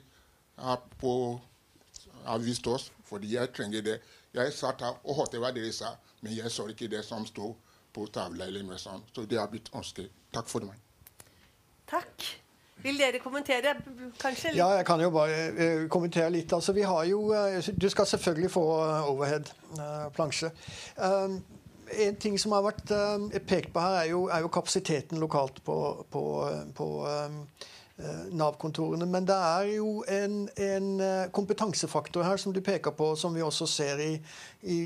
har, 0.56 0.78
på, 1.00 1.12
har 2.24 2.38
vist 2.38 2.66
oss? 2.70 2.92
Fordi 3.08 3.34
jeg 3.34 3.50
trenger 3.52 3.82
det. 3.82 3.96
Jeg 4.34 4.52
satt 4.52 4.82
her 4.84 4.98
og 5.04 5.16
hørte 5.16 5.40
hva 5.40 5.52
dere 5.54 5.72
sa, 5.72 5.94
men 6.22 6.36
jeg 6.36 6.50
så 6.52 6.66
ikke 6.68 6.90
det 6.90 7.04
som 7.06 7.24
sto 7.26 7.54
på 7.94 8.06
tavla. 8.12 8.46
eller 8.46 8.62
noe 8.62 8.78
sånt. 8.78 9.08
Så 9.14 9.24
det 9.24 9.38
har 9.40 9.48
blitt 9.48 9.70
ønsket. 9.74 10.10
Takk 10.32 10.48
for 10.48 10.66
meg. 10.66 10.76
Takk. 11.88 12.26
Vil 12.82 12.98
dere 12.98 13.18
kommentere? 13.18 13.74
kanskje? 14.20 14.52
Litt? 14.52 14.58
Ja, 14.60 14.68
jeg 14.76 14.86
kan 14.86 15.00
jo 15.02 15.10
bare 15.10 15.38
uh, 15.50 15.88
kommentere 15.90 16.30
litt. 16.30 16.52
Altså, 16.52 16.72
vi 16.72 16.84
har 16.86 17.04
jo, 17.08 17.32
uh, 17.32 17.70
Du 17.74 17.88
skal 17.88 18.06
selvfølgelig 18.06 18.50
få 18.50 18.64
uh, 18.84 19.10
overhead-plansje. 19.10 20.52
en 21.88 22.16
ting 22.20 22.38
som 22.38 22.52
har 22.52 22.62
vært 22.62 22.90
pekt 23.48 23.72
på 23.72 23.80
her, 23.80 23.94
er 24.02 24.10
jo, 24.10 24.26
er 24.28 24.42
jo 24.44 24.48
kapasiteten 24.52 25.18
lokalt 25.18 25.62
på, 25.64 26.04
på, 26.12 26.22
på 26.76 26.88
Eh, 27.08 27.30
Nav-kontorene. 28.30 29.06
Men 29.10 29.24
det 29.26 29.34
er 29.34 29.64
jo 29.72 30.04
en, 30.06 30.36
en, 30.54 30.88
eh, 31.02 31.30
kompetansefaktor 31.34 32.22
her 32.22 32.38
som 32.38 32.52
du 32.54 32.60
peker 32.62 32.94
på, 32.94 33.08
som 33.18 33.34
vi 33.34 33.42
også 33.42 33.66
ser 33.66 34.02
i, 34.04 34.12
i, 34.62 34.76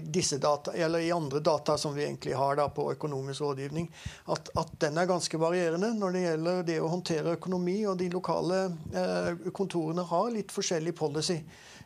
data, 0.41 0.73
eller 0.73 1.05
i 1.05 1.13
andre 1.13 1.41
data 1.41 1.77
som 1.79 1.95
vi 1.95 2.07
egentlig 2.07 2.33
har 2.35 2.57
da 2.57 2.71
på 2.73 2.89
økonomisk 2.95 3.45
rådgivning. 3.45 3.91
At, 4.33 4.49
at, 4.57 4.73
den 4.81 4.97
er 4.97 5.11
ganske 5.11 5.41
varierende 5.41 5.93
når 5.99 6.13
det 6.13 6.25
gjelder 6.25 6.63
det 6.71 6.81
å 6.81 6.89
håndtere 6.89 7.37
økonomi. 7.37 7.83
Og 7.87 7.99
de 8.01 8.09
lokale 8.13 8.63
eh, 8.95 9.51
kontorene 9.53 10.09
har 10.09 10.33
litt 10.33 10.55
forskjellig 10.55 10.97
policy 10.97 11.37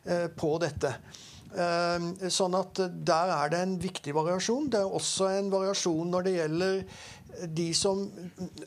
eh, 0.05 0.29
på 0.31 0.57
dette. 0.62 0.95
Eh, 1.57 2.07
sånn 2.33 2.55
at 2.59 2.81
der 3.07 3.31
er 3.33 3.51
det 3.53 3.61
en 3.64 3.77
viktig 3.81 4.14
variasjon. 4.16 4.70
Det 4.70 4.83
er 4.83 4.97
også 4.99 5.31
en 5.39 5.51
variasjon 5.53 6.11
når 6.12 6.27
det 6.27 6.35
gjelder 6.35 6.81
de 7.57 7.66
som, 7.74 8.03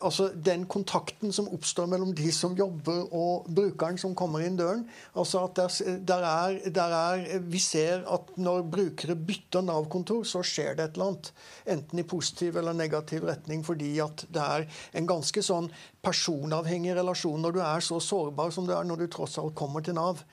altså 0.01 0.29
den 0.35 0.65
kontakten 0.69 1.33
som 1.35 1.49
oppstår 1.53 1.87
mellom 1.91 2.11
de 2.15 2.31
som 2.35 2.55
jobber 2.57 3.07
og 3.15 3.47
brukeren 3.55 3.97
som 4.01 4.15
kommer 4.17 4.45
inn 4.45 4.57
døren. 4.59 4.85
altså 5.13 5.43
at 5.47 5.55
der, 5.55 5.99
der 6.07 6.25
er, 6.27 6.59
der 6.69 6.95
er, 6.97 7.39
Vi 7.39 7.59
ser 7.59 8.03
at 8.07 8.37
når 8.37 8.61
brukere 8.71 9.15
bytter 9.15 9.61
Nav-kontor, 9.61 10.23
så 10.23 10.43
skjer 10.43 10.75
det 10.75 10.85
et 10.85 10.99
eller 10.99 11.11
annet. 11.13 11.31
Enten 11.65 11.99
i 11.99 12.03
positiv 12.03 12.57
eller 12.57 12.73
negativ 12.73 13.25
retning, 13.27 13.65
fordi 13.65 13.97
at 13.99 14.25
det 14.29 14.43
er 14.43 14.67
en 14.93 15.07
ganske 15.07 15.43
sånn 15.43 15.71
personavhengig 16.03 16.95
relasjon 16.95 17.41
når 17.41 17.57
du 17.57 17.59
er 17.63 17.83
så 17.83 17.99
sårbar 17.99 18.53
som 18.55 18.67
du 18.67 18.73
er 18.75 18.87
når 18.87 19.03
du 19.03 19.07
tross 19.11 19.37
alt 19.41 19.55
kommer 19.55 19.83
til 19.83 19.97
Nav. 19.99 20.23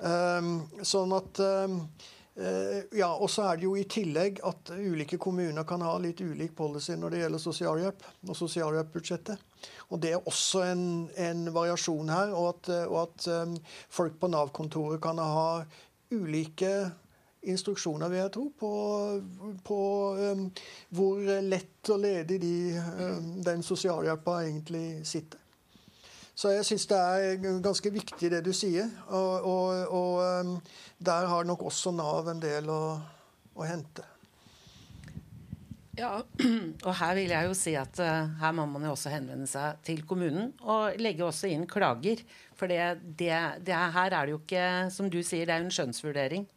Um, 0.00 0.62
sånn 0.86 1.12
at 1.12 1.42
um, 1.44 1.82
ja, 2.36 3.08
og 3.10 3.28
så 3.28 3.42
er 3.50 3.58
det 3.58 3.66
jo 3.66 3.74
i 3.76 3.82
tillegg 3.90 4.38
at 4.46 4.70
ulike 4.72 5.18
kommuner 5.20 5.66
kan 5.68 5.82
ha 5.84 5.96
litt 6.00 6.22
ulik 6.22 6.54
policy 6.56 6.94
når 6.96 7.12
det 7.12 7.22
gjelder 7.24 7.42
sosialhjelp 7.42 8.04
og 8.28 8.38
sosialhjelpbudsjettet. 8.38 9.42
Og 9.90 10.00
Det 10.00 10.12
er 10.14 10.26
også 10.26 10.62
en, 10.70 10.84
en 11.16 11.54
variasjon 11.54 12.08
her. 12.08 12.32
Og 12.36 12.48
at, 12.54 12.72
og 12.86 12.98
at 13.02 13.28
um, 13.42 13.56
folk 13.90 14.18
på 14.20 14.30
Nav-kontoret 14.30 15.02
kan 15.02 15.18
ha 15.18 15.62
ulike 16.14 16.72
instruksjoner, 17.40 18.10
vil 18.12 18.20
jeg 18.20 18.32
tro, 18.36 18.46
på, 18.60 18.72
på 19.64 19.80
um, 20.20 20.46
hvor 20.96 21.22
lett 21.42 21.92
og 21.92 22.02
ledig 22.02 22.40
de, 22.42 22.56
um, 23.00 23.30
den 23.44 23.64
sosialhjelpa 23.66 24.42
egentlig 24.46 25.00
sitter. 25.08 25.39
Så 26.40 26.54
jeg 26.54 26.64
syns 26.64 26.86
det 26.88 26.96
er 26.96 27.58
ganske 27.60 27.90
viktig 27.92 28.30
det 28.32 28.38
du 28.46 28.54
sier. 28.56 28.88
Og, 29.12 29.44
og, 29.44 29.90
og 29.92 30.46
um, 30.46 30.54
der 30.96 31.28
har 31.28 31.44
nok 31.44 31.66
også 31.68 31.92
Nav 31.92 32.30
en 32.32 32.40
del 32.40 32.70
å, 32.72 32.96
å, 33.52 33.66
hente. 33.68 34.06
Ja, 35.98 36.14
og 36.86 36.94
her 36.96 37.12
vil 37.18 37.34
jeg 37.34 37.50
jo 37.50 37.58
si 37.58 37.76
at 37.76 38.00
uh, 38.00 38.32
her 38.40 38.56
må 38.56 38.64
man 38.72 38.88
jo 38.88 38.94
også 38.94 39.12
henvende 39.12 39.50
seg 39.50 39.84
til 39.84 40.00
kommunen 40.08 40.54
og 40.64 40.96
legge 41.02 41.28
også 41.28 41.50
inn 41.52 41.68
klager. 41.68 42.24
For 42.56 42.72
det, 42.72 43.02
det, 43.20 43.34
det 43.66 43.76
her 43.76 44.08
er 44.08 44.24
det 44.24 44.38
jo 44.38 44.40
ikke, 44.40 44.66
som 44.96 45.12
du 45.12 45.20
sier, 45.20 45.44
det 45.44 45.58
er 45.58 45.60
jo 45.60 45.68
en 45.68 45.76
skjønnsvurdering. 45.76 46.48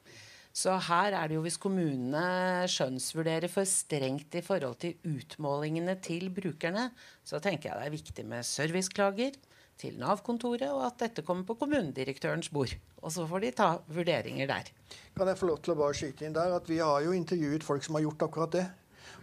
Så 0.56 0.78
her 0.88 1.18
er 1.18 1.28
det 1.28 1.36
jo 1.36 1.44
hvis 1.44 1.60
kommunene 1.60 2.70
skjønnsvurderer 2.72 3.52
for 3.52 3.68
strengt 3.68 4.38
i 4.38 4.46
forhold 4.46 4.78
til 4.80 4.96
utmålingene 5.12 5.98
til 6.00 6.30
brukerne, 6.32 6.94
så 7.26 7.42
tenker 7.44 7.74
jeg 7.74 7.82
det 7.82 7.90
er 7.90 8.00
viktig 8.00 8.32
med 8.32 8.48
serviceklager 8.48 9.42
til 9.84 10.00
Nav-kontoret, 10.00 10.70
og 10.72 10.86
at 10.88 11.02
dette 11.04 11.26
kommer 11.28 11.46
på 11.48 11.58
kommunedirektørens 11.60 12.50
bord. 12.54 12.74
Og 13.04 13.12
så 13.14 13.28
får 13.28 13.44
de 13.44 13.52
ta 13.58 13.70
vurderinger 13.92 14.50
der. 14.50 14.72
Kan 15.18 15.30
jeg 15.30 15.40
få 15.40 15.52
lov 15.52 15.62
til 15.64 15.76
å 15.76 15.80
bare 15.84 15.98
skyte 15.98 16.28
inn 16.28 16.36
der 16.36 16.56
at 16.56 16.70
Vi 16.72 16.80
har 16.80 17.04
jo 17.04 17.14
intervjuet 17.16 17.66
folk 17.68 17.84
som 17.86 18.00
har 18.00 18.08
gjort 18.08 18.28
akkurat 18.30 18.56
det. 18.56 18.68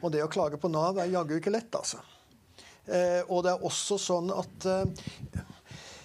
Og 0.01 0.12
det 0.12 0.23
å 0.24 0.32
klage 0.32 0.61
på 0.61 0.70
Nav 0.73 1.01
er 1.01 1.12
jaggu 1.12 1.39
ikke 1.39 1.53
lett, 1.53 1.73
altså. 1.77 2.01
Eh, 2.87 3.23
og 3.28 3.45
det 3.45 3.55
er 3.55 3.65
også 3.66 3.99
sånn 4.01 4.31
at 4.32 4.69
eh, 4.69 5.41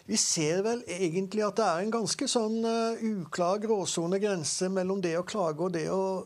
vi 0.05 0.17
ser 0.21 0.61
vel 0.65 0.83
egentlig 0.85 1.41
at 1.45 1.57
det 1.57 1.65
er 1.65 1.81
en 1.81 1.93
ganske 1.95 2.27
sånn 2.29 2.59
uh, 2.61 2.99
uklar 3.01 3.57
gråsone 3.63 4.19
grense 4.21 4.67
mellom 4.69 4.99
det 5.01 5.15
å 5.17 5.23
klage 5.25 5.65
og 5.65 5.73
det 5.73 5.87
å 5.89 6.21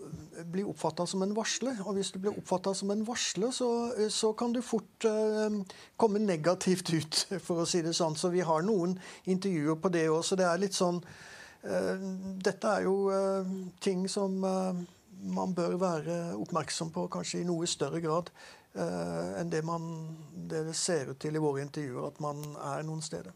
bli 0.48 0.64
oppfatta 0.68 1.06
som 1.08 1.24
en 1.26 1.34
varsler. 1.36 1.80
Og 1.86 1.98
hvis 1.98 2.12
du 2.14 2.20
blir 2.22 2.38
oppfatta 2.38 2.74
som 2.78 2.92
en 2.94 3.02
varsler, 3.08 3.52
så, 3.56 3.70
så 4.14 4.32
kan 4.38 4.54
du 4.56 4.62
fort 4.66 5.08
uh, 5.08 5.60
komme 6.00 6.22
negativt 6.24 6.94
ut, 6.98 7.24
for 7.44 7.64
å 7.64 7.68
si 7.70 7.84
det 7.86 7.96
sånn. 7.98 8.18
Så 8.20 8.32
vi 8.34 8.46
har 8.46 8.66
noen 8.66 8.98
intervjuer 9.30 9.80
på 9.82 9.92
det 9.94 10.08
òg. 10.12 10.22
Så 10.26 10.40
det 10.40 10.48
er 10.48 10.62
litt 10.62 10.78
sånn 10.78 11.02
uh, 11.04 12.08
Dette 12.40 12.76
er 12.78 12.88
jo 12.88 12.96
ting 13.84 14.06
som 14.12 14.40
man 15.20 15.52
bør 15.52 15.76
være 15.82 16.20
oppmerksom 16.40 16.94
på 16.96 17.10
kanskje 17.12 17.42
i 17.42 17.48
noe 17.48 17.68
større 17.68 18.00
grad 18.00 18.32
enn 18.80 19.50
det, 19.52 19.60
man, 19.68 19.90
det 20.48 20.62
ser 20.78 21.10
ut 21.10 21.20
til 21.20 21.36
i 21.36 21.42
våre 21.44 21.66
intervjuer 21.66 22.06
at 22.08 22.22
man 22.24 22.40
er 22.70 22.86
noen 22.88 23.02
steder. 23.04 23.36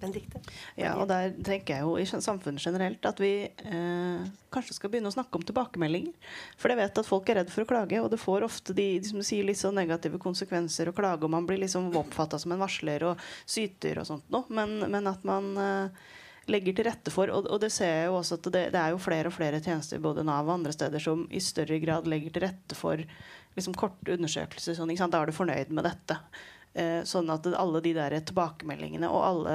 Benedikte? 0.00 0.40
Ja, 0.78 0.94
og 0.98 1.08
der 1.10 1.32
tenker 1.44 1.76
jeg 1.76 1.86
jo 1.86 1.96
i 1.98 2.06
samfunnet 2.08 2.62
generelt 2.62 3.04
at 3.08 3.20
vi 3.22 3.32
eh, 3.48 4.28
kanskje 4.54 4.76
skal 4.76 4.92
begynne 4.92 5.10
å 5.10 5.14
snakke 5.14 5.38
om 5.38 5.46
tilbakemeldinger. 5.46 6.14
For 6.60 6.72
jeg 6.72 6.80
vet 6.80 7.00
at 7.02 7.08
folk 7.08 7.30
er 7.30 7.40
redd 7.40 7.52
for 7.52 7.64
å 7.64 7.70
klage, 7.70 8.00
og 8.02 8.10
det 8.12 8.20
får 8.22 8.46
ofte 8.46 8.76
de, 8.76 8.88
de 9.02 9.24
sier 9.26 9.46
litt 9.46 9.60
sånn 9.60 9.78
negative 9.78 10.20
konsekvenser 10.22 10.90
å 10.90 10.96
klage, 10.96 11.26
og 11.26 11.34
man 11.34 11.48
blir 11.48 11.60
liksom 11.62 11.90
oppfatta 11.98 12.40
som 12.40 12.54
en 12.54 12.62
varsler 12.62 13.06
og 13.10 13.26
syter 13.48 14.02
og 14.02 14.08
sånt 14.08 14.30
noe. 14.34 14.46
Men, 14.54 14.78
men, 14.86 15.10
at 15.10 15.24
man 15.28 15.50
eh, 15.62 16.04
legger 16.50 16.76
til 16.76 16.88
rette 16.88 17.12
for, 17.14 17.32
og, 17.32 17.48
og, 17.48 17.58
det 17.62 17.72
ser 17.74 17.92
jeg 17.92 18.06
jo 18.10 18.18
også 18.20 18.38
at 18.38 18.50
det, 18.52 18.64
det, 18.74 18.82
er 18.82 18.94
jo 18.94 19.02
flere 19.02 19.30
og 19.30 19.36
flere 19.36 19.62
tjenester 19.64 20.02
både 20.02 20.24
Nav 20.26 20.48
og 20.48 20.58
andre 20.58 20.74
steder 20.74 21.02
som 21.02 21.26
i 21.30 21.42
større 21.44 21.80
grad 21.82 22.08
legger 22.10 22.34
til 22.34 22.46
rette 22.46 22.78
for 22.78 23.02
liksom 23.58 23.74
korte 23.78 24.14
undersøkelser. 24.14 24.78
Sånn, 24.78 24.94
da 24.94 25.20
er 25.20 25.30
du 25.30 25.36
fornøyd 25.36 25.74
med 25.74 25.88
dette. 25.88 26.18
Eh, 26.78 27.02
sånn 27.08 27.30
at 27.32 27.46
alle 27.58 27.82
de 27.82 27.94
der 27.96 28.14
tilbakemeldingene 28.28 29.08
og 29.10 29.24
alle 29.24 29.54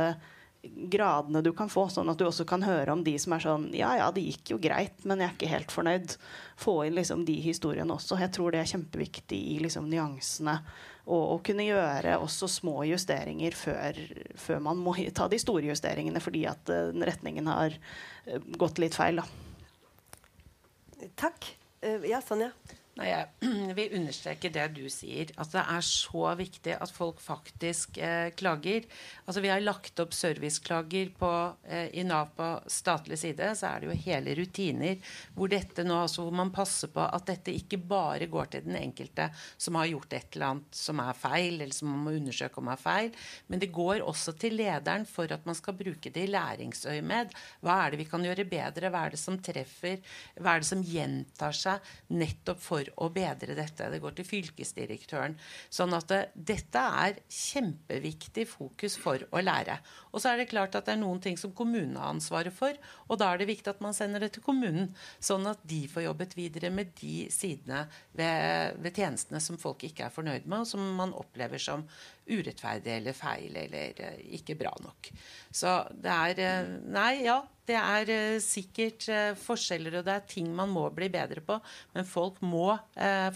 gradene 0.64 1.42
du 1.44 1.52
kan 1.56 1.70
få, 1.70 1.88
sånn 1.92 2.08
at 2.12 2.20
du 2.20 2.26
også 2.28 2.46
kan 2.48 2.64
høre 2.64 2.94
om 2.94 3.04
de 3.04 3.14
som 3.20 3.36
er 3.36 3.44
sånn 3.44 3.68
Ja, 3.76 3.92
ja, 4.00 4.08
det 4.16 4.24
gikk 4.24 4.54
jo 4.54 4.60
greit, 4.64 5.04
men 5.04 5.20
jeg 5.20 5.30
er 5.30 5.36
ikke 5.36 5.52
helt 5.52 5.74
fornøyd. 5.76 6.16
Få 6.60 6.78
inn 6.88 6.96
liksom 6.96 7.26
de 7.28 7.36
historiene 7.44 7.96
også. 7.96 8.20
Jeg 8.22 8.32
tror 8.36 8.54
det 8.54 8.62
er 8.62 8.72
kjempeviktig 8.72 9.40
i 9.56 9.58
liksom 9.64 9.90
nyansene. 9.92 10.56
Og 11.04 11.24
å 11.34 11.40
kunne 11.44 11.66
gjøre 11.68 12.16
også 12.24 12.48
små 12.48 12.86
justeringer 12.88 13.58
før, 13.60 14.00
før, 14.40 14.62
man 14.64 14.80
må 14.80 14.96
ta 15.16 15.28
de 15.28 15.40
store 15.42 15.68
justeringene 15.68 16.22
fordi 16.24 16.46
at 16.48 16.64
den 16.70 17.04
retningen 17.04 17.50
har 17.52 17.76
uh, 17.76 18.40
gått 18.56 18.80
litt 18.80 18.96
feil. 18.96 19.20
Da. 19.20 21.10
Takk. 21.20 21.52
Uh, 21.84 22.08
ja, 22.08 22.24
Sonja? 22.24 22.54
Nei, 22.94 23.08
Jeg 23.10 23.74
vil 23.80 23.96
understreke 23.98 24.52
det 24.54 24.68
du 24.76 24.84
sier. 24.92 25.32
At 25.42 25.50
det 25.50 25.64
er 25.64 25.86
så 25.86 26.28
viktig 26.38 26.76
at 26.78 26.92
folk 26.94 27.22
faktisk 27.24 27.98
eh, 27.98 28.30
klager. 28.38 28.86
Altså 29.26 29.42
Vi 29.42 29.50
har 29.50 29.64
lagt 29.64 29.98
opp 30.04 30.14
serviceklager 30.14 31.10
på, 31.18 31.32
eh, 31.66 31.88
i 31.98 32.04
Nav 32.06 32.36
på 32.38 32.50
statlig 32.70 33.18
side. 33.18 33.48
Så 33.58 33.72
er 33.72 33.82
det 33.82 33.90
jo 33.90 33.98
hele 34.04 34.36
rutiner 34.38 35.16
hvor 35.34 35.50
dette 35.50 35.86
nå, 35.88 36.04
altså 36.04 36.28
hvor 36.28 36.38
man 36.38 36.52
passer 36.54 36.92
på 36.94 37.02
at 37.02 37.26
dette 37.32 37.56
ikke 37.58 37.80
bare 37.82 38.28
går 38.30 38.52
til 38.54 38.68
den 38.68 38.78
enkelte 38.78 39.32
som 39.58 39.80
har 39.82 39.90
gjort 39.90 40.14
et 40.14 40.38
eller 40.38 40.52
annet 40.52 40.78
som 40.84 41.02
er 41.02 41.18
feil, 41.18 41.58
eller 41.64 41.74
som 41.74 41.90
man 41.96 42.06
må 42.06 42.16
undersøke 42.20 42.62
om 42.62 42.70
er 42.76 42.84
feil. 42.84 43.10
Men 43.50 43.64
det 43.64 43.72
går 43.74 44.06
også 44.06 44.36
til 44.38 44.60
lederen 44.62 45.10
for 45.10 45.34
at 45.34 45.50
man 45.50 45.58
skal 45.58 45.80
bruke 45.82 46.14
det 46.14 46.28
i 46.28 46.30
læringsøyemed. 46.30 47.34
Hva 47.66 47.82
er 47.82 47.96
det 47.96 48.04
vi 48.04 48.10
kan 48.14 48.30
gjøre 48.30 48.46
bedre? 48.54 48.94
Hva 48.94 49.08
er 49.08 49.18
det 49.18 49.24
som 49.24 49.42
treffer? 49.42 49.98
Hva 50.38 50.54
er 50.54 50.62
det 50.62 50.70
som 50.70 50.86
gjentar 50.86 51.58
seg 51.58 51.94
nettopp 52.14 52.62
for 52.62 52.83
for 52.84 53.06
å 53.06 53.10
bedre 53.14 53.56
dette. 53.58 53.90
Det 53.92 54.02
går 54.02 54.16
til 54.18 54.28
fylkesdirektøren. 54.28 55.36
Sånn 55.74 55.94
at 55.96 56.10
det, 56.12 56.22
dette 56.36 56.80
er 56.80 57.20
kjempeviktig 57.32 58.46
fokus 58.50 58.98
for 59.00 59.24
å 59.32 59.44
lære. 59.44 59.80
Og 60.12 60.22
så 60.22 60.32
er 60.32 60.42
det 60.42 60.50
klart 60.52 60.76
at 60.76 60.88
det 60.88 60.96
er 60.96 61.02
noen 61.02 61.22
ting 61.24 61.38
som 61.40 61.54
kommunen 61.56 61.98
har 62.00 62.12
ansvaret 62.14 62.54
for, 62.54 62.76
og 63.08 63.20
da 63.20 63.32
er 63.32 63.42
det 63.42 63.50
viktig 63.50 63.72
at 63.72 63.84
man 63.84 63.96
sender 63.96 64.24
det 64.24 64.34
til 64.36 64.46
kommunen, 64.46 64.92
sånn 65.24 65.48
at 65.50 65.62
de 65.68 65.84
får 65.90 66.08
jobbet 66.08 66.36
videre 66.38 66.72
med 66.74 66.94
de 67.00 67.28
sidene 67.34 67.86
ved, 68.18 68.80
ved 68.84 69.00
tjenestene 69.00 69.42
som 69.44 69.60
folk 69.62 69.86
ikke 69.88 70.08
er 70.08 70.14
fornøyd 70.14 70.48
med, 70.48 70.64
og 70.64 70.70
som 70.70 70.84
man 70.98 71.16
opplever 71.18 71.62
som 71.62 71.86
urettferdig 72.28 72.94
eller 73.00 73.16
feil 73.18 73.58
eller 73.66 73.98
uh, 74.00 74.20
ikke 74.38 74.56
bra 74.60 74.72
nok. 74.84 75.10
Så 75.54 75.74
det 76.02 76.14
er 76.14 76.64
uh, 76.64 76.78
Nei, 76.94 77.24
ja. 77.28 77.42
Det 77.64 77.78
er 77.80 78.10
uh, 78.12 78.40
sikkert 78.44 79.06
forskjeller, 79.40 80.00
og 80.00 80.08
det 80.08 80.16
er 80.18 80.26
ting 80.28 80.50
man 80.56 80.72
må 80.74 80.84
bli 80.92 81.08
bedre 81.14 81.44
på. 81.46 81.56
Men 81.94 82.08
folk 82.08 82.42
må 82.44 82.74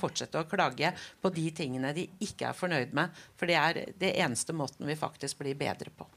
fortsette 0.01 0.41
å 0.41 0.47
klage 0.49 0.91
på 1.23 1.31
de 1.31 1.45
tingene 1.55 1.93
de 1.95 2.03
ikke 2.25 2.49
er 2.49 2.57
fornøyd 2.57 2.91
med. 2.97 3.15
For 3.39 3.47
det 3.47 3.55
er 3.61 3.79
det 3.95 4.11
eneste 4.19 4.55
måten 4.57 4.89
vi 4.89 4.97
faktisk 4.99 5.39
blir 5.39 5.55
bedre 5.55 5.93
på. 5.95 6.09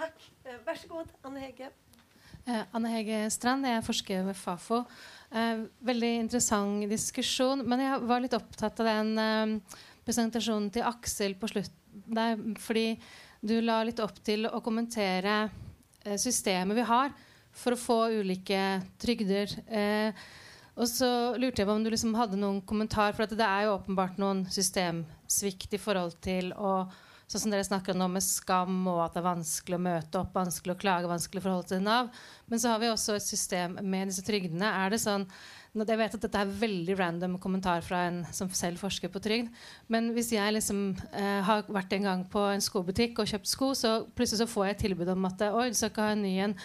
Takk. 0.00 0.26
Vær 0.66 0.80
så 0.80 0.90
god, 0.90 1.14
Anne 1.28 1.44
Hege. 1.44 1.70
Anne 2.50 2.90
Hege 2.96 3.22
Strand, 3.30 3.68
jeg 3.68 3.86
forsker 3.86 4.26
ved 4.26 4.38
Fafo. 4.40 4.82
veldig 5.86 6.12
interessant 6.24 6.90
diskusjon. 6.90 7.62
Men 7.62 7.86
jeg 7.86 8.02
var 8.10 8.26
litt 8.26 8.34
opptatt 8.34 8.82
av 8.82 8.90
den 8.90 9.60
presentasjonen 10.06 10.70
til 10.74 10.86
Aksel 10.88 11.36
på 11.38 11.50
slutt 11.50 11.76
der, 12.10 12.38
fordi 12.60 12.94
du 13.40 13.56
la 13.64 13.80
litt 13.86 14.00
opp 14.04 14.20
til 14.24 14.46
å 14.48 14.60
kommentere 14.64 15.42
eh, 16.04 16.16
systemet 16.20 16.76
vi 16.76 16.86
har 16.88 17.12
for 17.56 17.74
å 17.74 17.80
få 17.80 17.98
ulike 18.20 18.80
trygder. 19.00 19.52
Eh, 19.66 20.24
og 20.80 20.88
så 20.88 21.10
lurte 21.40 21.62
jeg 21.62 21.68
på 21.68 21.76
om 21.76 21.84
du 21.84 21.90
liksom 21.92 22.16
hadde 22.16 22.38
noen 22.40 22.60
kommentar, 22.64 23.12
for 23.16 23.28
det 23.28 23.46
er 23.46 23.66
jo 23.66 23.76
åpenbart 23.76 24.20
noen 24.20 24.44
systemsvikt 24.52 25.76
i 25.76 25.82
forhold 25.82 26.20
til 26.24 26.52
å 26.56 26.82
Sånn 27.30 27.44
som 27.44 27.52
dere 27.52 27.62
snakker 27.62 27.94
om 27.94 28.10
med 28.10 28.24
skam 28.26 28.78
og 28.90 29.04
at 29.04 29.14
det 29.14 29.20
er 29.20 29.26
vanskelig 29.28 29.76
å 29.76 29.82
møte 29.84 30.18
opp, 30.18 30.32
vanskelig 30.34 30.72
å 30.74 30.80
klage, 30.80 31.06
vanskelig 31.06 31.38
å 31.38 31.44
forholde 31.44 31.68
til 31.70 31.84
Nav. 31.84 32.08
Men 32.50 32.58
så 32.58 32.72
har 32.72 32.80
vi 32.82 32.88
også 32.90 33.14
et 33.14 33.22
system 33.22 33.76
med 33.86 34.10
disse 34.10 34.24
trygdene. 34.26 34.66
Er 34.66 34.90
det 34.90 34.98
sånn 34.98 35.28
jeg 35.70 35.98
vet 36.00 36.14
at 36.16 36.24
dette 36.24 36.40
er 36.42 36.54
veldig 36.60 36.94
random 36.98 37.36
kommentar 37.38 37.84
fra 37.86 38.02
en 38.08 38.24
som 38.34 38.48
selv 38.50 38.80
forsker 38.82 39.10
på 39.12 39.22
trygd. 39.22 39.50
Men 39.86 40.10
hvis 40.16 40.32
jeg 40.34 40.54
liksom 40.56 40.80
eh, 41.14 41.38
har 41.46 41.62
vært 41.70 41.94
en 41.94 42.08
gang 42.08 42.24
på 42.26 42.42
en 42.50 42.64
skobutikk 42.64 43.20
og 43.22 43.30
kjøpt 43.30 43.50
sko, 43.52 43.70
så 43.78 43.92
plutselig 44.16 44.42
så 44.42 44.48
får 44.50 44.66
jeg 44.66 44.76
et 44.76 44.82
tilbud 44.88 45.12
om 45.14 45.28
at 45.30 45.44
oi, 45.50 45.68
du 45.70 45.78
skal 45.78 45.92
ikke 45.92 46.08
ha 46.08 46.16
en 46.16 46.24
ny 46.26 46.34
en. 46.46 46.56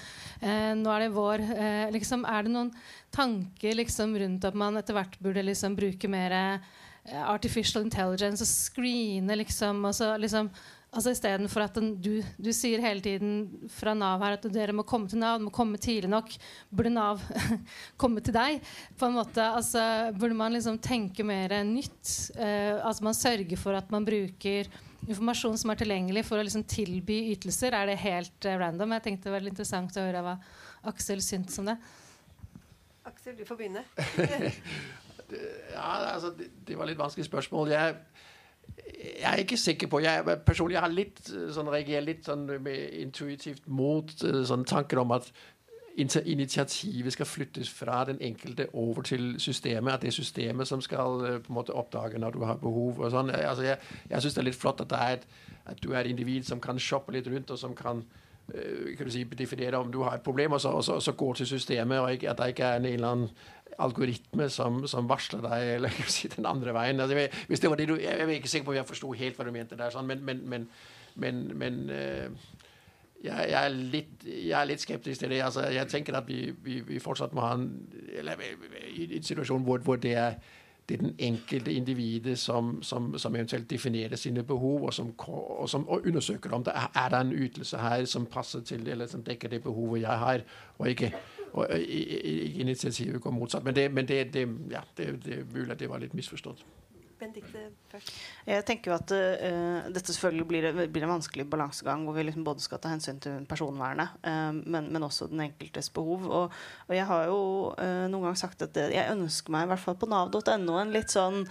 Eh, 0.41 0.71
nå 0.79 0.89
er 0.95 1.05
det 1.05 1.11
vår. 1.13 1.45
Eh, 1.53 1.83
liksom, 1.93 2.25
er 2.25 2.47
det 2.47 2.55
noen 2.55 2.73
tanker 3.13 3.77
liksom, 3.77 4.17
rundt 4.23 4.49
at 4.49 4.57
man 4.57 4.81
etter 4.81 4.97
hvert 4.97 5.19
burde 5.21 5.45
liksom, 5.45 5.77
bruke 5.77 6.09
mer 6.09 6.33
eh, 6.39 7.21
artificial 7.29 7.85
intelligence 7.85 8.41
og 8.41 8.49
screene 8.49 9.37
liksom, 9.37 9.85
og 9.85 9.93
så, 9.93 10.15
liksom 10.17 10.49
Altså 10.95 11.11
Istedenfor 11.11 11.65
at 11.65 11.75
den, 11.75 11.89
du, 11.99 12.21
du, 12.39 12.51
sier 12.55 12.79
hele 12.79 13.03
tiden 13.03 13.67
fra 13.73 13.91
Nav 13.97 14.21
her 14.23 14.37
at 14.37 14.45
dere 14.53 14.75
må 14.75 14.85
komme 14.87 15.11
til 15.11 15.19
Nav, 15.19 15.41
må 15.43 15.51
komme 15.53 15.79
tidlig 15.81 16.07
nok. 16.07 16.31
Burde 16.71 16.93
Nav 16.95 17.23
komme 18.01 18.23
til 18.23 18.35
deg? 18.37 18.63
på 18.95 19.09
en 19.09 19.17
måte, 19.17 19.43
altså 19.43 19.83
Burde 20.15 20.37
man 20.39 20.55
liksom 20.55 20.79
tenke 20.79 21.25
mer 21.27 21.51
nytt? 21.67 22.31
Eh, 22.39 22.79
altså 22.79 23.03
Man 23.03 23.17
sørger 23.17 23.59
for 23.59 23.75
at 23.75 23.91
man 23.91 24.07
bruker 24.07 24.71
informasjon 25.05 25.59
som 25.59 25.73
er 25.73 25.81
tilgjengelig 25.81 26.23
for 26.25 26.39
å 26.39 26.45
liksom 26.45 26.63
tilby 26.69 27.19
ytelser. 27.33 27.75
Er 27.75 27.91
det 27.91 27.99
helt 28.01 28.47
eh, 28.47 28.57
random? 28.61 28.95
Jeg 28.95 29.05
tenkte 29.09 29.29
det 29.29 29.35
var 29.35 29.45
litt 29.45 29.55
interessant 29.55 29.99
å 29.99 30.07
høre 30.07 30.23
hva 30.25 30.39
Aksel 30.89 31.21
syntes 31.25 31.59
om 31.61 31.69
det. 31.73 31.75
Aksel, 33.05 33.35
du 33.37 33.43
får 33.45 33.59
begynne. 33.59 33.83
ja, 35.75 35.89
altså, 36.15 36.31
det, 36.37 36.49
det, 36.65 36.77
var 36.77 36.89
litt 36.89 36.99
vanskelig 36.99 37.27
spørsmål. 37.27 37.73
Jeg, 37.75 37.99
jeg 39.05 39.31
er 39.31 39.41
ikke 39.41 39.57
sikker 39.57 39.87
på 39.87 39.99
jeg, 40.03 40.23
Personlig 40.45 40.75
jeg 40.75 40.83
har 40.83 40.93
litt 40.93 41.19
sånn, 41.25 41.69
reagerer 41.71 42.05
litt 42.05 42.27
sånn, 42.27 42.47
intuitivt 42.99 43.67
mot 43.67 44.11
sånn, 44.19 44.65
tanker 44.67 45.01
om 45.01 45.13
at 45.15 45.29
initiativet 45.97 47.13
skal 47.13 47.25
flyttes 47.25 47.69
fra 47.69 48.03
den 48.05 48.17
enkelte 48.21 48.67
over 48.73 49.01
til 49.01 49.39
systemet. 49.39 49.93
At 49.93 50.01
det 50.01 50.07
er 50.07 50.11
systemet 50.11 50.67
som 50.67 50.81
skal 50.81 51.25
eh, 51.25 51.39
på 51.39 51.53
en 51.53 51.55
måte 51.55 51.73
oppdage 51.73 52.19
når 52.19 52.31
du 52.31 52.43
har 52.43 52.59
behov. 52.59 52.99
og 52.99 53.11
sånn. 53.11 53.31
Altså, 53.31 53.63
jeg 53.63 53.77
jeg 54.09 54.21
syns 54.21 54.33
det 54.33 54.41
er 54.41 54.49
litt 54.49 54.59
flott 54.59 54.81
at, 54.81 54.91
er 54.91 55.13
et, 55.13 55.27
at, 55.65 55.83
du 55.83 55.93
er 55.93 55.99
et 56.03 56.11
individ 56.11 56.43
som 56.43 56.59
kan 56.59 56.79
shoppe 56.79 57.11
litt 57.11 57.27
rundt, 57.27 57.51
og 57.51 57.59
som 57.59 57.75
kan, 57.75 58.03
uh, 58.53 58.95
kan 58.97 59.11
si, 59.11 59.23
definere 59.23 59.77
om 59.77 59.91
du 59.91 60.01
har 60.03 60.15
et 60.15 60.23
problem, 60.23 60.51
og 60.51 60.61
så, 60.61 60.69
og 60.69 60.83
så, 60.83 60.93
og 60.93 61.01
så 61.01 61.11
går 61.11 61.33
til 61.33 61.47
systemet. 61.47 61.99
og 61.99 62.11
ikke, 62.11 62.29
At 62.29 62.37
det 62.37 62.47
ikke 62.47 62.63
er 62.63 62.75
en 62.75 62.85
eller 62.85 63.07
annen 63.07 63.29
algoritme 63.79 64.49
som, 64.49 64.83
som, 64.87 65.09
varsler 65.09 65.43
deg 65.45 65.71
eller 65.75 66.03
si, 66.11 66.29
den 66.31 66.47
andre 66.49 66.73
veien. 66.75 66.99
Altså, 66.99 67.27
hvis 67.47 67.63
det 67.63 67.71
var 67.71 67.79
det 67.81 67.89
du, 67.89 67.95
Jeg 68.01 68.19
er 68.19 68.35
ikke 68.37 68.51
sikker 68.51 68.65
på 68.65 68.75
om 68.75 68.79
jeg 68.79 68.89
forsto 68.89 69.11
helt 69.11 69.37
hva 69.37 69.47
du 69.47 69.51
mente 69.55 69.79
der, 69.79 69.93
sånn, 69.93 70.07
men, 70.07 70.23
men, 70.25 70.67
men, 71.15 71.41
men 71.57 71.81
uh, 71.89 72.55
jeg, 73.23 73.47
jeg, 73.49 73.61
er 73.61 73.69
litt, 73.69 74.27
jeg, 74.27 74.59
er 74.59 74.67
litt, 74.69 74.83
skeptisk 74.83 75.23
til 75.23 75.33
det. 75.33 75.41
Altså, 75.45 75.65
jeg 75.73 75.87
tenker 75.91 76.17
at 76.17 76.27
vi, 76.27 76.51
vi, 76.63 76.81
vi, 76.87 76.99
fortsatt 77.03 77.33
må 77.35 77.45
ha 77.45 77.55
en, 77.57 77.71
eller, 78.19 78.41
en 78.41 79.25
situasjon 79.25 79.65
hvor, 79.65 79.83
hvor 79.85 79.99
det, 80.01 80.13
er, 80.19 80.37
det, 80.89 80.99
er, 80.99 81.03
den 81.03 81.15
enkelte 81.19 81.73
individet 81.73 82.37
som, 82.39 82.77
som, 82.83 83.13
som 83.19 83.35
eventuelt 83.35 83.69
definerer 83.69 84.15
sine 84.15 84.43
behov, 84.43 84.85
og 84.89 84.93
som, 84.93 85.13
og 85.27 85.69
som 85.69 85.87
og 85.89 86.05
undersøker 86.05 86.53
om 86.53 86.63
det 86.63 86.75
er, 86.75 86.91
er 86.95 87.09
det 87.13 87.21
en 87.21 87.33
ytelse 87.33 87.81
her 87.81 88.05
som 88.05 88.25
passer 88.25 88.61
til 88.67 88.87
eller 88.87 89.09
som 89.09 89.23
dekker 89.25 89.49
det 89.49 89.63
behovet 89.63 90.01
jeg 90.01 90.19
har, 90.25 90.45
og 90.77 90.89
ikke, 90.89 91.13
og, 91.55 91.71
ikke 91.71 92.65
initiativet 92.65 93.21
går 93.23 93.35
motsatt. 93.35 93.63
Men 93.63 93.77
det, 93.77 93.89
men 93.91 94.07
det, 94.09 94.23
det, 94.35 94.47
ja, 94.71 94.83
det, 94.97 95.11
det 95.25 95.39
er 95.39 95.45
mulig 95.53 95.71
at 95.71 95.79
det 95.81 95.91
var 95.91 96.03
litt 96.03 96.17
misforstått. 96.17 96.65
Jeg 98.45 98.63
tenker 98.67 98.91
jo 98.91 98.95
at 98.95 99.11
uh, 99.15 99.87
dette 99.93 100.13
selvfølgelig 100.13 100.47
blir, 100.49 100.65
blir, 100.91 101.05
en 101.05 101.13
vanskelig 101.15 101.45
balansegang 101.49 102.03
hvor 102.05 102.17
vi 102.17 102.25
liksom 102.27 102.43
både 102.45 102.63
skal 102.63 102.81
ta 102.83 102.91
hensyn 102.91 103.21
til 103.23 103.45
personvernet, 103.49 104.17
uh, 104.27 104.51
men, 104.51 104.89
men, 104.91 105.05
også 105.05 105.29
den 105.31 105.45
enkeltes 105.47 105.89
behov. 105.95 106.27
Og, 106.27 106.57
og 106.89 106.95
jeg 106.95 107.07
har 107.09 107.29
jo 107.29 107.39
uh, 107.79 108.03
noen 108.11 108.29
gang 108.29 108.37
sagt 108.39 108.65
at 108.67 108.75
det, 108.75 108.89
jeg 108.97 109.15
ønsker 109.15 109.55
meg 109.55 109.65
i 109.65 109.71
hvert 109.71 109.85
fall 109.85 109.97
på 110.01 110.11
nav.no 110.11 110.77
en 110.81 110.93
litt 110.95 111.15
sånn 111.15 111.45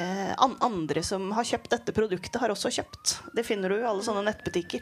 andre 0.00 1.02
som 1.04 1.26
har 1.36 1.44
kjøpt 1.44 1.74
dette 1.74 1.92
produktet, 1.92 2.38
har 2.40 2.48
også 2.48 2.70
kjøpt. 2.72 3.18
Det 3.36 3.42
finner 3.44 3.68
du 3.68 3.82
i 3.82 3.84
alle 3.84 4.00
sånne 4.00 4.22
nettbutikker. 4.30 4.80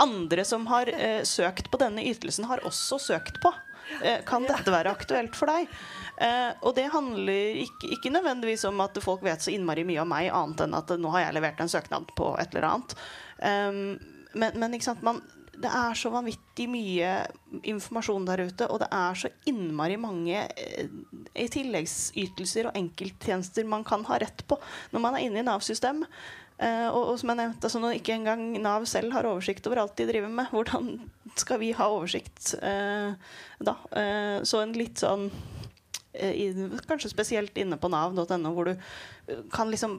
Andre 0.00 0.46
som 0.48 0.64
har 0.70 0.88
søkt 1.28 1.68
på 1.68 1.80
denne 1.82 2.06
ytelsen, 2.08 2.46
har 2.48 2.64
også 2.64 2.96
søkt 3.10 3.36
på. 3.42 3.52
Kan 4.28 4.44
dette 4.46 4.72
være 4.72 4.92
aktuelt 4.92 5.36
for 5.38 5.50
deg? 5.50 5.70
Eh, 6.18 6.50
og 6.66 6.74
det 6.74 6.88
handler 6.90 7.62
ikke, 7.62 7.92
ikke, 7.94 8.12
nødvendigvis 8.12 8.66
om 8.68 8.80
at 8.82 8.98
folk 9.02 9.22
vet 9.26 9.44
så 9.44 9.52
innmari 9.54 9.84
mye 9.86 10.02
om 10.02 10.10
meg, 10.10 10.32
annet 10.34 10.64
enn 10.64 10.76
at 10.78 10.90
nå 10.98 11.12
har 11.14 11.28
jeg 11.28 11.36
levert 11.38 11.60
en 11.62 11.70
søknad 11.70 12.08
på 12.18 12.32
et 12.42 12.54
eller 12.54 12.70
annet. 12.72 12.96
Um, 13.38 13.82
men, 14.38 14.58
men 14.58 14.74
man, 15.06 15.20
det 15.58 15.70
er 15.70 15.94
så 15.98 16.10
vanvittig 16.14 16.66
mye 16.70 17.12
informasjon 17.70 18.26
der 18.28 18.44
ute, 18.48 18.66
og 18.66 18.82
det 18.82 18.90
er 18.94 19.22
så 19.22 19.30
innmari 19.50 19.98
mange 20.00 20.42
eh, 20.58 21.48
tilleggsytelser 21.54 22.70
og 22.70 22.78
enkelttjenester 22.78 23.66
man 23.68 23.86
kan 23.86 24.04
ha 24.10 24.18
rett 24.22 24.44
på 24.48 24.58
når 24.92 25.04
man 25.04 25.18
er 25.18 25.26
inne 25.26 25.42
i 25.42 25.46
Nav-systemet. 25.46 26.10
Uh, 26.58 26.88
og, 26.90 27.02
og, 27.12 27.14
som 27.20 27.30
jeg 27.30 27.38
nevnte, 27.38 27.68
altså 27.68 27.78
Når 27.78 28.00
ikke 28.00 28.16
engang 28.16 28.40
Nav 28.58 28.82
selv 28.90 29.12
har 29.14 29.28
oversikt 29.30 29.66
over 29.70 29.78
alt 29.84 29.94
de 30.00 30.08
driver 30.08 30.32
med, 30.32 30.48
hvordan 30.50 30.88
skal 31.38 31.60
vi 31.62 31.68
ha 31.78 31.86
oversikt 31.86 32.56
uh, 32.58 33.14
da? 33.62 33.76
Uh, 33.94 34.38
så 34.42 34.64
en 34.64 34.74
litt 34.74 34.98
sånn 34.98 35.28
i, 36.18 36.70
kanskje 36.86 37.10
spesielt 37.12 37.56
inne 37.56 37.76
på 37.78 37.88
nav.no, 37.92 38.52
hvor 38.54 38.70
du 38.70 38.72
eh, 38.72 39.42
kan 39.52 39.70
liksom 39.70 39.98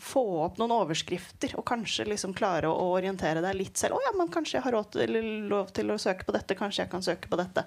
få 0.00 0.22
opp 0.44 0.60
noen 0.60 0.74
overskrifter 0.76 1.56
og 1.58 1.64
kanskje 1.66 2.06
liksom 2.08 2.34
klare 2.38 2.70
å, 2.70 2.90
orientere 2.94 3.42
deg 3.44 3.56
litt 3.58 3.80
selv. 3.80 3.96
'Å 3.96 4.04
ja, 4.04 4.12
men 4.18 4.30
kanskje 4.32 4.58
jeg 4.58 4.66
har 4.68 4.76
råd 4.76 4.92
til, 4.94 5.02
eller 5.08 5.48
lov 5.50 5.72
til 5.76 5.90
å 5.90 5.98
søke 5.98 6.28
på 6.28 6.34
dette. 6.36 6.58
Kanskje 6.58 6.84
jeg 6.84 6.92
kan 6.92 7.06
søke 7.06 7.30
på 7.30 7.40
dette.' 7.40 7.66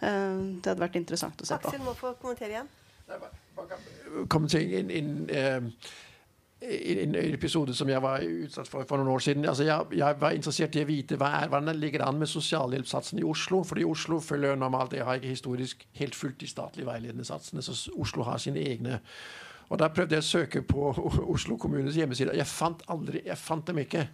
Uh, 0.00 0.56
det 0.64 0.70
hadde 0.70 0.80
vært 0.80 0.96
interessant 0.96 1.42
å 1.42 1.44
se 1.44 1.58
på. 1.60 1.68
Aksel 1.68 1.82
må 1.84 1.92
få 1.92 2.14
kommentere 2.22 2.54
igjen. 2.54 2.70
Kommentere 4.32 4.80
inn, 4.80 4.92
inn 4.96 5.10
uh, 5.28 5.90
en 6.60 7.14
episode 7.16 7.72
som 7.74 7.88
jeg 7.88 8.02
var 8.04 8.20
utsatt 8.20 8.68
for 8.68 8.84
for 8.88 9.00
noen 9.00 9.14
år 9.14 9.22
siden. 9.24 9.46
Altså 9.48 9.64
jeg, 9.64 9.96
jeg, 9.96 10.16
var 10.20 10.34
interessert 10.36 10.76
i 10.76 10.82
å 10.84 10.88
vite 10.88 11.16
hva 11.20 11.30
er, 11.38 11.48
hvordan 11.48 11.78
ligger 11.80 12.02
det 12.02 12.08
an 12.08 12.18
med 12.20 12.28
sosialhjelpssatsen 12.28 13.20
i 13.20 13.24
Oslo. 13.24 13.62
Fordi 13.64 13.84
Oslo 13.88 14.20
følger 14.20 14.58
normalt 14.60 14.92
Jeg 14.92 15.06
har 15.08 15.20
ikke 15.20 15.32
historisk 15.32 15.86
helt 15.96 16.14
fulgt 16.14 16.40
de 16.40 16.50
statlige 16.50 16.88
veiledende 16.88 17.24
satsene, 17.24 17.62
så 17.62 17.76
Oslo 17.96 18.26
har 18.28 18.38
sine 18.38 18.60
egne. 18.60 19.00
Og 19.70 19.78
Da 19.78 19.88
prøvde 19.88 20.18
jeg 20.18 20.26
å 20.26 20.28
søke 20.28 20.62
på 20.62 20.90
Oslo 21.34 21.56
kommunes 21.56 21.96
hjemmeside. 21.96 22.36
Jeg 22.36 22.46
fant 22.46 22.84
aldri, 22.88 23.24
jeg 23.24 23.38
fant 23.38 23.66
dem 23.66 23.80
ikke. 23.80 24.04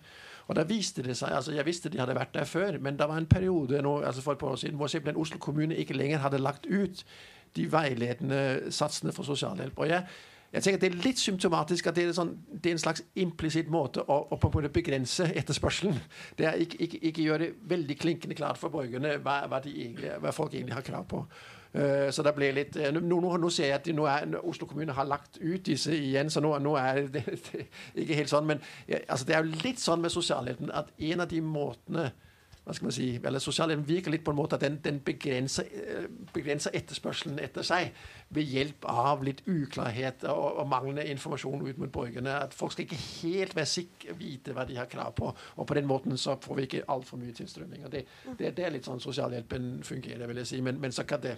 Og 0.46 0.54
da 0.54 0.62
viste 0.62 1.02
det 1.02 1.16
seg, 1.18 1.32
altså 1.34 1.52
Jeg 1.56 1.66
visste 1.66 1.90
de 1.90 1.98
hadde 1.98 2.14
vært 2.14 2.34
der 2.34 2.46
før, 2.46 2.78
men 2.78 2.96
det 2.96 3.08
var 3.08 3.18
en 3.18 3.26
periode 3.26 3.82
nå, 3.82 3.96
altså 4.06 4.22
for 4.22 4.36
et 4.36 4.38
par 4.38 4.54
år 4.54 4.62
siden 4.62 4.78
hvor 4.78 4.86
simpelthen 4.86 5.20
Oslo 5.20 5.42
kommune 5.42 5.74
ikke 5.74 5.96
lenger 5.96 6.22
hadde 6.22 6.38
lagt 6.38 6.66
ut 6.70 7.02
de 7.56 7.66
veiledende 7.72 8.70
satsene 8.70 9.12
for 9.12 9.26
sosialhjelp. 9.26 9.78
Og 9.78 9.88
jeg 9.88 10.04
jeg 10.56 10.62
tenker 10.62 10.80
Det 10.80 10.88
er 10.88 11.02
litt 11.04 11.20
symptomatisk 11.20 11.90
at 11.90 11.98
det 11.98 12.06
er, 12.06 12.12
sånn, 12.16 12.30
det 12.48 12.70
er 12.70 12.76
en 12.78 12.80
slags 12.80 13.02
implisitt 13.20 13.68
måte 13.72 14.00
å, 14.00 14.16
å, 14.32 14.38
på 14.40 14.48
en 14.48 14.54
måte 14.54 14.72
begrense 14.72 15.26
etterspørselen. 15.36 15.98
Det 16.38 16.48
er 16.48 16.62
ikke, 16.64 16.78
ikke, 16.86 17.00
ikke 17.10 17.26
gjøre 17.26 17.42
det 17.42 17.50
veldig 17.68 17.96
klinkende 18.00 18.38
klart 18.38 18.60
for 18.60 18.72
borgerne 18.72 19.18
hva, 19.20 19.42
hva, 19.50 19.60
egentlig, 19.68 20.14
hva 20.22 20.32
folk 20.32 20.56
egentlig 20.56 20.78
har 20.78 20.86
krav 20.86 21.04
på. 21.10 21.20
Uh, 21.76 22.08
så 22.14 22.24
det 22.24 22.32
ble 22.38 22.48
litt 22.56 22.78
uh, 22.80 22.88
nå, 22.88 23.20
nå, 23.20 23.50
ser 23.52 23.68
jeg 23.68 23.76
at 23.82 23.90
nå 23.92 24.06
er, 24.08 24.24
Oslo 24.48 24.68
kommune 24.70 24.96
har 24.96 25.08
lagt 25.10 25.36
ut 25.42 25.66
disse 25.66 25.92
igjen, 25.92 26.32
så 26.32 26.40
nå, 26.40 26.54
nå 26.64 26.72
er 26.80 27.02
det, 27.12 27.26
det, 27.50 27.66
ikke 28.06 28.22
helt 28.22 28.32
sånn. 28.32 28.48
Men 28.48 28.64
ja, 28.88 29.02
altså, 29.04 29.28
det 29.28 29.36
er 29.36 29.44
jo 29.44 29.60
litt 29.66 29.82
sånn 29.82 30.00
med 30.00 30.14
sosialheten 30.14 30.72
at 30.72 30.88
en 30.96 31.26
av 31.26 31.28
de 31.28 31.42
måtene 31.44 32.08
hva 32.66 32.74
skal 32.74 32.88
man 32.88 32.94
si, 32.96 33.04
eller 33.22 33.38
Sosialhjelpen 33.38 33.86
virker 33.86 34.10
litt 34.10 34.24
på 34.26 34.32
en 34.34 34.38
måte 34.40 34.56
at 34.56 34.64
den, 34.64 34.80
den 34.82 34.96
begrenser, 35.06 35.68
eh, 35.70 36.08
begrenser, 36.34 36.74
etterspørselen 36.74 37.38
etter 37.38 37.62
seg 37.62 37.92
ved 38.34 38.48
hjelp 38.50 38.88
av 38.90 39.22
litt 39.22 39.44
uklarhet 39.46 40.24
og, 40.32 40.58
og, 40.58 40.64
manglende 40.66 41.04
informasjon 41.12 41.62
ut 41.62 41.78
mot 41.78 41.92
borgerne. 41.94 42.32
At 42.48 42.56
folk 42.58 42.74
skal 42.74 42.88
ikke 42.88 42.98
helt 42.98 43.54
være 43.54 43.70
sikre, 43.70 44.16
vite 44.18 44.56
hva 44.56 44.64
de 44.66 44.80
har 44.80 44.90
krav 44.90 45.14
på. 45.14 45.30
Og 45.30 45.68
på 45.70 45.76
den 45.78 45.86
måten 45.86 46.18
så 46.18 46.34
får 46.42 46.58
vi 46.58 46.64
ikke 46.66 46.82
altfor 46.90 47.22
mye 47.22 47.36
tilstrømming. 47.38 47.84
og 47.86 47.92
det, 47.92 48.02
det, 48.32 48.50
det, 48.58 48.66
er 48.66 48.74
litt 48.74 48.90
sånn 48.90 49.04
sosialhjelpen 49.04 49.84
fungerer, 49.86 50.26
vil 50.26 50.42
jeg 50.42 50.50
si. 50.50 50.60
Men, 50.66 50.82
men 50.82 50.96
så 50.96 51.06
kan 51.06 51.22
det 51.22 51.36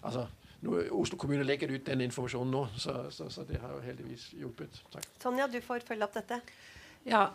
altså, 0.00 0.24
nå, 0.64 0.80
Oslo 0.96 1.20
kommune 1.20 1.44
legger 1.44 1.76
ut 1.76 1.84
den 1.90 2.06
informasjonen 2.06 2.56
nå, 2.56 2.64
så, 2.80 3.02
så, 3.12 3.28
så 3.28 3.44
det 3.44 3.60
har 3.60 3.76
jo 3.76 3.84
heldigvis 3.84 4.30
hjulpet. 4.40 4.80
Takk. 4.96 5.12
Tonja, 5.28 5.50
du 5.52 5.60
får 5.60 5.84
følge 5.84 6.08
opp 6.08 6.16
dette. 6.16 6.40
Ja, 7.04 7.26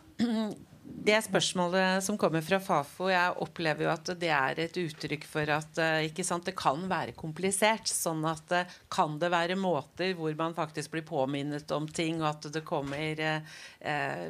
Det 0.99 1.15
spørsmålet 1.23 2.03
som 2.03 2.17
kommer 2.19 2.43
fra 2.43 2.59
Fafo, 2.61 3.07
jeg 3.09 3.35
opplever 3.41 3.85
jo 3.85 3.91
at 3.91 4.09
det 4.19 4.29
er 4.35 4.59
et 4.65 4.77
uttrykk 4.81 5.23
for 5.29 5.51
at 5.55 5.79
eh, 5.81 6.21
sant, 6.25 6.45
det 6.45 6.57
kan 6.59 6.83
være 6.91 7.15
komplisert. 7.17 7.87
Sånn 7.87 8.25
at 8.27 8.51
eh, 8.55 8.75
kan 8.91 9.15
det 9.21 9.31
være 9.31 9.57
måter 9.59 10.13
hvor 10.17 10.35
man 10.37 10.57
faktisk 10.57 10.93
blir 10.93 11.05
påminnet 11.07 11.71
om 11.75 11.87
ting, 11.87 12.19
og 12.21 12.29
at 12.33 12.49
det 12.53 12.65
kommer 12.67 13.23
eh, 13.25 13.57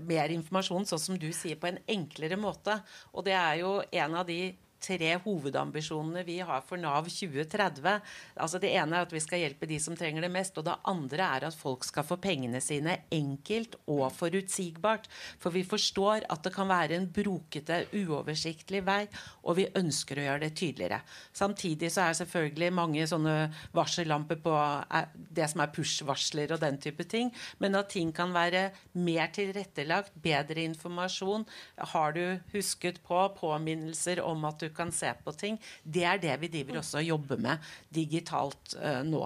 mer 0.06 0.36
informasjon, 0.36 0.88
sånn 0.90 1.06
som 1.10 1.20
du 1.20 1.30
sier, 1.36 1.58
på 1.60 1.72
en 1.72 1.82
enklere 1.90 2.38
måte. 2.40 2.78
Og 3.12 3.26
det 3.28 3.36
er 3.40 3.62
jo 3.64 3.80
en 3.90 4.20
av 4.22 4.28
de 4.30 4.42
tre 4.82 5.16
hovedambisjonene 5.24 6.24
vi 6.28 6.40
har 6.46 6.64
for 6.66 6.80
Nav 6.82 7.10
2030. 7.12 8.00
Altså 8.40 8.60
Det 8.62 8.72
ene 8.74 8.98
er 8.98 9.08
at 9.08 9.14
vi 9.14 9.22
skal 9.24 9.44
hjelpe 9.44 9.68
de 9.70 9.80
som 9.82 9.98
trenger 9.98 10.26
det 10.26 10.32
mest. 10.34 10.58
Og 10.58 10.66
det 10.68 10.78
andre 10.90 11.28
er 11.38 11.48
at 11.50 11.58
folk 11.58 11.86
skal 11.88 12.08
få 12.08 12.20
pengene 12.22 12.62
sine 12.64 13.00
enkelt 13.14 13.78
og 13.90 14.08
forutsigbart. 14.16 15.10
For 15.40 15.56
vi 15.56 15.66
forstår 15.68 16.26
at 16.30 16.44
det 16.46 16.54
kan 16.56 16.70
være 16.70 16.98
en 16.98 17.10
brokete, 17.14 17.82
uoversiktlig 17.94 18.84
vei, 18.88 19.04
og 19.44 19.60
vi 19.60 19.68
ønsker 19.80 20.20
å 20.20 20.28
gjøre 20.28 20.44
det 20.46 20.54
tydeligere. 20.60 21.02
Samtidig 21.36 21.92
så 21.94 22.08
er 22.08 22.20
selvfølgelig 22.22 22.72
mange 22.76 23.08
sånne 23.10 23.36
varsellamper 23.76 24.40
på 24.44 24.56
eh, 24.56 25.10
det 25.16 25.50
som 25.52 25.64
er 25.64 25.74
push-varsler 25.76 26.56
og 26.56 26.64
den 26.64 26.80
type 26.82 27.06
ting. 27.10 27.34
Men 27.60 27.78
at 27.80 27.92
ting 27.94 28.14
kan 28.16 28.34
være 28.36 28.70
mer 29.00 29.32
tilrettelagt, 29.36 30.16
bedre 30.24 30.64
informasjon. 30.70 31.46
Har 31.94 32.16
du 32.16 32.24
husket 32.54 33.02
på 33.06 33.22
påminnelser 33.40 34.22
om 34.24 34.46
at 34.50 34.62
du 34.62 34.69
kan 34.76 34.92
se 34.96 35.12
på 35.24 35.34
ting. 35.38 35.60
Det 35.84 36.06
er 36.08 36.22
det 36.22 36.36
vi 36.42 36.52
driver 36.52 36.82
også 36.82 37.02
og 37.02 37.10
jobber 37.12 37.42
med 37.42 37.70
digitalt 37.94 38.76
uh, 38.80 39.02
nå. 39.08 39.24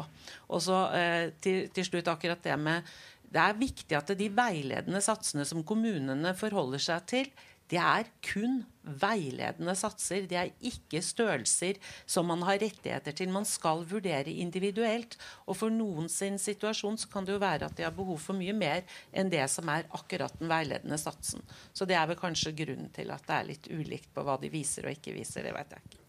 Og 0.50 0.64
så 0.64 0.84
uh, 0.94 1.26
til, 1.44 1.68
til, 1.74 1.90
slutt 1.90 2.12
akkurat 2.12 2.44
det 2.44 2.60
med 2.60 2.94
Det 3.34 3.42
er 3.42 3.58
viktig 3.58 3.98
at 3.98 4.12
de 4.18 4.30
veiledende 4.30 5.02
satsene 5.02 5.46
som 5.50 5.64
kommunene 5.66 6.36
forholder 6.38 6.82
seg 6.82 7.08
til, 7.10 7.32
det 7.74 7.82
er 7.82 8.10
kun 8.22 8.60
veiledende 8.84 9.74
satser. 9.78 10.28
Det 10.30 10.38
er 10.38 10.52
ikke 10.62 11.02
størrelser 11.02 11.80
som 12.06 12.28
man 12.30 12.44
har 12.46 12.60
rettigheter 12.62 13.16
til. 13.18 13.32
Man 13.34 13.48
skal 13.50 13.82
vurdere 13.90 14.30
individuelt. 14.44 15.18
Og 15.48 15.58
for 15.58 15.74
noen 15.74 16.10
sin 16.12 16.38
situasjon 16.42 17.00
så 17.02 17.10
kan 17.10 17.26
det 17.26 17.34
jo 17.34 17.42
være 17.42 17.70
at 17.70 17.78
de 17.80 17.88
har 17.88 17.96
behov 17.96 18.20
for 18.22 18.38
mye 18.38 18.54
mer 18.54 18.86
enn 19.10 19.32
det 19.34 19.46
som 19.50 19.72
er 19.74 19.90
akkurat 19.96 20.36
den 20.38 20.52
veiledende 20.52 21.00
satsen. 21.02 21.42
Så 21.74 21.90
det 21.90 21.98
er 21.98 22.10
vel 22.12 22.20
kanskje 22.20 22.54
grunnen 22.62 22.94
til 22.94 23.10
at 23.16 23.26
det 23.26 23.40
er 23.40 23.50
litt 23.50 23.70
ulikt 23.74 24.14
på 24.14 24.26
hva 24.28 24.38
de 24.42 24.54
viser 24.54 24.86
og 24.86 24.94
ikke 24.94 25.16
viser. 25.18 25.48
Det 25.48 25.56
vet 25.58 25.74
jeg 25.74 25.88
ikke. 25.88 26.02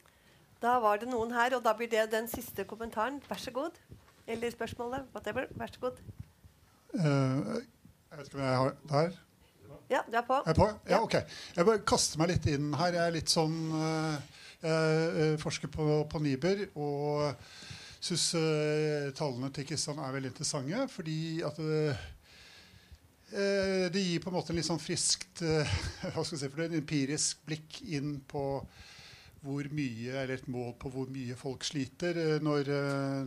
Da 0.65 0.79
var 0.81 1.01
det 1.01 1.09
noen 1.13 1.33
her, 1.37 1.57
og 1.57 1.65
da 1.65 1.75
blir 1.77 1.91
det 1.93 2.11
den 2.13 2.29
siste 2.33 2.65
kommentaren. 2.69 3.23
Vær 3.29 3.41
så 3.41 3.53
god. 3.55 3.81
Eller 4.27 4.53
spørsmålet. 4.53 5.09
Whatever. 5.17 5.49
Vær 5.57 5.73
så 5.73 5.87
god. 5.89 6.01
Uh, 6.95 7.63
jeg 8.11 8.19
vet 8.19 8.29
ikke 8.29 8.39
om 8.39 8.45
jeg 8.45 8.59
har 8.59 8.77
der. 8.91 9.24
Ja, 9.95 10.01
du 10.11 10.17
er 10.19 10.25
på. 10.27 10.41
Er 10.43 10.51
jeg 10.51 10.59
på? 10.59 10.67
Ja, 10.91 10.99
ok. 11.05 11.15
Jeg 11.55 11.67
bare 11.69 11.83
kaster 11.87 12.19
meg 12.19 12.33
litt 12.33 12.49
inn 12.51 12.73
her. 12.75 12.97
Jeg 12.97 13.05
er 13.05 13.15
litt 13.15 13.31
sånn 13.31 13.59
uh, 13.71 14.17
Jeg 14.65 15.37
forsker 15.43 15.71
på, 15.71 15.87
på 16.11 16.23
Niber 16.25 16.65
og 16.73 17.37
syns 18.03 18.33
uh, 18.35 19.13
tallene 19.17 19.53
til 19.55 19.69
Kristian 19.69 20.01
er 20.03 20.17
veldig 20.17 20.33
interessante. 20.33 20.89
Fordi 20.91 21.19
at 21.47 21.61
uh, 21.63 22.09
det 23.95 24.03
gir 24.03 24.23
på 24.23 24.31
en 24.31 24.37
måte 24.37 24.53
en 24.53 24.59
litt 24.59 24.67
sånn 24.67 24.83
friskt 24.83 25.43
hva 26.15 26.23
skal 26.23 26.37
jeg 26.37 26.43
si, 26.43 26.51
for 26.51 26.61
det, 26.61 26.69
en 26.69 26.81
empirisk 26.83 27.47
blikk 27.47 27.81
inn 27.87 28.19
på 28.31 28.45
hvor 29.45 29.67
mye, 29.77 30.13
eller 30.23 30.39
et 30.39 30.47
mål 30.49 30.73
på 30.81 30.91
hvor 30.91 31.11
mye 31.13 31.35
folk 31.37 31.67
sliter 31.67 32.17
når, 32.41 32.71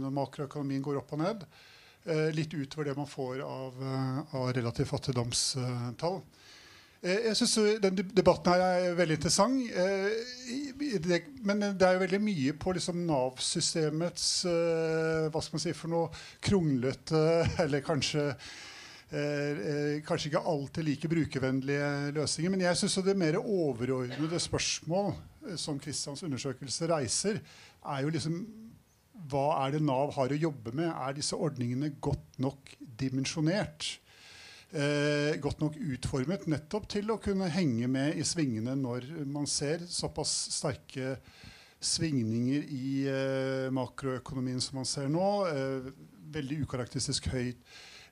når 0.02 0.16
makroøkonomien 0.16 0.82
går 0.82 0.98
opp 1.04 1.12
og 1.14 1.22
ned. 1.22 1.44
Litt 2.34 2.56
utover 2.56 2.88
det 2.88 2.96
man 2.98 3.10
får 3.12 3.44
av, 3.46 3.78
av 4.32 4.48
relativt 4.56 4.90
fattigdomstall. 4.90 6.18
Jeg 7.08 7.36
syns 7.40 7.56
den 7.84 8.00
debatten 8.16 8.54
her 8.54 8.64
er 8.66 8.96
veldig 8.98 9.18
interessant. 9.20 9.62
Men 11.48 11.66
det 11.66 11.88
er 11.88 11.98
jo 11.98 12.04
veldig 12.06 12.22
mye 12.24 12.56
på 12.60 12.74
liksom 12.78 13.04
Nav-systemets 13.08 14.30
hva 14.46 15.44
skal 15.44 15.58
man 15.58 15.64
si 15.64 15.76
for 15.78 15.94
noe 15.94 16.10
kronglete 16.44 17.22
Eller 17.64 17.86
kanskje 17.86 18.32
kanskje 19.08 20.28
ikke 20.28 20.42
alltid 20.52 20.84
like 20.84 21.08
brukervennlige 21.08 22.12
løsninger. 22.18 22.52
Men 22.52 22.66
jeg 22.66 22.80
syns 22.82 22.98
det 23.08 23.16
mer 23.16 23.38
overordnede 23.40 24.40
spørsmål 24.44 25.14
som 25.56 25.80
Kristians 25.80 26.26
undersøkelse 26.28 26.90
reiser, 26.92 27.40
er 27.88 28.02
jo 28.04 28.12
liksom 28.12 28.42
hva 29.28 29.48
er 29.66 29.76
det 29.76 29.84
Nav 29.84 30.14
har 30.16 30.32
å 30.32 30.40
jobbe 30.40 30.74
med? 30.76 30.90
Er 30.92 31.16
disse 31.18 31.36
ordningene 31.36 31.94
godt 32.04 32.38
nok 32.44 32.76
dimensjonert? 33.00 33.98
Eh, 34.74 35.36
godt 35.44 35.62
nok 35.64 35.78
utformet 35.94 36.48
nettopp 36.52 36.88
til 36.92 37.12
å 37.14 37.20
kunne 37.24 37.50
henge 37.54 37.88
med 37.92 38.18
i 38.20 38.26
svingene 38.28 38.76
når 38.80 39.10
man 39.30 39.48
ser 39.50 39.86
såpass 39.88 40.34
sterke 40.56 41.18
svingninger 41.84 42.66
i 42.74 42.90
eh, 43.12 43.68
makroøkonomien 43.74 44.62
som 44.64 44.80
man 44.82 44.90
ser 44.90 45.12
nå. 45.14 45.28
Eh, 45.52 45.92
veldig 46.34 46.64
ukarakteristisk 46.66 47.30
høy 47.32 47.54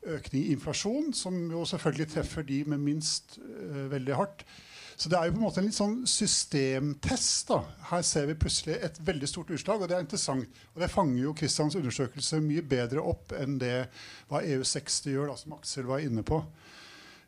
økning 0.06 0.46
i 0.46 0.54
inflasjon, 0.54 1.12
som 1.18 1.36
jo 1.52 1.64
selvfølgelig 1.68 2.12
treffer 2.14 2.46
de 2.46 2.62
med 2.70 2.84
minst 2.84 3.40
eh, 3.42 3.86
veldig 3.92 4.18
hardt. 4.20 4.46
Så 4.96 5.12
det 5.12 5.18
er 5.20 5.28
jo 5.28 5.36
på 5.36 5.42
en 5.42 5.44
måte 5.44 5.60
en 5.60 5.68
litt 5.68 5.76
sånn 5.76 5.98
systemtest. 6.08 7.50
da. 7.52 7.60
Her 7.92 8.06
ser 8.08 8.30
vi 8.30 8.38
plutselig 8.40 8.78
et 8.80 9.00
veldig 9.04 9.28
stort 9.28 9.52
utslag, 9.52 9.82
og 9.82 9.92
det 9.92 9.98
er 9.98 10.06
interessant. 10.06 10.62
Og 10.74 10.84
det 10.84 10.92
fanger 10.92 11.20
jo 11.20 11.36
Kristians 11.36 11.76
undersøkelse 11.76 12.40
mye 12.44 12.64
bedre 12.64 13.04
opp 13.04 13.36
enn 13.36 13.60
det 13.60 13.90
hva 14.30 14.44
EU60 14.46 15.12
gjør, 15.12 15.34
da, 15.34 15.38
som 15.42 15.58
Aksel 15.58 15.90
var 15.90 16.06
inne 16.06 16.24
på. 16.26 16.40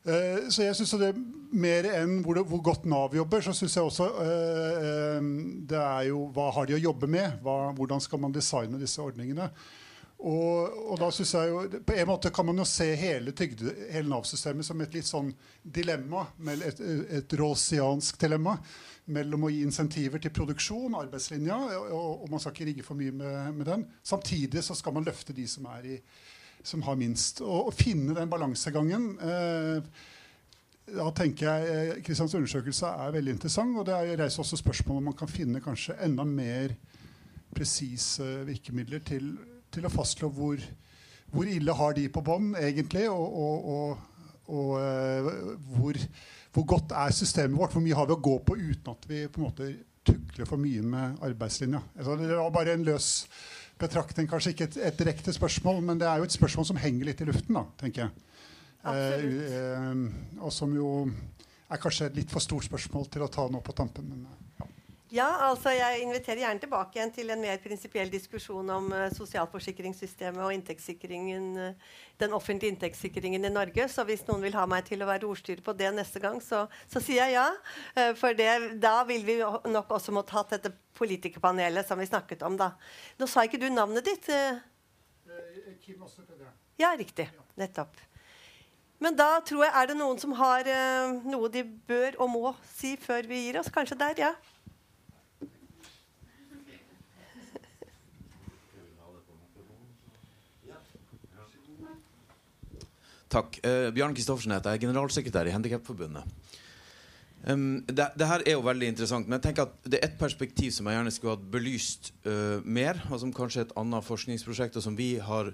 Uh, 0.07 0.47
så 0.53 0.63
jeg 0.63 0.75
synes 0.77 0.93
det 1.01 1.09
Mer 1.57 1.87
enn 1.89 2.21
hvor, 2.23 2.37
det, 2.37 2.45
hvor, 2.47 2.61
godt 2.63 2.85
Nav 2.87 3.15
jobber, 3.17 3.41
så 3.43 3.51
syns 3.55 3.73
jeg 3.75 3.83
også 3.89 4.05
uh, 4.15 4.77
uh, 4.85 5.25
det 5.67 5.81
er 5.81 6.05
jo 6.07 6.21
Hva 6.35 6.45
har 6.55 6.69
de 6.69 6.77
å 6.77 6.79
jobbe 6.79 7.09
med? 7.11 7.41
Hva, 7.43 7.73
hvordan 7.75 7.99
skal 8.03 8.21
man 8.23 8.35
designe 8.35 8.79
disse 8.79 9.03
ordningene? 9.03 9.49
Og, 10.17 10.77
og, 10.89 10.95
da 10.97 11.11
synes 11.13 11.31
jeg 11.35 11.49
jo, 11.51 11.59
På 11.85 11.93
en 11.93 12.07
måte 12.09 12.31
kan 12.33 12.47
man 12.47 12.57
jo 12.57 12.65
se 12.65 12.87
hele, 12.97 13.33
hele 13.37 14.09
Nav-systemet 14.09 14.65
som 14.65 14.79
et 14.81 14.95
litt 14.97 15.05
sånn 15.05 15.29
dilemma, 15.61 16.23
et, 16.55 16.81
et 17.19 17.35
råsiansk 17.37 18.17
dilemma 18.23 18.55
mellom 19.13 19.45
å 19.45 19.51
gi 19.53 19.61
insentiver 19.63 20.19
til 20.19 20.33
produksjon, 20.33 20.97
arbeidslinja, 20.97 21.57
og, 21.85 22.23
og 22.25 22.31
man 22.33 22.41
skal 22.41 22.55
ikke 22.55 22.69
rigge 22.71 22.85
for 22.87 22.99
mye 22.99 23.13
med, 23.13 23.37
med, 23.59 23.67
den. 23.69 23.85
Samtidig 24.03 24.65
så 24.65 24.75
skal 24.75 24.97
man 24.97 25.05
løfte 25.05 25.35
de 25.37 25.45
som, 25.47 25.69
er 25.77 25.85
i, 25.93 25.97
som 26.65 26.81
har 26.87 26.97
minst. 26.99 27.43
Og, 27.45 27.69
og 27.69 27.77
finne 27.77 28.17
den 28.17 28.31
balansegangen 28.31 29.11
eh, 29.21 30.01
da 30.87 31.09
tenker 31.11 31.47
jeg 31.51 32.01
Kristians 32.07 32.33
undersøkelse 32.39 32.89
er 33.05 33.13
veldig 33.15 33.33
interessant. 33.35 33.75
Og 33.77 33.85
det 33.87 34.17
reiser 34.17 34.43
også 34.43 34.59
spørsmål 34.63 35.01
om 35.01 35.09
man 35.11 35.17
kan 35.19 35.29
finne 35.29 35.61
kanskje 35.63 35.97
enda 36.03 36.23
mer 36.27 36.73
presise 37.55 38.25
virkemidler 38.47 39.03
til 39.07 39.33
til 39.77 39.87
å 39.87 39.93
fastslå 39.93 40.29
hvor, 40.33 40.61
hvor 41.33 41.49
ille 41.49 41.75
har 41.79 41.97
de 41.97 42.07
på 42.13 42.23
bånn 42.25 42.53
egentlig, 42.59 43.07
og, 43.11 43.37
og, 43.43 43.67
og, 43.73 44.23
og 44.47 44.71
uh, 44.79 45.51
hvor, 45.77 45.99
hvor, 46.55 46.67
godt 46.75 46.95
er 46.97 47.15
systemet 47.15 47.59
vårt? 47.59 47.75
Hvor 47.75 47.85
mye 47.85 47.97
har 47.97 48.09
vi 48.09 48.17
å 48.17 48.25
gå 48.29 48.37
på 48.47 48.57
uten 48.57 48.93
at 48.93 49.07
vi 49.09 49.25
på 49.27 49.41
en 49.41 49.47
måte 49.49 49.69
tukler 50.07 50.49
for 50.49 50.61
mye 50.61 50.83
med 50.83 51.23
arbeidslinja? 51.27 51.83
Altså, 51.97 52.17
det 52.21 52.33
var 52.33 52.53
bare 52.55 52.77
en 52.77 52.87
løs 52.87 53.11
betraktning, 53.77 54.29
kanskje 54.29 54.55
ikke 54.55 54.69
et, 54.71 54.79
et, 54.89 54.97
direkte 54.97 55.33
spørsmål, 55.35 55.83
men 55.85 55.99
det 56.01 56.07
er 56.09 56.21
jo 56.21 56.25
et 56.25 56.33
spørsmål 56.33 56.65
som 56.71 56.79
henger 56.81 57.11
litt 57.11 57.21
i 57.21 57.27
luften, 57.29 57.59
da, 57.59 57.67
tenker 57.77 58.07
jeg. 58.07 58.23
Uh, 58.87 58.93
uh, 59.51 60.45
og 60.47 60.53
som 60.55 60.73
jo 60.73 60.91
er 61.67 61.79
kanskje 61.81 62.07
et 62.07 62.21
litt 62.21 62.31
for 62.31 62.43
stort 62.43 62.65
spørsmål 62.65 63.09
til 63.11 63.25
å 63.25 63.31
ta 63.31 63.45
nå 63.51 63.61
på 63.61 63.75
tampen. 63.75 64.07
men 64.07 64.46
ja. 65.13 65.27
Altså 65.47 65.71
jeg 65.71 66.01
inviterer 66.03 66.41
gjerne 66.41 66.61
tilbake 66.61 66.97
igjen 66.97 67.11
til 67.15 67.31
en 67.31 67.41
mer 67.41 67.59
prinsipiell 67.63 68.09
diskusjon 68.11 68.69
om 68.73 68.89
uh, 68.91 69.05
sosialforsikringssystemet 69.15 70.41
og 70.43 70.51
inntektssikringen, 70.55 71.45
uh, 71.55 72.01
den 72.19 72.35
offentlige 72.35 72.73
inntektssikringen 72.73 73.47
i 73.47 73.51
Norge. 73.53 73.87
Så 73.91 74.03
hvis 74.07 74.25
noen 74.27 74.43
vil 74.43 74.57
ha 74.57 74.65
meg 74.69 74.87
til 74.89 75.03
å 75.03 75.09
være 75.09 75.29
ordstyrer 75.29 75.63
på 75.63 75.75
det 75.79 75.93
neste 75.95 76.19
gang, 76.23 76.41
så, 76.43 76.65
så 76.91 77.03
sier 77.03 77.23
jeg 77.23 77.37
ja. 77.37 77.45
Uh, 77.95 78.11
for 78.19 78.35
det, 78.37 78.49
da 78.83 78.99
vil 79.07 79.23
vi 79.27 79.37
nok 79.71 79.95
også 79.99 80.15
måtte 80.15 80.35
hatt 80.35 80.57
dette 80.57 80.73
politikerpanelet 80.97 81.87
som 81.87 81.99
vi 82.01 82.09
snakket 82.09 82.43
om, 82.47 82.59
da. 82.59 82.73
Nå 83.21 83.29
sa 83.31 83.45
ikke 83.47 83.61
du 83.61 83.69
navnet 83.71 84.07
ditt? 84.07 84.27
Kim 85.85 86.03
Åsne 86.03 86.51
Ja, 86.81 86.91
riktig. 86.97 87.29
Nettopp. 87.55 87.95
Men 88.99 89.15
da 89.15 89.37
tror 89.45 89.67
jeg 89.67 89.73
er 89.77 89.87
det 89.91 89.95
noen 89.99 90.17
som 90.17 90.33
har 90.39 90.65
noe 91.21 91.49
de 91.53 91.61
bør 91.63 92.17
og 92.17 92.31
må 92.33 92.53
si 92.73 92.95
før 92.97 93.29
vi 93.29 93.43
gir 93.45 93.59
oss. 93.61 93.69
Kanskje 93.73 93.99
der, 93.99 94.15
ja. 94.17 94.35
Takk. 103.31 103.59
Uh, 103.65 103.89
Bjørn 103.95 104.15
Kristoffersen 104.15 104.55
heter 104.55 104.75
jeg. 104.75 104.85
Generalsekretær 104.87 105.49
i 105.49 105.55
Handikapforbundet. 105.55 106.27
Um, 107.47 107.83
det, 107.85 108.09
det, 108.17 108.27
her 108.27 108.43
er 108.47 108.55
jo 108.55 108.65
veldig 108.65 108.89
interessant, 108.91 109.27
men 109.27 109.37
jeg 109.37 109.45
tenker 109.45 109.67
at 109.67 109.85
det 109.85 109.99
er 109.99 110.07
et 110.07 110.19
perspektiv 110.19 110.71
som 110.73 110.87
jeg 110.89 110.97
gjerne 110.97 111.13
skulle 111.13 111.35
hatt 111.35 111.49
belyst 111.53 112.11
uh, 112.25 112.63
mer, 112.65 112.99
og 113.11 113.21
som 113.21 113.33
kanskje 113.35 113.61
er 113.61 113.67
et 113.67 113.75
annet 113.79 114.07
forskningsprosjekt, 114.07 114.79
og 114.79 114.83
som 114.83 114.97
vi 114.97 115.13
har, 115.23 115.51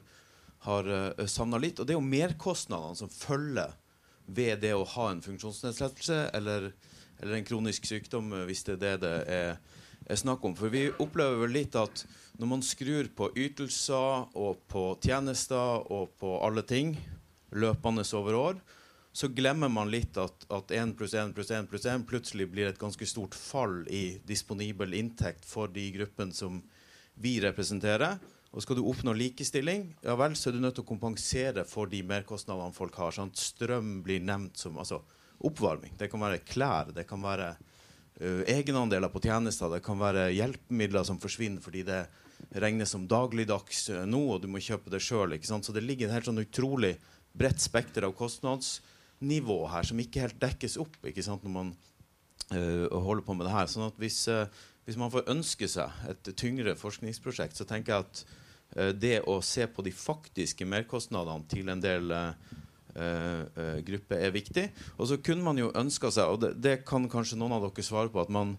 har 0.68 0.90
uh, 0.90 1.26
savna 1.30 1.60
litt. 1.62 1.82
Og 1.82 1.90
det 1.90 1.96
er 1.96 2.00
jo 2.00 2.14
merkostnadene 2.14 3.00
som 3.02 3.12
følger 3.12 3.76
ved 4.26 4.62
det 4.64 4.72
å 4.78 4.88
ha 4.96 5.10
en 5.12 5.24
funksjonsnedsettelse 5.24 6.20
eller, 6.38 6.70
eller 7.20 7.38
en 7.38 7.48
kronisk 7.48 7.90
sykdom, 7.90 8.32
hvis 8.48 8.64
det 8.70 8.78
er 8.78 8.84
det 8.84 8.94
det 9.04 9.16
er, 9.36 9.58
er 10.08 10.22
snakk 10.22 10.46
om. 10.48 10.56
For 10.56 10.72
vi 10.72 10.88
opplever 11.04 11.42
vel 11.44 11.58
litt 11.58 11.76
at 11.76 12.06
når 12.40 12.50
man 12.50 12.64
skrur 12.66 13.10
på 13.14 13.28
ytelser 13.36 14.32
og 14.40 14.64
på 14.72 14.86
tjenester 15.04 15.84
og 15.92 16.16
på 16.22 16.38
alle 16.48 16.64
ting, 16.66 16.96
løpende 17.56 18.06
over 18.18 18.36
år, 18.40 18.62
så 19.14 19.30
glemmer 19.30 19.70
man 19.70 19.92
litt 19.94 20.18
at, 20.18 20.46
at 20.50 20.72
1 20.74 20.96
pluss 20.98 21.14
1 21.14 21.36
pluss 21.38 21.52
1 21.54 21.68
pluss 21.70 21.86
1 21.86 22.06
plutselig 22.10 22.48
blir 22.50 22.72
et 22.72 22.80
ganske 22.82 23.06
stort 23.06 23.36
fall 23.38 23.84
i 23.94 24.18
disponibel 24.26 24.96
inntekt 24.98 25.46
for 25.46 25.70
de 25.70 25.86
gruppene 25.94 26.34
som 26.34 26.64
vi 27.22 27.38
representerer. 27.44 28.18
Og 28.54 28.62
skal 28.62 28.78
du 28.78 28.84
oppnå 28.86 29.14
likestilling, 29.18 29.88
ja 30.06 30.16
vel, 30.18 30.34
så 30.38 30.50
er 30.50 30.58
du 30.58 30.64
nødt 30.64 30.78
til 30.78 30.86
å 30.86 30.90
kompensere 30.90 31.66
for 31.66 31.90
de 31.90 32.04
merkostnadene 32.06 32.74
folk 32.74 32.98
har. 33.02 33.14
Sant? 33.14 33.38
Strøm 33.38 34.02
blir 34.06 34.22
nevnt 34.22 34.58
som 34.62 34.78
altså, 34.82 35.02
oppvarming. 35.46 35.96
Det 35.98 36.10
kan 36.12 36.22
være 36.22 36.42
klær, 36.46 36.92
det 36.94 37.08
kan 37.10 37.22
være 37.22 37.54
uh, 37.54 38.44
egenandeler 38.50 39.10
på 39.14 39.22
tjenester, 39.26 39.74
det 39.74 39.82
kan 39.86 39.98
være 40.02 40.28
hjelpemidler 40.34 41.06
som 41.06 41.22
forsvinner 41.22 41.66
fordi 41.66 41.86
det 41.88 42.04
regnes 42.62 42.94
som 42.94 43.08
dagligdags 43.10 43.88
uh, 43.94 44.04
nå, 44.10 44.22
og 44.36 44.44
du 44.44 44.50
må 44.54 44.62
kjøpe 44.62 44.94
det 44.94 45.02
sjøl. 45.02 45.34
Så 45.42 45.74
det 45.74 45.86
ligger 45.86 46.10
en 46.10 46.18
helt 46.18 46.30
sånn 46.30 46.46
utrolig 46.46 46.96
bredt 47.34 47.62
spekter 47.62 48.06
av 48.06 48.14
kostnadsnivå 48.18 49.58
her 49.74 49.88
som 49.88 50.00
ikke 50.02 50.28
helt 50.28 50.40
dekkes 50.42 50.78
opp 50.82 51.00
ikke 51.10 51.26
sant, 51.26 51.44
når 51.46 51.56
man 51.56 51.74
uh, 52.54 52.88
holder 52.94 53.26
på 53.26 53.38
med 53.38 53.48
det 53.48 53.56
her. 53.56 53.70
Sånn 53.72 53.88
at 53.88 54.00
hvis, 54.02 54.24
uh, 54.30 54.46
hvis, 54.86 55.00
man 55.00 55.12
får 55.14 55.30
ønske 55.34 55.70
seg 55.70 56.06
et 56.12 56.34
tyngre 56.40 56.78
forskningsprosjekt, 56.80 57.58
så 57.58 57.68
tenker 57.70 57.96
jeg 57.96 58.08
at 58.08 58.24
uh, 58.78 58.92
det 58.94 59.18
å 59.30 59.40
se 59.46 59.68
på 59.68 59.86
de 59.86 59.96
faktiske 59.96 60.68
merkostnadene 60.70 61.50
til 61.52 61.74
en 61.74 61.84
del 61.84 62.20
grupper 62.94 64.20
er 64.22 64.30
viktig. 64.30 64.68
Og 65.02 65.08
så 65.10 65.16
kunne 65.18 65.42
man 65.42 65.58
jo 65.58 65.72
ønska 65.74 66.12
seg, 66.14 66.30
og 66.30 66.44
det, 66.44 66.52
det, 66.62 66.74
kan 66.86 67.08
kanskje 67.10 67.40
noen 67.42 67.56
av 67.56 67.64
dere 67.66 67.86
svare 67.88 68.12
på, 68.14 68.22
at 68.22 68.30
man 68.30 68.52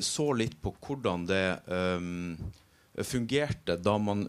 så 0.00 0.24
litt 0.32 0.54
på 0.64 0.72
hvordan 0.72 1.26
det 1.28 1.42
um, 1.68 2.38
fungerte 3.04 3.76
da 3.76 3.98
man 4.00 4.24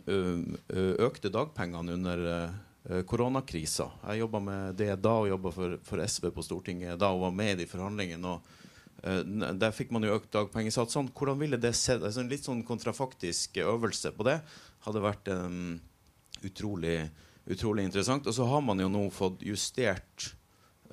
økte 0.67 1.31
dagpengene 1.31 1.95
under 1.95 2.25
koronakrisa. 3.05 3.85
Jeg 4.07 4.23
jobba 4.23 4.39
med 4.41 4.79
det 4.79 4.93
da 5.03 5.11
og 5.21 5.29
jobba 5.29 5.51
for, 5.53 5.75
for, 5.85 6.01
SV 6.01 6.31
på 6.33 6.45
Stortinget 6.45 6.97
da 7.01 7.11
og 7.13 7.27
var 7.27 7.35
med 7.37 7.53
i 7.53 7.59
de 7.61 7.67
forhandlingene. 7.69 8.37
Eh, 9.03 9.21
der 9.59 9.75
fikk 9.75 9.93
man 9.95 10.05
jo 10.05 10.17
økt 10.17 10.31
dagpengesatsene. 10.33 11.13
Hvordan 11.15 11.39
ville 11.39 11.59
det 11.61 11.75
sett 11.77 12.03
altså 12.03 12.23
En 12.23 12.31
litt 12.31 12.45
sånn 12.47 12.65
kontrafaktisk 12.67 13.61
øvelse 13.63 14.11
på 14.15 14.27
det 14.27 14.39
hadde 14.85 15.03
vært 15.03 15.31
um, 15.31 15.79
utrolig, 16.47 17.09
utrolig 17.51 17.87
interessant. 17.87 18.27
Og 18.27 18.35
så 18.35 18.47
har 18.47 18.61
man 18.65 18.79
jo 18.79 18.91
nå 18.91 19.07
fått 19.13 19.43
justert 19.45 20.31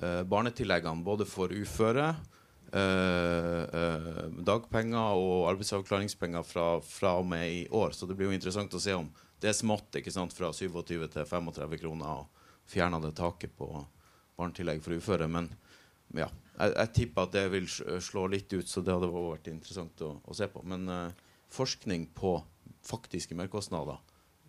uh, 0.01 0.23
barnetilleggene 0.27 1.05
både 1.07 1.27
for 1.27 1.51
uføre, 1.55 2.09
uh, 2.73 3.61
uh, 3.63 4.25
dagpenger 4.47 5.21
og 5.23 5.47
arbeidsavklaringspenger 5.53 6.43
fra, 6.47 6.67
fra, 6.83 7.15
og 7.21 7.31
med 7.31 7.47
i 7.47 7.63
år. 7.71 7.95
Så 7.95 8.09
det 8.09 8.19
blir 8.19 8.31
jo 8.31 8.37
interessant 8.39 8.75
å 8.75 8.83
se 8.83 8.95
om 8.95 9.07
det 9.41 9.51
er 9.51 9.57
smått 9.57 9.99
ikke 9.99 10.13
sant, 10.13 10.33
fra 10.33 10.49
27 10.53 11.07
til 11.13 11.25
35 11.25 11.77
kroner 11.81 12.23
og 12.23 12.43
fjerna 12.67 12.99
det 13.03 13.13
taket 13.17 13.53
på 13.57 13.69
barnetillegg 14.37 14.81
for 14.85 14.97
uføre. 14.97 15.29
Men 15.29 15.51
ja, 16.17 16.29
jeg, 16.57 16.73
jeg, 16.73 16.91
tipper 16.99 17.27
at 17.27 17.37
det 17.37 17.45
vil 17.53 17.69
slå 17.69 18.27
litt 18.31 18.53
ut, 18.53 18.67
så 18.69 18.81
det 18.81 18.95
hadde 18.95 19.11
vært 19.13 19.49
interessant 19.51 20.03
å, 20.05 20.15
å 20.25 20.37
se 20.37 20.49
på. 20.51 20.63
Men 20.67 20.89
uh, 20.89 21.27
forskning 21.53 22.09
på 22.17 22.37
faktiske 22.87 23.37
merkostnader 23.37 23.99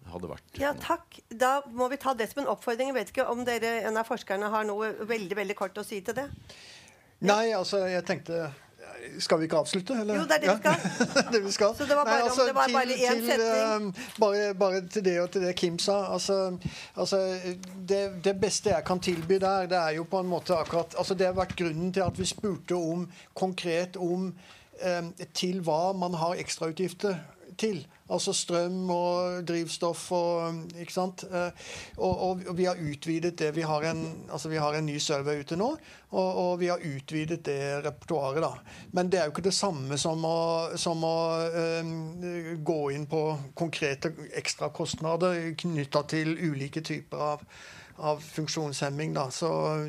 hadde 0.09 0.31
vært 0.31 0.61
Ja, 0.61 0.73
takk. 0.79 1.21
Da 1.29 1.59
må 1.75 1.91
vi 1.93 1.99
ta 2.01 2.15
det 2.17 2.31
som 2.31 2.43
en 2.45 2.51
oppfordring. 2.55 2.93
Jeg 2.93 2.99
vet 2.99 3.13
ikke 3.13 3.29
om 3.29 3.45
dere, 3.47 3.79
en 3.89 4.01
av 4.01 4.09
forskerne 4.09 4.51
har 4.53 4.67
noe 4.69 4.95
veldig 5.09 5.37
veldig 5.37 5.59
kort 5.59 5.79
å 5.81 5.85
si 5.87 6.01
til 6.05 6.17
det? 6.17 6.29
Nei, 7.29 7.51
altså, 7.53 7.83
jeg 7.91 8.07
tenkte 8.07 8.47
skal 9.19 9.41
vi 9.41 9.49
ikke 9.49 9.57
avslutte? 9.57 9.97
Eller? 10.01 10.17
Jo, 10.17 10.27
det 10.29 10.37
er 10.37 10.45
det 10.45 10.51
vi 10.51 10.59
skal. 10.63 11.07
det 11.33 11.41
vi 11.45 11.53
skal. 11.53 11.77
Så 11.77 11.87
det 11.89 11.97
var 11.97 12.05
bare, 12.05 12.19
Nei, 12.19 12.29
altså, 12.29 12.47
det 12.47 12.55
var 12.55 12.73
bare 12.73 12.97
én 12.97 13.23
setning? 13.27 13.89
Uh, 13.89 14.21
bare, 14.21 14.55
bare, 14.55 14.83
til 14.93 15.05
det 15.05 15.17
og 15.23 15.31
til 15.35 15.47
det 15.47 15.55
Kim 15.57 15.79
sa. 15.79 15.99
Altså, 16.13 16.59
altså 16.97 17.23
det, 17.89 18.03
det, 18.25 18.37
beste 18.41 18.71
jeg 18.71 18.85
kan 18.85 19.01
tilby 19.01 19.41
der, 19.41 19.67
det 19.71 19.79
er 19.79 19.97
jo 19.99 20.07
på 20.11 20.21
en 20.21 20.31
måte 20.31 20.55
akkurat 20.57 20.95
altså 20.99 21.15
Det 21.15 21.27
har 21.27 21.35
vært 21.37 21.57
grunnen 21.57 21.93
til 21.93 22.05
at 22.05 22.19
vi 22.19 22.27
spurte 22.27 22.75
om 22.77 23.09
konkret 23.35 23.97
om 23.97 24.31
um, 24.31 25.11
til 25.35 25.61
hva 25.67 25.93
man 25.97 26.15
har 26.15 26.39
ekstrautgifter 26.39 27.19
til. 27.59 27.81
Altså 28.09 28.33
strøm 28.33 28.89
og 28.91 29.43
drivstoff 29.49 30.07
og 30.17 30.79
Ikke 30.81 30.95
sant. 30.95 31.25
Eh, 31.29 31.51
og, 31.99 32.13
og, 32.13 32.43
og 32.49 32.57
vi 32.57 32.65
har 32.65 32.81
utvidet 32.81 33.35
det. 33.39 33.51
Vi 33.57 33.67
har 33.69 33.85
en, 33.91 34.03
altså 34.33 34.49
vi 34.49 34.61
har 34.63 34.75
en 34.79 34.87
ny 34.87 34.97
server 35.03 35.43
ute 35.43 35.59
nå, 35.61 35.69
og, 36.11 36.29
og, 36.43 36.53
vi 36.61 36.71
har 36.73 36.85
utvidet 36.85 37.43
det 37.47 37.61
repertoaret. 37.85 38.43
da. 38.43 38.53
Men 38.97 39.13
det 39.13 39.21
er 39.21 39.29
jo 39.29 39.35
ikke 39.37 39.49
det 39.51 39.57
samme 39.57 39.99
som 40.01 40.25
å, 40.25 40.39
som 40.77 41.05
å 41.05 41.19
um, 41.83 41.93
gå 42.65 42.79
inn 42.97 43.05
på 43.11 43.23
konkrete 43.59 44.15
ekstrakostnader 44.41 45.53
knytta 45.59 46.07
til 46.09 46.33
ulike 46.39 46.81
typer 46.81 47.27
av 47.35 47.45
av 47.99 48.21
funksjonshemming. 48.23 49.15
Da. 49.15 49.29
Så 49.35 49.49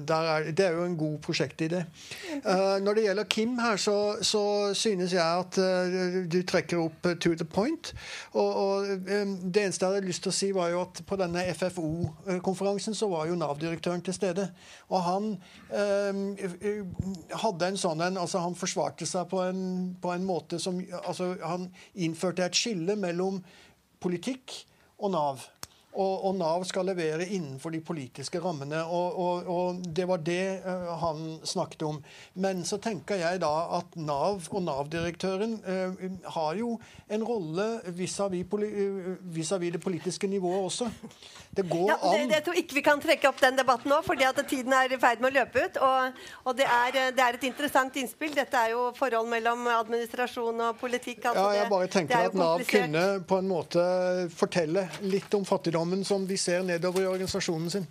er, 0.09 0.49
det 0.55 0.65
er 0.65 0.77
jo 0.77 0.85
en 0.85 0.97
god 0.97 1.17
prosjektidé. 1.25 1.83
Uh, 2.43 2.77
når 2.83 2.97
det 2.97 3.03
gjelder 3.05 3.29
Kim 3.29 3.57
her, 3.59 3.77
så, 3.77 3.95
så 4.21 4.43
synes 4.73 5.13
jeg 5.13 5.23
at 5.23 5.59
uh, 5.61 6.23
du 6.29 6.39
trekker 6.47 6.81
opp 6.81 7.05
uh, 7.05 7.13
to 7.13 7.35
the 7.35 7.45
point. 7.45 7.93
Og, 8.33 8.49
og 8.55 8.89
um, 8.89 9.35
det 9.43 9.63
eneste 9.63 9.85
jeg 9.85 9.93
hadde 9.93 10.07
lyst 10.07 10.25
til 10.25 10.33
å 10.33 10.37
si, 10.39 10.51
var 10.55 10.71
jo 10.73 10.81
at 10.85 11.03
på 11.05 11.19
denne 11.19 11.45
FFO-konferansen 11.53 12.97
så 12.97 13.09
var 13.11 13.29
jo 13.29 13.37
Nav-direktøren 13.39 14.03
til 14.05 14.17
stede. 14.17 14.49
Og 14.89 15.03
han 15.05 15.31
hadde 17.39 17.67
en 17.67 17.77
sånn 17.77 18.01
en 18.01 18.17
Altså, 18.19 18.41
han 18.41 18.55
forsvarte 18.57 19.05
seg 19.07 19.27
på 19.29 19.41
en, 19.45 19.61
på 20.01 20.11
en 20.13 20.25
måte 20.25 20.59
som 20.61 20.79
Altså, 21.03 21.31
han 21.43 21.69
innførte 21.93 22.45
et 22.45 22.57
skille 22.57 22.95
mellom 22.99 23.39
politikk 24.01 24.55
og 24.99 25.13
Nav. 25.13 25.45
Og, 25.99 26.25
og, 26.29 26.35
Nav 26.39 26.63
skal 26.63 26.87
levere 26.87 27.27
innenfor 27.27 27.73
de 27.75 27.81
politiske 27.83 28.39
rammene. 28.39 28.81
Og, 28.85 29.19
og, 29.19 29.49
og 29.51 29.81
det 29.95 30.07
var 30.07 30.21
det 30.23 30.61
uh, 30.63 30.93
han 31.01 31.25
snakket 31.43 31.83
om. 31.87 31.99
Men 32.39 32.63
så 32.67 32.79
tenker 32.79 33.19
jeg 33.19 33.41
da 33.43 33.51
at 33.79 33.97
Nav 33.99 34.47
og 34.49 34.63
Nav-direktøren 34.63 35.57
eh, 35.67 36.05
har 36.35 36.55
jo 36.59 36.77
en 37.11 37.23
rolle 37.27 37.67
vis-à-vis 37.85 38.45
-vis, 38.45 39.17
vis 39.21 39.51
-vis 39.51 39.71
det 39.71 39.81
politiske 39.81 40.27
nivået 40.27 40.63
også. 40.63 40.89
Det 41.51 41.63
går 41.65 41.89
ja, 41.89 41.97
det, 42.13 42.35
Jeg 42.35 42.43
tror 42.45 42.57
ikke 42.61 42.75
vi 42.77 42.81
kan 42.85 42.99
trekke 43.01 43.29
opp 43.29 43.39
den 43.41 43.57
debatten 43.57 43.89
nå, 43.89 43.97
fordi 44.05 44.25
at 44.27 44.37
tiden 44.47 44.73
er 44.75 44.91
i 44.93 44.99
ferd 45.01 45.23
med 45.23 45.31
å 45.31 45.35
løpe 45.39 45.63
ut. 45.65 45.79
Og, 45.81 46.51
det 46.55 46.67
er, 46.69 46.97
det, 47.15 47.23
er, 47.23 47.37
et 47.39 47.45
interessant 47.49 47.95
innspill. 47.97 48.35
Dette 48.37 48.59
er 48.59 48.75
jo 48.75 48.89
forhold 48.97 49.29
mellom 49.31 49.65
administrasjon 49.73 50.61
og 50.67 50.77
politikk. 50.81 51.23
Altså 51.31 51.47
ja, 51.49 51.63
jeg 51.63 51.71
bare 51.73 51.89
tenker 51.95 52.29
at 52.29 52.37
Nav 52.37 52.61
kunne 52.69 53.05
på 53.27 53.41
en 53.41 53.49
måte 53.49 53.85
fortelle 54.35 54.85
litt 55.09 55.33
om 55.33 55.47
fattigdommen 55.47 56.05
som 56.05 56.27
de 56.29 56.37
ser 56.37 56.61
nedover 56.67 57.07
i 57.07 57.09
organisasjonen 57.15 57.73
sin. 57.79 57.89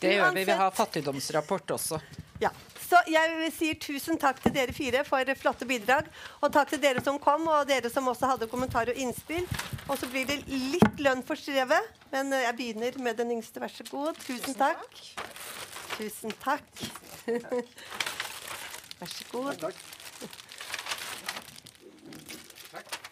Det 0.00 0.14
gjør 0.16 0.36
vi. 0.36 0.44
Vi 0.48 0.58
har 0.60 0.76
fattigdomsrapport 0.76 1.76
også. 1.76 2.00
Ja. 2.40 2.52
Så 2.90 2.98
jeg 3.06 3.50
sier 3.54 3.76
tusen 3.78 4.18
takk 4.18 4.40
til 4.42 4.50
dere 4.54 4.74
fire 4.74 5.04
for 5.06 5.34
flotte 5.38 5.66
bidrag. 5.68 6.08
Og 6.42 6.50
takk 6.54 6.72
til 6.72 6.80
dere 6.82 7.02
som 7.06 7.20
kom, 7.22 7.46
og 7.46 7.68
dere 7.68 7.90
som 7.92 8.08
også 8.10 8.32
hadde 8.32 8.48
kommentarer 8.50 8.90
og 8.94 8.98
innspill. 8.98 9.46
Og 9.86 9.94
så 10.00 10.08
blir 10.10 10.26
det 10.26 10.40
litt 10.50 10.98
lønn 10.98 11.22
for 11.26 11.38
strevet, 11.38 11.86
men 12.10 12.34
jeg 12.34 12.56
begynner 12.58 12.98
med 13.04 13.20
den 13.22 13.36
yngste. 13.36 13.62
Vær 13.62 13.70
så 13.70 13.86
god. 13.92 14.18
Tusen 14.26 14.58
takk. 14.58 15.02
Tusen 15.94 16.34
takk. 16.42 16.82
Vær 18.98 19.14
så 19.14 19.28
god. 19.30 19.70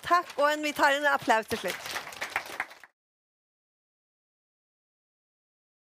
Takk. 0.09 0.35
Og 0.41 0.47
en, 0.51 0.67
vi 0.67 0.75
tar 0.75 0.99
en 0.99 1.07
applaus 1.13 1.47
til 1.53 1.63
slutt. 1.69 1.88